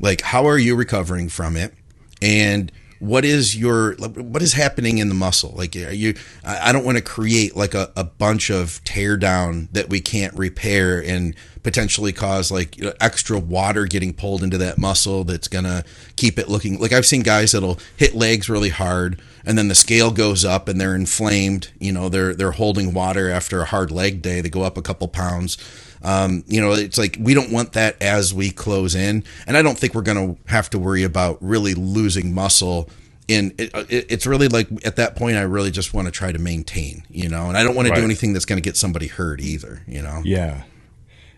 like 0.00 0.20
how 0.20 0.46
are 0.46 0.58
you 0.58 0.76
recovering 0.76 1.28
from 1.28 1.56
it, 1.56 1.74
and 2.22 2.70
what 2.98 3.24
is 3.24 3.56
your 3.56 3.94
what 3.96 4.42
is 4.42 4.54
happening 4.54 4.98
in 4.98 5.08
the 5.08 5.14
muscle? 5.14 5.54
Like 5.56 5.74
you 5.74 6.14
i 6.44 6.72
don't 6.72 6.84
want 6.84 6.98
to 6.98 7.04
create 7.04 7.56
like 7.56 7.74
a, 7.74 7.90
a 7.96 8.04
bunch 8.04 8.50
of 8.50 8.82
tear 8.84 9.16
down 9.16 9.68
that 9.72 9.88
we 9.88 10.00
can't 10.00 10.34
repair 10.34 11.02
and 11.02 11.34
potentially 11.62 12.12
cause 12.12 12.50
like 12.50 12.78
extra 13.00 13.38
water 13.38 13.86
getting 13.86 14.12
pulled 14.12 14.42
into 14.42 14.56
that 14.56 14.78
muscle 14.78 15.24
that's 15.24 15.48
gonna 15.48 15.84
keep 16.14 16.38
it 16.38 16.48
looking 16.48 16.78
like 16.78 16.92
i've 16.92 17.06
seen 17.06 17.22
guys 17.22 17.52
that'll 17.52 17.78
hit 17.96 18.14
legs 18.14 18.48
really 18.48 18.68
hard 18.68 19.20
and 19.44 19.58
then 19.58 19.68
the 19.68 19.74
scale 19.74 20.10
goes 20.10 20.44
up 20.44 20.68
and 20.68 20.80
they're 20.80 20.94
inflamed 20.94 21.72
you 21.80 21.92
know 21.92 22.08
they're 22.08 22.34
they're 22.34 22.52
holding 22.52 22.94
water 22.94 23.28
after 23.28 23.60
a 23.62 23.66
hard 23.66 23.90
leg 23.90 24.22
day 24.22 24.40
they 24.40 24.48
go 24.48 24.62
up 24.62 24.78
a 24.78 24.82
couple 24.82 25.08
pounds 25.08 25.58
um, 26.06 26.44
you 26.46 26.60
know, 26.60 26.70
it's 26.70 26.96
like 26.96 27.16
we 27.18 27.34
don't 27.34 27.50
want 27.50 27.72
that 27.72 28.00
as 28.00 28.32
we 28.32 28.52
close 28.52 28.94
in, 28.94 29.24
and 29.44 29.56
I 29.56 29.62
don't 29.62 29.76
think 29.76 29.92
we're 29.92 30.02
going 30.02 30.36
to 30.36 30.48
have 30.48 30.70
to 30.70 30.78
worry 30.78 31.02
about 31.02 31.36
really 31.40 31.74
losing 31.74 32.32
muscle. 32.32 32.88
In 33.26 33.52
it, 33.58 33.74
it, 33.74 34.06
it's 34.08 34.24
really 34.24 34.46
like 34.46 34.68
at 34.86 34.94
that 34.96 35.16
point, 35.16 35.36
I 35.36 35.42
really 35.42 35.72
just 35.72 35.92
want 35.92 36.06
to 36.06 36.12
try 36.12 36.30
to 36.30 36.38
maintain, 36.38 37.02
you 37.10 37.28
know, 37.28 37.48
and 37.48 37.58
I 37.58 37.64
don't 37.64 37.74
want 37.74 37.88
to 37.88 37.94
do 37.94 38.04
anything 38.04 38.32
that's 38.32 38.44
going 38.44 38.58
to 38.58 38.62
get 38.62 38.76
somebody 38.76 39.08
hurt 39.08 39.40
either, 39.40 39.82
you 39.88 40.00
know. 40.00 40.22
Yeah, 40.24 40.62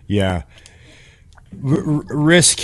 yeah. 0.07 0.43
R- 1.64 1.81
risk 1.81 2.61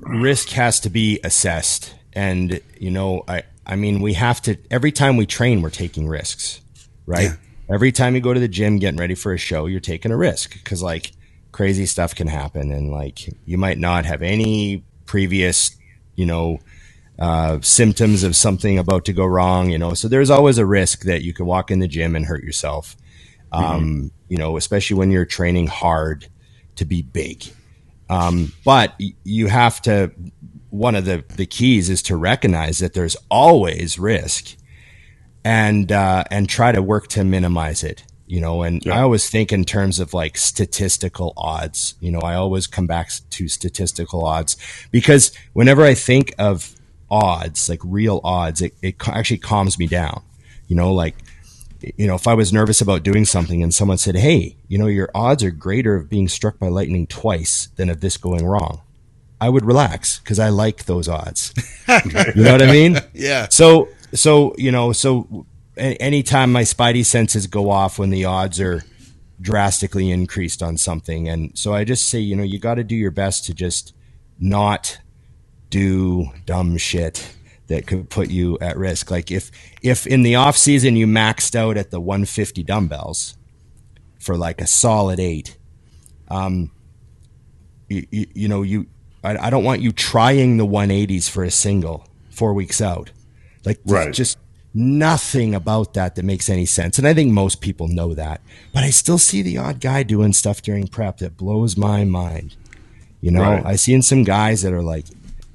risk 0.00 0.48
has 0.48 0.80
to 0.80 0.88
be 0.88 1.20
assessed, 1.22 1.94
and 2.14 2.58
you 2.80 2.90
know, 2.90 3.22
I 3.28 3.42
I 3.66 3.76
mean, 3.76 4.00
we 4.00 4.14
have 4.14 4.40
to 4.42 4.56
every 4.70 4.92
time 4.92 5.18
we 5.18 5.26
train, 5.26 5.60
we're 5.60 5.68
taking 5.68 6.08
risks, 6.08 6.62
right? 7.04 7.32
Yeah. 7.32 7.36
Every 7.68 7.92
time 7.92 8.14
you 8.14 8.22
go 8.22 8.32
to 8.32 8.40
the 8.40 8.48
gym 8.48 8.78
getting 8.78 8.98
ready 8.98 9.14
for 9.14 9.34
a 9.34 9.38
show, 9.38 9.66
you're 9.66 9.80
taking 9.80 10.10
a 10.10 10.16
risk 10.16 10.54
because 10.54 10.82
like 10.82 11.12
crazy 11.54 11.86
stuff 11.86 12.16
can 12.16 12.26
happen. 12.26 12.72
And 12.72 12.90
like 12.90 13.28
you 13.46 13.56
might 13.56 13.78
not 13.78 14.04
have 14.06 14.22
any 14.22 14.82
previous 15.06 15.76
you 16.16 16.26
know 16.26 16.58
uh, 17.20 17.60
symptoms 17.60 18.24
of 18.24 18.34
something 18.34 18.76
about 18.76 19.04
to 19.04 19.12
go 19.12 19.24
wrong 19.24 19.70
you 19.70 19.78
know. 19.78 19.94
So 19.94 20.08
there's 20.08 20.30
always 20.30 20.58
a 20.58 20.66
risk 20.66 21.02
that 21.02 21.22
you 21.22 21.32
can 21.32 21.46
walk 21.46 21.70
in 21.70 21.78
the 21.78 21.86
gym 21.86 22.16
and 22.16 22.26
hurt 22.26 22.42
yourself 22.42 22.96
um, 23.52 23.62
mm-hmm. 23.62 24.06
you 24.28 24.36
know 24.36 24.56
especially 24.56 24.96
when 24.96 25.12
you're 25.12 25.24
training 25.24 25.68
hard 25.68 26.26
to 26.74 26.84
be 26.84 27.02
big. 27.02 27.44
Um, 28.10 28.52
but 28.64 29.00
you 29.22 29.46
have 29.46 29.80
to 29.82 30.10
one 30.70 30.96
of 30.96 31.04
the, 31.04 31.24
the 31.36 31.46
keys 31.46 31.88
is 31.88 32.02
to 32.02 32.16
recognize 32.16 32.80
that 32.80 32.94
there's 32.94 33.16
always 33.30 33.96
risk 33.96 34.56
and 35.44 35.92
uh, 35.92 36.24
and 36.32 36.48
try 36.48 36.72
to 36.72 36.82
work 36.82 37.06
to 37.08 37.22
minimize 37.22 37.84
it 37.84 38.04
you 38.34 38.40
know 38.40 38.62
and 38.62 38.84
yeah. 38.84 38.98
i 38.98 39.00
always 39.00 39.30
think 39.30 39.52
in 39.52 39.64
terms 39.64 40.00
of 40.00 40.12
like 40.12 40.36
statistical 40.36 41.32
odds. 41.36 41.94
You 42.00 42.10
know 42.10 42.18
i 42.18 42.34
always 42.34 42.66
come 42.66 42.88
back 42.88 43.10
to 43.30 43.46
statistical 43.46 44.24
odds 44.24 44.56
because 44.90 45.32
whenever 45.52 45.84
i 45.84 45.94
think 45.94 46.34
of 46.36 46.74
odds 47.08 47.68
like 47.68 47.80
real 47.84 48.20
odds 48.24 48.60
it, 48.60 48.74
it 48.82 48.96
actually 49.06 49.38
calms 49.38 49.78
me 49.78 49.86
down. 49.86 50.22
You 50.66 50.74
know 50.74 50.92
like 50.92 51.14
you 51.96 52.08
know 52.08 52.16
if 52.16 52.26
i 52.26 52.34
was 52.34 52.52
nervous 52.52 52.80
about 52.80 53.04
doing 53.04 53.24
something 53.24 53.62
and 53.62 53.72
someone 53.72 53.98
said 53.98 54.16
hey 54.16 54.56
you 54.66 54.78
know 54.78 54.86
your 54.88 55.10
odds 55.14 55.44
are 55.44 55.52
greater 55.52 55.94
of 55.94 56.08
being 56.08 56.26
struck 56.26 56.58
by 56.58 56.66
lightning 56.66 57.06
twice 57.06 57.68
than 57.76 57.88
of 57.90 58.00
this 58.00 58.16
going 58.16 58.44
wrong 58.44 58.80
i 59.40 59.48
would 59.48 59.64
relax 59.64 60.18
because 60.18 60.40
i 60.40 60.48
like 60.48 60.86
those 60.86 61.08
odds. 61.08 61.54
You 62.34 62.42
know 62.42 62.52
what 62.52 62.62
i 62.62 62.72
mean? 62.72 62.98
Yeah. 63.12 63.48
So 63.50 63.88
so 64.14 64.54
you 64.56 64.72
know 64.72 64.92
so 64.92 65.46
anytime 65.76 66.52
my 66.52 66.62
spidey 66.62 67.04
senses 67.04 67.46
go 67.46 67.70
off 67.70 67.98
when 67.98 68.10
the 68.10 68.24
odds 68.24 68.60
are 68.60 68.84
drastically 69.40 70.10
increased 70.10 70.62
on 70.62 70.76
something. 70.76 71.28
And 71.28 71.56
so 71.58 71.74
I 71.74 71.84
just 71.84 72.08
say, 72.08 72.20
you 72.20 72.36
know, 72.36 72.42
you 72.42 72.58
got 72.58 72.74
to 72.74 72.84
do 72.84 72.94
your 72.94 73.10
best 73.10 73.46
to 73.46 73.54
just 73.54 73.94
not 74.38 74.98
do 75.70 76.28
dumb 76.46 76.76
shit 76.76 77.34
that 77.66 77.86
could 77.86 78.10
put 78.10 78.30
you 78.30 78.58
at 78.60 78.76
risk. 78.76 79.10
Like 79.10 79.30
if 79.30 79.50
if 79.82 80.06
in 80.06 80.22
the 80.22 80.36
off 80.36 80.56
season 80.56 80.96
you 80.96 81.06
maxed 81.06 81.54
out 81.56 81.76
at 81.76 81.90
the 81.90 82.00
150 82.00 82.62
dumbbells 82.62 83.36
for 84.18 84.36
like 84.36 84.60
a 84.60 84.66
solid 84.66 85.18
eight, 85.18 85.56
um, 86.28 86.70
you, 87.88 88.06
you, 88.10 88.26
you 88.34 88.48
know 88.48 88.62
you 88.62 88.86
I, 89.22 89.46
I, 89.46 89.50
don't 89.50 89.64
want 89.64 89.80
you 89.80 89.92
trying 89.92 90.58
the 90.58 90.66
180s 90.66 91.30
for 91.30 91.44
a 91.44 91.50
single 91.50 92.06
four 92.30 92.52
weeks 92.52 92.80
out. 92.82 93.10
Like 93.64 93.80
right. 93.86 94.12
just 94.12 94.38
nothing 94.74 95.54
about 95.54 95.94
that 95.94 96.16
that 96.16 96.24
makes 96.24 96.50
any 96.50 96.66
sense. 96.66 96.98
And 96.98 97.06
I 97.06 97.14
think 97.14 97.32
most 97.32 97.60
people 97.60 97.86
know 97.86 98.12
that. 98.14 98.40
But 98.72 98.82
I 98.82 98.90
still 98.90 99.18
see 99.18 99.40
the 99.40 99.56
odd 99.58 99.80
guy 99.80 100.02
doing 100.02 100.32
stuff 100.32 100.60
during 100.60 100.88
prep 100.88 101.18
that 101.18 101.36
blows 101.36 101.76
my 101.76 102.04
mind. 102.04 102.56
You 103.20 103.30
know, 103.30 103.42
right. 103.42 103.64
I 103.64 103.76
seen 103.76 104.02
some 104.02 104.24
guys 104.24 104.62
that 104.62 104.72
are 104.72 104.82
like, 104.82 105.06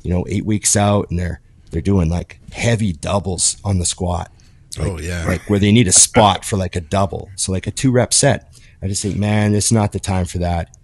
you 0.01 0.09
know, 0.09 0.25
eight 0.29 0.45
weeks 0.45 0.75
out 0.75 1.09
and 1.09 1.19
they're 1.19 1.41
they're 1.69 1.81
doing 1.81 2.09
like 2.09 2.39
heavy 2.51 2.93
doubles 2.93 3.57
on 3.63 3.77
the 3.77 3.85
squat. 3.85 4.31
Oh, 4.79 4.83
like, 4.83 4.91
oh 4.91 4.99
yeah. 4.99 5.25
Like 5.27 5.49
where 5.49 5.59
they 5.59 5.71
need 5.71 5.87
a 5.87 5.91
spot 5.91 6.45
for 6.45 6.57
like 6.57 6.75
a 6.75 6.81
double. 6.81 7.29
So 7.35 7.51
like 7.51 7.67
a 7.67 7.71
two 7.71 7.91
rep 7.91 8.13
set. 8.13 8.51
I 8.81 8.87
just 8.87 9.01
think, 9.01 9.17
man, 9.17 9.53
it's 9.53 9.71
not 9.71 9.91
the 9.91 9.99
time 9.99 10.25
for 10.25 10.37
that. 10.39 10.75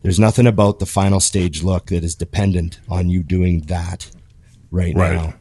There's 0.00 0.18
nothing 0.18 0.46
about 0.46 0.80
the 0.80 0.86
final 0.86 1.20
stage 1.20 1.62
look 1.62 1.86
that 1.86 2.02
is 2.02 2.16
dependent 2.16 2.80
on 2.88 3.08
you 3.08 3.22
doing 3.22 3.60
that 3.62 4.10
right, 4.72 4.94
right. 4.96 5.14
now. 5.14 5.34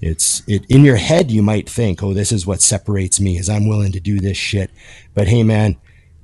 It's 0.00 0.42
it 0.46 0.64
in 0.68 0.84
your 0.84 0.96
head. 0.96 1.30
You 1.30 1.42
might 1.42 1.68
think, 1.68 2.02
"Oh, 2.02 2.14
this 2.14 2.32
is 2.32 2.46
what 2.46 2.62
separates 2.62 3.20
me, 3.20 3.36
is 3.38 3.48
I'm 3.48 3.68
willing 3.68 3.92
to 3.92 4.00
do 4.00 4.18
this 4.18 4.36
shit." 4.36 4.70
But 5.14 5.28
hey, 5.28 5.42
man, 5.42 5.76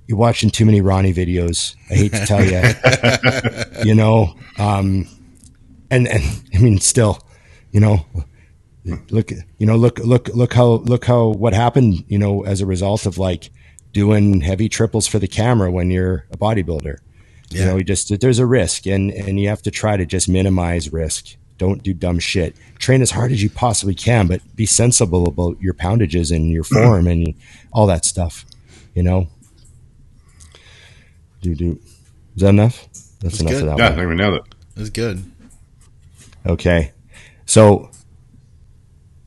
you're 0.07 0.17
watching 0.19 0.51
too 0.51 0.65
many 0.65 0.81
Ronnie 0.81 1.13
videos. 1.13 1.75
I 1.91 1.95
hate 1.95 2.13
to 2.13 2.25
tell 2.27 2.45
you, 2.45 3.85
you 3.85 3.95
know, 3.95 4.35
um, 4.59 5.07
and 5.91 6.09
and 6.09 6.23
I 6.55 6.59
mean, 6.59 6.79
still, 6.79 7.19
you 7.71 7.81
know, 7.81 8.07
look, 9.11 9.31
you 9.59 9.67
know, 9.67 9.77
look, 9.77 9.99
look, 9.99 10.29
look 10.29 10.55
how, 10.55 10.67
look 10.85 11.05
how, 11.05 11.27
what 11.29 11.53
happened, 11.53 12.05
you 12.09 12.19
know, 12.19 12.45
as 12.45 12.61
a 12.61 12.67
result 12.67 13.05
of 13.05 13.19
like 13.19 13.51
doing 13.93 14.41
heavy 14.43 14.69
triples 14.69 15.07
for 15.07 15.19
the 15.19 15.29
camera 15.29 15.71
when 15.71 15.91
you're 15.91 16.27
a 16.31 16.37
bodybuilder. 16.37 16.99
You 17.51 17.61
Yeah. 17.61 17.67
know, 17.67 17.77
you 17.77 17.85
just 17.85 18.19
there's 18.21 18.39
a 18.39 18.47
risk, 18.47 18.87
and 18.87 19.11
and 19.13 19.39
you 19.39 19.49
have 19.49 19.63
to 19.63 19.71
try 19.71 19.97
to 19.97 20.07
just 20.07 20.29
minimize 20.29 20.93
risk. 20.93 21.37
Don't 21.59 21.83
do 21.83 21.95
dumb 21.95 22.19
shit. 22.19 22.55
Train 22.79 23.03
as 23.03 23.11
hard 23.11 23.33
as 23.33 23.43
you 23.43 23.49
possibly 23.49 23.95
can, 23.95 24.27
but 24.27 24.41
be 24.55 24.67
sensible 24.67 25.27
about 25.27 25.61
your 25.61 25.75
poundages 25.75 26.31
and 26.31 26.51
your 26.51 26.65
mm-hmm. 26.65 26.85
form 26.85 27.07
and 27.07 27.35
all 27.73 27.87
that 27.87 28.05
stuff. 28.05 28.45
You 28.95 29.03
know. 29.03 29.29
Do 31.41 31.55
do. 31.55 31.81
Is 32.35 32.43
that 32.43 32.51
enough? 32.51 32.83
That's, 33.21 33.39
That's 33.39 33.41
enough 33.41 33.53
good. 33.53 33.63
of 33.63 33.69
that 33.69 33.79
Yeah, 33.79 33.85
I 33.87 33.89
one. 33.91 33.99
think 33.99 34.09
we 34.11 34.15
nailed 34.17 34.35
it. 34.35 34.43
That's 34.75 34.91
good. 34.91 35.25
Okay. 36.45 36.93
So 37.47 37.91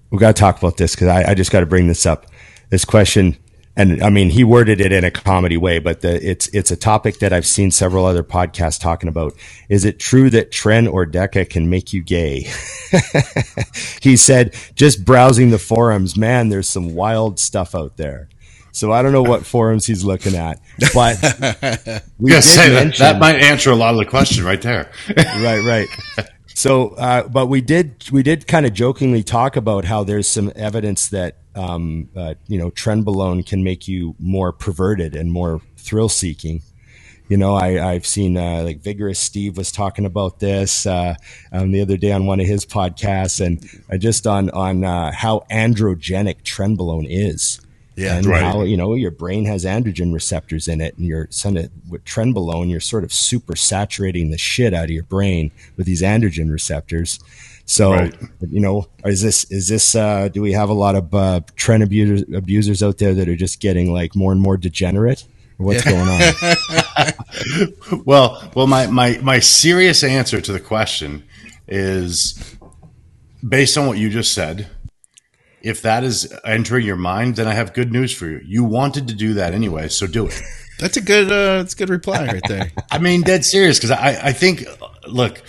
we 0.09 0.17
got 0.17 0.35
to 0.35 0.39
talk 0.39 0.57
about 0.57 0.77
this 0.77 0.95
because 0.95 1.07
I, 1.07 1.31
I 1.31 1.33
just 1.33 1.51
got 1.51 1.61
to 1.61 1.65
bring 1.65 1.87
this 1.87 2.05
up. 2.05 2.27
This 2.69 2.85
question, 2.85 3.35
and 3.75 4.03
I 4.03 4.09
mean, 4.09 4.29
he 4.31 4.43
worded 4.43 4.81
it 4.81 4.91
in 4.91 5.03
a 5.03 5.11
comedy 5.11 5.57
way, 5.57 5.79
but 5.79 6.01
the, 6.01 6.15
it's 6.29 6.47
it's 6.49 6.71
a 6.71 6.75
topic 6.77 7.19
that 7.19 7.33
I've 7.33 7.47
seen 7.47 7.71
several 7.71 8.05
other 8.05 8.23
podcasts 8.23 8.79
talking 8.79 9.09
about. 9.09 9.33
Is 9.69 9.85
it 9.85 9.99
true 9.99 10.29
that 10.31 10.51
Tren 10.51 10.91
or 10.91 11.05
Deca 11.07 11.49
can 11.49 11.69
make 11.69 11.93
you 11.93 12.03
gay? 12.03 12.47
he 14.01 14.17
said, 14.17 14.55
just 14.75 15.05
browsing 15.05 15.51
the 15.51 15.59
forums, 15.59 16.17
man, 16.17 16.49
there's 16.49 16.69
some 16.69 16.93
wild 16.95 17.39
stuff 17.39 17.75
out 17.75 17.97
there. 17.97 18.29
So 18.71 18.91
I 18.91 19.01
don't 19.01 19.13
know 19.13 19.23
what 19.23 19.45
forums 19.45 19.85
he's 19.87 20.03
looking 20.03 20.35
at, 20.35 20.61
but 20.93 21.23
we 22.19 22.33
Yeah, 22.33 22.41
did 22.41 22.43
say 22.43 22.69
that, 22.71 22.97
that 22.99 23.19
might 23.19 23.37
answer 23.37 23.71
a 23.71 23.75
lot 23.75 23.93
of 23.93 23.99
the 23.99 24.05
question 24.05 24.45
right 24.45 24.61
there. 24.61 24.91
right, 25.17 25.63
right. 25.63 25.89
So, 26.55 26.89
uh, 26.91 27.27
but 27.29 27.47
we 27.47 27.61
did 27.61 28.09
we 28.11 28.23
did 28.23 28.47
kind 28.47 28.65
of 28.65 28.73
jokingly 28.73 29.23
talk 29.23 29.55
about 29.55 29.85
how 29.85 30.03
there's 30.03 30.27
some 30.27 30.51
evidence 30.55 31.07
that 31.09 31.37
um, 31.59 32.09
uh, 32.15 32.35
you 32.47 32.57
know 32.57 32.71
trenbolone 32.71 33.45
can 33.45 33.63
make 33.63 33.87
you 33.87 34.15
more 34.19 34.51
perverted 34.51 35.15
and 35.15 35.31
more 35.31 35.61
thrill 35.77 36.09
seeking. 36.09 36.61
You 37.27 37.37
know, 37.37 37.53
I, 37.53 37.91
I've 37.91 38.07
seen 38.07 38.37
uh, 38.37 38.63
like 38.63 38.79
Vigorous 38.79 39.19
Steve 39.19 39.55
was 39.55 39.71
talking 39.71 40.05
about 40.05 40.39
this 40.39 40.87
uh, 40.87 41.13
um, 41.51 41.71
the 41.71 41.81
other 41.81 41.97
day 41.97 42.11
on 42.11 42.25
one 42.25 42.39
of 42.39 42.47
his 42.47 42.65
podcasts, 42.65 43.45
and 43.45 43.63
uh, 43.91 43.97
just 43.97 44.25
on 44.25 44.49
on 44.51 44.83
uh, 44.83 45.11
how 45.11 45.45
androgenic 45.51 46.41
trenbolone 46.43 47.05
is. 47.07 47.61
Yeah, 47.95 48.15
and 48.15 48.25
right. 48.25 48.41
how 48.41 48.63
you 48.63 48.77
know 48.77 48.93
your 48.93 49.11
brain 49.11 49.43
has 49.45 49.65
androgen 49.65 50.13
receptors 50.13 50.69
in 50.69 50.79
it, 50.79 50.97
and 50.97 51.05
you're 51.05 51.27
sort 51.29 51.57
of 51.57 51.69
with 51.89 52.05
trenbolone, 52.05 52.69
you're 52.69 52.79
sort 52.79 53.03
of 53.03 53.11
super 53.11 53.57
saturating 53.57 54.31
the 54.31 54.37
shit 54.37 54.73
out 54.73 54.85
of 54.85 54.91
your 54.91 55.03
brain 55.03 55.51
with 55.75 55.85
these 55.85 56.01
androgen 56.01 56.49
receptors. 56.49 57.19
So 57.69 57.91
Right. 57.91 58.15
you 58.49 58.59
know, 58.59 58.87
is 59.05 59.21
this 59.21 59.43
is 59.51 59.67
this? 59.67 59.93
Uh, 59.93 60.27
do 60.27 60.41
we 60.41 60.53
have 60.53 60.69
a 60.69 60.73
lot 60.73 60.95
of 60.95 61.13
uh, 61.13 61.41
tren 61.55 61.83
abusers, 61.83 62.23
abusers 62.35 62.81
out 62.81 62.97
there 62.97 63.13
that 63.13 63.29
are 63.29 63.35
just 63.35 63.59
getting 63.59 63.93
like 63.93 64.15
more 64.15 64.31
and 64.31 64.41
more 64.41 64.57
degenerate? 64.57 65.27
Or 65.59 65.67
what's 65.67 65.83
going 65.85 66.07
on? 66.07 66.33
Well, 68.05 68.51
well, 68.55 68.65
my, 68.65 68.87
my, 68.87 69.19
my 69.21 69.39
serious 69.39 70.03
answer 70.03 70.41
to 70.41 70.51
the 70.51 70.59
question 70.59 71.23
is 71.67 72.55
based 73.47 73.77
on 73.77 73.85
what 73.85 73.97
you 73.99 74.09
just 74.09 74.33
said. 74.33 74.67
If 75.61 75.81
that 75.83 76.03
is 76.03 76.33
entering 76.45 76.85
your 76.87 76.95
mind, 76.95 77.35
then 77.35 77.47
I 77.47 77.53
have 77.53 77.73
good 77.73 77.91
news 77.91 78.13
for 78.13 78.25
you. 78.27 78.41
You 78.45 78.63
wanted 78.63 79.09
to 79.09 79.13
do 79.13 79.33
that 79.35 79.53
anyway, 79.53 79.89
so 79.89 80.07
do 80.07 80.25
it. 80.27 80.41
That's 80.79 80.95
a 80.97 81.01
good. 81.01 81.25
Uh, 81.31 81.57
that's 81.57 81.73
a 81.73 81.77
good 81.77 81.89
reply 81.89 82.25
right 82.25 82.41
there. 82.47 82.71
I 82.91 82.97
mean, 82.97 83.21
dead 83.21 83.43
serious 83.43 83.77
because 83.77 83.91
I, 83.91 84.29
I 84.29 84.31
think, 84.31 84.63
look, 85.05 85.41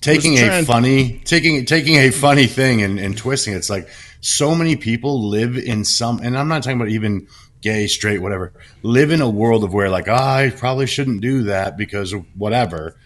taking 0.00 0.38
a 0.38 0.64
funny, 0.64 1.20
taking 1.24 1.64
taking 1.64 1.96
a 1.96 2.10
funny 2.10 2.46
thing 2.46 2.82
and, 2.82 2.98
and 2.98 3.16
twisting 3.16 3.54
it's 3.54 3.70
like 3.70 3.88
so 4.20 4.54
many 4.54 4.76
people 4.76 5.28
live 5.28 5.56
in 5.56 5.84
some, 5.84 6.20
and 6.20 6.36
I'm 6.36 6.48
not 6.48 6.62
talking 6.62 6.80
about 6.80 6.90
even 6.90 7.28
gay, 7.60 7.86
straight, 7.86 8.20
whatever, 8.20 8.52
live 8.82 9.10
in 9.10 9.20
a 9.20 9.30
world 9.30 9.64
of 9.64 9.72
where 9.72 9.90
like, 9.90 10.08
"Ah, 10.08 10.36
I 10.36 10.50
probably 10.50 10.86
shouldn't 10.86 11.20
do 11.20 11.44
that 11.44 11.76
because 11.76 12.12
of 12.12 12.24
whatever. 12.36 12.96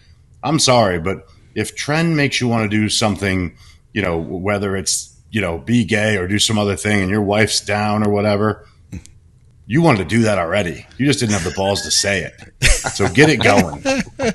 I'm 0.42 0.58
sorry, 0.58 0.98
but 0.98 1.26
if 1.54 1.76
tren 1.76 2.14
makes 2.14 2.40
you 2.40 2.48
want 2.48 2.70
to 2.70 2.76
do 2.76 2.88
something, 2.88 3.56
you 3.92 4.02
know, 4.02 4.18
whether 4.18 4.76
it's 4.76 5.16
you 5.30 5.40
know 5.40 5.58
be 5.58 5.84
gay 5.84 6.16
or 6.16 6.26
do 6.26 6.38
some 6.38 6.58
other 6.58 6.76
thing, 6.76 7.02
and 7.02 7.10
your 7.10 7.22
wife's 7.22 7.60
down 7.60 8.06
or 8.06 8.10
whatever. 8.10 8.66
You 9.70 9.82
wanted 9.82 9.98
to 9.98 10.04
do 10.16 10.22
that 10.22 10.36
already. 10.36 10.84
You 10.98 11.06
just 11.06 11.20
didn't 11.20 11.34
have 11.34 11.44
the 11.44 11.52
balls 11.52 11.82
to 11.82 11.92
say 11.92 12.24
it. 12.24 12.64
So 12.90 13.08
get 13.08 13.28
it 13.30 13.36
going. 13.36 13.84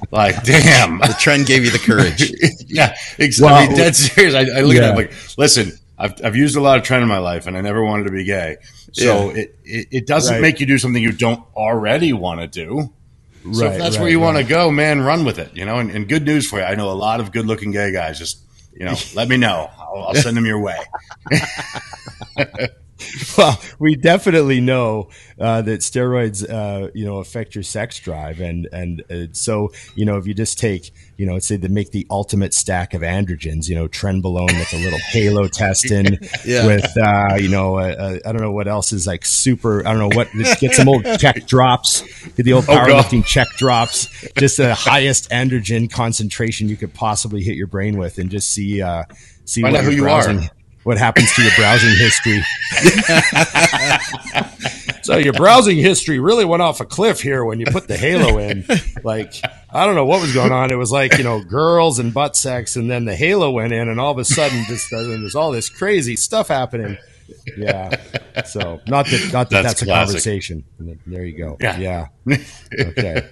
Like, 0.09 0.41
damn. 0.43 0.99
The 0.99 1.07
tren 1.07 1.45
gave 1.45 1.65
you 1.65 1.71
the 1.71 1.77
courage. 1.77 2.31
yeah, 2.67 2.95
exactly. 3.17 3.65
I 3.65 3.67
mean, 3.67 3.75
dead 3.75 3.97
serious. 3.97 4.33
I, 4.33 4.59
I 4.59 4.61
look 4.61 4.77
yeah. 4.77 4.83
at 4.83 4.91
it 4.91 4.95
like, 4.95 5.37
listen, 5.37 5.73
I've, 5.97 6.13
I've 6.23 6.37
used 6.37 6.55
a 6.55 6.61
lot 6.61 6.77
of 6.77 6.85
tren 6.85 7.01
in 7.01 7.09
my 7.09 7.17
life, 7.17 7.47
and 7.47 7.57
I 7.57 7.59
never 7.61 7.83
wanted 7.83 8.05
to 8.05 8.11
be 8.11 8.23
gay. 8.23 8.55
So 8.93 9.31
Yeah. 9.31 9.41
it, 9.41 9.59
it, 9.65 9.87
it 9.91 10.07
doesn't 10.07 10.35
Right. 10.35 10.41
make 10.41 10.61
you 10.61 10.67
do 10.67 10.77
something 10.77 11.03
you 11.03 11.11
don't 11.11 11.43
already 11.53 12.13
want 12.13 12.39
to 12.39 12.47
do. 12.47 12.93
So 13.51 13.65
Right, 13.65 13.73
if 13.73 13.77
that's 13.81 13.97
right, 13.97 14.03
where 14.03 14.11
you 14.11 14.21
want 14.21 14.37
to 14.37 14.45
go, 14.45 14.71
man, 14.71 15.01
run 15.01 15.25
with 15.25 15.37
it. 15.37 15.53
You 15.53 15.65
know, 15.65 15.79
and, 15.79 15.91
and 15.91 16.07
good 16.07 16.23
news 16.23 16.47
for 16.47 16.59
you. 16.59 16.65
I 16.65 16.75
know 16.75 16.89
a 16.89 16.93
lot 16.93 17.19
of 17.19 17.33
good-looking 17.33 17.71
gay 17.71 17.91
guys. 17.91 18.19
Just 18.19 18.39
you 18.73 18.85
know, 18.85 18.95
let 19.15 19.27
me 19.27 19.35
know. 19.35 19.69
I'll, 19.77 20.05
I'll 20.07 20.15
send 20.15 20.37
them 20.37 20.45
your 20.45 20.59
way. 20.61 20.77
well, 23.37 23.59
we 23.77 23.95
definitely 23.95 24.61
know 24.61 25.09
uh, 25.39 25.61
that 25.63 25.81
steroids, 25.81 26.47
uh, 26.49 26.89
you 26.93 27.05
know, 27.05 27.17
affect 27.17 27.53
your 27.53 27.63
sex 27.63 27.99
drive, 27.99 28.39
and 28.39 28.67
and 28.71 29.03
uh, 29.11 29.27
so 29.33 29.71
you 29.95 30.05
know, 30.05 30.17
if 30.17 30.25
you 30.27 30.33
just 30.33 30.57
take, 30.57 30.91
you 31.17 31.25
know, 31.25 31.37
say 31.39 31.57
to 31.57 31.67
make 31.69 31.91
the 31.91 32.07
ultimate 32.09 32.53
stack 32.53 32.93
of 32.93 33.01
androgens, 33.01 33.67
you 33.67 33.75
know, 33.75 33.87
trenbolone 33.89 34.57
with 34.57 34.73
a 34.73 34.77
little 34.77 34.99
halo 34.99 35.47
testin, 35.47 36.17
Yeah. 36.45 36.65
with 36.65 36.85
uh, 36.97 37.35
you 37.35 37.49
know, 37.49 37.77
uh, 37.77 37.95
uh, 38.23 38.29
I 38.29 38.31
don't 38.31 38.41
know 38.41 38.51
what 38.51 38.67
else 38.67 38.93
is 38.93 39.05
like 39.05 39.25
super. 39.25 39.85
I 39.85 39.91
don't 39.93 40.09
know 40.09 40.15
what. 40.15 40.29
Just 40.31 40.61
get 40.61 40.73
some 40.73 40.87
old 40.87 41.03
cheque 41.19 41.45
drops, 41.47 42.01
get 42.35 42.43
the 42.43 42.53
old 42.53 42.65
Oh, 42.69 42.73
powerlifting 42.77 43.25
cheque 43.25 43.49
drops, 43.57 44.07
just 44.37 44.57
the 44.57 44.73
highest 44.73 45.29
androgen 45.31 45.91
concentration 45.91 46.69
you 46.69 46.77
could 46.77 46.93
possibly 46.93 47.43
hit 47.43 47.55
your 47.57 47.67
brain 47.67 47.97
with, 47.97 48.17
and 48.19 48.29
just 48.29 48.51
see 48.51 48.81
uh, 48.81 49.03
see 49.43 49.61
Find 49.61 49.73
what 49.73 49.81
out 49.81 49.85
who 49.85 49.91
you 49.91 50.07
are. 50.07 50.49
Browsing- 50.85 50.89
What 50.89 50.97
happens 50.97 51.33
to 51.35 51.41
your 51.41 51.51
browsing 51.57 51.95
history? 51.97 52.41
so 55.01 55.17
your 55.17 55.33
browsing 55.33 55.77
history 55.77 56.19
really 56.19 56.45
went 56.45 56.61
off 56.61 56.79
a 56.81 56.85
cliff 56.85 57.21
here 57.21 57.43
when 57.45 57.59
you 57.59 57.65
put 57.67 57.87
the 57.87 57.97
halo 57.97 58.37
in. 58.39 58.65
Like 59.03 59.33
I 59.73 59.85
don't 59.85 59.95
know 59.95 60.05
what 60.05 60.21
was 60.21 60.33
going 60.33 60.51
on. 60.51 60.71
It 60.71 60.75
was 60.75 60.91
like 60.91 61.17
you 61.17 61.23
know 61.23 61.43
girls 61.43 61.99
and 61.99 62.13
butt 62.13 62.35
sex, 62.35 62.75
and 62.75 62.89
then 62.89 63.05
the 63.05 63.15
halo 63.15 63.51
went 63.51 63.73
in, 63.73 63.89
and 63.89 63.99
all 63.99 64.11
of 64.11 64.17
a 64.17 64.25
sudden, 64.25 64.63
just 64.65 64.91
uh, 64.93 65.01
there's 65.03 65.35
all 65.35 65.51
this 65.51 65.69
crazy 65.69 66.15
stuff 66.15 66.47
happening. 66.47 66.97
Yeah. 67.57 67.99
So 68.45 68.81
not 68.87 69.07
that 69.07 69.29
not 69.33 69.49
that 69.49 69.63
That's 69.63 69.79
that's, 69.79 69.81
a 69.81 69.85
conversation. 69.85 70.63
There 71.07 71.25
you 71.25 71.37
go. 71.37 71.57
Yeah. 71.59 71.77
Yeah. 71.77 72.07
Okay. 72.79 73.27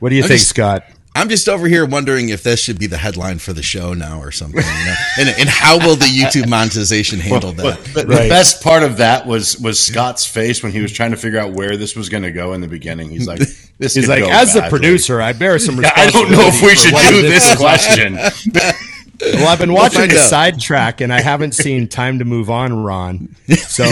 What 0.00 0.08
do 0.10 0.16
you 0.16 0.22
I'm 0.22 0.28
think, 0.28 0.40
just- 0.40 0.50
Scott? 0.50 0.84
I'm 1.14 1.28
just 1.28 1.48
over 1.48 1.66
here 1.66 1.84
wondering 1.84 2.28
if 2.28 2.42
this 2.44 2.60
should 2.60 2.78
be 2.78 2.86
the 2.86 2.96
headline 2.96 3.38
for 3.40 3.52
the 3.52 3.62
show 3.64 3.94
now 3.94 4.20
or 4.20 4.30
something. 4.30 4.62
You 4.62 4.84
know? 4.86 4.94
and, 5.18 5.28
and 5.40 5.48
how 5.48 5.76
will 5.78 5.96
the 5.96 6.06
YouTube 6.06 6.48
monetization 6.48 7.18
handle 7.18 7.52
But 7.52 7.82
that? 7.82 7.84
the, 7.94 8.02
the 8.04 8.06
Right. 8.14 8.28
best 8.28 8.62
part 8.62 8.82
of 8.84 8.98
that 8.98 9.26
was 9.26 9.58
was 9.58 9.78
Scott's 9.80 10.24
face 10.24 10.62
when 10.62 10.70
he 10.72 10.80
was 10.80 10.92
trying 10.92 11.10
to 11.10 11.16
figure 11.16 11.40
out 11.40 11.52
where 11.52 11.76
this 11.76 11.96
was 11.96 12.08
going 12.08 12.22
to 12.22 12.30
go 12.30 12.52
in 12.52 12.60
the 12.60 12.68
beginning. 12.68 13.10
He's 13.10 13.26
like, 13.26 13.38
"This 13.78 13.94
He's 13.94 14.08
like, 14.08 14.22
go 14.24 14.30
as 14.30 14.54
the 14.54 14.62
producer, 14.68 15.20
I 15.20 15.32
bear 15.32 15.58
some 15.58 15.80
Yeah, 15.82 15.90
I 15.96 16.10
don't 16.10 16.30
know 16.30 16.42
if 16.42 16.62
we 16.62 16.74
should 16.76 16.94
do 17.10 17.22
this 17.22 17.50
is. 17.50 17.56
question. 17.58 18.16
Well, 19.34 19.48
I've 19.48 19.58
been 19.58 19.72
watching 19.72 20.00
find 20.00 20.10
the 20.10 20.16
sidetrack, 20.18 21.00
and 21.00 21.12
I 21.12 21.20
haven't 21.20 21.52
seen 21.54 21.88
Time 21.88 22.18
to 22.18 22.24
Move 22.24 22.50
On, 22.50 22.82
Ron. 22.82 23.34
So, 23.56 23.84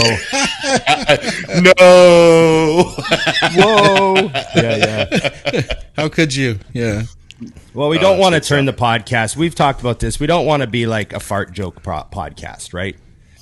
no. 1.59 2.93
whoa, 3.55 4.15
yeah, 4.55 5.05
yeah. 5.53 5.73
How 5.95 6.09
could 6.09 6.35
you? 6.35 6.59
Yeah. 6.73 7.03
Well, 7.73 7.89
we 7.89 7.97
Oh, 7.97 8.01
don't 8.01 8.19
want 8.19 8.33
to 8.33 8.37
shit's 8.37 8.49
turn 8.49 8.65
the 8.65 8.73
podcast. 8.73 9.35
We've 9.37 9.55
talked 9.55 9.79
about 9.81 9.99
this. 9.99 10.19
We 10.19 10.27
don't 10.27 10.45
want 10.45 10.61
to 10.61 10.67
be 10.67 10.85
like 10.87 11.13
a 11.13 11.19
fart 11.19 11.51
joke 11.53 11.81
pro- 11.83 12.03
podcast, 12.11 12.73
right? 12.73 12.97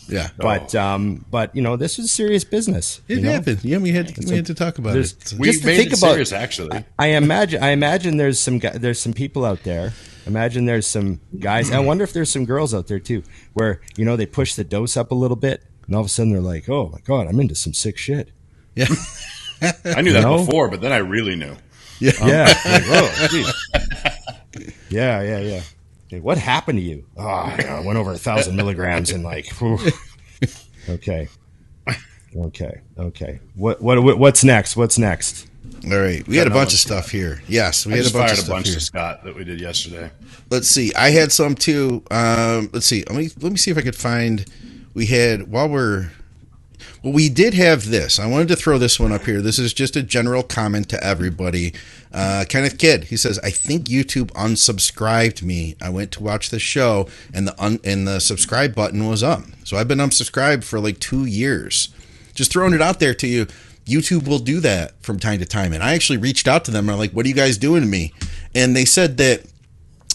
Yeah. 0.07 0.29
But, 0.37 0.73
um, 0.75 1.25
but 1.31 1.53
you 1.55 1.61
know, 1.61 1.75
this 1.75 1.99
is 1.99 2.11
serious 2.11 2.43
business. 2.43 3.01
It 3.07 3.17
you 3.17 3.23
know? 3.23 3.31
happened. 3.33 3.63
Yeah, 3.63 3.79
we 3.79 3.91
had 3.91 4.15
we 4.25 4.35
had 4.35 4.45
to 4.45 4.53
talk 4.53 4.77
about 4.77 4.95
it. 4.95 5.33
We 5.37 5.47
Just 5.47 5.61
to 5.61 5.67
made 5.67 5.77
think 5.77 5.91
it 5.93 5.97
about- 5.97 6.11
serious, 6.11 6.31
actually. 6.31 6.85
I 6.97 7.07
imagine. 7.07 7.61
I 7.63 7.69
imagine 7.71 8.17
there's 8.17 8.39
some 8.39 8.59
gu- 8.59 8.77
there's 8.77 8.99
some 9.01 9.13
people 9.13 9.43
out 9.43 9.63
there. 9.63 9.93
Imagine 10.27 10.65
there's 10.65 10.85
some 10.87 11.19
guys. 11.39 11.71
I 11.71 11.79
wonder 11.79 12.03
if 12.03 12.13
there's 12.13 12.29
some 12.31 12.45
girls 12.45 12.73
out 12.73 12.87
there 12.87 12.99
too, 12.99 13.23
where 13.53 13.81
you 13.95 14.05
know 14.05 14.15
they 14.15 14.25
push 14.25 14.53
the 14.55 14.63
dose 14.63 14.97
up 14.97 15.11
a 15.11 15.15
little 15.15 15.37
bit, 15.37 15.63
and 15.85 15.95
all 15.95 16.01
of 16.01 16.07
a 16.07 16.09
sudden 16.09 16.31
they're 16.33 16.41
like, 16.41 16.67
"Oh 16.69 16.89
my 16.89 16.99
god, 16.99 17.27
I'm 17.27 17.39
into 17.39 17.55
some 17.55 17.73
sick 17.73 17.97
shit." 17.97 18.29
Yeah. 18.75 18.87
I 19.85 20.01
knew 20.01 20.13
that 20.13 20.21
No. 20.21 20.37
before, 20.45 20.69
but 20.69 20.81
then 20.81 20.91
I 20.91 20.97
really 20.97 21.35
knew. 21.35 21.55
Yeah. 21.99 22.11
Like, 22.65 22.83
oh, 22.85 23.27
geez. 23.31 23.53
yeah, 24.89 25.21
yeah, 25.21 25.39
yeah. 25.39 25.61
Okay, 26.07 26.19
what 26.19 26.37
happened 26.37 26.77
to 26.79 26.83
you? 26.85 27.05
Oh, 27.17 27.25
I 27.27 27.81
went 27.85 27.97
over 27.97 28.11
a 28.13 28.17
thousand 28.17 28.55
milligrams 28.55 29.09
and 29.11 29.23
like, 29.23 29.47
whew. 29.59 29.79
okay, 30.89 31.27
okay, 32.35 32.81
okay. 32.99 33.39
What, 33.55 33.81
what, 33.81 34.01
what, 34.03 34.19
what's 34.19 34.43
next? 34.43 34.77
What's 34.77 34.97
next? 34.99 35.47
All 35.85 35.99
right, 35.99 36.27
we 36.27 36.37
had 36.37 36.47
a 36.47 36.51
bunch 36.51 36.73
of 36.73 36.79
stuff 36.79 37.11
here. 37.11 37.41
Yes, 37.47 37.85
we 37.85 37.93
I 37.93 37.97
had 37.97 38.07
a 38.07 38.09
bunch 38.11 38.15
of 38.15 38.27
fired 38.27 38.31
a 38.31 38.35
stuff 38.41 38.49
bunch 38.49 38.67
here. 38.67 38.75
to 38.75 38.81
Scott 38.81 39.23
that 39.23 39.35
we 39.35 39.43
did 39.43 39.61
yesterday. 39.61 40.11
Let's 40.49 40.67
see. 40.67 40.93
I 40.95 41.11
had 41.11 41.31
some 41.31 41.55
too. 41.55 42.03
Um, 42.11 42.69
let's 42.73 42.85
see. 42.85 43.03
Let 43.07 43.15
me 43.15 43.29
let 43.41 43.51
me 43.51 43.57
see 43.57 43.71
if 43.71 43.77
I 43.77 43.81
could 43.81 43.95
find. 43.95 44.45
We 44.93 45.05
had 45.05 45.49
while 45.51 45.69
we're. 45.69 46.11
Well, 47.03 47.13
we 47.13 47.29
did 47.29 47.53
have 47.53 47.89
this. 47.89 48.19
I 48.19 48.25
wanted 48.27 48.47
to 48.49 48.55
throw 48.55 48.77
this 48.77 48.99
one 48.99 49.11
up 49.11 49.23
here. 49.25 49.41
This 49.41 49.59
is 49.59 49.71
just 49.73 49.95
a 49.95 50.03
general 50.03 50.41
comment 50.43 50.89
to 50.89 51.01
everybody. 51.03 51.73
Uh, 52.11 52.43
Kenneth 52.49 52.77
Kidd. 52.79 53.05
He 53.05 53.17
says, 53.17 53.39
"I 53.39 53.51
think 53.51 53.85
YouTube 53.85 54.31
unsubscribed 54.31 55.41
me. 55.43 55.75
I 55.81 55.89
went 55.89 56.11
to 56.13 56.23
watch 56.23 56.49
the 56.49 56.59
show, 56.59 57.07
and 57.33 57.47
the 57.47 57.55
un- 57.63 57.79
and 57.83 58.07
the 58.07 58.19
subscribe 58.19 58.73
button 58.75 59.07
was 59.07 59.23
up. 59.23 59.43
So 59.63 59.77
I've 59.77 59.87
been 59.87 59.99
unsubscribed 59.99 60.63
for 60.63 60.79
like 60.79 60.99
two 60.99 61.25
years. 61.25 61.89
Just 62.33 62.51
throwing 62.51 62.73
it 62.73 62.81
out 62.81 62.99
there 62.99 63.13
to 63.15 63.27
you. 63.27 63.47
YouTube 63.87 64.27
will 64.27 64.39
do 64.39 64.59
that 64.59 65.01
from 65.01 65.19
time 65.19 65.39
to 65.39 65.45
time. 65.45 65.73
And 65.73 65.83
I 65.83 65.93
actually 65.93 66.17
reached 66.17 66.47
out 66.47 66.65
to 66.65 66.71
them. 66.71 66.85
and 66.85 66.91
I'm 66.91 66.99
like, 66.99 67.11
"What 67.11 67.25
are 67.25 67.29
you 67.29 67.35
guys 67.35 67.57
doing 67.57 67.81
to 67.81 67.87
me?" 67.87 68.13
And 68.53 68.75
they 68.75 68.85
said 68.85 69.17
that 69.17 69.43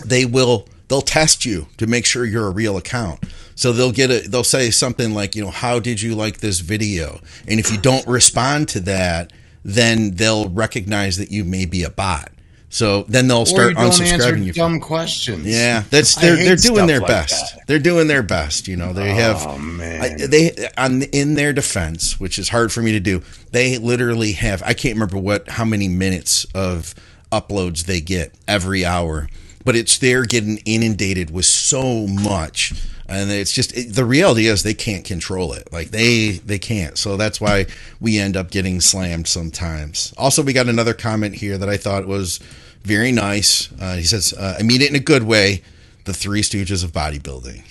they 0.05 0.25
will 0.25 0.69
they'll 0.89 1.01
test 1.01 1.47
you 1.47 1.69
to 1.79 1.87
make 1.87 2.05
sure 2.05 2.25
you're 2.25 2.47
a 2.47 2.51
real 2.51 2.77
account. 2.77 3.25
So 3.55 3.73
they'll 3.73 3.93
get 3.93 4.11
a 4.11 4.29
they'll 4.29 4.45
say 4.45 4.71
something 4.71 5.15
like, 5.15 5.35
you 5.35 5.43
know, 5.43 5.51
how 5.51 5.79
did 5.79 6.03
you 6.03 6.15
like 6.15 6.39
this 6.39 6.61
video? 6.61 7.21
And 7.49 7.59
if 7.59 7.71
you 7.71 7.79
don't 7.79 8.07
respond 8.07 8.69
to 8.71 8.81
that, 8.81 9.33
then 9.65 10.17
they'll 10.17 10.49
recognize 10.49 11.17
that 11.17 11.31
you 11.31 11.45
may 11.45 11.65
be 11.65 11.83
a 11.83 11.91
bot. 11.91 12.31
So 12.73 13.03
then 13.03 13.29
they'll 13.29 13.45
start 13.45 13.69
you 13.69 13.75
don't 13.75 13.85
answer 13.85 14.05
unsubscribing 14.05 14.45
you. 14.47 14.53
dumb 14.55 14.81
questions. 14.81 15.45
Yeah, 15.45 15.85
that's 15.91 16.15
they're 16.15 16.37
they're 16.37 16.57
doing 16.57 16.87
their 16.87 17.01
like 17.01 17.09
best. 17.09 17.55
that. 17.55 17.67
They're 17.67 17.79
doing 17.79 18.09
their 18.09 18.23
best. 18.23 18.67
You 18.67 18.79
know, 18.79 18.95
they 18.95 19.11
oh, 19.11 19.15
have. 19.15 19.47
Oh, 19.47 19.59
man. 19.59 20.01
I, 20.01 20.27
they 20.27 20.69
on 20.79 21.03
in 21.03 21.35
their 21.35 21.53
defense, 21.53 22.19
which 22.19 22.39
is 22.39 22.49
hard 22.49 22.73
for 22.73 22.81
me 22.81 22.93
to 22.93 23.01
do. 23.01 23.23
They 23.51 23.77
literally 23.77 24.33
have. 24.33 24.63
I 24.63 24.73
can't 24.73 24.95
remember 24.95 25.19
what 25.19 25.51
how 25.51 25.67
many 25.67 25.87
minutes 25.89 26.47
of 26.55 26.95
uploads 27.31 27.85
they 27.85 28.01
get 28.01 28.33
every 28.49 28.87
hour, 28.87 29.29
but 29.67 29.77
it's 29.77 29.99
they're 29.99 30.25
getting 30.25 30.57
inundated 30.65 31.31
with 31.31 31.45
so 31.45 32.07
much. 32.07 32.73
And 33.07 33.31
it's 33.31 33.53
just 33.53 33.77
it, 33.77 33.95
the 33.95 34.07
reality 34.07 34.47
is 34.47 34.63
they 34.63 34.73
can't 34.73 35.05
control 35.05 35.53
it. 35.53 35.71
Like 35.71 35.91
they 35.91 36.41
they 36.47 36.59
can't. 36.59 36.97
So 36.97 37.19
that's 37.19 37.39
why 37.39 37.67
we 38.01 38.19
end 38.19 38.35
up 38.35 38.51
getting 38.51 38.81
slammed 38.81 39.29
sometimes. 39.29 40.15
Also, 40.17 40.43
we 40.43 40.55
got 40.55 40.71
another 40.71 40.95
comment 40.95 41.35
here 41.35 41.59
that 41.59 41.69
I 41.69 41.77
thought 41.77 42.07
was 42.07 42.41
very 42.85 43.13
nice. 43.13 43.71
Uh, 43.81 43.97
he 43.97 44.03
says, 44.05 44.33
uh, 44.33 44.57
"I 44.59 44.63
mean 44.63 44.81
it 44.83 44.91
in 44.91 44.97
a 44.97 45.01
good 45.01 45.23
way." 45.23 45.63
The 46.05 46.13
Three 46.13 46.43
Stooges 46.43 46.83
of 46.83 46.93
bodybuilding. 46.93 47.63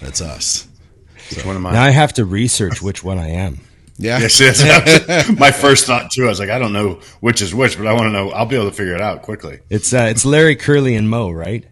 That's 0.00 0.20
us. 0.20 0.68
Which 1.34 1.44
one 1.44 1.56
am 1.56 1.66
I? 1.66 1.72
Now 1.72 1.82
I 1.84 1.90
have 1.90 2.12
to 2.14 2.24
research 2.24 2.82
which 2.82 3.02
one 3.02 3.18
I 3.18 3.28
am. 3.28 3.60
Yeah. 3.96 4.18
Yes, 4.20 4.38
yes. 4.38 5.28
My 5.38 5.50
first 5.50 5.86
thought 5.86 6.10
too. 6.10 6.26
I 6.26 6.28
was 6.28 6.38
like, 6.38 6.50
I 6.50 6.58
don't 6.58 6.72
know 6.72 7.00
which 7.20 7.42
is 7.42 7.54
which, 7.54 7.76
but 7.78 7.86
I 7.86 7.92
want 7.94 8.04
to 8.04 8.10
know. 8.10 8.30
I'll 8.30 8.46
be 8.46 8.56
able 8.56 8.70
to 8.70 8.76
figure 8.76 8.94
it 8.94 9.00
out 9.00 9.22
quickly. 9.22 9.60
It's 9.70 9.92
uh, 9.92 10.06
it's 10.10 10.24
Larry 10.24 10.54
Curly 10.54 10.94
and 10.94 11.08
Moe, 11.10 11.30
right? 11.30 11.64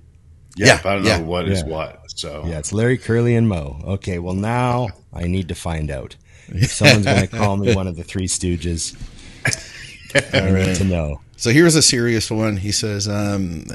Yeah, 0.57 0.67
Yeah, 0.67 0.81
but 0.83 0.89
I 0.89 0.95
don't 0.97 1.05
yeah, 1.05 1.19
know 1.19 1.25
what 1.25 1.49
is 1.49 1.61
yeah. 1.63 1.69
what. 1.69 2.03
So 2.11 2.45
Yeah, 2.47 2.59
it's 2.59 2.73
Larry 2.73 2.97
Curly 2.99 3.37
and 3.37 3.49
Moe. 3.49 3.79
Okay, 3.85 4.19
well 4.19 4.35
now 4.35 4.89
I 5.13 5.27
need 5.27 5.49
to 5.49 5.55
find 5.55 5.91
out. 5.91 6.17
If 6.49 6.73
someone's 6.73 7.05
going 7.05 7.21
to 7.21 7.27
call 7.27 7.57
me 7.57 7.75
one 7.75 7.87
of 7.87 7.97
the 7.97 8.05
Three 8.05 8.27
Stooges, 8.29 8.97
I 10.33 10.51
need 10.51 10.77
to 10.77 10.85
know. 10.85 11.21
So 11.39 11.51
here's 11.51 11.75
a 11.75 11.83
serious 11.83 12.31
one. 12.31 12.57
He 12.57 12.73
says, 12.73 13.07
um, 13.07 13.67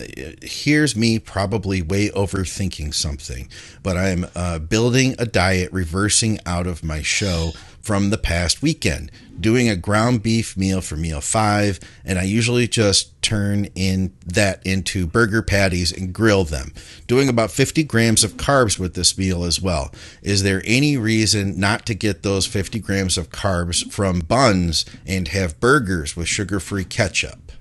"Here's 0.41 0.95
me 0.95 1.19
probably 1.19 1.83
way 1.83 2.09
overthinking 2.09 2.93
something, 2.93 3.49
but 3.83 3.97
I'm 3.97 4.25
uh, 4.35 4.57
building 4.59 5.15
a 5.19 5.25
diet, 5.25 5.71
reversing 5.71 6.39
out 6.45 6.65
of 6.65 6.83
my 6.83 7.03
show 7.03 7.51
from 7.81 8.09
the 8.09 8.17
past 8.17 8.61
weekend, 8.61 9.11
doing 9.39 9.67
a 9.67 9.75
ground 9.75 10.21
beef 10.21 10.55
meal 10.55 10.81
for 10.81 10.95
meal 10.95 11.21
five, 11.21 11.79
and 12.05 12.19
I 12.19 12.23
usually 12.23 12.67
just 12.67 13.19
turn 13.21 13.65
in 13.75 14.13
that 14.25 14.65
into 14.65 15.07
burger 15.07 15.41
patties 15.41 15.91
and 15.91 16.13
grill 16.13 16.43
them, 16.43 16.73
doing 17.07 17.27
about 17.27 17.51
50 17.51 17.83
grams 17.83 18.23
of 18.23 18.37
carbs 18.37 18.77
with 18.77 18.93
this 18.93 19.17
meal 19.17 19.43
as 19.43 19.61
well. 19.61 19.91
Is 20.21 20.43
there 20.43 20.61
any 20.65 20.97
reason 20.97 21.59
not 21.59 21.85
to 21.87 21.93
get 21.93 22.23
those 22.23 22.45
50 22.45 22.79
grams 22.79 23.17
of 23.17 23.29
carbs 23.29 23.91
from 23.91 24.19
buns 24.19 24.85
and 25.05 25.27
have 25.29 25.59
burgers 25.59 26.15
with 26.15 26.27
sugar-free 26.27 26.85
ketchup?" 26.85 27.51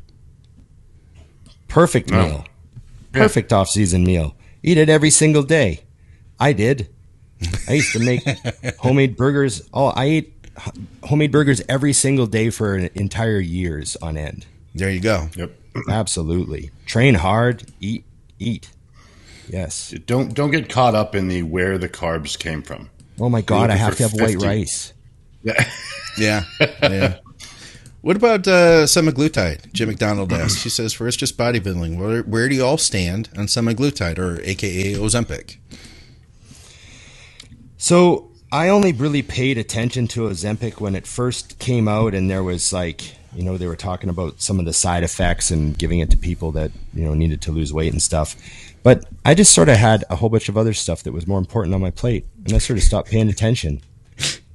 Perfect 1.69 2.11
No. 2.11 2.23
meal. 2.23 2.47
Perfect 3.13 3.53
off-season 3.53 4.05
meal. 4.05 4.37
Eat 4.63 4.77
it 4.77 4.89
every 4.89 5.11
single 5.11 5.43
day. 5.43 5.81
I 6.39 6.53
did. 6.53 6.89
I 7.69 7.75
used 7.75 7.93
to 7.93 7.99
make 8.01 8.23
homemade 8.79 9.17
burgers. 9.17 9.63
Oh, 9.73 9.87
I 9.87 10.05
ate 10.05 10.35
homemade 11.05 11.33
burgers 11.33 11.63
every 11.69 11.93
single 11.93 12.27
day 12.27 12.51
for 12.51 12.75
an 12.75 12.91
entire 12.95 13.41
years 13.41 13.97
on 13.97 14.17
end. 14.17 14.47
There 14.75 14.91
you 14.91 15.01
go. 15.01 15.29
yep. 15.37 15.53
Absolutely. 15.89 16.71
Train 16.87 17.15
hard. 17.15 17.65
Eat. 17.81 18.05
Eat. 18.39 18.71
Yes. 19.49 19.95
Don't 20.07 20.35
don't 20.35 20.51
get 20.51 20.69
caught 20.69 20.95
up 20.95 21.15
in 21.15 21.29
the 21.29 21.43
where 21.43 21.79
the 21.79 21.89
carbs 21.89 22.39
came 22.39 22.63
from. 22.63 22.91
Oh 23.19 23.29
my 23.29 23.43
God! 23.43 23.69
I 23.71 23.75
have 23.77 23.97
to 23.97 24.03
have 24.05 24.13
white 24.15 24.37
rice. 24.41 24.93
Yeah. 25.43 25.65
Yeah, 26.19 26.45
yeah. 26.83 27.19
What 28.03 28.17
about 28.17 28.47
uh, 28.49 28.85
semaglutide? 28.85 29.73
Jim 29.73 29.89
McDonald 29.89 30.33
asked. 30.33 30.59
She 30.59 30.69
says, 30.69 30.93
"For 30.93 31.07
it's 31.07 31.17
just 31.17 31.39
bodybuilding. 31.39 31.99
Where, 31.99 32.23
where 32.25 32.49
do 32.49 32.57
you 32.57 32.65
all 32.65 32.77
stand 32.79 33.29
on 33.37 33.47
semaglutide, 33.47 34.19
or 34.19 34.41
AKA 34.43 34.95
Ozempic?" 34.95 35.59
So 37.81 38.31
I 38.53 38.69
only 38.69 38.93
really 38.93 39.23
paid 39.23 39.57
attention 39.57 40.07
to 40.09 40.29
Ozempic 40.29 40.81
when 40.81 40.95
it 40.95 41.07
first 41.07 41.59
came 41.59 41.89
out, 41.89 42.15
and 42.15 42.29
there 42.29 42.43
was 42.43 42.75
like, 42.75 43.17
you 43.35 43.43
know, 43.43 43.57
they 43.57 43.67
were 43.67 43.75
talking 43.75 44.11
about 44.11 44.43
some 44.43 44.59
of 44.59 44.67
the 44.67 44.75
side 44.75 45.03
effects 45.03 45.51
and 45.51 45.77
giving 45.79 46.01
it 46.01 46.11
to 46.11 46.19
people 46.19 46.53
that 46.53 46.73
you 46.93 47.05
know 47.05 47.15
needed 47.15 47.41
to 47.43 47.53
lose 47.53 47.73
weight 47.73 47.93
and 47.93 48.03
stuff. 48.03 48.37
But 48.83 49.07
I 49.25 49.33
just 49.33 49.55
sort 49.55 49.71
of 49.71 49.77
had 49.77 50.05
a 50.11 50.17
whole 50.17 50.29
bunch 50.29 50.51
of 50.51 50.59
other 50.59 50.75
stuff 50.75 51.05
that 51.05 51.13
was 51.13 51.27
more 51.27 51.39
important 51.39 51.75
on 51.75 51.81
my 51.81 51.91
plate, 51.91 52.27
and 52.45 52.53
I 52.53 52.59
sort 52.59 52.79
of 52.79 52.83
stopped 52.83 53.11
paying 53.11 53.31
attention. 53.31 53.81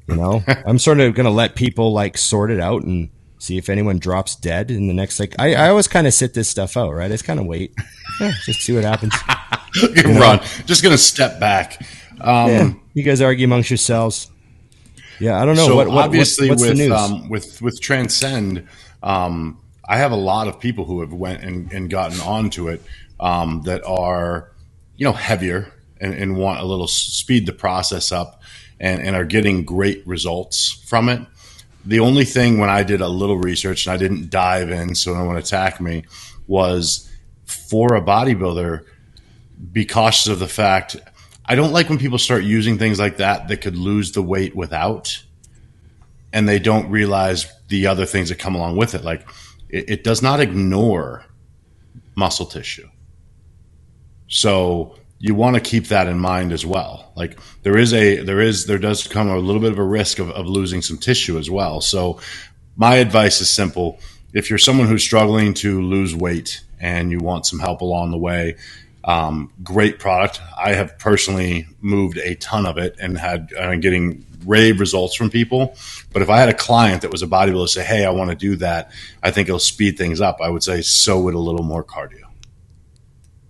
You 0.07 0.17
know, 0.17 0.43
I'm 0.67 0.77
sort 0.77 0.99
of 0.99 1.15
gonna 1.15 1.31
let 1.31 1.55
people 1.55 1.93
like 1.93 2.19
sort 2.19 2.51
it 2.51 2.59
out 2.59 2.83
and 2.83 3.09
see 3.39 3.57
if 3.57 3.69
anyone 3.69 3.97
drops 3.97 4.35
dead 4.35 4.69
in 4.69 4.85
the 4.87 4.93
next. 4.93 5.19
Like, 5.19 5.33
I, 5.39 5.55
I 5.55 5.69
always 5.69 5.87
kind 5.87 6.05
of 6.05 6.13
sit 6.13 6.35
this 6.35 6.47
stuff 6.47 6.77
out, 6.77 6.93
right? 6.93 7.05
I 7.05 7.09
just 7.09 7.25
kind 7.25 7.39
of 7.39 7.47
wait, 7.47 7.73
Yeah, 8.19 8.33
just 8.43 8.61
see 8.61 8.73
what 8.73 8.83
happens. 8.83 9.15
Ron, 10.05 10.41
just 10.67 10.83
gonna 10.83 10.97
step 10.97 11.39
back. 11.39 11.81
Um, 12.25 12.49
Yeah, 12.49 12.73
you 12.93 13.03
guys 13.03 13.21
argue 13.21 13.45
amongst 13.45 13.69
yourselves. 13.69 14.31
Yeah, 15.19 15.41
I 15.41 15.45
don't 15.45 15.55
know 15.55 15.67
so 15.67 15.75
what, 15.75 15.87
what 15.87 16.05
obviously 16.05 16.49
what's, 16.49 16.61
what's 16.61 16.71
with 16.71 16.77
the 16.77 16.87
news. 16.89 16.97
um, 16.97 17.29
with 17.29 17.61
with 17.61 17.79
Transcend, 17.79 18.67
um, 19.01 19.59
I 19.87 19.97
have 19.97 20.11
a 20.11 20.17
lot 20.17 20.47
of 20.47 20.59
people 20.59 20.85
who 20.85 21.01
have 21.01 21.13
went 21.13 21.43
and, 21.43 21.71
and 21.71 21.89
gotten 21.89 22.19
onto 22.21 22.67
it 22.67 22.81
um, 23.19 23.61
that 23.63 23.85
are 23.85 24.51
you 24.97 25.05
know 25.05 25.13
heavier 25.13 25.71
and, 26.01 26.13
and 26.13 26.35
want 26.35 26.59
a 26.59 26.65
little 26.65 26.87
speed 26.87 27.45
the 27.45 27.53
process 27.53 28.11
up 28.11 28.41
and, 28.79 29.01
and 29.01 29.15
are 29.15 29.25
getting 29.25 29.63
great 29.63 30.05
results 30.05 30.71
from 30.85 31.09
it. 31.09 31.21
The 31.85 31.99
only 31.99 32.25
thing 32.25 32.57
when 32.57 32.69
I 32.69 32.83
did 32.83 32.99
a 32.99 33.07
little 33.07 33.37
research 33.37 33.85
and 33.85 33.93
I 33.93 33.97
didn't 33.97 34.29
dive 34.29 34.71
in, 34.71 34.95
so 34.95 35.13
no 35.13 35.23
one 35.23 35.37
attack 35.37 35.79
me, 35.79 36.03
was 36.47 37.09
for 37.45 37.95
a 37.95 38.01
bodybuilder, 38.01 38.83
be 39.71 39.85
cautious 39.85 40.27
of 40.27 40.39
the 40.39 40.47
fact. 40.47 40.97
I 41.47 41.55
don't 41.55 41.71
like 41.71 41.89
when 41.89 41.99
people 41.99 42.17
start 42.17 42.43
using 42.43 42.77
things 42.77 42.99
like 42.99 43.17
that 43.17 43.47
that 43.47 43.57
could 43.57 43.77
lose 43.77 44.11
the 44.13 44.21
weight 44.21 44.55
without, 44.55 45.23
and 46.33 46.47
they 46.47 46.59
don't 46.59 46.89
realize 46.89 47.45
the 47.67 47.87
other 47.87 48.05
things 48.05 48.29
that 48.29 48.39
come 48.39 48.55
along 48.55 48.77
with 48.77 48.95
it. 48.95 49.03
Like 49.03 49.27
it, 49.69 49.89
it 49.89 50.03
does 50.03 50.21
not 50.21 50.39
ignore 50.39 51.25
muscle 52.15 52.45
tissue. 52.45 52.89
So 54.27 54.97
you 55.19 55.35
want 55.35 55.55
to 55.55 55.61
keep 55.61 55.87
that 55.87 56.07
in 56.07 56.19
mind 56.19 56.51
as 56.51 56.65
well. 56.65 57.11
Like 57.15 57.39
there 57.63 57.77
is 57.77 57.93
a 57.93 58.17
there 58.21 58.41
is 58.41 58.65
there 58.65 58.77
does 58.77 59.07
come 59.07 59.29
a 59.29 59.37
little 59.37 59.61
bit 59.61 59.71
of 59.71 59.79
a 59.79 59.83
risk 59.83 60.19
of, 60.19 60.29
of 60.31 60.47
losing 60.47 60.81
some 60.81 60.97
tissue 60.97 61.37
as 61.37 61.49
well. 61.49 61.81
So 61.81 62.19
my 62.75 62.95
advice 62.95 63.39
is 63.39 63.49
simple. 63.49 63.99
If 64.33 64.49
you're 64.49 64.59
someone 64.59 64.87
who's 64.87 65.03
struggling 65.03 65.53
to 65.55 65.81
lose 65.81 66.13
weight 66.15 66.61
and 66.79 67.11
you 67.11 67.19
want 67.19 67.45
some 67.45 67.59
help 67.59 67.81
along 67.81 68.11
the 68.11 68.17
way, 68.17 68.57
um, 69.05 69.53
great 69.63 69.99
product. 69.99 70.41
I 70.57 70.73
have 70.73 70.97
personally 70.97 71.67
moved 71.79 72.17
a 72.17 72.35
ton 72.35 72.65
of 72.65 72.77
it 72.77 72.95
and 72.99 73.17
had 73.17 73.53
uh, 73.57 73.75
getting 73.75 74.25
rave 74.45 74.79
results 74.79 75.15
from 75.15 75.29
people. 75.29 75.75
But 76.11 76.21
if 76.21 76.29
I 76.29 76.39
had 76.39 76.49
a 76.49 76.53
client 76.53 77.03
that 77.03 77.11
was 77.11 77.21
a 77.21 77.27
bodybuilder 77.27 77.69
say, 77.69 77.83
"Hey, 77.83 78.03
I 78.03 78.09
want 78.09 78.31
to 78.31 78.35
do 78.35 78.55
that," 78.57 78.91
I 79.21 79.31
think 79.31 79.47
it'll 79.47 79.59
speed 79.59 79.97
things 79.97 80.21
up. 80.21 80.39
I 80.41 80.49
would 80.49 80.63
say, 80.63 80.81
"So 80.81 81.19
would 81.21 81.35
a 81.35 81.39
little 81.39 81.63
more 81.63 81.83
cardio." 81.83 82.23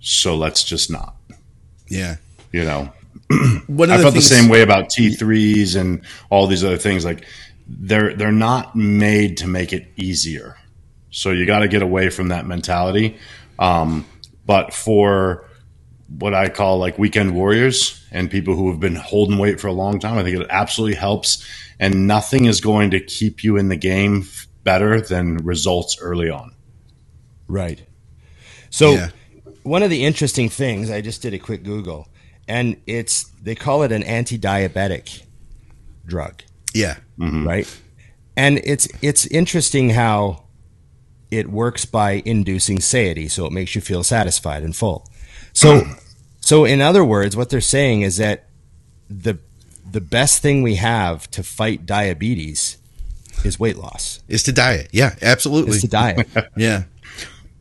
So 0.02 0.36
let's 0.36 0.64
just 0.64 0.92
not. 0.92 1.16
Yeah. 1.88 2.18
You 2.52 2.64
know, 2.64 2.94
One 3.68 3.92
I 3.92 3.98
felt 4.00 4.14
things, 4.14 4.30
the 4.30 4.36
same 4.36 4.50
way 4.50 4.62
about 4.62 4.90
T3s 4.90 5.76
and 5.76 6.02
all 6.30 6.48
these 6.48 6.64
other 6.64 6.78
things. 6.78 7.06
Like 7.06 7.26
they're 7.68 8.14
they're 8.14 8.32
not 8.32 8.76
made 8.76 9.38
to 9.38 9.48
make 9.48 9.74
it 9.74 9.88
easier. 9.96 10.58
So 11.12 11.32
you 11.32 11.46
got 11.46 11.60
to 11.60 11.68
get 11.68 11.82
away 11.82 12.10
from 12.10 12.28
that 12.28 12.46
mentality. 12.46 13.18
Um, 13.58 14.06
but 14.46 14.74
for 14.74 15.45
what 16.08 16.34
I 16.34 16.50
call 16.50 16.78
like 16.78 16.98
weekend 17.00 17.34
warriors 17.34 18.04
and 18.12 18.30
people 18.30 18.56
who 18.56 18.70
have 18.70 18.80
been 18.80 18.96
holding 18.96 19.38
weight 19.38 19.60
for 19.60 19.68
a 19.68 19.74
long 19.74 20.00
time, 20.00 20.18
I 20.18 20.24
think 20.24 20.40
it 20.40 20.48
absolutely 20.50 20.96
helps. 20.96 21.46
And 21.80 22.08
nothing 22.08 22.46
is 22.46 22.62
going 22.62 22.92
to 22.92 23.00
keep 23.00 23.44
you 23.44 23.58
in 23.58 23.70
the 23.70 23.76
game 23.76 24.26
better 24.64 25.02
than 25.02 25.38
results 25.38 25.98
early 26.00 26.30
on. 26.30 26.54
Right. 27.48 27.82
So 28.70 28.92
Yeah. 28.94 29.10
one 29.64 29.84
of 29.84 29.90
the 29.90 30.06
interesting 30.06 30.50
things, 30.50 30.90
I 30.90 31.02
just 31.02 31.22
did 31.22 31.34
a 31.34 31.40
quick 31.40 31.64
Google, 31.64 32.08
and 32.48 32.78
it's 32.86 33.26
they 33.42 33.56
call 33.56 33.84
it 33.84 33.92
an 33.92 34.04
anti-diabetic 34.04 35.24
drug, 36.06 36.44
Yeah. 36.74 36.98
Mm-hmm. 37.20 37.48
right? 37.48 37.82
And 38.38 38.60
it's 38.64 38.88
it's 39.02 39.26
interesting 39.28 39.92
how 39.92 40.44
it 41.32 41.50
works 41.50 41.86
by 41.86 42.22
inducing 42.26 42.80
satiety, 42.80 43.28
so 43.28 43.46
it 43.46 43.52
makes 43.52 43.76
you 43.76 43.82
feel 43.82 44.04
satisfied 44.04 44.64
and 44.64 44.76
full. 44.76 45.08
So 45.56 45.82
so 46.42 46.66
in 46.66 46.82
other 46.82 47.04
words, 47.04 47.36
what 47.36 47.50
they're 47.50 47.62
saying 47.62 48.02
is 48.02 48.18
that 48.18 48.46
the 49.10 49.40
the 49.90 50.02
best 50.02 50.42
thing 50.42 50.62
we 50.62 50.76
have 50.76 51.30
to 51.32 51.42
fight 51.42 51.86
diabetes 51.86 52.78
is 53.44 53.60
weight 53.60 53.78
loss. 53.78 54.22
Is 54.28 54.44
to 54.44 54.52
diet. 54.52 54.90
Yeah, 54.92 55.16
absolutely. 55.22 55.78
Is 55.78 55.82
to 55.82 55.88
diet. 55.88 56.28
yeah. 56.58 56.84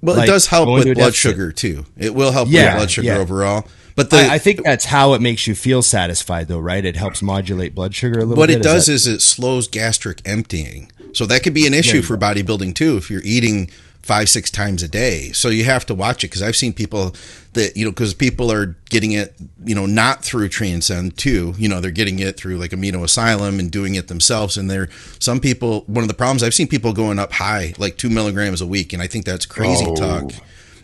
Well, 0.03 0.16
Like, 0.16 0.28
it 0.28 0.32
does 0.32 0.47
help 0.49 0.68
with 0.68 0.95
blood 0.95 1.14
sugar 1.14 1.51
too. 1.53 1.86
It 1.97 2.14
will 2.14 2.30
help 2.32 2.49
Yeah, 2.51 2.74
with 2.74 2.76
blood 2.80 2.90
sugar 2.90 3.07
yeah. 3.09 3.16
overall. 3.18 3.66
But 3.97 4.11
the 4.11 4.18
I, 4.18 4.34
I 4.34 4.38
think 4.38 4.64
that's 4.64 4.84
how 4.84 5.14
it 5.14 5.22
makes 5.22 5.47
you 5.47 5.55
feel 5.55 5.80
satisfied, 5.80 6.49
though, 6.49 6.59
right? 6.59 6.84
It 6.84 6.97
helps 6.97 7.22
modulate 7.22 7.74
blood 7.74 7.95
sugar 7.95 8.18
a 8.18 8.24
little 8.24 8.34
bit. 8.34 8.38
what 8.38 8.49
bit. 8.49 8.59
it 8.59 8.62
does 8.62 8.86
that- 8.86 8.92
is 8.92 9.07
it 9.07 9.22
slows 9.22 9.68
gastric 9.68 10.20
emptying. 10.24 10.90
So 11.12 11.26
that 11.26 11.45
could 11.45 11.55
be 11.55 11.66
an 11.68 11.74
issue 11.74 11.99
you 11.99 12.03
for 12.03 12.18
bodybuilding 12.18 12.74
too 12.74 12.97
if 12.97 13.09
you're 13.09 13.22
eating 13.24 13.70
five 14.05 14.28
six 14.28 14.50
times 14.50 14.82
a 14.82 14.88
day. 14.88 15.32
So 15.32 15.48
you 15.48 15.64
have 15.64 15.86
to 15.86 15.94
watch 15.94 16.22
it 16.24 16.28
because 16.28 16.42
I've 16.42 16.57
seen 16.57 16.72
people 16.74 17.14
that 17.55 17.74
you 17.76 17.84
know 17.84 17.90
because 17.90 18.12
people 18.12 18.52
are 18.52 18.76
getting 18.90 19.12
it 19.12 19.34
you 19.64 19.74
know 19.74 19.86
not 19.86 20.22
through 20.22 20.48
Transcend 20.50 21.16
too. 21.16 21.55
You 21.57 21.68
know 21.70 21.80
they're 21.80 21.90
getting 21.90 22.18
it 22.18 22.36
through 22.36 22.59
like 22.59 22.72
Amino 22.72 23.02
Asylum 23.02 23.59
and 23.59 23.70
doing 23.70 23.94
it 23.94 24.09
themselves. 24.09 24.57
And 24.59 24.70
there 24.70 24.82
are 24.82 24.88
some 25.18 25.40
people 25.40 25.84
one 25.86 26.02
of 26.05 26.09
the 26.09 26.14
problems 26.14 26.42
I've 26.42 26.55
seen 26.55 26.68
people 26.68 26.92
going 26.92 27.18
up 27.18 27.32
high 27.32 27.72
like 27.78 27.96
two 27.96 28.11
milligrams 28.11 28.61
a 28.61 28.66
week, 28.66 28.92
and 28.92 29.00
I 29.02 29.07
think 29.07 29.24
that's 29.24 29.46
crazy 29.46 29.86
Oh. 29.88 29.94
talk. 29.96 30.32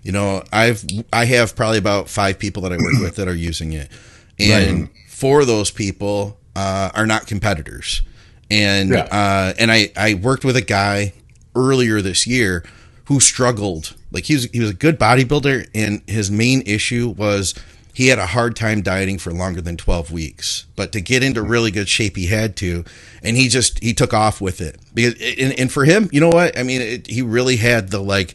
You 0.03 0.13
know, 0.13 0.43
I've 0.51 0.83
I 1.13 1.27
have 1.27 1.55
probably 1.55 1.77
about 1.79 2.09
five 2.09 2.39
people 2.39 2.63
that 2.63 2.73
I 2.73 2.77
work 2.79 3.01
with 3.03 3.17
that 3.17 3.29
are 3.29 3.35
using 3.35 3.75
it, 3.75 3.91
and 4.39 4.89
four 5.09 5.43
of 5.43 5.47
those 5.47 5.71
people 5.71 6.39
uh, 6.57 6.91
are 6.95 7.07
not 7.07 7.27
competitors, 7.27 8.01
and 8.51 8.91
Yeah. 8.93 9.01
uh, 9.13 9.53
and 9.59 9.71
I 9.71 9.93
I 9.97 10.15
worked 10.15 10.43
with 10.47 10.57
a 10.57 10.63
guy 10.63 11.13
earlier 11.55 12.01
this 12.01 12.27
year 12.27 12.65
who 13.11 13.19
struggled. 13.19 13.97
Like 14.13 14.25
he 14.27 14.35
was 14.35 14.45
he 14.53 14.61
was 14.61 14.71
a 14.71 14.75
good 14.75 14.99
bodybuilder, 14.99 15.69
and 15.75 16.01
his 16.07 16.31
main 16.31 16.63
issue 16.65 17.09
was 17.09 17.57
he 17.93 18.07
had 18.07 18.21
a 18.21 18.27
hard 18.27 18.55
time 18.55 18.83
dieting 18.83 19.19
for 19.19 19.33
longer 19.33 19.61
than 19.61 19.77
12 19.77 20.13
weeks. 20.13 20.65
But 20.77 20.93
to 20.93 21.01
get 21.01 21.25
into 21.25 21.43
really 21.43 21.73
good 21.73 21.89
shape 21.89 22.17
he 22.17 22.27
had 22.29 22.55
to 22.59 22.85
and 23.21 23.37
he 23.37 23.49
just 23.49 23.83
he 23.83 23.93
took 23.95 24.15
off 24.15 24.41
with 24.41 24.61
it. 24.61 24.79
Because 24.95 25.15
and, 25.39 25.59
and 25.59 25.73
for 25.73 25.85
him 25.85 26.09
you 26.13 26.21
know 26.21 26.29
what? 26.29 26.57
I 26.57 26.63
mean 26.63 26.81
it, 26.81 27.09
he 27.09 27.21
really 27.21 27.57
had 27.57 27.89
the 27.89 27.99
like 27.99 28.35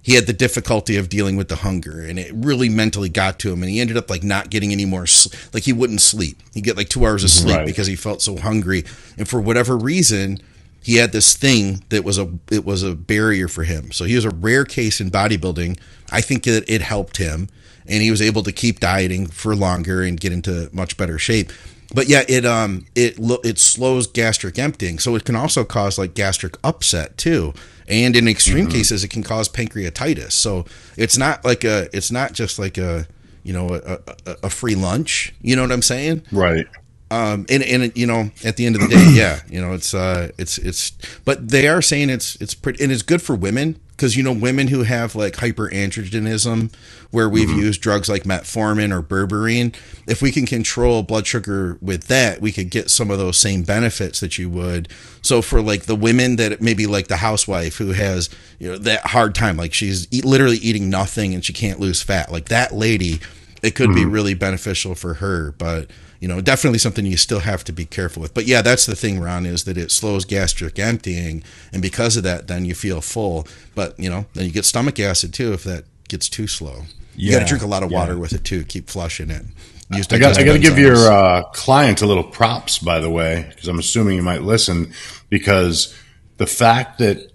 he 0.00 0.14
had 0.14 0.26
the 0.26 0.32
difficulty 0.32 0.96
of 0.96 1.10
dealing 1.10 1.36
with 1.36 1.48
the 1.48 1.56
hunger 1.56 2.00
and 2.02 2.18
it 2.18 2.32
really 2.34 2.70
mentally 2.70 3.10
got 3.10 3.38
to 3.40 3.52
him 3.52 3.62
and 3.62 3.70
he 3.70 3.78
ended 3.78 3.98
up 3.98 4.08
like 4.08 4.22
not 4.24 4.48
getting 4.48 4.72
any 4.72 4.86
more 4.86 5.04
like 5.52 5.64
he 5.64 5.72
wouldn't 5.74 6.00
sleep. 6.00 6.42
He'd 6.54 6.64
get 6.64 6.78
like 6.78 6.88
two 6.88 7.04
hours 7.04 7.24
of 7.24 7.30
sleep 7.30 7.56
Right. 7.58 7.66
because 7.66 7.86
he 7.86 7.96
felt 7.96 8.22
so 8.22 8.38
hungry. 8.38 8.84
And 9.18 9.28
for 9.28 9.38
whatever 9.38 9.76
reason 9.76 10.38
he 10.84 10.96
had 10.96 11.12
this 11.12 11.34
thing 11.34 11.82
that 11.88 12.04
was 12.04 12.18
a 12.18 12.30
it 12.50 12.64
was 12.64 12.82
a 12.82 12.94
barrier 12.94 13.48
for 13.48 13.64
him. 13.64 13.90
So 13.90 14.04
he 14.04 14.14
was 14.14 14.26
a 14.26 14.30
rare 14.30 14.66
case 14.66 15.00
in 15.00 15.10
bodybuilding. 15.10 15.78
I 16.12 16.20
think 16.20 16.44
that 16.44 16.68
it 16.68 16.82
helped 16.82 17.16
him 17.16 17.48
and 17.86 18.02
he 18.02 18.10
was 18.10 18.20
able 18.20 18.42
to 18.42 18.52
keep 18.52 18.80
dieting 18.80 19.26
for 19.26 19.56
longer 19.56 20.02
and 20.02 20.20
get 20.20 20.30
into 20.30 20.68
much 20.74 20.98
better 20.98 21.18
shape. 21.18 21.50
But 21.94 22.06
yeah 22.08 22.24
it 22.28 22.44
um 22.44 22.84
it 22.94 23.18
lo- 23.18 23.40
it 23.42 23.58
slows 23.58 24.06
gastric 24.06 24.58
emptying. 24.58 24.98
So 24.98 25.14
it 25.14 25.24
can 25.24 25.36
also 25.36 25.64
cause 25.64 25.96
like 25.96 26.12
gastric 26.12 26.58
upset 26.62 27.16
too. 27.16 27.54
And 27.88 28.14
in 28.14 28.28
extreme 28.28 28.68
cases 28.68 29.02
it 29.04 29.08
can 29.08 29.22
cause 29.22 29.48
pancreatitis. 29.48 30.32
So 30.32 30.66
it's 30.98 31.16
not 31.16 31.46
like 31.46 31.64
a 31.64 31.88
it's 31.96 32.12
not 32.12 32.34
just 32.34 32.58
like 32.58 32.76
a 32.76 33.06
you 33.42 33.54
know 33.54 33.74
a, 33.74 34.00
a, 34.26 34.36
a 34.44 34.50
free 34.50 34.74
lunch. 34.74 35.34
You 35.40 35.56
know 35.56 35.62
what 35.62 35.72
i'm 35.72 35.82
saying? 35.82 36.24
Right. 36.30 36.66
Um 37.10 37.46
and 37.48 37.62
and 37.62 37.96
you 37.96 38.06
know 38.06 38.30
at 38.44 38.56
the 38.56 38.66
end 38.66 38.76
of 38.76 38.82
the 38.82 38.88
day 38.88 39.10
yeah 39.12 39.40
you 39.48 39.60
know 39.60 39.72
it's 39.72 39.94
uh 39.94 40.30
it's 40.38 40.58
it's 40.58 40.92
but 41.24 41.48
they 41.48 41.68
are 41.68 41.82
saying 41.82 42.10
it's 42.10 42.36
it's 42.36 42.54
pretty 42.54 42.82
and 42.82 42.92
it's 42.92 43.02
good 43.02 43.22
for 43.22 43.34
women 43.34 43.78
because 43.96 44.16
you 44.16 44.22
know 44.22 44.32
women 44.32 44.68
who 44.68 44.82
have 44.82 45.14
like 45.14 45.34
hyperandrogenism 45.34 46.74
where 47.10 47.28
we've 47.28 47.50
used 47.50 47.80
drugs 47.80 48.08
like 48.08 48.24
metformin 48.24 48.92
or 48.92 49.02
berberine 49.02 49.74
if 50.06 50.20
we 50.20 50.32
can 50.32 50.46
control 50.46 51.02
blood 51.02 51.26
sugar 51.26 51.78
with 51.80 52.08
that 52.08 52.40
we 52.40 52.50
could 52.50 52.70
get 52.70 52.90
some 52.90 53.10
of 53.10 53.18
those 53.18 53.36
same 53.36 53.62
benefits 53.62 54.20
that 54.20 54.36
you 54.36 54.50
would. 54.50 54.88
So 55.22 55.42
for 55.42 55.62
like 55.62 55.84
the 55.84 55.94
women 55.94 56.36
that 56.36 56.60
maybe 56.60 56.86
like 56.86 57.06
the 57.08 57.18
housewife 57.18 57.76
who 57.76 57.92
has 57.92 58.28
you 58.58 58.72
know 58.72 58.78
that 58.78 59.06
hard 59.06 59.34
time 59.34 59.56
like 59.56 59.72
she's 59.72 60.08
eat, 60.10 60.24
literally 60.24 60.56
eating 60.56 60.90
nothing 60.90 61.34
and 61.34 61.44
she 61.44 61.52
can't 61.52 61.80
lose 61.80 62.02
fat 62.02 62.32
like 62.32 62.46
that 62.46 62.72
lady 62.72 63.20
it 63.62 63.74
could 63.74 63.94
be 63.94 64.04
really 64.04 64.34
beneficial 64.34 64.94
for 64.94 65.14
her 65.14 65.52
but 65.52 65.88
you 66.24 66.28
know 66.28 66.40
definitely 66.40 66.78
something 66.78 67.04
you 67.04 67.18
still 67.18 67.40
have 67.40 67.62
to 67.64 67.70
be 67.70 67.84
careful 67.84 68.22
with 68.22 68.32
but 68.32 68.46
yeah 68.46 68.62
that's 68.62 68.86
the 68.86 68.96
thing 68.96 69.20
ron 69.20 69.44
is 69.44 69.64
that 69.64 69.76
it 69.76 69.90
slows 69.90 70.24
gastric 70.24 70.78
emptying 70.78 71.44
and 71.70 71.82
because 71.82 72.16
of 72.16 72.22
that 72.22 72.48
then 72.48 72.64
you 72.64 72.74
feel 72.74 73.02
full 73.02 73.46
but 73.74 73.98
you 74.00 74.08
know 74.08 74.24
then 74.32 74.46
you 74.46 74.50
get 74.50 74.64
stomach 74.64 74.98
acid 74.98 75.34
too 75.34 75.52
if 75.52 75.64
that 75.64 75.84
gets 76.08 76.30
too 76.30 76.46
slow 76.46 76.84
you 77.14 77.30
got 77.30 77.40
to 77.40 77.44
drink 77.44 77.62
a 77.62 77.66
lot 77.66 77.82
of 77.82 77.90
yeah. 77.90 77.98
water 77.98 78.18
with 78.18 78.32
it 78.32 78.42
too 78.42 78.64
keep 78.64 78.88
flushing 78.88 79.30
it 79.30 79.44
Use 79.90 80.10
I 80.10 80.18
got, 80.18 80.38
I 80.38 80.44
got 80.44 80.54
to 80.54 80.58
give 80.58 80.78
your 80.78 80.96
uh, 80.96 81.42
client 81.52 82.00
a 82.00 82.06
little 82.06 82.24
props, 82.24 82.78
by 82.78 83.00
the 83.00 83.10
way, 83.10 83.44
because 83.50 83.68
I'm 83.68 83.78
assuming 83.78 84.16
you 84.16 84.22
might 84.22 84.40
listen. 84.40 84.94
Because 85.28 85.94
the 86.38 86.46
fact 86.46 86.98
that 87.00 87.30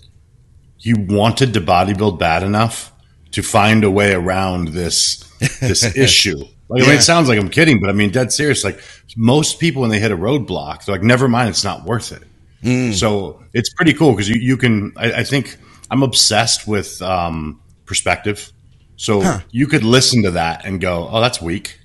you 0.79 0.95
wanted 0.97 1.53
to 1.53 1.61
bodybuild 1.61 2.17
bad 2.17 2.41
enough 2.41 2.91
to 3.33 3.43
find 3.43 3.83
a 3.83 3.91
way 3.91 4.13
around 4.13 4.69
this 4.69 5.23
this 5.59 5.83
issue. 5.95 6.43
Like, 6.69 6.83
I 6.83 6.85
mean, 6.87 6.95
it 6.97 7.01
sounds 7.01 7.27
like 7.27 7.39
I'm 7.39 7.49
kidding, 7.49 7.79
but 7.81 7.89
I 7.89 7.93
mean, 7.93 8.11
dead 8.11 8.31
serious. 8.31 8.63
Like 8.63 8.79
most 9.17 9.59
people, 9.59 9.81
when 9.81 9.89
they 9.91 9.99
hit 9.99 10.11
a 10.11 10.17
roadblock, 10.17 10.85
they're 10.85 10.95
like, 10.95 11.03
"Never 11.03 11.27
mind, 11.27 11.49
it's 11.49 11.63
not 11.63 11.83
worth 11.83 12.11
it." 12.11 12.21
Mm. 12.63 12.93
So 12.93 13.43
it's 13.53 13.73
pretty 13.73 13.93
cool 13.93 14.11
because 14.11 14.29
you, 14.29 14.35
you 14.35 14.55
can. 14.55 14.93
I, 14.95 15.11
I 15.13 15.23
think 15.23 15.57
I'm 15.89 16.03
obsessed 16.03 16.67
with 16.67 17.01
um, 17.01 17.59
perspective. 17.85 18.51
So 18.97 19.39
you 19.51 19.65
could 19.65 19.83
listen 19.83 20.23
to 20.23 20.31
that 20.31 20.65
and 20.65 20.79
go, 20.79 21.09
"Oh, 21.11 21.21
that's 21.21 21.41
weak." 21.41 21.79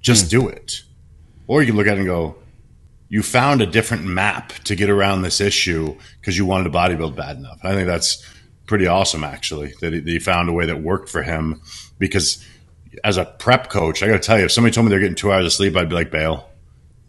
Just 0.00 0.24
Hmm. 0.30 0.40
do 0.40 0.48
it. 0.48 0.82
Or 1.46 1.60
you 1.60 1.66
can 1.66 1.76
look 1.76 1.86
at 1.88 1.94
it 1.94 1.98
and 1.98 2.06
go, 2.06 2.36
"You 3.08 3.22
found 3.22 3.60
a 3.62 3.66
different 3.66 4.04
map 4.04 4.52
to 4.64 4.76
get 4.76 4.88
around 4.90 5.22
this 5.22 5.40
issue 5.40 5.96
because 6.20 6.38
you 6.38 6.44
wanted 6.46 6.64
to 6.64 6.70
bodybuild 6.70 7.16
bad 7.16 7.36
enough." 7.38 7.58
I 7.64 7.72
think 7.74 7.86
that's 7.88 8.24
pretty 8.66 8.86
awesome, 8.86 9.24
actually, 9.24 9.74
that 9.80 9.92
he, 9.92 9.98
that 9.98 10.08
he 10.08 10.18
found 10.20 10.48
a 10.48 10.52
way 10.52 10.66
that 10.66 10.80
worked 10.82 11.08
for 11.08 11.22
him. 11.24 11.60
Because 11.98 12.44
as 13.04 13.16
a 13.16 13.24
prep 13.24 13.70
coach, 13.70 14.02
I 14.02 14.06
got 14.06 14.14
to 14.14 14.18
tell 14.26 14.38
you, 14.38 14.44
if 14.46 14.52
somebody 14.52 14.72
told 14.74 14.86
me 14.86 14.90
they're 14.90 15.00
getting 15.00 15.14
two 15.14 15.32
hours 15.32 15.44
of 15.46 15.52
sleep, 15.52 15.76
I'd 15.76 15.88
be 15.88 15.94
like, 15.94 16.10
"Bail." 16.10 16.46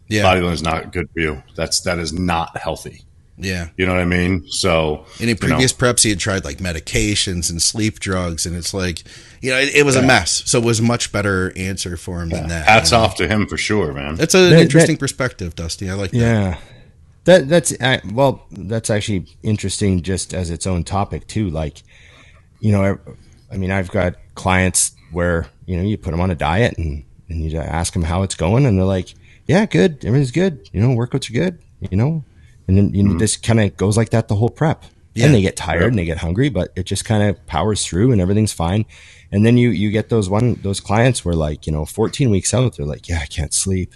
yeah 0.08 0.24
Bodybuilding 0.24 0.52
is 0.52 0.62
not 0.62 0.92
good 0.92 1.08
for 1.14 1.20
you. 1.20 1.42
That's 1.56 1.80
that 1.82 1.98
is 1.98 2.12
not 2.12 2.56
healthy. 2.58 3.02
yeah 3.38 3.68
You 3.78 3.86
know 3.86 3.92
what 3.94 4.02
I 4.02 4.04
mean? 4.04 4.46
So 4.48 5.06
And 5.20 5.22
in 5.22 5.28
you 5.28 5.34
know, 5.34 5.38
previous 5.38 5.72
preps, 5.72 6.02
he 6.02 6.10
had 6.10 6.18
tried 6.18 6.44
like 6.44 6.58
medications 6.58 7.48
and 7.50 7.62
sleep 7.62 7.98
drugs, 7.98 8.44
and 8.44 8.54
it's 8.54 8.74
like, 8.74 9.04
you 9.40 9.50
know, 9.50 9.58
it, 9.58 9.74
it 9.74 9.86
was 9.86 9.96
a 9.96 10.02
mess. 10.02 10.42
So 10.44 10.58
it 10.58 10.64
was 10.64 10.82
much 10.82 11.12
better 11.12 11.52
answer 11.56 11.96
for 11.96 12.20
him 12.20 12.28
than 12.28 12.48
that. 12.48 12.66
hats 12.66 12.90
you 12.90 12.98
know? 12.98 13.04
off 13.04 13.16
to 13.16 13.28
him 13.28 13.46
for 13.46 13.56
sure, 13.56 13.92
man. 13.94 14.16
That's 14.16 14.34
an 14.34 14.50
That- 14.50 14.60
interesting 14.60 14.96
that- 14.96 15.00
perspective, 15.00 15.54
Dusty. 15.54 15.88
I 15.88 15.94
like 15.94 16.10
that. 16.10 16.18
Yeah. 16.18 16.58
That 17.24 17.48
that's 17.48 17.72
uh, 17.80 18.00
well, 18.12 18.44
that's 18.50 18.90
actually 18.90 19.26
interesting 19.44 20.02
just 20.02 20.34
as 20.34 20.50
its 20.50 20.66
own 20.66 20.82
topic 20.84 21.26
too. 21.28 21.48
Like, 21.50 21.82
you 22.60 22.72
know, 22.72 22.82
I, 22.84 23.54
I 23.54 23.56
mean, 23.56 23.70
I've 23.70 23.90
got 23.92 24.16
clients 24.34 24.90
where 25.12 25.46
you 25.66 25.76
know 25.76 25.82
you 25.82 25.96
put 25.96 26.10
them 26.10 26.20
on 26.20 26.30
a 26.30 26.34
diet 26.34 26.76
and 26.78 27.04
and 27.28 27.44
you 27.44 27.58
ask 27.58 27.92
them 27.92 28.02
how 28.02 28.22
it's 28.22 28.34
going, 28.34 28.66
and 28.66 28.78
they're 28.78 28.84
like, 28.84 29.14
"Yeah, 29.46 29.66
good, 29.66 30.04
everything's 30.04 30.30
good. 30.30 30.68
You 30.72 30.80
know, 30.80 30.88
workouts 30.88 31.30
are 31.30 31.32
good. 31.32 31.58
You 31.90 31.96
know," 31.96 32.24
and 32.68 32.76
then 32.76 32.94
you 32.94 33.02
know, 33.02 33.18
this 33.18 33.36
kind 33.36 33.60
of 33.60 33.76
goes 33.76 33.96
like 33.96 34.10
that 34.10 34.28
the 34.28 34.36
whole 34.36 34.50
prep. 34.50 34.84
Yeah. 35.14 35.26
And 35.26 35.34
they 35.34 35.42
get 35.42 35.56
tired 35.56 35.88
and 35.88 35.98
they 35.98 36.06
get 36.06 36.18
hungry, 36.18 36.48
but 36.48 36.72
it 36.74 36.84
just 36.84 37.04
kind 37.04 37.22
of 37.22 37.46
powers 37.46 37.84
through 37.84 38.12
and 38.12 38.20
everything's 38.20 38.54
fine. 38.54 38.86
And 39.30 39.44
then 39.44 39.58
you 39.58 39.68
you 39.68 39.90
get 39.90 40.08
those 40.08 40.30
one 40.30 40.54
those 40.62 40.80
clients 40.80 41.22
where 41.24 41.34
like 41.34 41.66
you 41.66 41.72
know 41.72 41.84
14 41.84 42.30
weeks 42.30 42.54
out 42.54 42.76
they're 42.76 42.86
like, 42.86 43.08
"Yeah, 43.08 43.18
I 43.20 43.26
can't 43.26 43.52
sleep," 43.52 43.92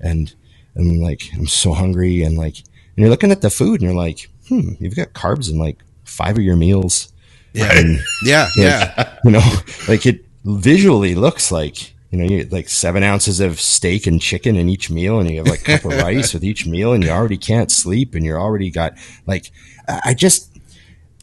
and 0.00 0.32
and 0.74 1.02
like 1.02 1.22
I'm 1.34 1.46
so 1.46 1.72
hungry 1.72 2.22
and 2.22 2.38
like 2.38 2.58
and 2.96 2.98
you're 3.02 3.10
looking 3.10 3.32
at 3.32 3.40
the 3.40 3.50
food 3.50 3.80
and 3.80 3.82
you're 3.82 3.94
like, 3.94 4.28
hmm, 4.48 4.72
you've 4.78 4.96
got 4.96 5.14
carbs 5.14 5.50
in 5.50 5.58
like 5.58 5.78
five 6.04 6.36
of 6.36 6.44
your 6.44 6.56
meals. 6.56 7.12
Yeah. 7.54 7.78
And, 7.78 8.00
Yeah. 8.24 8.48
Yeah. 8.56 9.18
you 9.24 9.30
know, 9.30 9.42
like 9.88 10.06
it 10.06 10.24
visually 10.44 11.14
looks 11.14 11.50
like 11.52 11.92
you 12.10 12.18
know, 12.18 12.24
you 12.24 12.44
like 12.50 12.68
seven 12.68 13.02
ounces 13.02 13.40
of 13.40 13.58
steak 13.58 14.06
and 14.06 14.20
chicken 14.20 14.54
in 14.56 14.68
each 14.68 14.90
meal, 14.90 15.18
and 15.18 15.30
you 15.30 15.38
have 15.38 15.46
like 15.48 15.62
a 15.62 15.78
cup 15.78 15.84
of 15.90 15.98
rice 16.02 16.34
with 16.34 16.44
each 16.44 16.66
meal, 16.66 16.92
and 16.92 17.02
you 17.02 17.08
already 17.08 17.38
can't 17.38 17.70
sleep, 17.72 18.14
and 18.14 18.22
you're 18.22 18.38
already 18.38 18.68
got 18.70 18.92
like, 19.26 19.50
I 19.88 20.12
just, 20.12 20.50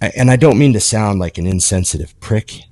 I- 0.02 0.12
and 0.18 0.32
I 0.32 0.36
don't 0.36 0.58
mean 0.58 0.74
to 0.74 0.80
sound 0.80 1.20
like 1.20 1.38
an 1.38 1.46
insensitive 1.46 2.20
prick, 2.20 2.64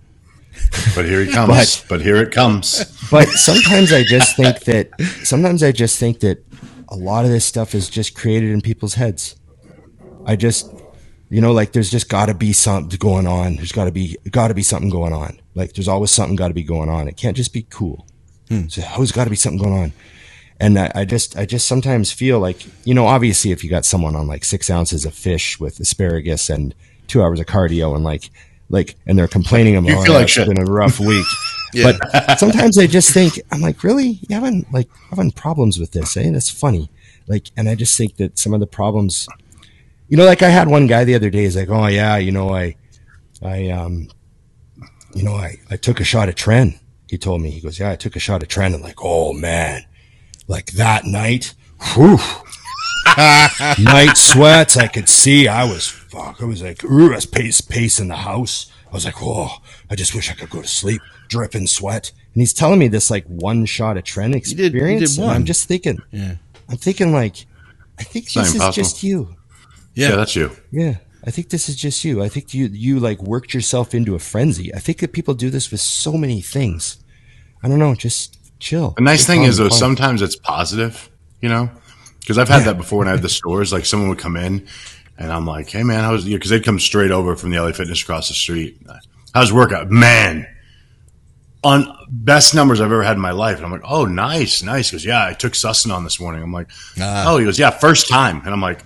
But 0.96 1.06
here 1.06 1.22
it 1.22 1.32
comes. 1.32 1.84
but, 1.88 2.02
here 2.02 2.16
it 2.18 2.32
comes. 2.32 2.86
but 3.12 3.28
sometimes 3.28 3.94
I 3.94 4.04
just 4.04 4.36
think 4.36 4.62
that 4.62 4.90
sometimes 5.24 5.62
I 5.62 5.72
just 5.72 6.00
think 6.00 6.22
that 6.22 6.44
a 6.90 6.96
lot 6.96 7.24
of 7.24 7.30
this 7.30 7.46
stuff 7.46 7.76
is 7.76 7.88
just 7.88 8.16
created 8.16 8.50
in 8.50 8.62
people's 8.62 8.96
heads. 8.96 9.36
I 10.26 10.36
just 10.38 10.74
You 11.30 11.42
know, 11.42 11.52
like 11.52 11.72
there's 11.72 11.92
just 11.92 12.10
got 12.10 12.28
to 12.28 12.34
be 12.34 12.52
something 12.52 12.98
going 12.98 13.28
on. 13.28 13.58
There's 13.58 13.72
got 13.74 13.86
to 13.86 13.92
be 13.92 14.18
got 14.32 14.48
to 14.48 14.56
be 14.56 14.64
something 14.64 14.90
going 14.90 15.14
on. 15.14 15.40
Like 15.58 15.74
there's 15.74 15.88
always 15.88 16.12
something 16.12 16.36
got 16.36 16.50
to 16.50 16.54
be 16.54 16.64
going 16.64 16.90
on. 16.90 17.08
It 17.08 17.18
can't 17.18 17.36
just 17.36 17.52
be 17.52 17.64
cool. 17.64 18.06
So 18.70 18.82
always 18.94 19.12
got 19.12 19.26
to 19.26 19.30
be 19.30 19.36
something 19.36 19.62
going 19.62 19.78
on. 19.78 19.94
And 20.60 20.80
I, 20.80 20.92
I 20.96 21.06
just 21.06 21.38
I 21.38 21.46
just 21.46 21.68
sometimes 21.68 22.12
feel 22.12 22.40
like 22.40 22.66
you 22.86 22.94
know 22.94 23.06
obviously 23.06 23.52
if 23.52 23.64
you 23.64 23.70
got 23.70 23.86
someone 23.86 24.16
on 24.16 24.28
like 24.28 24.46
six 24.46 24.70
ounces 24.70 25.04
of 25.04 25.14
fish 25.14 25.60
with 25.60 25.80
asparagus 25.80 26.50
and 26.50 26.74
two 27.08 27.22
hours 27.22 27.40
of 27.40 27.46
cardio 27.48 27.96
and 27.96 28.04
like 28.04 28.30
like 28.70 28.96
and 29.06 29.18
they're 29.18 29.28
complaining 29.28 29.76
about 29.76 29.90
You 29.90 29.98
oh, 29.98 30.04
feel 30.04 30.14
like 30.14 30.24
it's 30.24 30.32
shit." 30.32 30.48
been 30.48 30.62
a 30.62 30.72
rough 30.72 31.00
week. 31.00 31.26
Yeah. 31.74 31.98
But 32.00 32.40
sometimes 32.40 32.78
I 32.78 32.88
just 32.88 33.14
think 33.14 33.42
I'm 33.52 33.60
like, 33.60 33.84
really? 33.84 34.20
You 34.30 34.36
having 34.36 34.66
like 34.72 34.88
having 35.10 35.32
problems 35.32 35.78
with 35.78 35.92
this, 35.92 36.16
eh? 36.16 36.32
That's 36.32 36.50
funny. 36.50 36.90
Like, 37.28 37.52
and 37.58 37.68
I 37.68 37.76
just 37.76 37.98
think 37.98 38.16
that 38.16 38.40
some 38.40 38.54
of 38.54 38.62
the 38.62 38.68
problems, 38.68 39.28
you 40.08 40.16
know, 40.16 40.24
like 40.24 40.42
I 40.42 40.50
had 40.50 40.70
one 40.70 40.88
guy 40.88 41.04
the 41.04 41.14
other 41.14 41.30
day. 41.30 41.44
He's 41.44 41.58
like, 41.58 41.70
oh 41.70 41.88
yeah, 41.88 42.16
you 42.16 42.32
know, 42.32 42.56
I, 42.56 42.78
I, 43.44 43.70
um, 43.70 44.08
you 45.14 45.24
know, 45.24 45.34
I, 45.36 45.58
I 45.70 45.78
took 45.78 46.00
a 46.00 46.04
shot 46.04 46.30
at 46.30 46.36
Tren. 46.36 46.80
He 47.10 47.18
told 47.18 47.42
me, 47.42 47.50
he 47.52 47.62
goes, 47.62 47.80
yeah, 47.80 47.92
I 47.92 47.96
took 47.96 48.16
a 48.16 48.20
shot 48.20 48.44
at 48.44 48.50
Tren, 48.50 48.74
and 48.74 48.84
like, 48.84 48.98
oh 49.04 49.34
man, 49.34 49.84
like 50.48 50.72
that 50.74 51.06
night, 51.06 51.54
whew, 51.94 52.18
night 53.18 54.14
sweats. 54.18 54.78
I 54.78 54.88
could 54.88 55.10
see. 55.10 55.48
I 55.48 55.64
was 55.64 55.88
fuck. 55.88 56.42
I 56.42 56.46
was 56.46 56.62
like, 56.62 56.84
ooh, 56.84 57.12
I 57.12 57.16
was 57.16 57.26
pace 57.26 57.62
pacing 57.62 58.10
the 58.10 58.16
house. 58.18 58.72
I 58.90 58.94
was 58.94 59.06
like, 59.06 59.22
whoa, 59.22 59.50
I 59.90 59.96
just 59.96 60.16
wish 60.16 60.30
I 60.32 60.34
could 60.34 60.50
go 60.50 60.62
to 60.62 60.68
sleep, 60.68 61.02
dripping 61.28 61.68
sweat. 61.68 62.12
And 62.34 62.42
he's 62.42 62.54
telling 62.54 62.80
me 62.80 62.88
this 62.88 63.10
like 63.10 63.26
one 63.26 63.66
shot 63.66 63.98
of 63.98 64.04
Tren 64.04 64.34
did- 64.56 64.74
you 64.74 64.80
did 65.00 65.18
and 65.20 65.26
I'm 65.32 65.46
just 65.46 65.68
thinking, 65.68 66.00
Yeah. 66.12 66.36
I'm 66.70 66.78
thinking 66.78 67.12
like, 67.12 67.46
I 68.00 68.04
think 68.04 68.26
not 68.36 68.42
this 68.44 68.50
is 68.50 68.56
impossible. 68.56 68.84
just 68.84 69.04
you. 69.04 69.36
Yeah, 69.94 70.10
Yeah. 70.10 70.16
that's 70.18 70.36
you. 70.36 70.52
Yeah. 70.72 70.98
I 71.28 71.32
think 71.32 71.50
this 71.50 71.68
is 71.68 71.76
just 71.76 72.04
you. 72.06 72.24
I 72.24 72.30
think 72.30 72.54
you 72.54 72.68
you 72.68 73.00
like 73.02 73.22
worked 73.22 73.54
yourself 73.54 73.94
into 73.94 74.16
a 74.16 74.20
frenzy. 74.20 74.74
I 74.74 74.80
think 74.80 75.00
that 75.00 75.12
people 75.12 75.34
do 75.34 75.50
this 75.50 75.70
with 75.70 75.82
so 75.82 76.14
many 76.14 76.40
things. 76.42 76.98
I 77.62 77.68
don't 77.68 77.80
know, 77.80 77.94
just 77.96 78.38
chill. 78.62 78.92
The 78.96 79.02
nice 79.04 79.26
Take 79.26 79.36
thing 79.36 79.44
is 79.44 79.58
though, 79.58 79.68
fun. 79.70 79.78
sometimes 79.78 80.22
it's 80.22 80.38
positive, 80.38 81.10
you 81.42 81.50
know, 81.50 81.70
because 82.22 82.38
I've 82.38 82.48
had 82.48 82.64
that 82.64 82.78
before 82.78 83.00
when 83.00 83.10
I 83.10 83.12
had 83.12 83.22
the 83.22 83.30
stores. 83.30 83.74
Like 83.74 83.86
someone 83.86 84.08
would 84.08 84.20
come 84.20 84.38
in, 84.38 84.66
and 85.18 85.32
I'm 85.32 85.46
like, 85.46 85.70
"Hey 85.70 85.84
man, 85.84 86.02
how's 86.06 86.24
because 86.24 86.50
they'd 86.50 86.64
come 86.64 86.80
straight 86.80 87.12
over 87.12 87.36
from 87.36 87.50
the 87.50 87.60
LA 87.60 87.74
Fitness 87.74 88.02
across 88.02 88.30
the 88.30 88.34
street. 88.34 88.80
How's 89.34 89.52
workout, 89.52 89.92
man? 89.92 90.48
On 91.64 91.94
best 92.10 92.56
numbers 92.56 92.80
I've 92.80 92.86
ever 92.86 93.04
had 93.04 93.18
in 93.18 93.22
my 93.22 93.32
life." 93.32 93.58
And 93.58 93.66
I'm 93.66 93.72
like, 93.74 93.82
"Oh, 93.84 94.06
nice, 94.06 94.64
nice." 94.64 94.92
He 94.92 94.96
goes, 94.96 95.04
"Yeah, 95.04 95.26
I 95.26 95.34
took 95.34 95.54
Sustanon 95.54 96.06
this 96.06 96.22
morning." 96.22 96.42
I'm 96.42 96.54
like, 96.54 96.70
Ah. 97.02 97.26
"Oh," 97.28 97.38
he 97.38 97.44
goes, 97.44 97.60
"Yeah, 97.60 97.72
first 97.72 98.08
time," 98.08 98.42
and 98.46 98.54
I'm 98.54 98.62
like, 98.62 98.80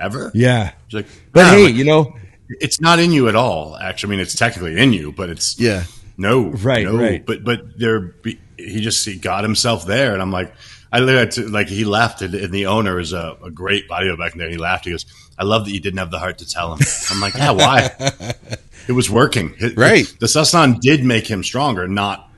"Ever?" 0.00 0.30
Yeah. 0.34 0.72
He's 0.88 0.94
like, 0.94 1.06
But 1.32 1.42
"Nah." 1.42 1.50
Hey, 1.50 1.64
like, 1.66 1.74
you 1.74 1.84
know, 1.84 2.14
it's 2.48 2.80
not 2.80 2.98
in 2.98 3.12
you 3.12 3.28
at 3.28 3.36
all. 3.36 3.76
Actually, 3.76 4.08
I 4.08 4.10
mean, 4.16 4.20
it's 4.20 4.34
technically 4.34 4.78
in 4.78 4.92
you, 4.92 5.12
but 5.12 5.28
it's 5.30 5.58
Yeah. 5.58 5.84
no, 6.16 6.48
Right, 6.48 6.84
no. 6.84 6.96
right. 6.96 7.24
But 7.24 7.44
but 7.44 7.78
there, 7.78 8.14
he 8.56 8.80
just 8.80 9.04
he 9.04 9.16
got 9.16 9.44
himself 9.44 9.86
there, 9.86 10.12
and 10.12 10.20
I'm 10.22 10.32
like, 10.32 10.52
I 10.92 10.98
like 10.98 11.68
he 11.68 11.84
left, 11.84 12.20
and, 12.22 12.34
the 12.52 12.66
owner 12.66 12.98
is 12.98 13.12
a, 13.12 13.36
a 13.44 13.50
great 13.50 13.88
bodybuilder 13.88 14.18
back 14.18 14.32
in 14.32 14.38
there. 14.38 14.48
And 14.48 14.52
he 14.56 14.58
laughed. 14.58 14.84
He 14.86 14.90
goes, 14.90 15.06
"I 15.38 15.44
love 15.44 15.64
that 15.66 15.70
you 15.70 15.78
didn't 15.80 15.98
have 15.98 16.10
the 16.10 16.18
heart 16.18 16.38
to 16.38 16.48
tell 16.48 16.74
him." 16.74 16.80
I'm 17.10 17.20
like, 17.20 17.34
"Yeah, 17.34 17.52
why? 17.52 17.90
it 18.88 18.92
was 18.92 19.08
working, 19.08 19.54
It- 19.58 19.76
Right. 19.76 20.12
The 20.18 20.26
Sustanon 20.26 20.80
did 20.80 21.04
make 21.04 21.28
him 21.28 21.44
stronger, 21.44 21.86
not 21.86 22.28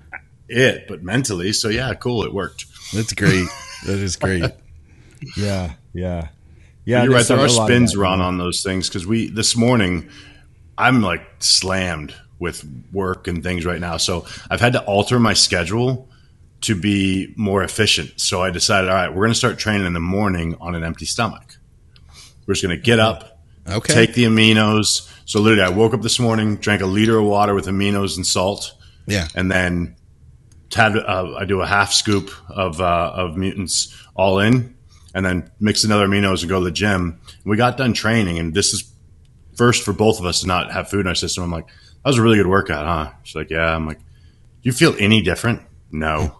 it, 0.50 0.84
but 0.86 1.02
mentally. 1.02 1.54
So 1.54 1.68
yeah, 1.70 1.94
cool, 1.94 2.24
it 2.24 2.34
worked. 2.34 2.66
That's 2.92 3.14
great. 3.14 3.46
that 3.86 3.98
is 3.98 4.16
great. 4.16 4.44
yeah, 5.34 5.72
yeah. 5.94 6.28
Yeah, 6.84 7.04
You're 7.04 7.12
right. 7.12 7.26
There 7.26 7.36
are 7.38 7.46
a 7.46 7.50
lot 7.50 7.62
of 7.62 7.66
spins 7.68 7.96
run 7.96 8.20
on 8.20 8.38
those 8.38 8.62
things 8.62 8.88
because 8.88 9.06
we 9.06 9.28
this 9.28 9.56
morning, 9.56 10.08
I'm 10.76 11.02
like 11.02 11.22
slammed 11.38 12.14
with 12.38 12.64
work 12.92 13.28
and 13.28 13.42
things 13.42 13.64
right 13.64 13.80
now. 13.80 13.98
So 13.98 14.26
I've 14.50 14.60
had 14.60 14.72
to 14.72 14.84
alter 14.84 15.20
my 15.20 15.32
schedule 15.32 16.08
to 16.62 16.74
be 16.74 17.32
more 17.36 17.62
efficient. 17.62 18.20
So 18.20 18.42
I 18.42 18.50
decided, 18.50 18.90
all 18.90 18.96
right, 18.96 19.08
we're 19.08 19.22
going 19.22 19.30
to 19.30 19.38
start 19.38 19.58
training 19.58 19.86
in 19.86 19.92
the 19.92 20.00
morning 20.00 20.56
on 20.60 20.74
an 20.74 20.82
empty 20.82 21.06
stomach. 21.06 21.56
We're 22.46 22.54
just 22.54 22.64
going 22.64 22.76
to 22.76 22.82
get 22.82 22.98
up, 22.98 23.40
Okay. 23.68 23.94
take 23.94 24.14
the 24.14 24.24
aminos. 24.24 25.08
So 25.24 25.40
literally, 25.40 25.62
I 25.62 25.68
woke 25.68 25.94
up 25.94 26.02
this 26.02 26.18
morning, 26.18 26.56
drank 26.56 26.82
a 26.82 26.86
liter 26.86 27.16
of 27.18 27.24
water 27.26 27.54
with 27.54 27.66
aminos 27.66 28.16
and 28.16 28.26
salt, 28.26 28.74
yeah. 29.06 29.28
and 29.36 29.50
then 29.50 29.94
had, 30.74 30.96
uh, 30.96 31.34
I 31.38 31.44
do 31.44 31.60
a 31.60 31.66
half 31.66 31.92
scoop 31.92 32.30
of 32.48 32.80
uh, 32.80 33.12
of 33.14 33.36
mutants 33.36 33.94
all 34.14 34.40
in, 34.40 34.74
and 35.14 35.24
then 35.24 35.50
mix 35.60 35.84
another 35.84 36.06
aminos 36.06 36.40
and 36.40 36.48
go 36.48 36.58
to 36.58 36.64
the 36.64 36.70
gym. 36.70 37.20
We 37.44 37.56
got 37.56 37.76
done 37.76 37.92
training, 37.92 38.38
and 38.38 38.54
this 38.54 38.72
is 38.72 38.92
first 39.56 39.82
for 39.82 39.92
both 39.92 40.18
of 40.18 40.26
us 40.26 40.40
to 40.40 40.46
not 40.46 40.72
have 40.72 40.88
food 40.88 41.00
in 41.00 41.06
our 41.06 41.14
system. 41.14 41.44
I'm 41.44 41.50
like, 41.50 41.66
that 41.66 42.08
was 42.08 42.18
a 42.18 42.22
really 42.22 42.36
good 42.36 42.46
workout, 42.46 42.86
huh? 42.86 43.12
She's 43.22 43.36
like, 43.36 43.50
yeah. 43.50 43.74
I'm 43.74 43.86
like, 43.86 43.98
do 43.98 44.04
you 44.62 44.72
feel 44.72 44.94
any 44.98 45.22
different? 45.22 45.62
No. 45.90 46.38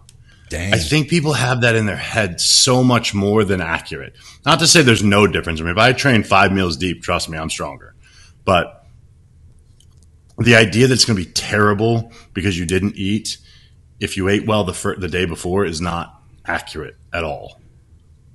Dang. 0.49 0.73
I 0.73 0.77
think 0.77 1.09
people 1.09 1.33
have 1.33 1.61
that 1.61 1.75
in 1.75 1.85
their 1.85 1.95
head 1.95 2.39
so 2.39 2.83
much 2.83 3.13
more 3.13 3.43
than 3.43 3.61
accurate. 3.61 4.15
Not 4.45 4.59
to 4.59 4.67
say 4.67 4.81
there's 4.81 5.03
no 5.03 5.25
difference. 5.25 5.59
I 5.59 5.63
mean, 5.63 5.71
if 5.71 5.77
I 5.77 5.93
train 5.93 6.23
five 6.23 6.51
meals 6.51 6.77
deep, 6.77 7.01
trust 7.01 7.29
me, 7.29 7.37
I'm 7.37 7.49
stronger. 7.49 7.95
But 8.45 8.85
the 10.37 10.55
idea 10.55 10.87
that 10.87 10.93
it's 10.93 11.05
going 11.05 11.17
to 11.17 11.25
be 11.25 11.31
terrible 11.31 12.11
because 12.33 12.57
you 12.57 12.65
didn't 12.65 12.95
eat 12.95 13.37
if 13.99 14.17
you 14.17 14.27
ate 14.27 14.45
well 14.45 14.63
the 14.63 14.73
fir- 14.73 14.97
the 14.97 15.07
day 15.07 15.25
before 15.25 15.65
is 15.65 15.79
not 15.79 16.21
accurate 16.45 16.97
at 17.13 17.23
all. 17.23 17.59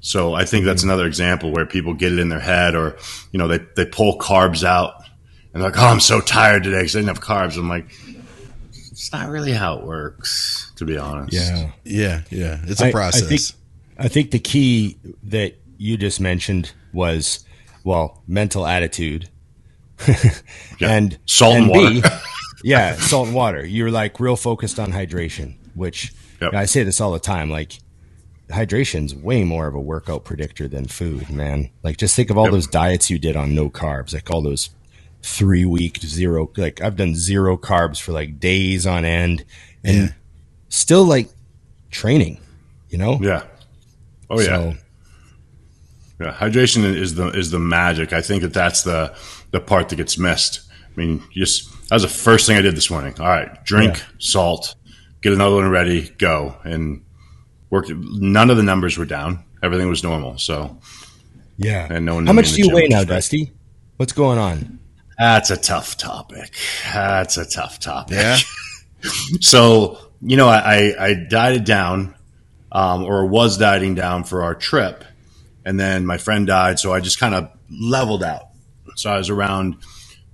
So 0.08 0.32
I 0.32 0.46
think 0.46 0.64
that's 0.64 0.80
mm-hmm. 0.80 0.88
another 0.88 1.06
example 1.06 1.52
where 1.52 1.66
people 1.66 1.92
get 1.92 2.14
it 2.14 2.18
in 2.18 2.30
their 2.30 2.40
head, 2.40 2.74
or 2.74 2.96
you 3.30 3.38
know, 3.38 3.46
they 3.46 3.58
they 3.76 3.84
pull 3.84 4.18
carbs 4.18 4.64
out 4.64 4.94
and 5.52 5.62
they're 5.62 5.70
like, 5.70 5.78
"Oh, 5.78 5.84
I'm 5.84 6.00
so 6.00 6.22
tired 6.22 6.64
today 6.64 6.78
because 6.78 6.96
I 6.96 7.00
didn't 7.00 7.14
have 7.14 7.20
carbs." 7.20 7.58
I'm 7.58 7.68
like, 7.68 7.90
it's 8.72 9.12
not 9.12 9.28
really 9.28 9.52
how 9.52 9.74
it 9.76 9.84
works, 9.84 10.72
to 10.76 10.86
be 10.86 10.96
honest. 10.96 11.34
Yeah. 11.34 11.72
yeah. 11.84 12.22
Yeah. 12.30 12.58
It's 12.64 12.80
I- 12.80 12.86
a 12.86 12.88
I 12.88 12.92
process. 12.92 13.28
think- 13.28 13.60
I 14.00 14.08
think 14.08 14.30
the 14.30 14.38
key 14.38 14.96
that 15.24 15.56
you 15.76 15.98
just 15.98 16.20
mentioned 16.20 16.72
was 16.94 17.44
well, 17.84 18.22
mental 18.26 18.66
attitude. 18.66 19.28
Yeah. 20.78 20.90
and 20.90 21.18
Salt 21.26 21.56
and 21.56 21.72
B, 21.72 22.00
water. 22.00 22.20
yeah, 22.64 22.94
salt 22.94 23.26
and 23.26 23.34
water. 23.36 23.66
You're 23.66 23.90
like 23.90 24.20
real 24.20 24.36
focused 24.36 24.78
on 24.78 24.92
hydration, 24.92 25.56
which 25.74 26.14
Yep. 26.40 26.54
I 26.54 26.66
say 26.66 26.84
this 26.84 27.00
all 27.00 27.10
the 27.10 27.18
time. 27.18 27.50
Like 27.50 27.72
hydration's 28.50 29.14
way 29.14 29.44
more 29.44 29.66
of 29.66 29.74
a 29.74 29.80
workout 29.80 30.24
predictor 30.24 30.68
than 30.68 30.86
food, 30.86 31.28
man. 31.30 31.70
Like 31.82 31.96
just 31.98 32.14
think 32.16 32.30
of 32.30 32.38
all 32.38 32.44
Yep. 32.44 32.52
those 32.52 32.66
diets 32.66 33.10
you 33.10 33.18
did 33.18 33.36
on 33.36 33.54
no 33.54 33.68
carbs, 33.70 34.12
like 34.14 34.30
all 34.30 34.42
those 34.42 34.70
three 35.22 35.64
week 35.64 35.98
zero. 35.98 36.50
Like 36.56 36.80
I've 36.80 36.96
done 36.96 37.14
zero 37.14 37.56
carbs 37.56 38.00
for 38.00 38.12
like 38.12 38.40
days 38.40 38.86
on 38.86 39.04
end, 39.04 39.44
and 39.84 39.96
Yeah. 39.96 40.08
still 40.68 41.04
like 41.04 41.28
training. 41.90 42.38
You 42.90 42.98
know, 42.98 43.18
yeah. 43.20 43.42
Oh 44.30 44.40
yeah. 44.40 44.46
So, 44.46 44.74
Yeah, 46.20 46.32
hydration 46.32 46.84
is 46.84 47.14
the 47.14 47.28
is 47.28 47.50
the 47.50 47.58
magic. 47.58 48.12
I 48.12 48.22
think 48.22 48.42
that 48.42 48.52
that's 48.54 48.82
the 48.82 49.14
the 49.50 49.60
part 49.60 49.88
that 49.90 49.96
gets 49.96 50.18
missed. 50.18 50.60
I 50.84 51.00
mean, 51.00 51.22
just 51.32 51.70
that 51.88 51.94
was 51.96 52.02
the 52.02 52.08
first 52.08 52.46
thing 52.46 52.56
I 52.56 52.60
did 52.60 52.74
this 52.76 52.90
morning. 52.90 53.14
All 53.20 53.26
right, 53.28 53.64
drink 53.64 53.98
Yeah. 53.98 54.04
salt, 54.18 54.74
get 55.22 55.32
another 55.32 55.56
one 55.56 55.68
ready, 55.70 56.10
go, 56.18 56.56
and 56.64 57.02
work. 57.70 57.86
None 57.88 58.50
of 58.50 58.56
the 58.56 58.62
numbers 58.62 58.96
were 58.98 59.04
down. 59.04 59.44
Everything 59.62 59.88
was 59.88 60.02
normal. 60.02 60.38
So 60.38 60.78
yeah. 61.56 61.88
And 61.90 62.06
no 62.06 62.14
one 62.16 62.26
How 62.26 62.32
much 62.32 62.52
do 62.52 62.58
you 62.58 62.66
gym, 62.66 62.74
weigh 62.74 62.88
now, 62.88 63.00
is. 63.00 63.06
Dusty? 63.06 63.52
What's 63.96 64.12
going 64.12 64.38
on? 64.38 64.78
that's 65.18 65.50
a 65.50 65.56
tough 65.56 65.96
topic. 65.96 66.54
That's 66.92 67.36
a 67.36 67.44
tough 67.44 67.80
topic. 67.80 68.16
yeah. 68.16 68.38
So 69.40 69.96
you 70.20 70.36
know, 70.36 70.48
I 70.48 70.58
I, 70.58 71.06
I 71.06 71.14
dieted 71.14 71.64
down, 71.64 72.16
um, 72.72 73.04
or 73.04 73.26
was 73.26 73.56
dieting 73.56 73.94
down 73.94 74.24
for 74.24 74.42
our 74.42 74.56
trip, 74.56 75.04
and 75.64 75.78
then 75.78 76.04
my 76.04 76.18
friend 76.18 76.48
died, 76.48 76.80
so 76.80 76.92
I 76.92 76.98
just 77.00 77.20
kind 77.20 77.34
of 77.34 77.48
leveled 77.70 78.24
out. 78.24 78.48
So 78.96 79.10
I 79.10 79.18
was 79.18 79.30
around 79.30 79.76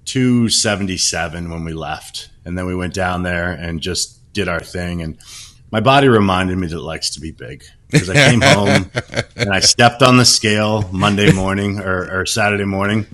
277 0.06 1.50
when 1.50 1.64
we 1.64 1.74
left, 1.74 2.30
and 2.46 2.56
then 2.56 2.64
we 2.64 2.74
went 2.74 2.94
down 2.94 3.22
there 3.22 3.52
and 3.52 3.80
just 3.80 4.32
did 4.32 4.48
our 4.48 4.60
thing. 4.60 5.02
And 5.02 5.18
my 5.74 5.80
body 5.80 6.06
reminded 6.06 6.56
me 6.56 6.68
that 6.68 6.76
it 6.76 6.82
likes 6.82 7.10
to 7.10 7.20
be 7.20 7.32
big 7.32 7.64
because 7.90 8.08
I 8.08 8.14
came 8.14 8.40
home 8.40 8.88
and 9.34 9.52
I 9.52 9.58
stepped 9.58 10.04
on 10.04 10.18
the 10.18 10.24
scale 10.24 10.88
Monday 10.92 11.32
morning 11.32 11.80
or, 11.80 12.20
or 12.20 12.26
Saturday 12.26 12.64
morning, 12.64 13.08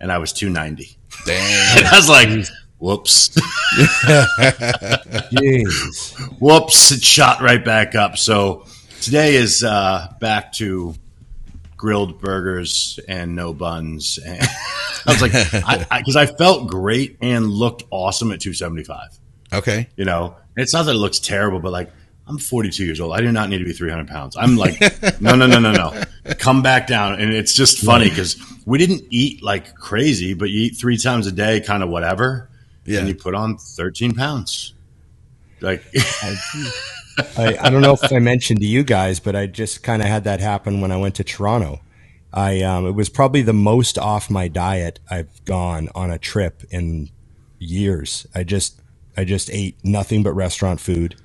and 0.00 0.10
I 0.10 0.18
was 0.18 0.32
290. 0.32 0.98
Dang. 1.24 1.76
And 1.76 1.86
I 1.92 1.96
was 1.96 2.08
like, 2.08 2.44
whoops. 2.78 3.28
Jeez. 5.30 6.40
whoops, 6.40 6.90
it 6.90 7.04
shot 7.04 7.40
right 7.40 7.64
back 7.64 7.94
up. 7.94 8.18
So 8.18 8.66
today 9.00 9.36
is 9.36 9.62
uh, 9.62 10.12
back 10.18 10.54
to 10.54 10.96
grilled 11.76 12.20
burgers 12.20 12.98
and 13.06 13.36
no 13.36 13.54
buns. 13.54 14.18
And 14.18 14.42
I 15.06 15.12
was 15.12 15.22
like, 15.22 15.30
because 15.30 16.16
I, 16.16 16.22
I, 16.22 16.26
felt 16.26 16.68
great 16.68 17.18
and 17.20 17.48
looked 17.48 17.84
awesome 17.92 18.32
at 18.32 18.40
275. 18.40 19.20
Okay. 19.52 19.88
You 19.94 20.04
know, 20.04 20.34
it's 20.56 20.72
not 20.72 20.84
that 20.84 20.94
it 20.94 20.98
looks 20.98 21.18
terrible, 21.18 21.60
but 21.60 21.72
like 21.72 21.90
I'm 22.26 22.38
42 22.38 22.84
years 22.84 23.00
old. 23.00 23.12
I 23.12 23.20
do 23.20 23.32
not 23.32 23.48
need 23.48 23.58
to 23.58 23.64
be 23.64 23.72
300 23.72 24.06
pounds. 24.08 24.36
I'm 24.36 24.56
like, 24.56 24.80
no, 25.20 25.34
no, 25.34 25.46
no, 25.46 25.58
no, 25.58 25.72
no. 25.72 26.02
Come 26.38 26.62
back 26.62 26.86
down. 26.86 27.20
And 27.20 27.34
it's 27.34 27.54
just 27.54 27.78
funny 27.78 28.08
because 28.08 28.36
we 28.64 28.78
didn't 28.78 29.02
eat 29.10 29.42
like 29.42 29.74
crazy, 29.74 30.34
but 30.34 30.50
you 30.50 30.62
eat 30.62 30.76
three 30.76 30.96
times 30.96 31.26
a 31.26 31.32
day, 31.32 31.60
kind 31.60 31.82
of 31.82 31.88
whatever. 31.88 32.48
Yeah. 32.84 33.00
And 33.00 33.08
you 33.08 33.14
put 33.14 33.34
on 33.34 33.58
13 33.58 34.14
pounds. 34.14 34.74
Like, 35.60 35.84
I, 37.36 37.56
I 37.60 37.70
don't 37.70 37.82
know 37.82 37.92
if 37.92 38.12
I 38.12 38.18
mentioned 38.18 38.60
to 38.60 38.66
you 38.66 38.82
guys, 38.82 39.20
but 39.20 39.36
I 39.36 39.46
just 39.46 39.82
kind 39.82 40.02
of 40.02 40.08
had 40.08 40.24
that 40.24 40.40
happen 40.40 40.80
when 40.80 40.90
I 40.90 40.96
went 40.96 41.16
to 41.16 41.24
Toronto. 41.24 41.80
I 42.32 42.62
um, 42.62 42.86
it 42.86 42.92
was 42.92 43.08
probably 43.08 43.42
the 43.42 43.52
most 43.52 43.98
off 43.98 44.30
my 44.30 44.48
diet 44.48 44.98
I've 45.10 45.44
gone 45.44 45.88
on 45.94 46.10
a 46.10 46.18
trip 46.18 46.62
in 46.70 47.10
years. 47.58 48.26
I 48.34 48.42
just 48.42 48.80
I 49.16 49.24
just 49.24 49.50
ate 49.50 49.76
nothing 49.84 50.22
but 50.22 50.32
restaurant 50.32 50.80
food. 50.80 51.16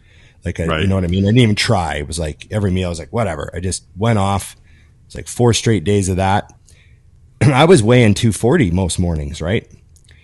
Like 0.45 0.59
I, 0.59 0.65
Right. 0.65 0.81
you 0.81 0.87
know 0.87 0.95
what 0.95 1.03
I 1.03 1.07
mean. 1.07 1.23
I 1.25 1.27
didn't 1.29 1.41
even 1.41 1.55
try. 1.55 1.95
It 1.95 2.07
was 2.07 2.19
like 2.19 2.47
every 2.51 2.71
meal. 2.71 2.87
I 2.87 2.89
was 2.89 2.99
like 2.99 3.11
whatever. 3.13 3.51
I 3.53 3.59
just 3.59 3.85
went 3.95 4.19
off. 4.19 4.55
It's 5.05 5.15
like 5.15 5.27
four 5.27 5.53
straight 5.53 5.83
days 5.83 6.09
of 6.09 6.17
that. 6.17 6.51
I 7.41 7.65
was 7.65 7.81
weighing 7.83 8.13
240 8.13 8.71
most 8.71 8.99
mornings, 8.99 9.41
right? 9.41 9.67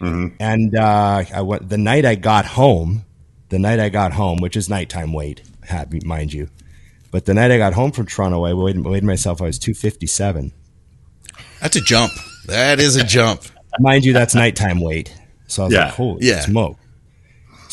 And 0.02 0.76
uh, 0.76 1.24
I 1.34 1.42
went 1.44 1.70
the 1.70 1.78
night 1.78 2.04
I 2.04 2.16
got 2.16 2.46
home. 2.46 3.06
The 3.48 3.58
night 3.60 3.80
I 3.80 3.88
got 3.88 4.12
home, 4.12 4.40
which 4.42 4.58
is 4.58 4.68
nighttime 4.68 5.14
weight, 5.14 5.42
mind 6.04 6.34
you. 6.34 6.50
But 7.12 7.24
the 7.26 7.34
night 7.34 7.52
I 7.52 7.58
got 7.58 7.74
home 7.74 7.92
from 7.94 8.08
Toronto, 8.08 8.44
I 8.44 8.54
weighed, 8.54 8.84
weighed 8.84 9.04
myself. 9.06 9.42
I 9.42 9.46
was 9.46 9.60
257. 9.60 10.52
That's 11.62 11.76
a 11.78 11.82
jump. 11.82 12.12
That 12.48 12.80
is 12.82 12.96
a 12.98 13.04
jump. 13.06 13.44
Mind 13.80 14.04
you, 14.04 14.12
that's 14.12 14.36
nighttime 14.36 14.82
weight. 14.82 15.16
So 15.48 15.64
I 15.64 15.66
was 15.68 15.74
Yeah. 15.74 15.86
like, 15.86 15.94
holy 15.94 16.26
Yeah. 16.28 16.42
smoke. 16.42 16.78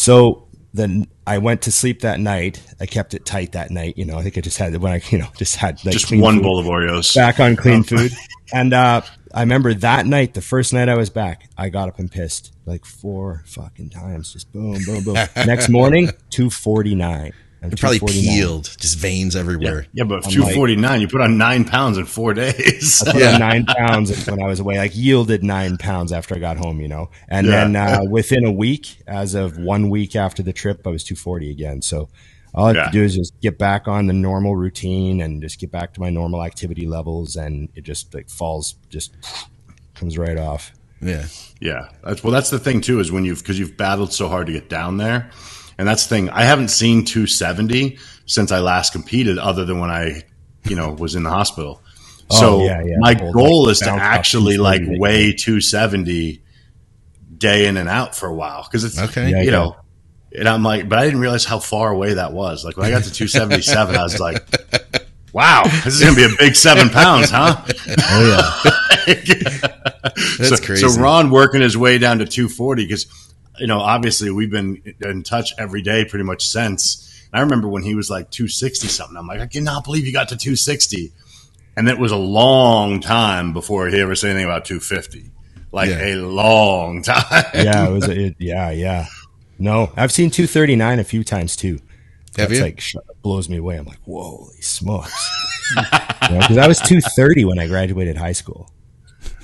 So 0.00 0.48
then 0.72 1.08
I 1.26 1.36
went 1.36 1.60
to 1.62 1.72
sleep 1.72 2.00
that 2.00 2.20
night. 2.20 2.62
I 2.80 2.86
kept 2.86 3.12
it 3.12 3.26
tight 3.26 3.52
that 3.52 3.70
night. 3.70 3.98
You 3.98 4.06
know, 4.06 4.16
I 4.16 4.22
think 4.22 4.38
I 4.38 4.40
just 4.40 4.56
had 4.56 4.74
when 4.76 4.92
I, 4.92 5.02
you 5.10 5.18
know, 5.18 5.28
just 5.36 5.56
had 5.56 5.84
like 5.84 5.92
just 5.92 6.10
one 6.10 6.40
bowl 6.40 6.58
of 6.58 6.64
Oreos. 6.64 7.14
back 7.14 7.38
on 7.38 7.54
clean 7.56 7.82
food. 7.82 8.12
And 8.52 8.74
uh, 8.74 9.02
I 9.32 9.42
remember 9.42 9.72
that 9.74 10.06
night, 10.06 10.34
the 10.34 10.40
first 10.40 10.72
night 10.72 10.88
I 10.88 10.96
was 10.96 11.08
back, 11.08 11.48
I 11.56 11.68
got 11.68 11.88
up 11.88 12.00
and 12.00 12.10
pissed 12.10 12.52
like 12.66 12.84
four 12.84 13.44
fucking 13.46 13.90
times. 13.90 14.32
Just 14.32 14.50
boom, 14.52 14.76
boom, 14.84 15.04
boom. 15.04 15.14
Next 15.46 15.68
morning, 15.68 16.06
249. 16.30 17.26
I'm 17.26 17.32
It 17.62 17.78
probably 17.78 18.00
peeled, 18.00 18.74
just 18.78 18.96
veins 18.98 19.36
everywhere. 19.36 19.86
Yeah, 19.92 20.04
but 20.04 20.24
I'm 20.24 20.30
249, 20.32 21.00
you 21.02 21.08
put 21.08 21.20
on 21.20 21.36
nine 21.36 21.64
pounds 21.64 21.98
in 21.98 22.06
four 22.06 22.32
days. 22.32 23.02
I 23.06 23.12
put 23.12 23.20
Yeah. 23.20 23.34
on 23.34 23.40
nine 23.40 23.66
pounds 23.66 24.26
when 24.26 24.42
I 24.42 24.46
was 24.46 24.60
away, 24.60 24.78
like 24.78 24.96
yielded 24.96 25.44
nine 25.44 25.76
pounds 25.76 26.10
after 26.10 26.34
I 26.34 26.38
got 26.38 26.56
home, 26.56 26.80
you 26.80 26.88
know. 26.88 27.10
And 27.28 27.46
Yeah. 27.46 27.52
then 27.64 27.76
uh, 27.76 28.04
within 28.08 28.44
a 28.46 28.50
week, 28.52 29.02
as 29.06 29.34
of 29.34 29.58
one 29.58 29.90
week 29.90 30.16
after 30.16 30.42
the 30.42 30.52
trip, 30.54 30.86
I 30.86 30.90
was 30.90 31.04
240 31.04 31.50
again. 31.50 31.82
So 31.82 32.08
all 32.54 32.64
I 32.64 32.68
have 32.68 32.76
Yeah. 32.76 32.84
to 32.86 32.92
do 32.92 33.02
is 33.04 33.14
just 33.14 33.38
get 33.42 33.58
back 33.58 33.86
on 33.86 34.06
the 34.06 34.14
normal 34.14 34.56
routine 34.56 35.20
and 35.20 35.42
just 35.42 35.60
get 35.60 35.70
back 35.70 35.92
to 35.94 36.00
my 36.00 36.08
normal 36.08 36.42
activity 36.42 36.86
levels, 36.86 37.36
and 37.36 37.68
it 37.74 37.82
just 37.84 38.14
like 38.14 38.30
falls, 38.30 38.76
just 38.88 39.12
comes 39.94 40.16
right 40.16 40.38
off. 40.38 40.72
Yeah. 41.02 41.26
Yeah, 41.60 41.88
that's 42.02 42.24
well. 42.24 42.32
That's 42.32 42.50
the 42.50 42.58
thing 42.58 42.80
too 42.80 43.00
is 43.00 43.12
when 43.12 43.24
you've 43.26 43.40
because 43.40 43.58
you've 43.58 43.76
battled 43.76 44.12
so 44.14 44.28
hard 44.28 44.46
to 44.46 44.52
get 44.52 44.68
down 44.70 44.96
there, 44.96 45.30
and 45.80 45.88
that's 45.88 46.04
the 46.04 46.14
thing. 46.14 46.28
I 46.28 46.42
haven't 46.42 46.68
seen 46.68 47.06
270 47.06 47.96
since 48.26 48.52
I 48.52 48.60
last 48.60 48.92
competed, 48.92 49.38
other 49.38 49.64
than 49.64 49.80
when 49.80 49.88
I, 49.90 50.24
you 50.64 50.76
know, 50.76 50.92
was 50.92 51.14
in 51.14 51.22
the 51.22 51.30
hospital. 51.30 51.82
Oh, 52.30 52.38
so 52.38 52.64
yeah, 52.64 52.82
yeah. 52.84 52.96
my 52.98 53.16
Old, 53.18 53.32
goal 53.32 53.62
like, 53.64 53.72
is 53.72 53.78
to 53.78 53.90
actually 53.90 54.58
like 54.58 54.82
weigh 54.84 55.32
270 55.32 56.42
day 57.34 57.66
in 57.66 57.78
and 57.78 57.88
out 57.88 58.14
for 58.14 58.28
a 58.28 58.34
while 58.34 58.62
because 58.64 58.84
it's 58.84 58.98
Okay. 59.00 59.30
Yeah, 59.30 59.40
you 59.40 59.50
know. 59.50 59.74
And 60.36 60.46
I'm 60.46 60.62
like, 60.62 60.86
but 60.86 60.98
I 60.98 61.06
didn't 61.06 61.20
realize 61.20 61.46
how 61.46 61.58
far 61.58 61.90
away 61.90 62.12
that 62.12 62.34
was. 62.34 62.62
Like 62.62 62.76
when 62.76 62.84
I 62.84 62.90
got 62.90 63.04
to 63.04 63.12
277, 63.12 63.96
I 63.96 64.02
was 64.02 64.20
like, 64.20 64.44
"Wow, 65.32 65.62
this 65.64 65.94
is 65.94 66.00
gonna 66.04 66.14
be 66.14 66.24
a 66.24 66.36
big 66.38 66.56
seven 66.56 66.90
pounds, 66.90 67.30
huh?" 67.30 67.56
Oh 68.10 68.28
yeah. 68.28 68.72
That's 70.38 70.48
so, 70.50 70.56
crazy. 70.58 70.86
So 70.86 71.00
Ron 71.00 71.30
working 71.30 71.62
his 71.62 71.76
way 71.76 71.96
down 71.96 72.18
to 72.18 72.26
240 72.26 72.84
because, 72.84 73.06
you 73.60 73.66
know, 73.66 73.78
obviously 73.80 74.30
we've 74.30 74.50
been 74.50 74.82
in 75.02 75.22
touch 75.22 75.52
every 75.58 75.82
day 75.82 76.04
pretty 76.04 76.24
much 76.24 76.46
since. 76.46 77.06
And 77.32 77.38
I 77.40 77.42
remember 77.42 77.68
when 77.68 77.82
he 77.82 77.94
was 77.94 78.10
like 78.10 78.30
260 78.30 78.88
something. 78.88 79.16
I'm 79.16 79.26
like, 79.26 79.40
I 79.40 79.46
cannot 79.46 79.84
believe 79.84 80.06
you 80.06 80.12
got 80.12 80.28
to 80.30 80.36
260. 80.36 81.12
And 81.76 81.88
it 81.88 81.98
was 81.98 82.10
a 82.12 82.16
long 82.16 83.00
time 83.00 83.52
before 83.52 83.86
he 83.88 84.00
ever 84.00 84.14
said 84.14 84.30
anything 84.30 84.46
about 84.46 84.64
250. 84.64 85.30
Like 85.72 85.90
Yeah. 85.90 86.14
a 86.14 86.16
long 86.16 87.02
time. 87.04 87.22
yeah, 87.54 87.88
it 87.88 87.92
was. 87.92 88.08
It, 88.08 88.34
yeah, 88.38 88.70
yeah. 88.70 89.06
No, 89.58 89.92
I've 89.96 90.10
seen 90.10 90.30
239 90.30 90.98
a 90.98 91.04
few 91.04 91.22
times 91.22 91.54
too. 91.54 91.78
Have 92.36 92.48
That's 92.48 92.52
you? 92.54 92.62
like 92.62 92.82
blows 93.22 93.48
me 93.48 93.58
away. 93.58 93.76
I'm 93.76 93.84
like, 93.86 93.98
whoa, 94.04 94.22
holy 94.22 94.60
smokes! 94.62 95.12
Because 96.20 96.58
I 96.58 96.66
was 96.68 96.78
230 96.80 97.44
when 97.44 97.58
I 97.58 97.66
graduated 97.66 98.16
high 98.16 98.32
school. 98.32 98.70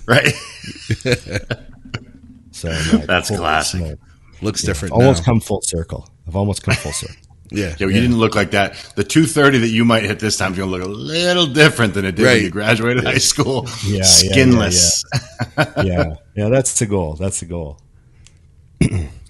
Right. 0.06 0.32
So 2.52 2.68
like, 2.70 3.06
That's 3.06 3.28
holy 3.28 3.38
classic. 3.38 3.80
smoke. 3.80 3.98
Looks 4.42 4.62
different 4.62 4.94
I've 4.94 5.00
Almost 5.00 5.22
now. 5.22 5.24
come 5.32 5.40
full 5.40 5.62
circle. 5.62 6.08
I've 6.28 6.36
almost 6.36 6.62
come 6.62 6.74
full 6.74 6.92
circle. 6.92 7.16
yeah. 7.50 7.74
Yo, 7.78 7.86
you 7.88 8.00
didn't 8.00 8.18
look 8.18 8.34
like 8.34 8.50
that. 8.52 8.74
The 8.96 9.04
230 9.04 9.58
that 9.58 9.68
you 9.68 9.84
might 9.84 10.02
hit 10.02 10.18
this 10.20 10.36
time 10.36 10.52
is 10.52 10.58
going 10.58 10.70
to 10.70 10.76
look 10.76 10.84
a 10.86 10.90
little 10.90 11.46
different 11.46 11.94
than 11.94 12.04
it 12.04 12.12
did 12.16 12.24
Right. 12.24 12.34
when 12.34 12.42
you 12.44 12.50
graduated 12.50 13.04
high 13.04 13.18
school. 13.18 13.66
Yeah, 13.84 13.90
yeah, 13.90 13.96
yeah, 13.98 14.02
Skinless. 14.04 15.04
yeah, 15.84 16.14
yeah. 16.34 16.48
That's 16.48 16.78
the 16.78 16.86
goal. 16.86 17.14
That's 17.14 17.40
the 17.40 17.46
goal. 17.46 17.80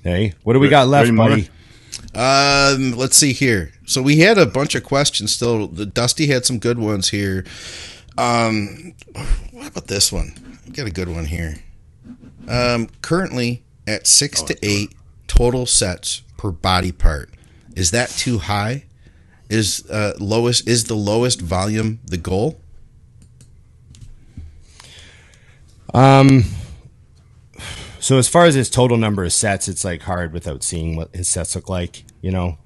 hey, 0.03 0.35
what 0.43 0.55
do 0.55 0.59
we 0.61 0.69
got 0.69 0.89
left, 0.89 1.05
Ready, 1.05 1.13
Mona? 1.17 1.31
buddy? 1.37 1.49
Um, 2.15 2.93
let's 2.97 3.17
see 3.17 3.33
here. 3.33 3.73
So 3.87 4.03
we 4.03 4.19
had 4.19 4.39
a 4.39 4.47
bunch 4.47 4.75
of 4.75 4.83
questions 4.83 5.33
still. 5.33 5.67
The 5.69 5.87
Dusty 5.87 6.27
had 6.27 6.45
some 6.45 6.59
good 6.59 6.79
ones 6.79 7.11
here. 7.11 7.45
Um, 8.19 8.95
what 9.53 9.69
about 9.69 9.87
this 9.87 10.11
one? 10.11 10.35
We 10.67 10.73
got 10.73 10.87
a 10.87 10.91
good 10.91 11.09
one 11.09 11.27
here. 11.27 11.57
Um, 12.49 12.89
currently 13.03 13.63
at 13.87 14.07
six 14.07 14.43
to 14.43 14.57
eight 14.63 14.95
total 15.27 15.67
sets 15.67 16.23
per 16.37 16.51
body 16.51 16.93
part. 16.93 17.31
Is 17.75 17.91
that 17.91 18.09
too 18.11 18.39
high? 18.39 18.85
Is 19.49 19.89
uh, 19.91 20.15
lowest 20.19 20.67
is 20.67 20.85
the 20.85 20.95
lowest 20.95 21.41
volume 21.41 22.01
the 22.05 22.17
goal? 22.17 22.61
Um. 25.95 26.45
So 27.99 28.19
as 28.19 28.29
far 28.29 28.45
as 28.45 28.55
his 28.55 28.71
total 28.71 28.97
number 28.97 29.25
of 29.25 29.33
sets, 29.33 29.67
it's 29.67 29.85
like 29.85 30.03
hard 30.03 30.33
without 30.33 30.63
seeing 30.63 30.95
what 30.95 31.13
his 31.13 31.29
sets 31.29 31.57
look 31.57 31.69
like, 31.69 32.05
you 32.23 32.31
know, 32.31 32.57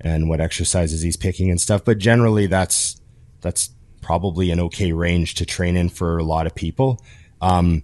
and 0.00 0.30
what 0.30 0.40
exercises 0.40 1.02
he's 1.02 1.16
picking 1.16 1.50
and 1.50 1.60
stuff. 1.60 1.84
But 1.84 1.98
generally, 1.98 2.46
that's 2.46 2.98
that's 3.42 3.70
probably 4.00 4.50
an 4.50 4.60
okay 4.60 4.92
range 4.92 5.34
to 5.34 5.44
train 5.44 5.76
in 5.76 5.90
for 5.90 6.16
a 6.16 6.24
lot 6.24 6.46
of 6.46 6.54
people. 6.54 7.02
Um, 7.42 7.82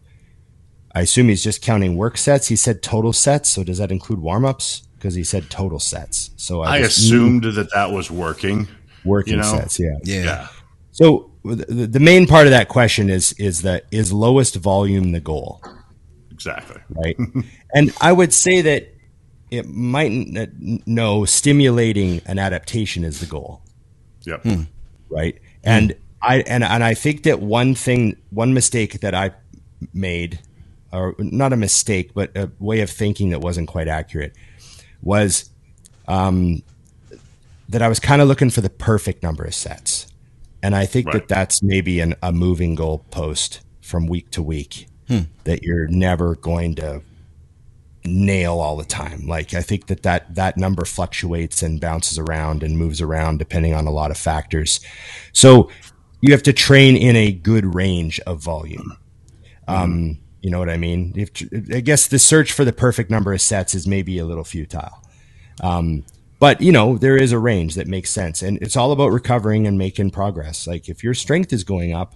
I 0.94 1.00
assume 1.02 1.28
he's 1.28 1.42
just 1.42 1.60
counting 1.62 1.96
work 1.96 2.16
sets. 2.16 2.48
He 2.48 2.56
said 2.56 2.82
total 2.82 3.12
sets, 3.12 3.50
so 3.50 3.64
does 3.64 3.78
that 3.78 3.90
include 3.90 4.20
warm 4.20 4.44
ups? 4.44 4.82
Because 4.94 5.14
he 5.14 5.24
said 5.24 5.50
total 5.50 5.80
sets. 5.80 6.30
So 6.36 6.62
I 6.62 6.80
just- 6.80 6.98
assumed 6.98 7.44
that 7.44 7.72
that 7.74 7.90
was 7.90 8.10
working. 8.10 8.68
working 9.04 9.34
you 9.34 9.40
know? 9.40 9.56
sets. 9.56 9.78
Yeah. 9.78 9.98
Yeah. 10.04 10.48
So 10.92 11.30
the, 11.44 11.86
the 11.86 12.00
main 12.00 12.26
part 12.26 12.46
of 12.46 12.52
that 12.52 12.68
question 12.68 13.10
is 13.10 13.32
is 13.34 13.62
that 13.62 13.84
is 13.90 14.12
lowest 14.12 14.54
volume 14.56 15.12
the 15.12 15.20
goal? 15.20 15.60
Exactly. 16.30 16.80
right? 16.90 17.16
and 17.74 17.92
I 18.00 18.12
would 18.12 18.32
say 18.32 18.62
that 18.62 18.94
it 19.50 19.68
might 19.68 20.10
n- 20.10 20.82
no 20.86 21.24
stimulating 21.24 22.20
an 22.26 22.38
adaptation 22.38 23.04
is 23.04 23.20
the 23.20 23.26
goal, 23.26 23.62
Yep. 24.24 24.42
Hmm. 24.42 24.62
right? 25.10 25.38
And 25.62 25.92
hmm. 25.92 25.98
I 26.22 26.36
and 26.46 26.64
and 26.64 26.82
I 26.82 26.94
think 26.94 27.24
that 27.24 27.40
one 27.40 27.74
thing, 27.74 28.16
one 28.30 28.54
mistake 28.54 29.00
that 29.00 29.14
I 29.14 29.32
made, 29.92 30.40
or 30.94 31.14
not 31.18 31.52
a 31.52 31.56
mistake, 31.56 32.12
but 32.14 32.36
a 32.36 32.50
way 32.58 32.80
of 32.80 32.90
thinking 32.90 33.30
that 33.30 33.40
wasn't 33.40 33.68
quite 33.68 33.88
accurate, 33.88 34.34
was 35.02 35.50
um, 36.08 36.62
that 37.68 37.82
I 37.82 37.88
was 37.88 38.00
kind 38.00 38.22
of 38.22 38.28
looking 38.28 38.50
for 38.50 38.60
the 38.60 38.70
perfect 38.70 39.22
number 39.22 39.44
of 39.44 39.54
sets, 39.54 40.06
and 40.62 40.74
I 40.76 40.86
think 40.86 41.06
Right. 41.06 41.14
that 41.14 41.28
that's 41.28 41.62
maybe 41.62 42.00
an, 42.00 42.14
a 42.22 42.32
moving 42.32 42.74
goal 42.74 43.04
post 43.10 43.60
from 43.80 44.06
week 44.06 44.30
to 44.32 44.42
week. 44.42 44.86
That 45.44 45.62
you're 45.62 45.86
never 45.88 46.34
going 46.36 46.76
to 46.76 47.02
nail 48.06 48.58
all 48.58 48.76
the 48.76 48.84
time. 48.84 49.26
Like 49.26 49.52
I 49.54 49.60
think 49.62 49.86
that 49.88 50.02
that 50.02 50.34
that 50.34 50.56
number 50.56 50.84
fluctuates 50.86 51.62
and 51.62 51.80
bounces 51.80 52.18
around 52.18 52.62
and 52.62 52.78
moves 52.78 53.00
around 53.02 53.38
depending 53.38 53.74
on 53.74 53.86
a 53.86 53.90
lot 53.90 54.10
of 54.10 54.16
factors. 54.16 54.80
So 55.32 55.70
you 56.22 56.32
have 56.32 56.42
to 56.44 56.52
train 56.54 56.96
in 56.96 57.16
a 57.16 57.32
good 57.32 57.74
range 57.74 58.18
of 58.20 58.40
volume. 58.42 58.96
Um, 59.68 60.18
you 60.44 60.50
know 60.50 60.58
what 60.58 60.68
I 60.68 60.76
mean? 60.76 61.14
If, 61.16 61.30
I 61.74 61.80
guess 61.80 62.06
the 62.06 62.18
search 62.18 62.52
for 62.52 62.66
the 62.66 62.72
perfect 62.72 63.10
number 63.10 63.32
of 63.32 63.40
sets 63.40 63.74
is 63.74 63.86
maybe 63.86 64.18
a 64.18 64.26
little 64.26 64.44
futile. 64.44 65.02
Um, 65.62 66.04
but 66.38 66.60
you 66.60 66.70
know 66.70 66.98
there 66.98 67.16
is 67.16 67.32
a 67.32 67.38
range 67.38 67.76
that 67.76 67.86
makes 67.86 68.10
sense, 68.10 68.42
and 68.42 68.58
it's 68.60 68.76
all 68.76 68.92
about 68.92 69.08
recovering 69.10 69.66
and 69.66 69.78
making 69.78 70.10
progress. 70.10 70.66
Like 70.66 70.88
if 70.90 71.02
your 71.02 71.14
strength 71.14 71.50
is 71.54 71.64
going 71.64 71.94
up, 71.94 72.14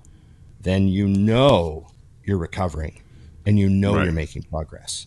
then 0.60 0.88
you 0.88 1.08
know 1.08 1.86
you're 2.24 2.36
recovering, 2.36 3.00
and 3.46 3.58
you 3.58 3.70
know 3.70 3.94
Right. 3.96 4.04
you're 4.04 4.12
making 4.12 4.42
progress. 4.42 5.06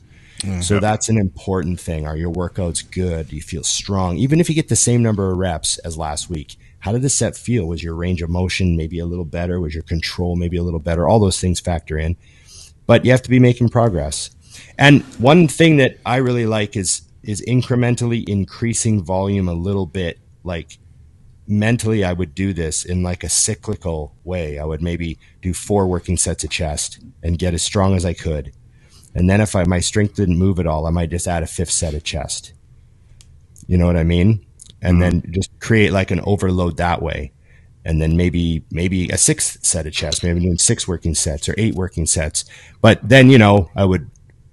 So 0.61 0.80
that's 0.80 1.07
an 1.07 1.19
important 1.19 1.80
thing. 1.80 2.07
Are 2.07 2.18
your 2.18 2.31
workouts 2.34 2.81
good? 2.89 3.27
Do 3.27 3.35
you 3.35 3.43
feel 3.43 3.61
strong? 3.64 4.18
Even 4.18 4.39
if 4.39 4.49
you 4.49 4.56
get 4.56 4.69
the 4.69 4.76
same 4.76 5.03
number 5.03 5.31
of 5.31 5.38
reps 5.38 5.77
as 5.80 5.99
last 5.99 6.31
week, 6.31 6.56
how 6.80 6.91
did 6.91 7.03
the 7.03 7.10
set 7.10 7.38
feel? 7.38 7.68
Was 7.68 7.84
your 7.84 7.93
range 7.93 8.23
of 8.23 8.30
motion 8.31 8.76
maybe 8.76 8.98
a 8.98 9.06
little 9.06 9.26
better? 9.26 9.60
Was 9.61 9.76
your 9.76 9.84
control 9.84 10.35
maybe 10.35 10.57
a 10.57 10.64
little 10.64 10.80
better? 10.80 11.07
All 11.07 11.19
those 11.19 11.39
things 11.39 11.60
factor 11.60 11.95
in, 11.95 12.18
but 12.91 13.05
you 13.05 13.11
have 13.11 13.22
to 13.22 13.30
be 13.30 13.39
making 13.39 13.69
progress. 13.69 14.31
And 14.77 15.01
one 15.18 15.47
thing 15.47 15.77
that 15.77 15.97
I 16.05 16.18
really 16.18 16.45
like 16.45 16.76
is 16.76 17.03
is 17.23 17.41
incrementally 17.47 18.27
increasing 18.27 19.01
volume 19.01 19.47
a 19.47 19.53
little 19.53 19.85
bit. 19.85 20.19
Like 20.43 20.77
mentally, 21.47 22.03
I 22.03 22.11
would 22.11 22.35
do 22.35 22.51
this 22.51 22.84
in 22.84 23.01
like 23.01 23.23
a 23.23 23.30
cyclical 23.30 24.13
way. 24.26 24.59
I 24.59 24.65
would 24.65 24.81
maybe 24.81 25.18
do 25.41 25.53
four 25.53 25.88
working 25.88 26.18
sets 26.18 26.43
of 26.43 26.49
chest 26.49 26.99
and 27.23 27.39
get 27.39 27.53
as 27.53 27.63
strong 27.63 27.95
as 27.95 28.03
I 28.03 28.11
could. 28.11 28.51
And 29.15 29.30
then 29.30 29.39
if 29.39 29.55
I, 29.55 29.63
my 29.63 29.80
strength 29.80 30.15
didn't 30.15 30.38
move 30.38 30.59
at 30.59 30.68
all, 30.68 30.85
I 30.85 30.89
might 30.89 31.11
just 31.11 31.30
add 31.30 31.43
a 31.43 31.47
fifth 31.47 31.72
set 31.72 31.93
of 31.93 32.03
chest. 32.03 32.51
You 33.68 33.77
know 33.77 33.85
what 33.85 33.95
I 33.95 34.03
mean? 34.03 34.45
And 34.81 34.99
mm-hmm. 34.99 35.19
then 35.19 35.31
just 35.31 35.57
create 35.61 35.93
like 35.93 36.11
an 36.11 36.19
overload 36.26 36.76
that 36.76 37.01
way. 37.01 37.31
And 37.83 38.01
then 38.01 38.15
maybe, 38.15 38.63
maybe 38.69 39.09
a 39.09 39.17
sixth 39.17 39.65
set 39.65 39.87
of 39.87 39.93
chest, 39.93 40.23
maybe 40.23 40.37
I'm 40.37 40.43
doing 40.43 40.57
six 40.57 40.87
working 40.87 41.15
sets 41.15 41.49
or 41.49 41.55
eight 41.57 41.73
working 41.73 42.05
sets. 42.05 42.45
But 42.79 42.99
then, 43.07 43.29
you 43.29 43.39
know, 43.39 43.71
I 43.75 43.85
would 43.85 44.09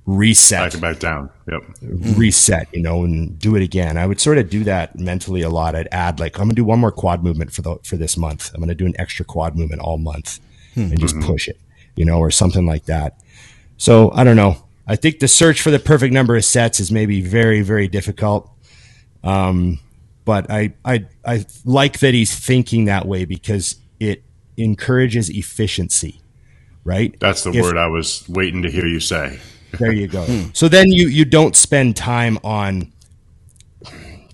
reset. 0.09 0.61
Back 0.61 0.73
and 0.73 0.83
back 0.83 0.99
down. 0.99 1.31
Yep. 1.51 1.63
Reset, 2.17 2.69
you 2.73 2.83
know, 2.83 3.05
and 3.05 3.39
do 3.39 3.55
it 3.55 3.63
again. 3.63 3.99
I 3.99 4.07
would 4.07 4.21
sort 4.21 4.39
of 4.39 4.49
do 4.49 4.65
that 4.65 4.99
mentally 4.99 5.43
a 5.43 5.51
lot. 5.51 5.75
I'd 5.75 5.89
add 5.93 6.19
like, 6.19 6.39
I'm 6.39 6.45
gonna 6.45 6.55
do 6.55 6.65
one 6.65 6.81
more 6.81 6.91
quad 6.91 7.23
movement 7.23 7.53
for 7.53 7.63
the 7.63 7.77
for 7.85 7.97
this 7.97 8.17
month. 8.17 8.51
I'm 8.55 8.61
gonna 8.61 8.75
do 8.75 8.87
an 8.87 8.95
extra 8.99 9.25
quad 9.25 9.57
movement 9.57 9.83
all 9.83 9.99
month 9.99 10.41
mm-hmm. 10.75 10.91
and 10.93 10.99
just 10.99 11.15
hmm. 11.15 11.23
push 11.23 11.47
it, 11.47 11.61
you 11.95 12.07
know, 12.07 12.19
or 12.19 12.31
something 12.31 12.67
like 12.67 12.87
that. 12.87 13.21
So 13.77 14.11
I 14.13 14.25
don't 14.25 14.37
know. 14.37 14.65
I 14.87 14.97
think 14.97 15.21
the 15.21 15.29
search 15.29 15.61
for 15.61 15.71
the 15.71 15.79
perfect 15.79 16.15
number 16.15 16.35
of 16.35 16.45
sets 16.45 16.81
is 16.81 16.91
maybe 16.91 17.21
very, 17.21 17.61
very 17.61 17.89
difficult. 17.89 18.51
Um, 19.23 19.79
but 20.29 20.51
I, 20.51 20.75
I, 20.85 21.07
I 21.25 21.47
like 21.65 22.01
that 22.01 22.13
he's 22.13 22.39
thinking 22.39 22.85
that 22.85 23.09
way 23.09 23.25
because 23.25 23.77
it 23.99 24.23
encourages 24.59 25.31
efficiency, 25.31 26.21
right? 26.85 27.19
That's 27.19 27.45
the 27.45 27.53
if, 27.53 27.63
word 27.63 27.79
I 27.79 27.87
was 27.87 28.29
waiting 28.29 28.61
to 28.61 28.71
hear 28.71 28.87
you 28.87 29.01
say. 29.01 29.41
There 29.79 29.93
you 29.93 30.07
go. 30.07 30.27
So 30.55 30.67
then 30.69 30.91
you 30.91 31.09
you 31.09 31.27
don't 31.27 31.55
spend 31.55 31.95
time 31.95 32.39
on 32.43 32.91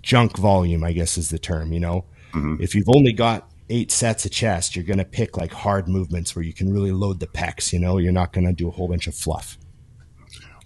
junk 0.01 0.37
volume, 0.37 0.85
I 0.85 0.93
guess 0.93 1.19
is 1.19 1.29
the 1.29 1.41
term. 1.41 1.73
You 1.73 1.81
know, 1.81 2.05
mm-hmm. 2.33 2.63
if 2.63 2.75
you've 2.77 2.89
only 2.89 3.13
got 3.13 3.51
eight 3.69 3.91
sets 3.91 4.25
of 4.25 4.31
chest, 4.31 4.77
you're 4.77 4.85
going 4.85 5.01
to 5.01 5.05
pick 5.05 5.37
like 5.37 5.53
hard 5.53 5.89
movements 5.89 6.37
where 6.37 6.45
you 6.45 6.53
can 6.53 6.73
really 6.73 6.93
load 6.93 7.19
the 7.19 7.27
pecs. 7.27 7.73
You 7.73 7.81
know, 7.81 7.99
you're 7.99 8.13
not 8.13 8.33
going 8.33 8.47
to 8.47 8.53
do 8.53 8.69
a 8.69 8.71
whole 8.71 8.87
bunch 8.87 9.09
of 9.09 9.15
fluff. 9.17 9.59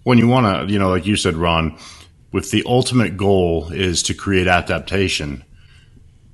When 0.03 0.19
you 0.19 0.27
want 0.27 0.45
to, 0.69 0.71
you 0.71 0.77
know, 0.77 0.89
like 0.89 1.07
you 1.07 1.15
said, 1.15 1.35
Ron, 1.35 1.75
with 2.31 2.51
the 2.51 2.63
ultimate 2.65 3.17
goal 3.17 3.71
is 3.71 4.03
to 4.03 4.13
create 4.13 4.47
adaptation, 4.47 5.43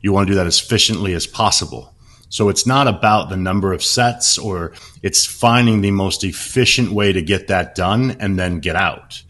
you 0.02 0.12
want 0.12 0.28
to 0.28 0.32
do 0.34 0.36
that 0.36 0.48
as 0.48 0.62
efficiently 0.62 1.14
as 1.14 1.26
possible. 1.26 1.94
So 2.30 2.50
it's 2.50 2.66
not 2.66 2.88
about 2.88 3.30
the 3.30 3.38
number 3.38 3.72
of 3.72 3.84
sets 3.84 4.38
or 4.38 4.74
it's 5.02 5.26
finding 5.26 5.82
the 5.82 5.92
most 5.92 6.24
efficient 6.24 6.92
way 6.92 7.14
to 7.14 7.22
get 7.22 7.48
that 7.48 7.76
done 7.76 8.18
and 8.20 8.38
then 8.38 8.60
get 8.60 8.76
out. 8.76 9.24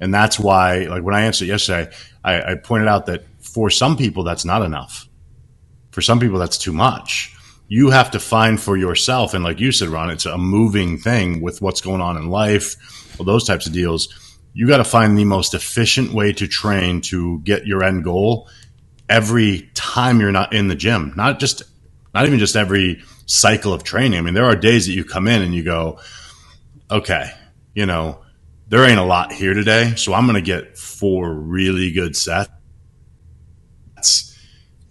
And 0.00 0.12
that's 0.12 0.38
why, 0.38 0.80
like 0.80 1.02
when 1.02 1.14
I 1.14 1.22
answered 1.22 1.48
yesterday, 1.48 1.92
I, 2.24 2.52
I 2.52 2.54
pointed 2.56 2.88
out 2.88 3.06
that 3.06 3.24
for 3.40 3.70
some 3.70 3.96
people, 3.96 4.24
that's 4.24 4.44
not 4.44 4.62
enough. 4.62 5.08
For 5.92 6.02
some 6.02 6.20
people, 6.20 6.38
that's 6.38 6.58
too 6.58 6.72
much. 6.72 7.34
You 7.68 7.90
have 7.90 8.10
to 8.10 8.20
find 8.20 8.60
for 8.60 8.76
yourself. 8.76 9.32
And 9.32 9.44
like 9.44 9.60
you 9.60 9.72
said, 9.72 9.88
Ron, 9.88 10.10
it's 10.10 10.26
a 10.26 10.36
moving 10.36 10.98
thing 10.98 11.40
with 11.40 11.62
what's 11.62 11.80
going 11.80 12.00
on 12.00 12.16
in 12.16 12.28
life, 12.28 12.76
all 13.18 13.24
those 13.24 13.44
types 13.44 13.66
of 13.66 13.72
deals. 13.72 14.08
You 14.54 14.66
got 14.66 14.78
to 14.78 14.84
find 14.84 15.16
the 15.16 15.24
most 15.24 15.54
efficient 15.54 16.12
way 16.12 16.32
to 16.34 16.46
train 16.46 17.00
to 17.02 17.40
get 17.40 17.66
your 17.66 17.82
end 17.82 18.04
goal 18.04 18.48
every 19.08 19.70
time 19.74 20.20
you're 20.20 20.32
not 20.32 20.52
in 20.52 20.68
the 20.68 20.74
gym, 20.74 21.12
not 21.16 21.38
just 21.38 21.62
not 22.14 22.26
even 22.26 22.38
just 22.38 22.56
every 22.56 23.02
cycle 23.26 23.72
of 23.72 23.84
training. 23.84 24.18
I 24.18 24.22
mean, 24.22 24.34
there 24.34 24.44
are 24.44 24.56
days 24.56 24.86
that 24.86 24.92
you 24.92 25.04
come 25.04 25.26
in 25.26 25.42
and 25.42 25.54
you 25.54 25.64
go, 25.64 25.98
okay, 26.90 27.30
you 27.74 27.86
know, 27.86 28.20
there 28.68 28.84
ain't 28.84 29.00
a 29.00 29.04
lot 29.04 29.32
here 29.32 29.54
today, 29.54 29.94
so 29.96 30.14
I'm 30.14 30.26
going 30.26 30.34
to 30.34 30.42
get 30.42 30.78
four 30.78 31.32
really 31.32 31.92
good 31.92 32.16
sets, 32.16 32.50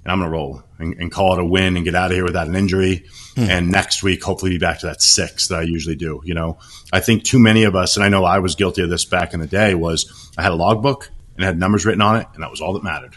and 0.04 0.12
I'm 0.12 0.20
going 0.20 0.30
to 0.30 0.34
roll 0.34 0.64
and, 0.80 0.96
and, 0.96 1.12
call 1.12 1.34
it 1.34 1.40
a 1.40 1.46
win 1.46 1.76
and 1.76 1.86
get 1.86 1.94
out 1.94 2.10
of 2.10 2.16
here 2.16 2.24
without 2.24 2.48
an 2.48 2.56
injury. 2.56 3.06
Hmm. 3.36 3.50
And 3.50 3.72
next 3.72 4.02
week, 4.02 4.24
hopefully, 4.24 4.52
be 4.52 4.58
back 4.58 4.80
to 4.80 4.88
that 4.88 5.02
six 5.02 5.48
that 5.50 5.60
I 5.60 5.62
usually 5.62 5.96
do. 5.96 6.22
You 6.26 6.34
know, 6.34 6.58
I 6.92 7.00
think 7.00 7.24
too 7.24 7.40
many 7.40 7.64
of 7.64 7.76
us, 7.76 7.96
and 7.96 8.04
I 8.04 8.10
know 8.10 8.26
I 8.26 8.40
was 8.40 8.56
guilty 8.56 8.82
of 8.82 8.90
this 8.90 9.06
back 9.06 9.34
in 9.34 9.40
the 9.40 9.48
day, 9.48 9.76
was 9.76 10.32
I 10.38 10.42
had 10.42 10.52
a 10.52 10.56
logbook 10.56 11.10
and 11.36 11.46
had 11.46 11.60
numbers 11.60 11.86
written 11.86 12.02
on 12.02 12.18
it, 12.18 12.28
and 12.34 12.44
that 12.44 12.50
was 12.50 12.62
all 12.62 12.74
that 12.74 12.84
mattered. 12.84 13.16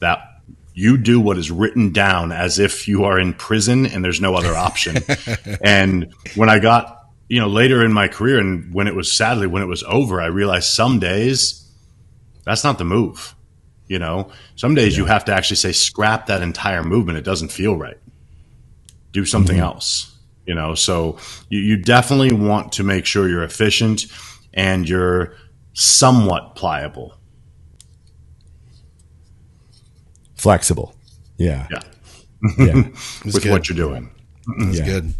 That 0.00 0.20
you 0.74 0.96
do 0.96 1.20
what 1.20 1.38
is 1.38 1.50
written 1.50 1.92
down 1.92 2.32
as 2.32 2.58
if 2.58 2.86
you 2.86 3.04
are 3.04 3.18
in 3.18 3.34
prison 3.34 3.86
and 3.86 4.04
there's 4.04 4.20
no 4.20 4.34
other 4.34 4.54
option. 4.54 4.98
and 5.62 6.14
when 6.36 6.48
I 6.48 6.58
got, 6.58 7.06
you 7.28 7.40
know, 7.40 7.48
later 7.48 7.84
in 7.84 7.92
my 7.92 8.08
career 8.08 8.38
and 8.38 8.72
when 8.72 8.86
it 8.86 8.94
was 8.94 9.12
sadly 9.12 9.46
when 9.46 9.62
it 9.62 9.66
was 9.66 9.82
over, 9.82 10.20
I 10.20 10.26
realized 10.26 10.68
some 10.68 10.98
days 10.98 11.70
that's 12.44 12.64
not 12.64 12.78
the 12.78 12.84
move. 12.84 13.34
You 13.90 13.98
know, 13.98 14.30
some 14.54 14.74
days 14.74 14.94
yeah. 14.94 15.02
you 15.02 15.06
have 15.06 15.24
to 15.24 15.34
actually 15.34 15.56
say 15.56 15.72
scrap 15.72 16.26
that 16.26 16.42
entire 16.42 16.84
movement. 16.84 17.18
It 17.18 17.24
doesn't 17.24 17.50
feel 17.50 17.76
right. 17.76 17.98
Do 19.12 19.24
something 19.24 19.56
mm-hmm. 19.56 19.64
else. 19.64 20.16
You 20.46 20.54
know, 20.54 20.74
so 20.74 21.18
you, 21.48 21.58
you 21.60 21.76
definitely 21.76 22.32
want 22.32 22.72
to 22.72 22.84
make 22.84 23.04
sure 23.04 23.28
you're 23.28 23.42
efficient 23.42 24.06
and 24.54 24.88
you're 24.88 25.34
somewhat 25.72 26.54
pliable 26.54 27.20
flexible. 30.40 30.94
Yeah. 31.36 31.66
Yeah. 31.70 31.82
yeah. 32.58 32.74
With 33.24 33.42
good. 33.42 33.52
what 33.52 33.68
you're 33.68 33.76
doing. 33.76 34.10
That's 34.58 34.78
yeah. 34.78 34.84
good. 34.84 35.14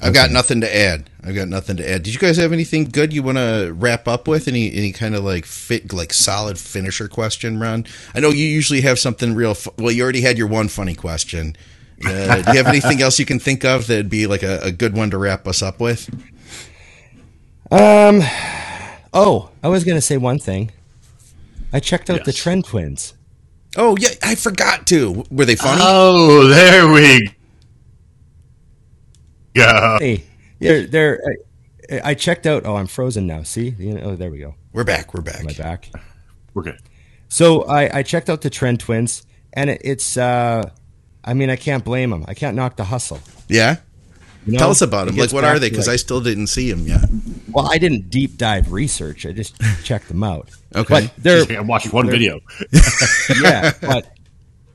I've 0.00 0.14
got 0.14 0.30
nothing 0.30 0.60
to 0.60 0.76
add. 0.76 1.10
I've 1.24 1.34
got 1.34 1.48
nothing 1.48 1.76
to 1.78 1.90
add. 1.90 2.04
Did 2.04 2.14
you 2.14 2.20
guys 2.20 2.36
have 2.36 2.52
anything 2.52 2.84
good 2.84 3.12
you 3.12 3.22
want 3.22 3.38
to 3.38 3.72
wrap 3.76 4.06
up 4.06 4.28
with? 4.28 4.46
Any 4.46 4.72
any 4.72 4.92
kind 4.92 5.14
of 5.14 5.24
like 5.24 5.44
fit 5.44 5.92
like 5.92 6.12
solid 6.12 6.58
finisher 6.58 7.08
question, 7.08 7.58
Ron? 7.58 7.84
I 8.14 8.20
know 8.20 8.30
you 8.30 8.46
usually 8.46 8.82
have 8.82 8.98
something 8.98 9.34
real. 9.34 9.54
Fu- 9.54 9.72
well, 9.76 9.90
you 9.90 10.02
already 10.02 10.20
had 10.20 10.38
your 10.38 10.46
one 10.46 10.68
funny 10.68 10.94
question. 10.94 11.56
Uh, 12.04 12.36
do 12.42 12.52
you 12.52 12.58
have 12.58 12.68
anything 12.68 13.02
else 13.02 13.18
you 13.18 13.26
can 13.26 13.40
think 13.40 13.64
of 13.64 13.88
that'd 13.88 14.08
be 14.08 14.28
like 14.28 14.44
a, 14.44 14.60
a 14.62 14.70
good 14.70 14.94
one 14.94 15.10
to 15.10 15.18
wrap 15.18 15.48
us 15.48 15.62
up 15.62 15.80
with? 15.80 16.08
Um. 17.70 18.22
Oh, 19.12 19.50
I 19.64 19.68
was 19.68 19.82
gonna 19.82 20.00
say 20.00 20.16
one 20.16 20.38
thing. 20.38 20.70
I 21.72 21.80
checked 21.80 22.08
out 22.08 22.18
yes. 22.18 22.26
the 22.26 22.32
Tren 22.32 22.64
Twins. 22.64 23.14
Oh 23.76 23.96
yeah, 23.98 24.10
I 24.22 24.36
forgot 24.36 24.86
to. 24.86 25.24
Were 25.30 25.44
they 25.44 25.56
funny? 25.56 25.80
Oh, 25.84 26.46
there 26.46 26.86
we 26.86 27.34
go. 29.54 29.98
Hey, 30.00 30.24
they're, 30.58 30.86
they're 30.86 31.22
I, 31.90 32.10
I, 32.10 32.14
checked 32.14 32.46
out. 32.46 32.66
Oh, 32.66 32.76
I'm 32.76 32.86
frozen 32.86 33.26
now. 33.26 33.42
See? 33.42 33.74
Oh, 34.02 34.16
there 34.16 34.30
we 34.30 34.38
go. 34.38 34.54
We're 34.72 34.84
back. 34.84 35.14
We're 35.14 35.22
back. 35.22 35.40
Am 35.40 35.48
I 35.48 35.52
back? 35.52 35.90
We're 36.54 36.62
good. 36.62 36.80
So 37.28 37.62
I, 37.64 37.98
I 37.98 38.02
checked 38.02 38.30
out 38.30 38.40
the 38.42 38.50
Tren 38.50 38.78
Twins, 38.78 39.26
and 39.52 39.70
it, 39.70 39.80
it's. 39.84 40.16
uh 40.16 40.70
I 41.24 41.34
mean, 41.34 41.50
I 41.50 41.56
can't 41.56 41.84
blame 41.84 42.08
them. 42.08 42.24
I 42.26 42.32
can't 42.32 42.56
knock 42.56 42.76
the 42.76 42.84
hustle. 42.84 43.20
Yeah. 43.48 43.76
You 44.46 44.52
know, 44.52 44.58
Tell 44.60 44.70
us 44.70 44.80
about 44.80 45.08
them. 45.08 45.16
Like, 45.16 45.30
what 45.30 45.44
are 45.44 45.58
they? 45.58 45.68
Because 45.68 45.88
like, 45.88 45.94
I 45.94 45.96
still 45.96 46.22
didn't 46.22 46.46
see 46.46 46.70
them 46.70 46.86
yet. 46.86 47.04
Well, 47.50 47.70
I 47.70 47.76
didn't 47.76 48.08
deep 48.08 48.38
dive 48.38 48.72
research. 48.72 49.26
I 49.26 49.32
just 49.32 49.60
checked 49.84 50.08
them 50.08 50.22
out. 50.22 50.50
Okay, 50.74 51.06
but 51.06 51.22
they're 51.22 51.44
I'm 51.58 51.66
watching 51.66 51.92
one 51.92 52.08
video. 52.08 52.40
yeah, 53.42 53.72
but 53.82 54.10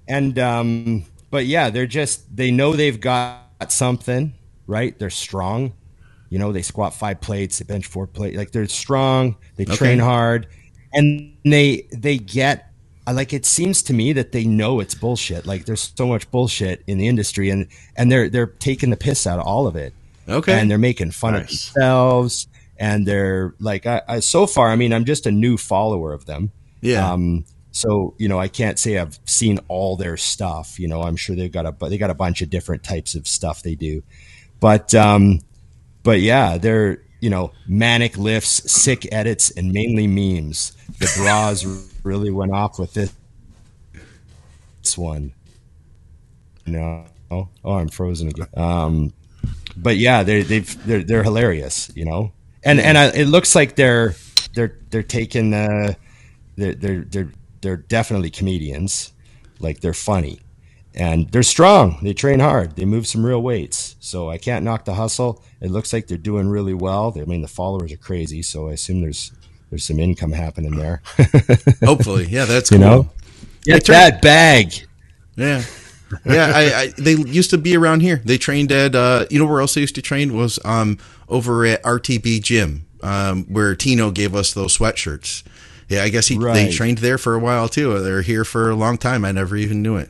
and 0.08 0.38
um, 0.38 1.06
but 1.32 1.48
yeah, 1.48 1.72
they're 1.72 1.88
just 1.88 2.36
they 2.36 2.52
know 2.52 2.74
they've 2.74 3.00
got 3.00 3.72
something 3.72 4.34
right. 4.68 4.98
They're 4.98 5.10
strong. 5.10 5.74
You 6.30 6.40
know, 6.40 6.52
they 6.52 6.64
squat 6.64 6.94
five 6.96 7.22
plates, 7.22 7.60
they 7.60 7.66
bench 7.66 7.86
four 7.86 8.08
plates. 8.08 8.38
Like 8.38 8.52
they're 8.52 8.68
strong. 8.68 9.36
They 9.56 9.64
okay. 9.66 9.76
train 9.76 10.00
hard, 10.00 10.48
and 10.92 11.36
they 11.44 11.88
they 11.92 12.18
get 12.18 12.72
like 13.12 13.34
it 13.34 13.46
seems 13.46 13.84
to 13.84 13.94
me 13.94 14.14
that 14.14 14.32
they 14.32 14.46
know 14.46 14.80
it's 14.80 14.96
bullshit. 14.96 15.46
Like 15.46 15.66
there's 15.66 15.92
so 15.96 16.08
much 16.08 16.30
bullshit 16.32 16.84
in 16.88 16.98
the 16.98 17.08
industry, 17.08 17.50
and 17.50 17.68
and 17.96 18.12
they're 18.12 18.30
they're 18.30 18.48
taking 18.48 18.90
the 18.90 18.98
piss 18.98 19.28
out 19.28 19.40
of 19.40 19.46
all 19.46 19.68
of 19.68 19.76
it. 19.76 19.94
Okay, 20.28 20.60
and 20.60 20.72
they're 20.72 20.78
making 20.78 21.12
fun 21.12 21.34
nice. 21.34 21.42
of 21.44 21.74
themselves, 21.74 22.48
and 22.78 23.06
they're 23.06 23.54
like, 23.60 23.86
I, 23.86 24.02
I, 24.08 24.20
so 24.20 24.48
far, 24.48 24.70
I 24.70 24.76
mean, 24.78 24.94
I'm 24.94 25.06
just 25.06 25.26
a 25.26 25.32
new 25.32 25.58
follower 25.58 26.14
of 26.14 26.26
them. 26.26 26.52
Yeah. 26.82 27.12
Um, 27.12 27.46
so 27.72 28.14
you 28.18 28.30
know, 28.30 28.40
I 28.40 28.48
can't 28.48 28.80
say 28.80 28.98
I've 28.98 29.20
seen 29.26 29.60
all 29.68 29.98
their 29.98 30.16
stuff. 30.16 30.80
You 30.80 30.88
know, 30.88 31.02
I'm 31.02 31.18
sure 31.18 31.36
they've 31.36 31.52
got 31.52 31.66
a 31.66 31.90
they 31.90 31.98
got 31.98 32.10
a 32.10 32.16
bunch 32.16 32.42
of 32.42 32.50
different 32.50 32.84
types 32.84 33.16
of 33.16 33.28
stuff 33.28 33.64
they 33.64 33.76
do, 33.76 34.04
but 34.64 34.96
um, 34.96 35.42
but 36.04 36.22
yeah, 36.22 36.58
they're 36.58 37.04
you 37.20 37.30
know 37.30 37.52
manic 37.68 38.18
lifts, 38.18 38.72
sick 38.72 39.06
edits, 39.12 39.52
and 39.52 39.74
mainly 39.74 40.08
memes. 40.08 40.72
The 41.00 41.12
bras 41.18 41.66
really 42.04 42.32
went 42.32 42.54
off 42.54 42.80
with 42.80 42.94
this, 42.94 43.14
this 44.82 44.98
one. 44.98 45.34
No, 46.66 47.04
oh, 47.30 47.50
I'm 47.66 47.90
frozen 47.90 48.30
again. 48.30 48.48
Um, 48.54 49.12
but 49.76 49.98
yeah, 49.98 50.24
they 50.24 50.44
they've 50.44 50.86
they're 50.88 51.04
they're 51.04 51.24
hilarious, 51.24 51.92
you 51.94 52.06
know, 52.06 52.32
and 52.64 52.80
and 52.80 52.98
I, 52.98 53.08
it 53.08 53.26
looks 53.26 53.56
like 53.56 53.76
they're 53.76 54.16
they're 54.54 54.80
they're 54.92 55.04
taking 55.04 55.54
uh 55.54 55.96
they're 56.56 56.74
they're 56.74 57.02
they're 57.02 57.32
they're 57.60 57.78
definitely 57.78 58.30
comedians, 58.30 59.12
like 59.60 59.82
they're 59.82 59.94
funny, 59.94 60.40
and 60.96 61.30
they're 61.34 61.44
strong. 61.44 62.00
They 62.02 62.14
train 62.14 62.40
hard. 62.40 62.78
They 62.78 62.86
move 62.86 63.08
some 63.08 63.26
real 63.26 63.42
weights. 63.42 63.93
So 64.04 64.30
I 64.30 64.38
can't 64.38 64.66
knock 64.66 64.84
the 64.84 64.96
hustle. 64.96 65.42
It 65.62 65.72
looks 65.72 65.94
like 65.94 66.08
they're 66.08 66.18
doing 66.18 66.50
really 66.50 66.74
well. 66.74 67.14
I 67.16 67.24
mean, 67.24 67.42
the 67.42 67.48
followers 67.48 67.94
are 67.94 67.98
crazy, 67.98 68.42
so 68.42 68.68
I 68.68 68.74
assume 68.74 69.00
there's 69.00 69.32
there's 69.70 69.86
some 69.86 69.98
income 69.98 70.34
happening 70.34 70.76
there. 70.76 71.02
Hopefully, 71.84 72.26
yeah, 72.26 72.44
that's 72.44 72.70
you 72.70 72.80
cool. 72.80 72.86
know, 72.86 73.10
get 73.64 73.86
that 73.86 74.22
bag. 74.22 74.74
Yeah. 75.38 75.64
yeah, 76.26 76.52
I, 76.54 76.82
I, 76.82 76.88
they 76.98 77.14
used 77.14 77.50
to 77.52 77.58
be 77.58 77.78
around 77.78 78.02
here. 78.02 78.18
They 78.26 78.38
trained 78.38 78.74
at 78.74 78.94
uh, 78.94 79.26
you 79.30 79.40
know 79.40 79.46
where 79.46 79.62
else 79.62 79.74
they 79.74 79.82
used 79.82 79.96
to 79.96 80.02
train 80.02 80.36
was 80.36 80.60
um, 80.66 80.98
over 81.30 81.66
at 81.66 81.82
RTB 81.84 82.44
Gym, 82.44 82.86
um, 83.02 83.46
where 83.46 83.74
Tino 83.74 84.12
gave 84.12 84.36
us 84.36 84.54
those 84.54 84.78
sweatshirts. 84.78 85.44
Yeah, 85.88 86.04
I 86.04 86.10
guess 86.10 86.28
he 86.28 86.38
they 86.38 86.70
trained 86.70 86.98
there 86.98 87.18
for 87.18 87.36
a 87.36 87.40
while 87.40 87.70
too. 87.70 87.98
They're 88.00 88.22
here 88.22 88.44
for 88.44 88.70
a 88.70 88.76
long 88.76 88.98
time. 88.98 89.24
I 89.24 89.32
never 89.32 89.56
even 89.56 89.82
knew 89.82 89.96
it. 89.96 90.10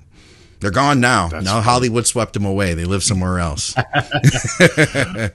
They're 0.64 0.72
gone 0.72 1.02
now. 1.02 1.28
That's 1.28 1.44
now 1.44 1.56
funny. 1.56 1.66
Hollywood 1.66 2.08
swept 2.08 2.32
them 2.32 2.46
away. 2.46 2.74
They 2.74 2.86
live 2.86 3.04
somewhere 3.04 3.38
else. 3.38 3.76
I, 3.78 5.32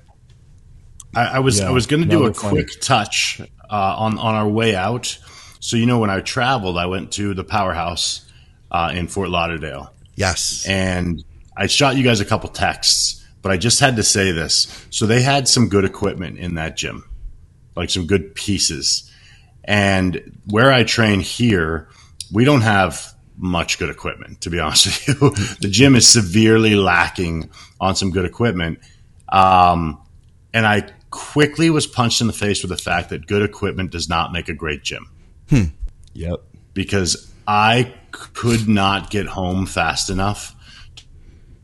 I 1.15 1.39
was 1.41 1.61
Yeah, 1.61 1.69
I 1.69 1.71
was 1.71 1.87
going 1.87 2.03
to 2.03 2.09
do 2.09 2.21
a 2.23 2.25
they're 2.25 2.35
funny. 2.35 2.65
quick 2.65 2.81
touch 2.81 3.39
uh, 3.71 3.95
on 3.99 4.19
on 4.19 4.35
our 4.35 4.49
way 4.49 4.75
out. 4.75 5.19
So 5.61 5.77
you 5.77 5.85
know, 5.85 5.99
when 5.99 6.09
I 6.09 6.21
traveled, 6.23 6.79
I 6.79 6.87
went 6.87 7.13
to 7.13 7.35
the 7.35 7.45
Powerhouse 7.45 8.27
uh, 8.71 8.91
in 8.95 9.07
Fort 9.07 9.29
Lauderdale, 9.29 9.93
yes. 10.15 10.67
and 10.67 11.23
I 11.55 11.67
shot 11.67 11.97
you 11.97 12.05
guys 12.05 12.21
a 12.21 12.25
couple 12.25 12.49
texts, 12.49 13.23
but 13.43 13.53
I 13.53 13.59
just 13.59 13.81
had 13.81 13.97
to 13.97 14.03
say 14.03 14.33
this. 14.33 14.87
So 14.89 15.05
they 15.05 15.21
had 15.21 15.47
some 15.47 15.69
good 15.69 15.85
equipment 15.85 16.39
in 16.39 16.55
that 16.55 16.79
gym, 16.79 17.05
like 17.77 17.91
some 17.91 18.07
good 18.07 18.35
pieces. 18.35 19.13
And 19.63 20.39
where 20.47 20.73
I 20.73 20.85
train 20.85 21.21
here, 21.21 21.89
we 22.33 22.47
don't 22.47 22.63
have 22.63 23.13
much 23.39 23.79
good 23.79 23.89
equipment, 23.91 24.41
to 24.43 24.51
be 24.51 24.59
honest 24.61 25.09
with 25.09 25.21
you. 25.23 25.31
the 25.61 25.69
gym 25.69 25.95
is 25.95 26.07
severely 26.07 26.75
lacking 26.75 27.51
on 27.81 27.95
some 27.97 28.11
good 28.11 28.25
equipment. 28.25 28.79
Um, 29.31 30.01
and 30.53 30.67
I 30.67 30.89
quickly 31.11 31.71
was 31.71 31.87
punched 31.87 32.21
in 32.21 32.27
the 32.27 32.33
face 32.33 32.63
with 32.63 32.71
the 32.71 32.77
fact 32.77 33.11
that 33.11 33.27
good 33.27 33.43
equipment 33.43 33.91
does 33.93 34.09
not 34.09 34.33
make 34.33 34.49
a 34.49 34.55
great 34.55 34.83
gym 34.83 35.09
Yep. 36.15 36.41
because 36.75 37.33
I 37.47 37.95
could 38.11 38.69
not 38.69 39.11
get 39.11 39.27
home 39.27 39.65
fast 39.67 40.11
enough 40.11 40.55
to 40.97 41.05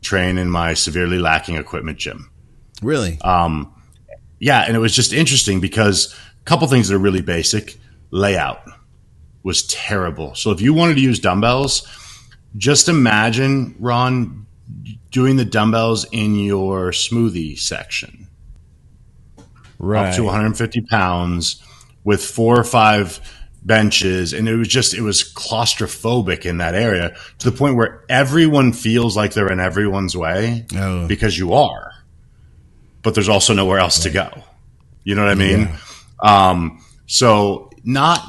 train 0.01 0.37
in 0.37 0.49
my 0.49 0.73
severely 0.73 1.19
lacking 1.19 1.57
equipment 1.57 1.97
gym. 1.99 2.29
Really? 2.81 3.19
Yeah, 4.39 4.61
and 4.61 4.75
it 4.75 4.79
was 4.79 4.95
just 4.95 5.13
interesting 5.13 5.59
because 5.59 6.13
a 6.41 6.43
couple 6.45 6.67
things 6.67 6.87
that 6.89 6.95
are 6.95 6.99
really 6.99 7.21
basic. 7.21 7.77
Layout 8.11 8.61
was 9.45 9.63
terrible. 9.67 10.33
So 10.35 10.51
if 10.51 10.59
you 10.59 10.73
wanted 10.73 10.95
to 10.95 11.01
use 11.01 11.19
dumbbells, 11.19 11.87
just 12.57 12.89
imagine 12.89 13.75
Ron 13.79 14.45
doing 15.11 15.37
the 15.37 15.45
dumbbells 15.45 16.05
in 16.11 16.35
your 16.35 16.89
smoothie 16.91 17.57
section. 17.57 18.27
Right. 19.77 20.09
up 20.09 20.15
to 20.15 20.23
150 20.23 20.81
pounds 20.81 21.61
with 22.03 22.23
four 22.25 22.59
or 22.59 22.63
five 22.63 23.19
benches 23.63 24.31
and 24.33 24.47
it 24.47 24.55
was 24.55 24.67
just 24.67 24.93
it 24.93 25.01
was 25.01 25.21
claustrophobic 25.33 26.45
in 26.45 26.57
that 26.59 26.75
area 26.75 27.15
to 27.39 27.49
the 27.49 27.55
point 27.57 27.75
where 27.75 28.03
everyone 28.09 28.71
feels 28.71 29.17
like 29.17 29.33
they're 29.33 29.51
in 29.51 29.59
everyone's 29.59 30.15
way 30.15 30.65
Oh. 30.75 31.07
because 31.07 31.37
you 31.37 31.53
are 31.53 31.91
but 33.01 33.15
there's 33.15 33.27
also 33.27 33.53
nowhere 33.55 33.79
else 33.79 34.03
to 34.03 34.09
go 34.11 34.29
you 35.03 35.13
know 35.15 35.23
what 35.23 35.31
i 35.31 35.35
mean 35.35 35.67
um, 36.23 36.79
so 37.07 37.69
not 37.83 38.19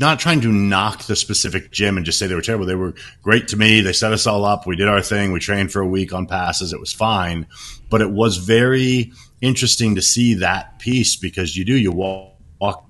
not 0.00 0.18
trying 0.18 0.40
to 0.40 0.48
knock 0.50 1.04
the 1.04 1.14
specific 1.14 1.70
gym 1.70 1.98
and 1.98 2.06
just 2.06 2.18
say 2.18 2.26
they 2.26 2.34
were 2.34 2.40
terrible. 2.40 2.64
They 2.64 2.74
were 2.74 2.94
great 3.22 3.48
to 3.48 3.56
me. 3.58 3.82
They 3.82 3.92
set 3.92 4.14
us 4.14 4.26
all 4.26 4.46
up. 4.46 4.66
We 4.66 4.74
did 4.74 4.88
our 4.88 5.02
thing. 5.02 5.30
We 5.30 5.40
trained 5.40 5.70
for 5.70 5.82
a 5.82 5.86
week 5.86 6.14
on 6.14 6.26
passes. 6.26 6.72
It 6.72 6.80
was 6.80 6.90
fine. 6.90 7.46
But 7.90 8.00
it 8.00 8.10
was 8.10 8.38
very 8.38 9.12
interesting 9.42 9.96
to 9.96 10.02
see 10.02 10.34
that 10.34 10.78
piece 10.78 11.16
because 11.16 11.54
you 11.54 11.66
do 11.66 11.76
you 11.76 11.92
walk, 11.92 12.32
walk 12.58 12.86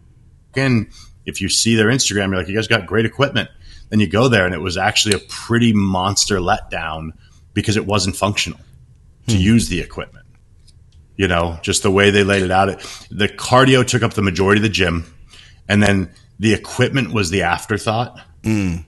in. 0.55 0.89
If 1.27 1.41
you 1.41 1.49
see 1.49 1.75
their 1.75 1.89
instagram 1.89 2.29
you're 2.29 2.39
like 2.39 2.49
you 2.49 2.55
guys 2.55 2.69
got 2.69 2.87
great 2.87 3.07
equipment. 3.07 3.51
Then 3.89 3.99
you 3.99 4.07
go 4.07 4.29
there 4.29 4.47
and 4.47 4.55
it 4.55 4.61
was 4.61 4.77
actually 4.77 5.17
a 5.17 5.21
pretty 5.29 5.73
monster 5.73 6.37
letdown 6.39 7.11
because 7.55 7.77
it 7.77 7.87
wasn't 7.87 8.15
functional 8.15 8.61
to 9.27 9.35
hmm. 9.35 9.43
use 9.43 9.69
the 9.69 9.81
equipment. 9.81 10.27
You 11.17 11.27
know 11.27 11.59
just 11.63 11.83
the 11.83 11.91
way 11.91 12.11
they 12.11 12.23
laid 12.23 12.45
it 12.45 12.53
out. 12.53 12.69
It, 12.69 12.79
the 13.11 13.29
cardio 13.29 13.85
took 13.85 14.05
up 14.05 14.15
the 14.15 14.23
majority 14.23 14.61
of 14.61 14.63
the 14.63 14.69
gym. 14.69 15.13
And 15.69 15.83
then 15.83 16.11
the 16.41 16.55
equipment 16.55 17.13
was 17.13 17.31
the 17.31 17.43
afterthought. 17.43 18.19
Mm. 18.43 18.85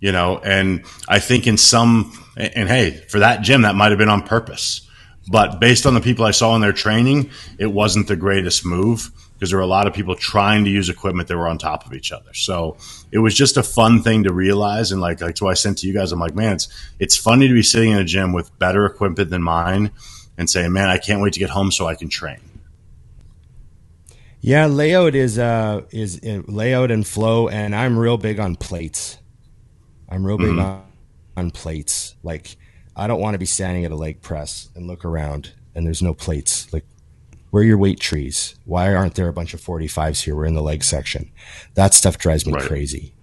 You 0.00 0.12
know 0.12 0.38
and 0.44 0.84
i 1.08 1.18
think 1.18 1.46
in 1.46 1.56
some 1.56 2.12
and, 2.36 2.54
and 2.56 2.68
hey 2.68 2.90
for 3.08 3.20
that 3.20 3.40
gym 3.40 3.62
that 3.62 3.74
might 3.74 3.90
have 3.90 3.98
been 3.98 4.10
on 4.10 4.22
purpose. 4.22 4.82
But 5.26 5.58
based 5.58 5.86
on 5.86 5.94
the 5.94 6.02
people 6.02 6.26
i 6.26 6.30
saw 6.30 6.54
in 6.54 6.60
their 6.60 6.74
training 6.74 7.30
it 7.58 7.68
wasn't 7.72 8.06
the 8.08 8.16
greatest 8.16 8.66
move 8.66 9.10
because 9.32 9.48
there 9.48 9.58
were 9.58 9.64
a 9.64 9.66
lot 9.66 9.86
of 9.86 9.94
people 9.94 10.14
trying 10.14 10.64
to 10.64 10.70
use 10.70 10.90
equipment 10.90 11.28
that 11.28 11.38
were 11.38 11.48
on 11.48 11.56
top 11.56 11.86
of 11.86 11.94
each 11.94 12.12
other. 12.12 12.34
So 12.34 12.76
it 13.10 13.18
was 13.18 13.34
just 13.34 13.56
a 13.56 13.62
fun 13.62 14.02
thing 14.02 14.24
to 14.24 14.32
realize. 14.32 14.92
And 14.92 15.00
like 15.00 15.22
like 15.22 15.38
so 15.38 15.48
i 15.48 15.54
sent 15.54 15.78
to 15.78 15.86
you 15.86 15.94
guys 15.94 16.12
i'm 16.12 16.20
like 16.20 16.34
man 16.34 16.56
it's 16.56 16.68
it's 16.98 17.16
funny 17.16 17.48
to 17.48 17.54
be 17.54 17.62
sitting 17.62 17.92
in 17.92 17.98
a 17.98 18.04
gym 18.04 18.34
with 18.34 18.56
better 18.58 18.84
equipment 18.84 19.30
than 19.30 19.42
mine 19.42 19.90
and 20.36 20.50
saying 20.50 20.74
man 20.74 20.90
i 20.90 20.98
can't 20.98 21.22
wait 21.22 21.32
to 21.32 21.40
get 21.40 21.48
home 21.48 21.72
so 21.72 21.86
i 21.86 21.94
can 21.94 22.10
train 22.10 22.40
Yeah, 24.46 24.66
layout 24.66 25.14
is 25.14 25.38
uh 25.38 25.82
is 25.90 26.20
uh, 26.22 26.42
layout 26.46 26.90
and 26.90 27.06
flow, 27.06 27.48
and 27.48 27.74
I'm 27.74 27.98
real 27.98 28.18
big 28.18 28.38
on 28.38 28.56
plates. 28.56 29.18
I'm 30.08 30.24
real 30.26 30.36
big 30.36 30.48
Mm-hmm. 30.50 30.60
on, 30.60 30.82
on 31.36 31.50
plates. 31.50 32.14
Like, 32.22 32.56
I 32.94 33.06
don't 33.06 33.20
want 33.20 33.34
to 33.34 33.38
be 33.38 33.46
standing 33.46 33.86
at 33.86 33.90
a 33.90 33.96
leg 33.96 34.20
press 34.20 34.68
and 34.74 34.86
look 34.86 35.04
around 35.04 35.52
and 35.74 35.86
there's 35.86 36.02
no 36.02 36.12
plates. 36.12 36.70
Like, 36.74 36.84
where 37.50 37.62
are 37.62 37.66
your 37.66 37.78
weight 37.78 37.98
trees? 38.00 38.54
Why 38.66 38.94
aren't 38.94 39.14
there 39.14 39.28
a 39.28 39.32
bunch 39.32 39.54
of 39.54 39.60
45s 39.62 40.22
here? 40.24 40.36
We're 40.36 40.44
in 40.44 40.54
the 40.54 40.62
leg 40.62 40.84
section. 40.84 41.32
That 41.74 41.94
stuff 41.94 42.18
drives 42.18 42.46
me 42.46 42.52
Right. 42.52 42.62
crazy. 42.62 43.14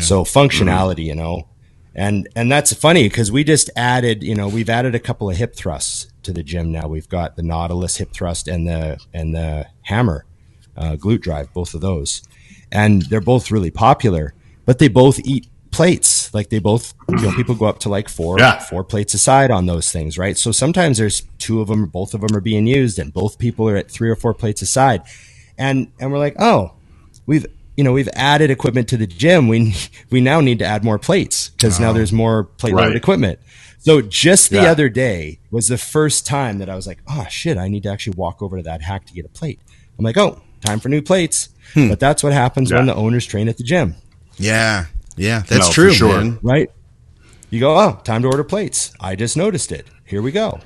So 0.00 0.24
functionality, 0.24 1.04
you 1.04 1.14
know, 1.14 1.46
and 1.94 2.26
and 2.34 2.50
that's 2.50 2.72
funny 2.74 3.04
because 3.08 3.30
we 3.30 3.44
just 3.44 3.70
added, 3.76 4.22
you 4.24 4.34
know, 4.34 4.48
we've 4.48 4.70
added 4.70 4.94
a 4.96 4.98
couple 5.00 5.30
of 5.30 5.36
hip 5.36 5.54
thrusts 5.54 6.08
to 6.24 6.32
the 6.32 6.42
gym 6.42 6.72
now. 6.72 6.88
We've 6.88 7.08
got 7.08 7.36
the 7.36 7.42
Nautilus 7.44 7.98
hip 7.98 8.10
thrust 8.12 8.48
and 8.48 8.66
the 8.66 8.98
and 9.12 9.34
the 9.34 9.66
Hammer 9.82 10.24
uh, 10.76 10.96
glute 10.96 11.20
drive, 11.20 11.52
both 11.52 11.74
of 11.74 11.80
those, 11.80 12.22
and 12.72 13.02
they're 13.02 13.20
both 13.20 13.50
really 13.50 13.70
popular. 13.70 14.34
But 14.66 14.78
they 14.78 14.88
both 14.88 15.20
eat 15.24 15.46
plates. 15.70 16.32
Like 16.32 16.50
they 16.50 16.58
both, 16.60 16.94
you 17.08 17.26
know, 17.26 17.32
people 17.32 17.54
go 17.54 17.66
up 17.66 17.80
to 17.80 17.88
like 17.88 18.08
four 18.08 18.38
Yeah. 18.38 18.58
four 18.60 18.84
plates 18.84 19.12
aside 19.14 19.50
on 19.50 19.66
those 19.66 19.90
things, 19.92 20.16
right? 20.16 20.36
So 20.38 20.52
sometimes 20.52 20.98
there's 20.98 21.22
two 21.38 21.60
of 21.60 21.68
them, 21.68 21.86
both 21.86 22.14
of 22.14 22.20
them 22.20 22.34
are 22.36 22.40
being 22.40 22.66
used, 22.66 22.98
and 22.98 23.12
both 23.12 23.38
people 23.38 23.68
are 23.68 23.76
at 23.76 23.90
three 23.90 24.08
or 24.10 24.16
four 24.16 24.34
plates 24.34 24.62
aside, 24.62 25.02
and 25.58 25.88
and 26.00 26.10
we're 26.12 26.18
like, 26.18 26.36
oh, 26.38 26.76
we've 27.26 27.46
you 27.76 27.82
know 27.84 27.92
we've 27.92 28.08
added 28.14 28.50
equipment 28.50 28.88
to 28.88 28.96
the 28.96 29.06
gym. 29.06 29.48
We 29.48 29.74
we 30.10 30.20
now 30.20 30.40
need 30.40 30.60
to 30.60 30.64
add 30.64 30.84
more 30.84 30.98
plates 30.98 31.50
because 31.50 31.78
now 31.80 31.92
there's 31.92 32.12
more 32.12 32.44
plate 32.44 32.74
loaded 32.74 32.88
Right. 32.90 32.96
equipment. 32.96 33.38
So 33.80 34.00
just 34.00 34.48
the 34.50 34.62
Yeah. 34.62 34.70
other 34.70 34.88
day 34.88 35.40
was 35.50 35.66
the 35.66 35.76
first 35.76 36.24
time 36.26 36.58
that 36.58 36.70
I 36.70 36.74
was 36.76 36.86
like, 36.86 37.00
oh 37.08 37.26
shit, 37.28 37.58
I 37.58 37.68
need 37.68 37.82
to 37.82 37.90
actually 37.90 38.14
walk 38.16 38.40
over 38.42 38.56
to 38.56 38.62
that 38.62 38.80
hack 38.80 39.04
to 39.06 39.12
get 39.12 39.26
a 39.26 39.28
plate. 39.28 39.60
I'm 39.98 40.04
like, 40.04 40.16
oh, 40.16 40.40
time 40.64 40.80
for 40.80 40.88
new 40.88 41.02
plates. 41.02 41.48
But 41.74 41.98
that's 42.00 42.22
what 42.22 42.32
happens 42.32 42.72
when 42.72 42.86
the 42.86 42.94
owners 42.94 43.26
train 43.26 43.48
at 43.48 43.56
the 43.56 43.64
gym, 43.64 43.96
Yeah. 44.36 44.86
Yeah. 45.16 45.40
That's 45.40 45.50
No, 45.50 45.66
for 45.66 45.72
true, 45.72 45.92
sure. 45.92 46.16
man. 46.18 46.38
right? 46.42 46.70
You 47.50 47.60
go, 47.60 47.76
oh, 47.78 48.00
time 48.04 48.22
to 48.22 48.28
order 48.28 48.44
plates. 48.44 48.92
I 49.00 49.14
just 49.16 49.36
noticed 49.36 49.70
it. 49.72 49.86
Here 50.04 50.22
we 50.22 50.30
go. 50.32 50.60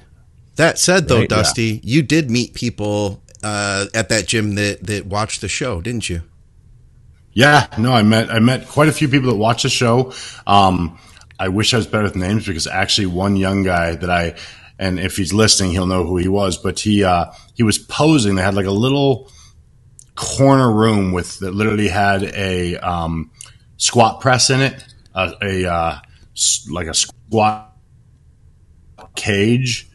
That 0.56 0.78
said, 0.78 1.08
though, 1.08 1.20
Right, 1.20 1.30
yeah. 1.30 1.36
Dusty, 1.36 1.80
you 1.82 2.02
did 2.02 2.30
meet 2.30 2.52
people 2.54 3.22
uh, 3.42 3.86
at 3.94 4.08
that 4.10 4.26
gym 4.26 4.54
that 4.56 4.84
that 4.86 5.06
watched 5.06 5.40
the 5.40 5.48
show, 5.48 5.80
didn't 5.80 6.08
you? 6.10 6.22
Yeah, 7.32 7.66
no, 7.78 7.92
I 7.92 8.02
met 8.02 8.30
I 8.30 8.38
met 8.40 8.66
quite 8.68 8.88
a 8.88 8.92
few 8.92 9.08
people 9.08 9.30
that 9.30 9.36
watch 9.36 9.62
the 9.62 9.68
show. 9.68 10.12
Um, 10.46 10.98
I 11.38 11.48
wish 11.48 11.72
I 11.72 11.76
was 11.76 11.86
better 11.86 12.04
with 12.04 12.16
names 12.16 12.46
because 12.46 12.66
actually 12.66 13.06
one 13.06 13.36
young 13.36 13.62
guy 13.62 13.94
that 13.94 14.10
I 14.10 14.34
and 14.78 14.98
if 14.98 15.16
he's 15.16 15.32
listening, 15.32 15.70
he'll 15.72 15.86
know 15.86 16.04
who 16.04 16.16
he 16.16 16.28
was. 16.28 16.56
But 16.58 16.80
he 16.80 17.04
uh, 17.04 17.26
he 17.54 17.62
was 17.62 17.78
posing. 17.78 18.34
They 18.34 18.42
had 18.42 18.54
like 18.54 18.66
a 18.66 18.72
little 18.72 19.30
corner 20.18 20.72
room 20.72 21.12
with 21.12 21.38
that 21.38 21.54
literally 21.54 21.86
had 21.86 22.24
a 22.24 22.76
um, 22.76 23.30
squat 23.76 24.20
press 24.20 24.50
in 24.50 24.60
it, 24.60 24.84
a, 25.14 25.32
a 25.40 25.72
uh, 25.72 25.98
like 26.70 26.88
a 26.88 26.94
squat 26.94 27.76
cage, 29.14 29.88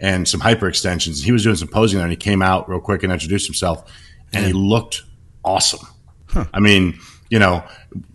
and 0.00 0.26
some 0.26 0.40
hyper 0.40 0.68
extensions. 0.68 1.22
He 1.22 1.30
was 1.30 1.44
doing 1.44 1.54
some 1.54 1.68
posing 1.68 1.98
there, 1.98 2.06
and 2.06 2.12
he 2.12 2.16
came 2.16 2.42
out 2.42 2.68
real 2.68 2.80
quick 2.80 3.04
and 3.04 3.12
introduced 3.12 3.46
himself, 3.46 3.88
and 4.32 4.44
he 4.44 4.52
looked 4.52 5.04
awesome. 5.44 5.86
I 6.52 6.58
mean, 6.58 6.98
you 7.30 7.38
know, 7.38 7.64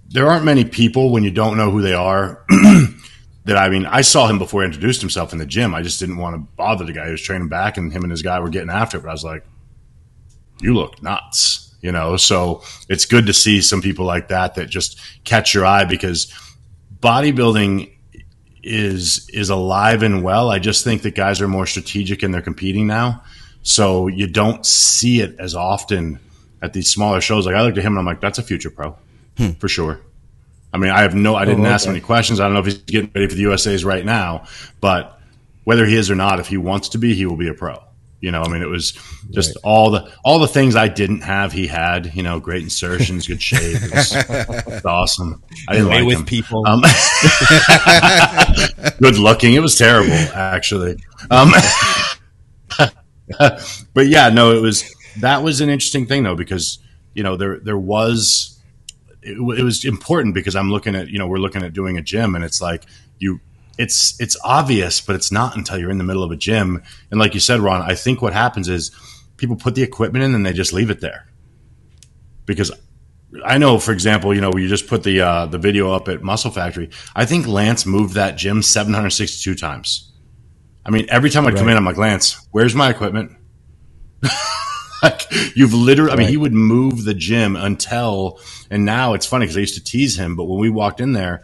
there 0.10 0.28
aren't 0.28 0.44
many 0.44 0.66
people 0.66 1.12
when 1.12 1.24
you 1.24 1.32
don't 1.32 1.56
know 1.56 1.72
who 1.72 1.82
they 1.82 1.94
are. 1.94 2.46
that 3.46 3.56
I 3.56 3.70
mean, 3.70 3.86
I 3.86 4.02
saw 4.02 4.28
him 4.28 4.38
before 4.38 4.64
he 4.64 4.66
introduced 4.66 5.00
himself 5.00 5.32
in 5.32 5.40
the 5.40 5.46
gym. 5.46 5.74
I 5.74 5.82
just 5.82 5.98
didn't 6.00 6.18
want 6.18 6.36
to 6.36 6.40
bother 6.58 6.84
the 6.84 6.94
guy 6.94 7.06
who 7.06 7.12
was 7.12 7.22
training 7.22 7.48
back, 7.48 7.78
and 7.78 7.92
him 7.92 8.04
and 8.04 8.12
his 8.12 8.22
guy 8.22 8.42
were 8.42 8.50
getting 8.50 8.70
after 8.70 8.98
it. 8.98 9.04
But 9.04 9.10
I 9.10 9.14
was 9.14 9.24
like, 9.24 9.46
"You 10.64 10.74
look 10.74 11.02
nuts," 11.04 11.76
you 11.82 11.92
know. 11.92 12.18
So 12.18 12.64
it's 12.90 13.06
good 13.06 13.28
to 13.28 13.34
see 13.34 13.62
some 13.62 13.82
people 13.82 14.06
like 14.06 14.30
that 14.30 14.56
that 14.56 14.70
just 14.70 15.00
catch 15.24 15.54
your 15.54 15.66
eye 15.66 15.86
because 15.86 16.34
bodybuilding 17.00 17.92
is 18.64 19.30
is 19.30 19.50
alive 19.50 20.04
and 20.04 20.24
well. 20.24 20.50
I 20.50 20.60
just 20.60 20.84
think 20.84 21.02
that 21.04 21.16
guys 21.16 21.42
are 21.42 21.48
more 21.48 21.66
strategic 21.66 22.24
and 22.24 22.34
they're 22.34 22.42
competing 22.42 22.88
now, 22.88 23.24
so 23.62 24.08
you 24.08 24.28
don't 24.28 24.66
see 24.66 25.20
it 25.20 25.36
as 25.40 25.54
often 25.56 26.20
at 26.62 26.74
these 26.74 26.90
smaller 26.90 27.22
shows. 27.22 27.46
Like 27.46 27.56
I 27.56 27.62
looked 27.62 27.78
at 27.78 27.84
him 27.84 27.94
and 27.94 28.00
I'm 28.00 28.06
like, 28.06 28.22
that's 28.22 28.40
a 28.40 28.44
future 28.44 28.70
pro 28.70 28.98
hmm. 29.38 29.52
for 29.52 29.68
sure. 29.68 30.00
I 30.74 30.78
mean, 30.78 30.90
I 30.90 31.02
have 31.02 31.14
no, 31.14 31.36
I 31.36 31.46
didn't 31.46 31.62
oh, 31.62 31.66
okay. 31.66 31.74
ask 31.74 31.86
him 31.86 31.92
any 31.92 32.02
questions. 32.02 32.40
I 32.40 32.46
don't 32.46 32.54
know 32.54 32.62
if 32.62 32.66
he's 32.66 32.78
getting 32.78 33.12
ready 33.14 33.28
for 33.28 33.36
the 33.36 33.42
USA's 33.42 33.86
right 33.86 34.04
now, 34.04 34.48
but 34.82 35.20
whether 35.66 35.86
he 35.86 35.96
is 35.96 36.10
or 36.10 36.16
not, 36.16 36.40
if 36.40 36.48
he 36.48 36.58
wants 36.58 36.90
to 36.90 36.98
be, 36.98 37.14
he 37.14 37.26
will 37.26 37.38
be 37.38 37.48
a 37.48 37.54
pro. 37.54 37.84
You 38.24 38.32
know, 38.32 38.42
I 38.42 38.48
mean, 38.48 38.62
it 38.62 38.70
was 38.70 38.94
just 39.32 39.50
right. 39.50 39.62
all 39.66 39.92
the 39.92 40.10
all 40.24 40.40
the 40.40 40.48
things 40.48 40.78
I 40.78 40.88
didn't 40.88 41.24
have. 41.24 41.52
He 41.52 41.68
had, 41.68 42.16
you 42.16 42.24
know, 42.24 42.40
great 42.40 42.64
insertions, 42.64 43.28
good 43.28 43.42
shape. 43.42 43.84
It 43.84 43.94
was, 43.94 44.16
it 44.16 44.66
was 44.66 44.86
awesome. 44.86 45.44
I 45.68 45.74
didn't 45.74 45.90
like 45.90 46.06
with 46.06 46.20
him. 46.20 46.26
people. 46.26 46.66
Um, 46.66 46.82
good 49.02 49.18
looking. 49.18 49.56
It 49.56 49.60
was 49.60 49.78
terrible, 49.78 50.14
actually. 50.34 51.04
Um, 51.30 51.52
but 53.94 54.08
yeah, 54.08 54.30
no, 54.30 54.56
it 54.56 54.62
was 54.62 54.90
that 55.20 55.44
was 55.44 55.60
an 55.60 55.68
interesting 55.68 56.06
thing 56.06 56.24
though 56.24 56.38
because 56.38 56.80
you 57.14 57.24
know 57.24 57.36
there 57.36 57.60
there 57.60 57.78
was 57.78 58.58
it, 59.22 59.34
it 59.34 59.64
was 59.64 59.84
important 59.84 60.34
because 60.34 60.56
I'm 60.56 60.72
looking 60.72 60.96
at 60.96 61.10
you 61.10 61.20
know 61.20 61.28
we're 61.28 61.40
looking 61.40 61.62
at 61.62 61.74
doing 61.74 61.98
a 61.98 62.02
gym 62.02 62.36
and 62.36 62.46
it's 62.46 62.62
like 62.62 62.86
you 63.20 63.42
it's 63.78 64.20
it's 64.20 64.38
obvious, 64.44 65.02
but 65.02 65.16
it's 65.16 65.32
not 65.32 65.56
until 65.56 65.78
you're 65.78 65.92
in 65.92 65.98
the 65.98 66.04
middle 66.04 66.24
of 66.24 66.32
a 66.32 66.36
gym. 66.36 66.84
And 67.10 67.20
like 67.20 67.34
you 67.34 67.40
said, 67.40 67.60
Ron, 67.60 67.82
I 67.82 67.96
think 67.96 68.22
what 68.22 68.34
happens 68.34 68.70
is 68.70 68.92
people 69.38 69.56
put 69.56 69.76
the 69.76 69.84
equipment 69.84 70.24
in 70.24 70.36
and 70.36 70.46
they 70.46 70.54
just 70.54 70.74
leave 70.74 70.90
it 70.90 71.02
there. 71.02 71.28
Because 72.46 72.72
I 73.44 73.58
know, 73.58 73.80
for 73.80 73.92
example, 73.92 74.34
you 74.34 74.42
know, 74.42 74.52
you 74.56 74.68
just 74.68 74.88
put 74.88 75.04
the 75.04 75.22
uh, 75.22 75.46
the 75.48 75.58
video 75.58 75.92
up 75.92 76.08
at 76.08 76.22
Muscle 76.22 76.52
Factory. 76.52 76.90
I 77.16 77.26
think 77.26 77.48
Lance 77.48 77.86
moved 77.86 78.14
that 78.14 78.38
gym 78.38 78.62
762 78.62 79.56
times. 79.56 80.12
I 80.86 80.92
mean, 80.92 81.08
every 81.10 81.30
time 81.30 81.46
I 81.46 81.50
right. 81.50 81.58
come 81.58 81.70
in, 81.70 81.78
I'm 81.78 81.86
like, 81.86 81.98
Lance, 81.98 82.46
where's 82.52 82.76
my 82.76 82.90
equipment? 82.90 83.32
like 85.04 85.22
you've 85.56 85.74
literally, 85.74 86.12
I 86.12 86.16
mean, 86.18 86.28
he 86.28 86.38
would 86.38 86.54
move 86.54 87.06
the 87.06 87.14
gym 87.14 87.56
until, 87.56 88.40
and 88.70 88.86
now 88.86 89.14
it's 89.14 89.26
funny 89.26 89.46
because 89.46 89.58
I 89.58 89.62
used 89.62 89.76
to 89.76 89.84
tease 89.84 90.20
him, 90.20 90.36
but 90.36 90.44
when 90.44 90.60
we 90.60 90.70
walked 90.70 91.00
in 91.00 91.14
there, 91.14 91.44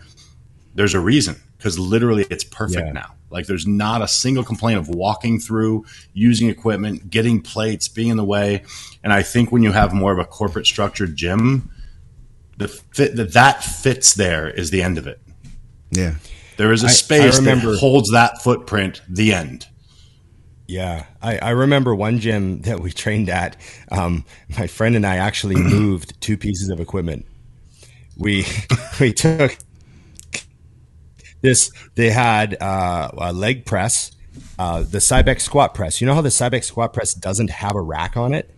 there's 0.75 0.93
a 0.93 0.99
reason 0.99 1.41
because 1.59 1.77
literally 1.77 2.25
it's 2.31 2.45
perfect 2.45 2.87
yeah. 2.87 2.93
now. 2.93 3.15
Like 3.29 3.45
there's 3.45 3.67
not 3.67 4.01
a 4.01 4.07
single 4.07 4.43
complaint 4.43 4.79
of 4.79 4.87
walking 4.87 5.39
through, 5.39 5.85
using 6.13 6.49
equipment, 6.49 7.11
getting 7.11 7.41
plates, 7.41 7.89
being 7.89 8.07
in 8.07 8.17
the 8.17 8.23
way. 8.23 8.63
And 9.03 9.13
I 9.13 9.21
think 9.21 9.51
when 9.51 9.61
you 9.61 9.73
have 9.73 9.93
more 9.93 10.13
of 10.13 10.19
a 10.19 10.25
corporate 10.25 10.65
structured 10.65 11.15
gym, 11.17 11.69
the 12.57 12.69
fit 12.69 13.17
that 13.17 13.33
that 13.33 13.63
fits 13.63 14.15
there 14.15 14.49
is 14.49 14.71
the 14.71 14.81
end 14.81 14.97
of 14.97 15.05
it. 15.05 15.21
Yeah. 15.91 16.15
There 16.57 16.71
is 16.71 16.81
a 16.83 16.89
space 16.89 17.35
I, 17.35 17.37
I 17.37 17.39
remember, 17.39 17.71
that 17.71 17.79
holds 17.79 18.11
that 18.11 18.41
footprint, 18.41 19.01
the 19.07 19.33
end. 19.33 19.67
Yeah, 20.67 21.07
I, 21.21 21.39
I, 21.39 21.49
remember 21.49 21.95
one 21.95 22.19
gym 22.19 22.61
that 22.63 22.79
we 22.79 22.91
trained 22.91 23.29
at. 23.29 23.57
Um, 23.91 24.23
my 24.57 24.67
friend 24.67 24.95
and 24.95 25.05
I 25.05 25.17
actually 25.17 25.55
moved 25.57 26.19
two 26.21 26.37
pieces 26.37 26.69
of 26.69 26.79
equipment. 26.79 27.25
We 28.17 28.45
we 28.99 29.13
took 29.13 29.57
this 31.41 31.71
they 31.95 32.09
had 32.09 32.61
uh, 32.61 33.11
a 33.17 33.33
leg 33.33 33.65
press, 33.65 34.11
uh, 34.57 34.83
the 34.83 34.99
Cybex 34.99 35.41
squat 35.41 35.73
press. 35.73 36.01
You 36.01 36.07
know 36.07 36.15
how 36.15 36.21
the 36.21 36.29
Cybex 36.29 36.65
squat 36.65 36.93
press 36.93 37.13
doesn't 37.13 37.49
have 37.49 37.75
a 37.75 37.81
rack 37.81 38.17
on 38.17 38.33
it? 38.33 38.53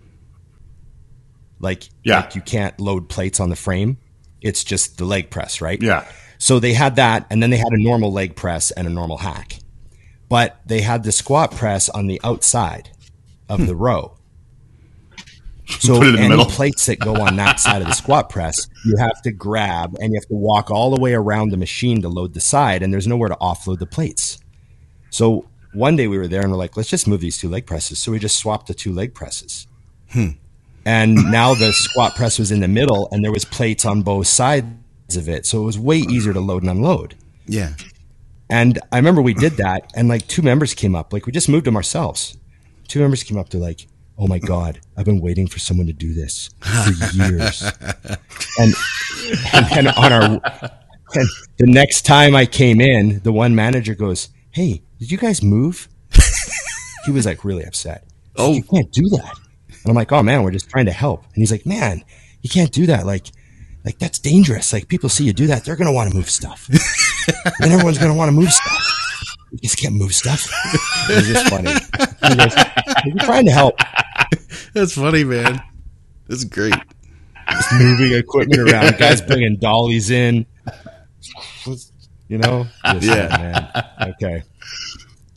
Like, 1.60 1.84
yeah. 2.04 2.22
like 2.22 2.36
you 2.36 2.42
can't 2.42 2.80
load 2.80 3.08
plates 3.08 3.40
on 3.40 3.50
the 3.50 3.56
frame. 3.56 3.98
It's 4.42 4.64
just 4.64 4.98
the 4.98 5.06
leg 5.06 5.30
press, 5.30 5.62
right? 5.62 5.82
Yeah. 5.82 6.08
So 6.40 6.60
they 6.60 6.74
had 6.74 6.96
that, 6.96 7.28
and 7.30 7.42
then 7.42 7.52
they 7.52 7.58
had 7.58 7.72
a 7.72 7.82
normal 7.82 8.12
leg 8.12 8.36
press 8.36 8.72
and 8.72 8.88
a 8.88 8.90
normal 8.90 9.18
hack. 9.18 9.60
But 10.28 10.60
they 10.66 10.82
had 10.82 11.04
the 11.04 11.12
squat 11.12 11.52
press 11.52 11.88
on 11.88 12.08
the 12.08 12.20
outside 12.24 12.90
of 13.48 13.60
hmm. 13.60 13.66
the 13.68 13.76
row. 13.76 14.18
So 15.80 16.02
any 16.02 16.28
middle. 16.28 16.46
plates 16.46 16.86
that 16.86 17.00
go 17.00 17.16
on 17.16 17.36
that 17.38 17.60
side 17.60 17.82
of 17.82 17.88
the 17.88 17.94
squat 17.94 18.30
press, 18.30 18.68
you 18.86 18.96
have 18.98 19.22
to 19.24 19.32
grab 19.32 19.96
and 20.00 20.12
you 20.12 20.20
have 20.20 20.28
to 20.28 20.36
walk 20.36 20.70
all 20.70 20.92
the 20.92 21.00
way 21.00 21.14
around 21.14 21.50
the 21.50 21.58
machine 21.58 22.02
to 22.02 22.10
load 22.10 22.34
the 22.34 22.42
side, 22.42 22.84
and 22.84 22.94
there's 22.94 23.08
nowhere 23.08 23.30
to 23.30 23.36
offload 23.36 23.80
the 23.80 23.86
plates. 23.86 24.40
So 25.10 25.48
one 25.74 25.96
day 25.96 26.08
we 26.08 26.18
were 26.18 26.28
there 26.28 26.42
and 26.42 26.52
we're 26.52 26.58
like, 26.58 26.76
let's 26.78 26.90
just 26.90 27.08
move 27.08 27.22
these 27.22 27.38
two 27.38 27.50
leg 27.50 27.66
presses. 27.66 28.00
So 28.00 28.12
we 28.12 28.20
just 28.20 28.38
swapped 28.38 28.68
the 28.68 28.74
two 28.74 28.92
leg 28.92 29.14
presses. 29.14 29.68
Hmm. 30.10 30.30
And 30.86 31.16
now 31.16 31.54
the 31.54 31.72
squat 31.72 32.16
press 32.16 32.40
was 32.40 32.52
in 32.52 32.60
the 32.60 32.68
middle 32.68 33.08
and 33.12 33.24
there 33.24 33.32
was 33.32 33.46
plates 33.46 33.86
on 33.86 34.02
both 34.02 34.28
sides 34.28 35.16
of 35.16 35.30
it. 35.30 35.46
So 35.46 35.62
it 35.62 35.66
was 35.66 35.80
way 35.80 35.98
easier 35.98 36.34
to 36.34 36.40
load 36.40 36.64
and 36.64 36.72
unload. 36.72 37.16
Yeah. 37.46 37.74
And 38.50 38.80
I 38.92 38.98
remember 38.98 39.22
we 39.22 39.34
did 39.34 39.58
that 39.58 39.92
and 39.96 40.10
like 40.10 40.28
two 40.28 40.42
members 40.42 40.74
came 40.74 40.96
up, 40.96 41.14
like 41.14 41.26
we 41.26 41.32
just 41.32 41.50
moved 41.50 41.66
them 41.66 41.76
ourselves. 41.76 42.38
Two 42.88 43.00
members 43.00 43.24
came 43.24 43.38
up, 43.38 43.50
they're 43.50 43.62
like, 43.62 43.88
oh 44.22 44.28
my 44.28 44.38
god 44.40 44.80
i've 44.96 45.06
been 45.06 45.20
waiting 45.20 45.48
for 45.48 45.58
someone 45.60 45.88
to 45.88 45.94
do 45.94 46.14
this 46.14 46.52
for 46.62 46.92
years. 47.18 47.64
And 48.60 48.74
and 49.54 49.66
then 49.68 49.88
on 49.88 50.12
our 50.12 50.24
and 50.24 51.30
the 51.58 51.68
next 51.68 52.02
time 52.02 52.36
i 52.36 52.46
came 52.46 52.82
in 52.82 53.22
the 53.24 53.32
one 53.32 53.56
manager 53.56 53.96
goes 53.96 54.30
hey 54.52 54.82
did 55.00 55.12
you 55.12 55.18
guys 55.18 55.42
move? 55.42 55.88
He 57.06 57.12
was 57.12 57.26
like 57.26 57.44
really 57.44 57.64
upset. 57.64 58.06
Oh. 58.36 58.54
You 58.54 58.62
can't 58.62 58.92
do 58.92 59.10
that. 59.10 59.36
And 59.68 59.88
i'm 59.88 59.96
like 59.96 60.12
oh 60.12 60.22
man 60.22 60.44
we're 60.44 60.52
just 60.52 60.70
trying 60.70 60.86
to 60.86 60.92
help. 60.92 61.24
And 61.24 61.36
he's 61.38 61.52
like 61.52 61.66
man 61.66 62.04
you 62.42 62.50
can't 62.50 62.72
do 62.72 62.86
that. 62.88 63.06
Like 63.06 63.28
like 63.86 63.98
that's 64.00 64.20
dangerous. 64.20 64.74
Like 64.74 64.88
people 64.88 65.10
see 65.10 65.24
you 65.24 65.34
do 65.34 65.48
that 65.48 65.64
they're 65.66 65.78
gonna 65.78 65.94
want 65.94 66.12
to 66.12 66.16
move 66.16 66.30
stuff. 66.30 66.68
And 67.62 67.72
everyone's 67.72 67.98
gonna 68.00 68.16
want 68.16 68.30
to 68.30 68.34
move 68.34 68.52
stuff. 68.52 69.02
You 69.52 69.60
just 69.60 69.78
can't 69.78 69.96
move 69.96 70.14
stuff. 70.14 70.50
it 71.10 71.16
was 71.16 71.28
just 71.28 71.50
funny. 71.50 71.72
He 72.28 72.36
goes, 72.36 72.56
We're 73.06 73.26
trying 73.26 73.46
to 73.46 73.52
help. 73.52 73.76
That's 74.74 74.94
funny, 74.96 75.24
man. 75.24 75.62
That's 76.28 76.44
great. 76.44 76.74
Just 77.50 77.74
moving 77.74 78.14
equipment 78.14 78.60
around, 78.60 78.98
guys 78.98 79.22
bringing 79.22 79.58
dollies 79.58 80.10
in. 80.10 80.46
You 82.28 82.38
know? 82.38 82.68
Just, 82.86 83.06
yeah. 83.06 83.28
man. 83.28 84.12
Okay. 84.12 84.44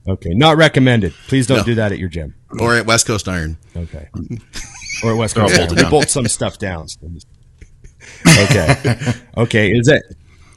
Okay. 0.06 0.34
Not 0.34 0.56
recommended. 0.56 1.12
Please 1.26 1.46
don't 1.46 1.58
no. 1.58 1.64
do 1.64 1.74
that 1.76 1.90
at 1.90 1.98
your 1.98 2.08
gym. 2.08 2.34
Or 2.60 2.76
at 2.76 2.86
West 2.86 3.06
Coast 3.06 3.26
Iron. 3.28 3.56
Okay. 3.76 4.08
Or 5.02 5.12
at 5.12 5.16
West 5.16 5.34
Coast 5.34 5.58
Iron. 5.58 5.74
We 5.74 5.90
bolt 5.90 6.08
some 6.08 6.28
stuff 6.28 6.58
down. 6.58 6.86
Okay. 8.38 8.94
Okay. 9.36 9.72
Is 9.72 9.86
that 9.86 10.02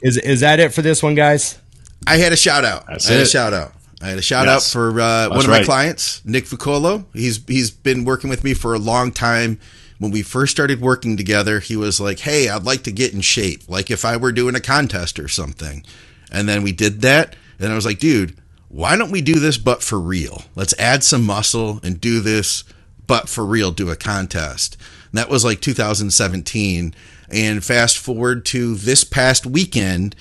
is 0.02 0.16
is 0.18 0.40
that 0.40 0.60
it 0.60 0.72
for 0.72 0.82
this 0.82 1.02
one, 1.02 1.16
guys? 1.16 1.58
I 2.06 2.18
had 2.18 2.32
a 2.32 2.36
shout 2.36 2.64
out. 2.64 2.86
That's 2.86 3.08
I 3.08 3.14
had 3.14 3.20
it. 3.20 3.24
a 3.24 3.30
shout 3.30 3.52
out. 3.52 3.72
I 4.00 4.08
had 4.08 4.18
a 4.18 4.22
shout 4.22 4.46
yes. 4.46 4.68
out 4.68 4.72
for 4.72 5.00
uh, 5.00 5.28
one 5.28 5.40
of 5.40 5.48
right. 5.48 5.60
my 5.60 5.64
clients, 5.64 6.24
Nick 6.24 6.44
Fucolo. 6.44 7.04
He's 7.12 7.44
he's 7.46 7.70
been 7.70 8.04
working 8.04 8.30
with 8.30 8.44
me 8.44 8.54
for 8.54 8.74
a 8.74 8.78
long 8.78 9.10
time. 9.10 9.58
When 9.98 10.12
we 10.12 10.22
first 10.22 10.52
started 10.52 10.80
working 10.80 11.16
together, 11.16 11.58
he 11.58 11.76
was 11.76 12.00
like, 12.00 12.20
"Hey, 12.20 12.48
I'd 12.48 12.62
like 12.62 12.84
to 12.84 12.92
get 12.92 13.12
in 13.12 13.20
shape, 13.20 13.68
like 13.68 13.90
if 13.90 14.04
I 14.04 14.16
were 14.16 14.30
doing 14.30 14.54
a 14.54 14.60
contest 14.60 15.18
or 15.18 15.26
something." 15.26 15.84
And 16.30 16.48
then 16.48 16.62
we 16.62 16.72
did 16.72 17.00
that, 17.00 17.34
and 17.58 17.72
I 17.72 17.74
was 17.74 17.86
like, 17.86 17.98
"Dude, 17.98 18.36
why 18.68 18.96
don't 18.96 19.10
we 19.10 19.20
do 19.20 19.40
this 19.40 19.58
but 19.58 19.82
for 19.82 19.98
real? 19.98 20.44
Let's 20.54 20.78
add 20.78 21.02
some 21.02 21.24
muscle 21.24 21.80
and 21.82 22.00
do 22.00 22.20
this 22.20 22.62
but 23.06 23.28
for 23.28 23.44
real, 23.44 23.72
do 23.72 23.90
a 23.90 23.96
contest." 23.96 24.76
And 25.10 25.18
that 25.18 25.30
was 25.30 25.44
like 25.44 25.60
2017. 25.60 26.94
And 27.30 27.64
fast 27.64 27.98
forward 27.98 28.46
to 28.46 28.74
this 28.74 29.04
past 29.04 29.44
weekend, 29.44 30.14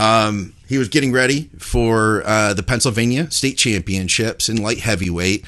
um, 0.00 0.54
he 0.66 0.78
was 0.78 0.88
getting 0.88 1.12
ready 1.12 1.50
for 1.58 2.22
uh, 2.24 2.54
the 2.54 2.62
Pennsylvania 2.62 3.30
State 3.30 3.58
Championships 3.58 4.48
in 4.48 4.56
light 4.56 4.78
heavyweight. 4.78 5.44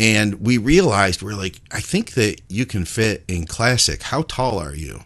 And 0.00 0.40
we 0.40 0.56
realized 0.56 1.20
we're 1.20 1.34
like, 1.34 1.60
I 1.70 1.80
think 1.80 2.12
that 2.12 2.40
you 2.48 2.64
can 2.64 2.86
fit 2.86 3.22
in 3.28 3.44
classic. 3.44 4.04
How 4.04 4.22
tall 4.22 4.58
are 4.58 4.74
you? 4.74 5.00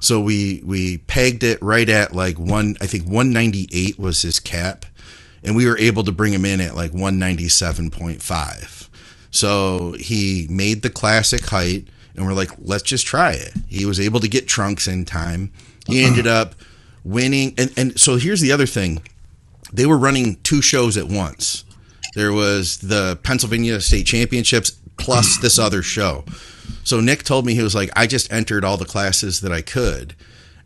So 0.00 0.20
we 0.20 0.62
we 0.66 0.98
pegged 0.98 1.42
it 1.42 1.62
right 1.62 1.88
at 1.88 2.14
like 2.14 2.38
one. 2.38 2.76
I 2.82 2.86
think 2.86 3.04
198 3.04 3.98
was 3.98 4.20
his 4.20 4.38
cap, 4.38 4.84
and 5.42 5.56
we 5.56 5.64
were 5.64 5.78
able 5.78 6.04
to 6.04 6.12
bring 6.12 6.34
him 6.34 6.44
in 6.44 6.60
at 6.60 6.76
like 6.76 6.92
197.5. 6.92 8.88
So 9.30 9.92
he 9.92 10.46
made 10.50 10.82
the 10.82 10.90
classic 10.90 11.46
height, 11.46 11.88
and 12.14 12.26
we're 12.26 12.34
like, 12.34 12.50
let's 12.58 12.82
just 12.82 13.06
try 13.06 13.32
it. 13.32 13.54
He 13.66 13.86
was 13.86 13.98
able 13.98 14.20
to 14.20 14.28
get 14.28 14.46
trunks 14.46 14.86
in 14.86 15.06
time. 15.06 15.50
He 15.86 16.04
ended 16.04 16.26
up 16.26 16.54
winning. 17.06 17.54
And, 17.56 17.72
and 17.76 18.00
so 18.00 18.16
here's 18.16 18.40
the 18.40 18.52
other 18.52 18.66
thing 18.66 19.02
they 19.72 19.86
were 19.86 19.98
running 19.98 20.36
two 20.42 20.60
shows 20.62 20.96
at 20.96 21.08
once. 21.08 21.64
There 22.14 22.32
was 22.32 22.78
the 22.78 23.18
Pennsylvania 23.22 23.80
State 23.80 24.06
Championships 24.06 24.70
plus 24.96 25.38
this 25.38 25.58
other 25.58 25.82
show. 25.82 26.24
So 26.84 27.00
Nick 27.00 27.24
told 27.24 27.44
me 27.44 27.54
he 27.54 27.62
was 27.62 27.74
like, 27.74 27.90
I 27.94 28.06
just 28.06 28.32
entered 28.32 28.64
all 28.64 28.76
the 28.76 28.84
classes 28.84 29.40
that 29.40 29.52
I 29.52 29.60
could. 29.60 30.14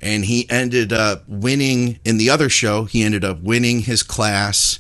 And 0.01 0.25
he 0.25 0.49
ended 0.49 0.93
up 0.93 1.25
winning 1.29 1.99
in 2.05 2.17
the 2.17 2.31
other 2.31 2.49
show, 2.49 2.85
he 2.85 3.03
ended 3.03 3.25
up 3.25 3.41
winning 3.41 3.81
his 3.81 4.03
class 4.03 4.79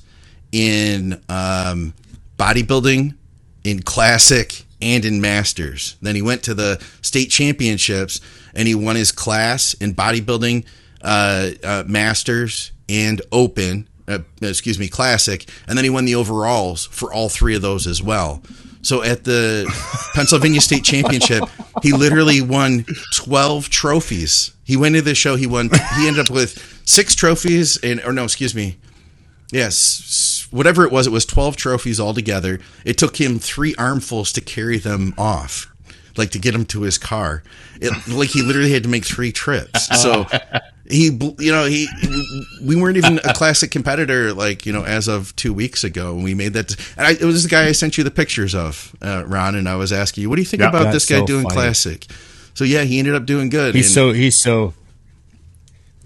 in 0.53 1.21
um, 1.29 1.93
bodybuilding, 2.39 3.15
in 3.65 3.83
classic, 3.83 4.65
and 4.81 5.05
in 5.05 5.21
masters. 5.21 5.97
Then 6.01 6.15
he 6.15 6.23
went 6.23 6.43
to 6.45 6.55
the 6.55 6.83
state 7.03 7.31
championships 7.31 8.21
and 8.55 8.67
he 8.67 8.75
won 8.75 8.97
his 8.97 9.13
class 9.13 9.75
in 9.75 9.95
bodybuilding 9.95 10.65
Masters 11.03 12.73
and 12.89 13.23
Open 13.33 13.89
uh, 14.11 14.19
excuse 14.43 14.79
me, 14.79 14.89
classic, 14.89 15.49
and 15.69 15.79
then 15.79 15.85
he 15.85 15.91
won 15.91 16.05
the 16.05 16.17
overalls 16.17 16.87
for 16.87 17.13
all 17.13 17.29
three 17.29 17.55
of 17.55 17.63
those 17.63 17.87
as 17.87 18.03
well. 18.03 18.43
So 18.83 19.03
at 19.03 19.25
the 19.25 19.67
Pennsylvania 20.15 20.61
State 20.61 20.85
Championship, 20.85 21.45
he 21.83 21.93
literally 21.93 22.41
won 22.41 22.87
12 23.15 23.69
trophies. 23.71 24.53
He 24.65 24.77
went 24.77 24.97
into 24.97 25.09
the 25.09 25.15
show, 25.15 25.37
he 25.37 25.47
won, 25.47 25.71
he 25.97 26.09
ended 26.09 26.27
up 26.27 26.31
with 26.31 26.83
six 26.85 27.15
trophies, 27.15 27.79
and, 27.83 28.01
or 28.05 28.13
no, 28.13 28.25
excuse 28.25 28.55
me. 28.55 28.79
Yes, 29.53 30.47
whatever 30.51 30.85
it 30.85 30.93
was, 30.93 31.07
it 31.07 31.13
was 31.13 31.27
12 31.27 31.57
trophies 31.57 32.01
altogether. 32.01 32.61
It 32.85 32.99
took 32.99 33.21
him 33.21 33.39
three 33.39 33.75
armfuls 33.77 34.33
to 34.33 34.41
carry 34.41 34.79
them 34.79 35.13
off, 35.19 35.73
like 36.17 36.31
to 36.31 36.39
get 36.39 36.55
him 36.55 36.65
to 36.67 36.83
his 36.83 36.99
car. 36.99 37.43
It, 37.81 37.93
like 38.09 38.31
he 38.31 38.43
literally 38.43 38.73
had 38.73 38.85
to 38.85 38.89
make 38.89 39.05
three 39.05 39.33
trips. 39.33 39.87
So 40.01 40.27
he, 40.91 41.07
you 41.39 41.53
know, 41.53 41.65
he, 41.67 41.89
we 42.63 42.77
weren't 42.77 42.97
even 42.97 43.19
a 43.25 43.33
classic 43.35 43.71
competitor, 43.71 44.33
like, 44.35 44.67
you 44.67 44.73
know, 44.73 44.85
as 44.85 45.09
of 45.09 45.35
two 45.37 45.55
weeks 45.55 45.85
ago. 45.85 46.15
We 46.15 46.35
made 46.35 46.53
that. 46.55 46.75
And 46.97 47.07
I, 47.07 47.11
it 47.13 47.23
was 47.23 47.43
the 47.45 47.49
guy 47.49 47.67
I 47.67 47.73
sent 47.73 47.97
you 47.97 48.05
the 48.05 48.11
pictures 48.11 48.55
of, 48.55 48.95
uh, 49.01 49.25
Ron, 49.27 49.55
and 49.55 49.69
I 49.69 49.77
was 49.77 49.93
asking 49.93 50.23
you, 50.23 50.29
what 50.29 50.37
do 50.37 50.43
you 50.43 50.47
think 50.47 50.61
Yeah, 50.63 50.69
about 50.71 50.93
this 50.93 51.07
guy 51.07 51.21
so 51.21 51.27
doing 51.27 51.45
funny. 51.45 51.55
classic? 51.55 52.07
So 52.55 52.65
yeah, 52.65 52.83
he 52.83 52.99
ended 52.99 53.15
up 53.15 53.25
doing 53.27 53.49
good. 53.49 53.75
He's 53.75 53.87
And- 53.87 53.95
so 53.95 54.13
he's 54.13 54.37
so. 54.39 54.75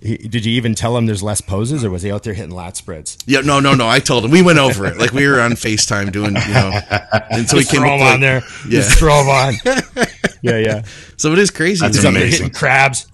He, 0.03 0.19
did 0.19 0.45
you 0.45 0.53
even 0.53 0.75
tell 0.75 0.95
him 0.99 1.07
there's 1.07 1.23
less 1.23 1.41
poses, 1.41 1.83
or 1.83 1.89
was 1.89 2.03
he 2.03 2.13
out 2.13 2.25
there 2.25 2.35
hitting 2.35 2.55
lat 2.55 2.77
spreads? 2.77 3.17
Yeah, 3.25 3.41
no, 3.41 3.59
no, 3.59 3.75
no. 3.75 3.89
I 3.89 4.01
told 4.01 4.23
him 4.27 4.31
we 4.33 4.43
went 4.43 4.59
over 4.59 4.85
it. 4.85 4.99
Like 4.99 5.13
we 5.13 5.27
were 5.27 5.41
on 5.41 5.53
Facetime 5.53 6.13
doing, 6.13 6.37
you 6.37 6.53
know, 6.55 6.79
and 7.31 7.49
so 7.49 7.57
he 7.57 7.65
came 7.65 7.81
throw 7.81 7.95
him 7.95 8.01
like, 8.01 8.15
on 8.15 8.21
there. 8.21 8.43
Yeah. 8.69 8.81
Just 8.83 8.99
throw 8.99 9.23
him 9.23 9.29
on. 9.31 9.55
yeah, 10.43 10.59
yeah. 10.59 10.83
So 11.17 11.33
it 11.33 11.39
is 11.39 11.51
crazy. 11.51 11.81
That's 11.81 11.97
He's 11.97 12.03
that 12.03 12.11
up 12.11 12.17
amazing. 12.17 12.31
hitting 12.45 12.51
crabs. 12.51 13.07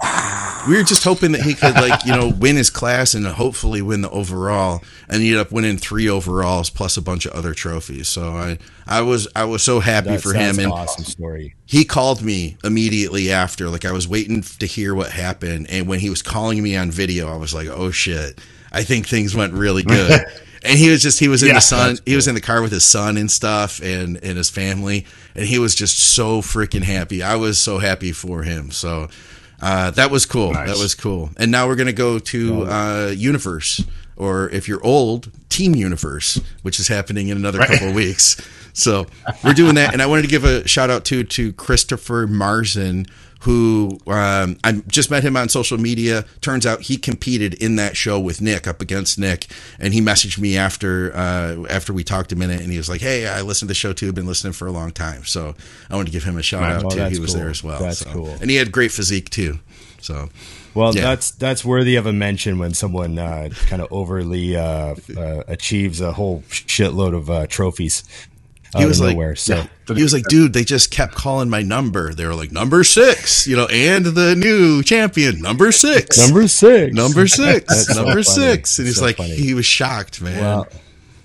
We 0.69 0.77
were 0.77 0.83
just 0.83 1.05
hoping 1.05 1.33
that 1.33 1.43
he 1.43 1.55
could 1.55 1.75
like 1.75 2.05
you 2.05 2.13
know 2.15 2.29
win 2.39 2.57
his 2.57 2.71
class 2.71 3.15
and 3.15 3.27
hopefully 3.27 3.83
win 3.83 4.03
the 4.03 4.11
overall, 4.11 4.83
and 5.09 5.23
he 5.23 5.29
ended 5.29 5.41
up 5.41 5.53
winning 5.53 5.77
three 5.77 6.09
overalls 6.09 6.71
plus 6.71 6.97
a 6.97 7.03
bunch 7.03 7.27
of 7.27 7.33
other 7.33 7.55
trophies. 7.55 8.09
So 8.09 8.31
I, 8.37 8.59
I 8.87 9.03
was, 9.03 9.29
I 9.35 9.45
was 9.45 9.63
so 9.63 9.81
happy 9.81 10.11
That's, 10.11 10.23
for 10.23 10.33
him, 10.35 10.59
an 10.59 10.65
and 10.67 10.73
awesome 10.73 11.05
story. 11.05 11.55
he 11.67 11.85
called 11.85 12.23
me 12.23 12.57
immediately 12.65 13.31
after. 13.31 13.69
Like 13.69 13.85
I 13.85 13.93
was 13.93 14.07
waiting 14.09 14.43
to 14.43 14.67
hear 14.67 14.95
what 14.95 15.11
happened, 15.13 15.67
and 15.71 15.87
when 15.89 16.01
he 16.01 16.11
was 16.11 16.23
calling 16.23 16.63
me 16.63 16.77
on 16.77 16.91
video, 16.91 17.33
I 17.33 17.37
was 17.37 17.55
like, 17.55 17.69
"Oh 17.69 17.91
shit, 17.91 18.39
I 18.73 18.83
think 18.83 19.07
things 19.07 19.35
went 19.35 19.53
really 19.55 19.83
good." 19.83 20.21
and 20.63 20.79
he 20.79 20.91
was 20.91 21.03
just 21.03 21.19
he 21.21 21.29
was 21.29 21.43
in 21.43 21.49
Yeah, 21.49 21.55
the 21.55 21.61
sun, 21.61 21.89
that's 21.91 22.03
he 22.05 22.15
was 22.17 22.29
in 22.29 22.35
the 22.35 22.41
car 22.41 22.63
with 22.63 22.73
his 22.73 22.85
son 22.85 23.17
and 23.17 23.31
stuff, 23.31 23.81
and 23.83 24.17
and 24.23 24.37
his 24.37 24.51
family, 24.51 25.07
and 25.35 25.47
he 25.47 25.59
was 25.59 25.75
just 25.75 25.99
so 25.99 26.43
freaking 26.43 26.83
happy. 26.83 27.23
I 27.23 27.37
was 27.37 27.59
so 27.59 27.79
happy 27.79 28.13
for 28.13 28.43
him. 28.43 28.71
So. 28.71 29.09
Uh, 29.61 29.91
that 29.93 30.11
was 30.11 30.27
cool. 30.27 30.53
Nice. 30.53 30.69
That 30.69 30.79
was 30.79 30.95
cool. 30.95 31.31
And 31.37 31.51
now 31.51 31.67
we're 31.67 31.77
gonna 31.77 31.93
go 31.93 32.19
to 32.19 32.63
uh, 32.65 33.13
Universe, 33.17 33.85
or 34.17 34.49
if 34.51 34.69
you're 34.69 34.83
old, 34.85 35.31
Team 35.49 35.75
Universe, 35.75 36.41
which 36.63 36.79
is 36.81 36.89
happening 36.89 37.29
in 37.29 37.37
another 37.37 37.59
couple 37.59 37.89
of 37.89 37.95
weeks. 37.95 38.41
So 38.73 39.07
we're 39.45 39.53
doing 39.53 39.75
that, 39.75 39.93
and 39.93 40.01
I 40.01 40.07
wanted 40.07 40.23
to 40.23 40.29
give 40.29 40.45
a 40.45 40.67
shout 40.67 40.91
out 40.91 41.05
to 41.07 41.25
to 41.25 41.53
Christopher 41.53 42.27
Marzen, 42.27 43.09
who 43.41 43.99
um, 44.07 44.59
I 44.63 44.73
just 44.87 45.11
met 45.11 45.23
him 45.23 45.37
on 45.37 45.49
social 45.49 45.79
media. 45.79 46.25
Turns 46.41 46.67
out 46.67 46.83
he 46.83 46.97
competed 46.97 47.55
in 47.55 47.77
that 47.77 47.97
show 47.97 48.21
with 48.21 48.41
Nick 48.41 48.67
up 48.67 48.81
against 48.83 49.19
Nick, 49.19 49.47
and 49.79 49.95
he 49.95 50.01
messaged 50.01 50.39
me 50.39 50.57
after 50.57 51.15
uh, 51.15 51.65
after 51.69 51.93
we 51.93 52.05
talked 52.05 52.33
a 52.33 52.37
minute, 52.37 52.61
and 52.61 52.71
he 52.71 52.77
was 52.79 52.89
like, 52.89 53.01
"Hey, 53.01 53.27
I 53.27 53.41
listened 53.43 53.69
to 53.69 53.71
the 53.71 53.75
show 53.75 53.93
too. 53.93 54.13
Been 54.13 54.27
listening 54.27 54.53
for 54.53 54.67
a 54.67 54.73
long 54.73 54.91
time." 54.91 55.25
So 55.25 55.55
I 55.89 55.97
wanted 55.97 56.07
to 56.07 56.13
give 56.13 56.25
him 56.25 56.37
a 56.37 56.43
shout 56.43 56.63
out 56.63 56.91
too. 56.91 57.05
He 57.05 57.19
was 57.19 57.33
cool. 57.33 57.41
there 57.41 57.51
as 57.51 57.65
well. 57.65 57.81
That's 57.81 57.99
so. 57.99 58.13
cool. 58.13 58.37
and 58.41 58.51
he 58.51 58.57
had 58.57 58.73
great 58.73 58.93
physique 58.93 59.31
too. 59.31 59.59
So 60.01 60.31
Well, 60.73 60.95
Yeah. 60.95 61.03
that's 61.03 61.31
that's 61.33 61.65
worthy 61.65 61.97
of 61.97 62.07
a 62.07 62.13
mention 62.13 62.59
when 62.59 62.75
someone 62.75 63.19
uh, 63.19 63.49
kind 63.67 63.83
of 63.83 63.89
overly 63.91 64.57
uh, 64.57 64.95
uh, 65.17 65.43
achieves 65.49 66.01
a 66.01 66.13
whole 66.13 66.43
shitload 66.49 67.15
of 67.15 67.29
uh, 67.29 67.47
trophies. 67.49 68.05
He 68.77 68.85
was 68.85 69.01
like, 69.01 69.13
nowhere. 69.15 69.35
So 69.37 69.65
he 69.89 70.03
was 70.03 70.13
like, 70.13 70.25
dude, 70.29 70.53
they 70.53 70.63
just 70.65 70.91
kept 70.91 71.15
calling 71.15 71.51
my 71.51 71.63
number. 71.63 72.15
They 72.15 72.25
were 72.25 72.35
like, 72.35 72.53
number 72.53 72.85
six, 72.85 73.47
you 73.47 73.57
know, 73.57 73.67
and 73.67 74.05
the 74.07 74.37
new 74.37 74.83
champion, 74.85 75.41
number 75.41 75.73
six, 75.73 76.17
number 76.19 76.47
six, 76.47 76.95
number 76.95 77.27
six, 77.27 77.65
That's 77.69 77.87
so 77.95 78.05
number 78.05 78.23
funny. 78.23 78.53
six. 78.55 78.79
And 78.79 78.87
he's 78.87 78.99
So 78.99 79.05
like, 79.05 79.17
funny. 79.17 79.35
he 79.35 79.55
was 79.55 79.67
shocked, 79.67 80.23
man. 80.23 80.41
Well, 80.41 80.69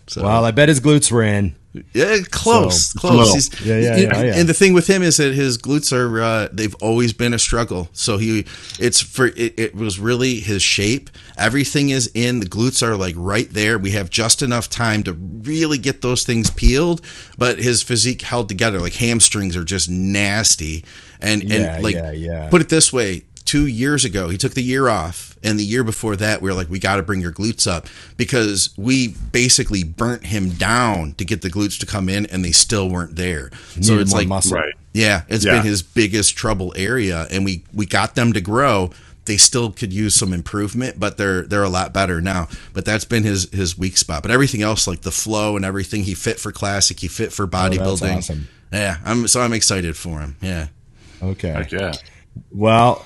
So- 0.08 0.24
well, 0.24 0.46
I 0.46 0.52
bet 0.52 0.70
his 0.70 0.80
glutes 0.80 1.12
were 1.12 1.24
in. 1.24 1.56
Yeah, 1.94 2.20
close, 2.32 2.92
So- 2.92 3.00
close. 3.00 3.50
Yeah, 3.66 3.78
yeah, 3.80 3.98
yeah, 3.98 4.22
yeah. 4.24 4.36
And 4.38 4.48
the 4.48 4.54
thing 4.54 4.72
with 4.74 4.88
him 4.88 5.04
is 5.04 5.18
that 5.18 5.34
his 5.34 5.58
glutes 5.58 5.92
are 5.92 6.22
uh, 6.22 6.48
they've 6.54 6.74
always 6.76 7.12
been 7.12 7.34
a 7.34 7.40
struggle. 7.40 7.90
So 7.92 8.18
he, 8.18 8.46
it's 8.80 9.02
for 9.02 9.26
it, 9.28 9.60
it 9.60 9.76
was 9.76 10.00
really 10.00 10.36
his 10.40 10.62
shape. 10.64 11.10
Everything 11.38 11.90
is 11.90 12.10
in 12.14 12.40
the 12.40 12.46
glutes 12.46 12.82
are 12.82 12.96
like 12.96 13.16
right 13.18 13.50
there. 13.52 13.78
We 13.78 13.92
have 13.92 14.10
just 14.10 14.42
enough 14.42 14.70
time 14.70 15.04
to 15.04 15.12
really 15.12 15.78
get 15.78 16.02
those 16.02 16.24
things 16.24 16.50
peeled, 16.50 17.02
but 17.38 17.60
his 17.60 17.84
physique 17.84 18.22
held 18.22 18.48
together. 18.48 18.80
Like 18.80 18.94
hamstrings 18.94 19.58
are 19.58 19.66
just 19.66 19.90
nasty, 19.90 20.86
and 21.20 21.44
Yeah, 21.44 21.76
and 21.76 21.84
like 21.84 21.96
yeah, 21.96 22.12
yeah. 22.12 22.50
put 22.50 22.62
it 22.62 22.70
this 22.70 22.94
way. 22.94 23.24
Two 23.44 23.68
years 23.68 24.04
ago, 24.06 24.30
he 24.30 24.38
took 24.40 24.54
the 24.56 24.64
year 24.64 24.88
off, 24.90 25.35
and 25.46 25.58
the 25.60 25.64
year 25.64 25.84
before 25.84 26.16
that, 26.18 26.42
we 26.42 26.50
were 26.50 26.56
like, 26.56 26.70
"We 26.70 26.80
got 26.80 26.98
to 26.98 27.04
bring 27.04 27.22
your 27.22 27.32
glutes 27.32 27.66
up," 27.72 27.88
because 28.18 28.72
we 28.78 29.16
basically 29.32 29.84
burnt 29.84 30.26
him 30.26 30.50
down 30.50 31.14
to 31.14 31.24
get 31.26 31.42
the 31.42 31.50
glutes 31.50 31.80
to 31.80 31.86
come 31.86 32.10
in, 32.10 32.26
and 32.26 32.44
they 32.44 32.52
still 32.52 32.90
weren't 32.90 33.16
there. 33.16 33.52
so 33.82 34.00
it's 34.00 34.12
like, 34.12 34.28
muscle. 34.28 34.58
Right. 34.58 34.74
yeah, 34.94 35.22
it's 35.30 35.46
Yeah. 35.46 35.54
been 35.58 35.64
his 35.66 35.82
biggest 35.82 36.36
trouble 36.36 36.74
area, 36.76 37.28
and 37.32 37.46
we 37.46 37.64
we 37.74 37.86
got 37.86 38.16
them 38.16 38.34
to 38.34 38.42
grow. 38.42 38.92
They 39.26 39.38
still 39.38 39.72
could 39.72 39.92
use 39.92 40.14
some 40.14 40.34
improvement, 40.34 41.00
but 41.00 41.18
they're 41.18 41.42
they're 41.44 41.64
a 41.64 41.70
lot 41.70 41.94
better 41.94 42.22
now. 42.22 42.48
But 42.74 42.86
that's 42.86 43.06
been 43.06 43.24
his 43.24 43.50
his 43.52 43.78
weak 43.78 43.98
spot. 43.98 44.22
But 44.22 44.32
everything 44.32 44.62
else, 44.62 44.86
like 44.88 45.02
the 45.02 45.12
flow 45.12 45.56
and 45.56 45.66
everything, 45.66 46.04
he 46.04 46.14
fit 46.14 46.40
for 46.40 46.52
classic. 46.52 47.00
He 47.00 47.08
fit 47.08 47.34
for 47.34 47.48
bodybuilding. 47.48 48.18
awesome. 48.18 48.48
Yeah, 48.72 48.98
I'm 49.06 49.28
so 49.28 49.42
I'm 49.42 49.54
excited 49.54 49.96
for 49.98 50.20
him. 50.20 50.36
Yeah. 50.42 50.68
Okay. 51.24 51.50
Heck 51.50 51.72
yeah. 51.72 51.94
Well, 52.52 53.06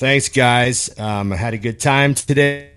thanks, 0.00 0.28
guys. 0.28 0.98
Um, 0.98 1.32
I 1.32 1.36
had 1.36 1.54
a 1.54 1.58
good 1.58 1.78
time 1.78 2.14
today 2.14 2.70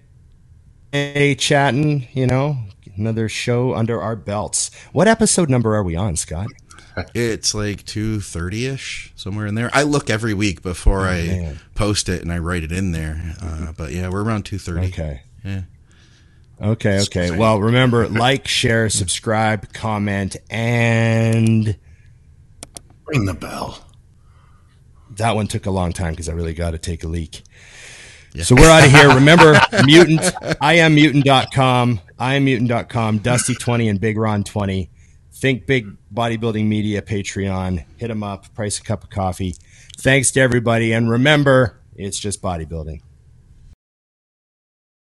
chatting. 1.40 2.08
You 2.14 2.28
know, 2.28 2.58
another 2.96 3.28
show 3.30 3.74
under 3.74 4.00
our 4.02 4.16
belts. 4.16 4.70
What 4.92 5.08
episode 5.08 5.50
number 5.50 5.76
are 5.76 5.84
we 5.84 5.96
on, 5.96 6.16
Scott? 6.16 6.48
It's 7.16 7.56
like 7.56 7.86
two 7.86 8.20
thirty 8.20 8.68
ish, 8.68 9.12
somewhere 9.16 9.48
in 9.48 9.56
there. 9.56 9.72
I 9.74 9.82
look 9.82 10.12
every 10.12 10.36
week 10.36 10.62
before 10.62 11.08
I 11.08 11.22
Oh, 11.22 11.26
man. 11.26 11.60
post 11.74 12.08
it 12.08 12.22
and 12.22 12.32
I 12.32 12.38
write 12.38 12.64
it 12.64 12.72
in 12.72 12.92
there. 12.92 13.34
Uh, 13.42 13.72
but 13.76 13.92
yeah, 13.92 14.10
we're 14.10 14.24
around 14.24 14.44
two 14.46 14.60
thirty. 14.60 14.88
Okay. 14.88 15.22
Yeah. 15.44 15.62
Okay. 16.62 17.02
Okay. 17.02 17.36
Well, 17.36 17.60
remember, 17.60 18.08
like, 18.08 18.48
share, 18.48 18.90
subscribe, 18.90 19.74
comment, 19.74 20.36
and 20.52 21.76
Ring 23.08 23.26
the 23.26 23.34
bell. 23.34 23.84
That 25.18 25.36
one 25.36 25.48
took 25.48 25.66
a 25.66 25.72
long 25.72 25.94
time 25.94 26.14
because 26.14 26.30
I 26.30 26.34
really 26.34 26.54
got 26.54 26.72
to 26.72 26.78
take 26.78 27.04
a 27.04 27.08
leak. 27.08 27.44
So 28.42 28.56
we're 28.56 28.70
out 28.70 28.84
of 28.84 28.92
here. 28.92 29.10
Remember, 29.16 29.60
mutant, 29.86 30.22
I 30.60 30.76
am 30.76 30.96
mutant.com, 30.96 32.02
I 32.18 32.36
am 32.36 32.46
mutant.com, 32.46 33.20
Dusty20 33.20 33.90
and 33.90 34.02
Big 34.02 34.18
Ron 34.18 34.44
20. 34.44 34.90
Think 35.34 35.66
Big 35.66 35.88
Bodybuilding 36.14 36.66
Media 36.66 37.02
Patreon. 37.02 37.86
Hit 37.98 38.08
them 38.08 38.24
up, 38.24 38.54
price 38.56 38.80
a 38.80 38.84
cup 38.84 39.04
of 39.04 39.10
coffee. 39.10 39.56
Thanks 39.98 40.32
to 40.32 40.40
everybody. 40.40 40.94
And 40.94 41.10
remember, 41.10 41.80
it's 41.96 42.20
just 42.20 42.42
bodybuilding. 42.42 43.02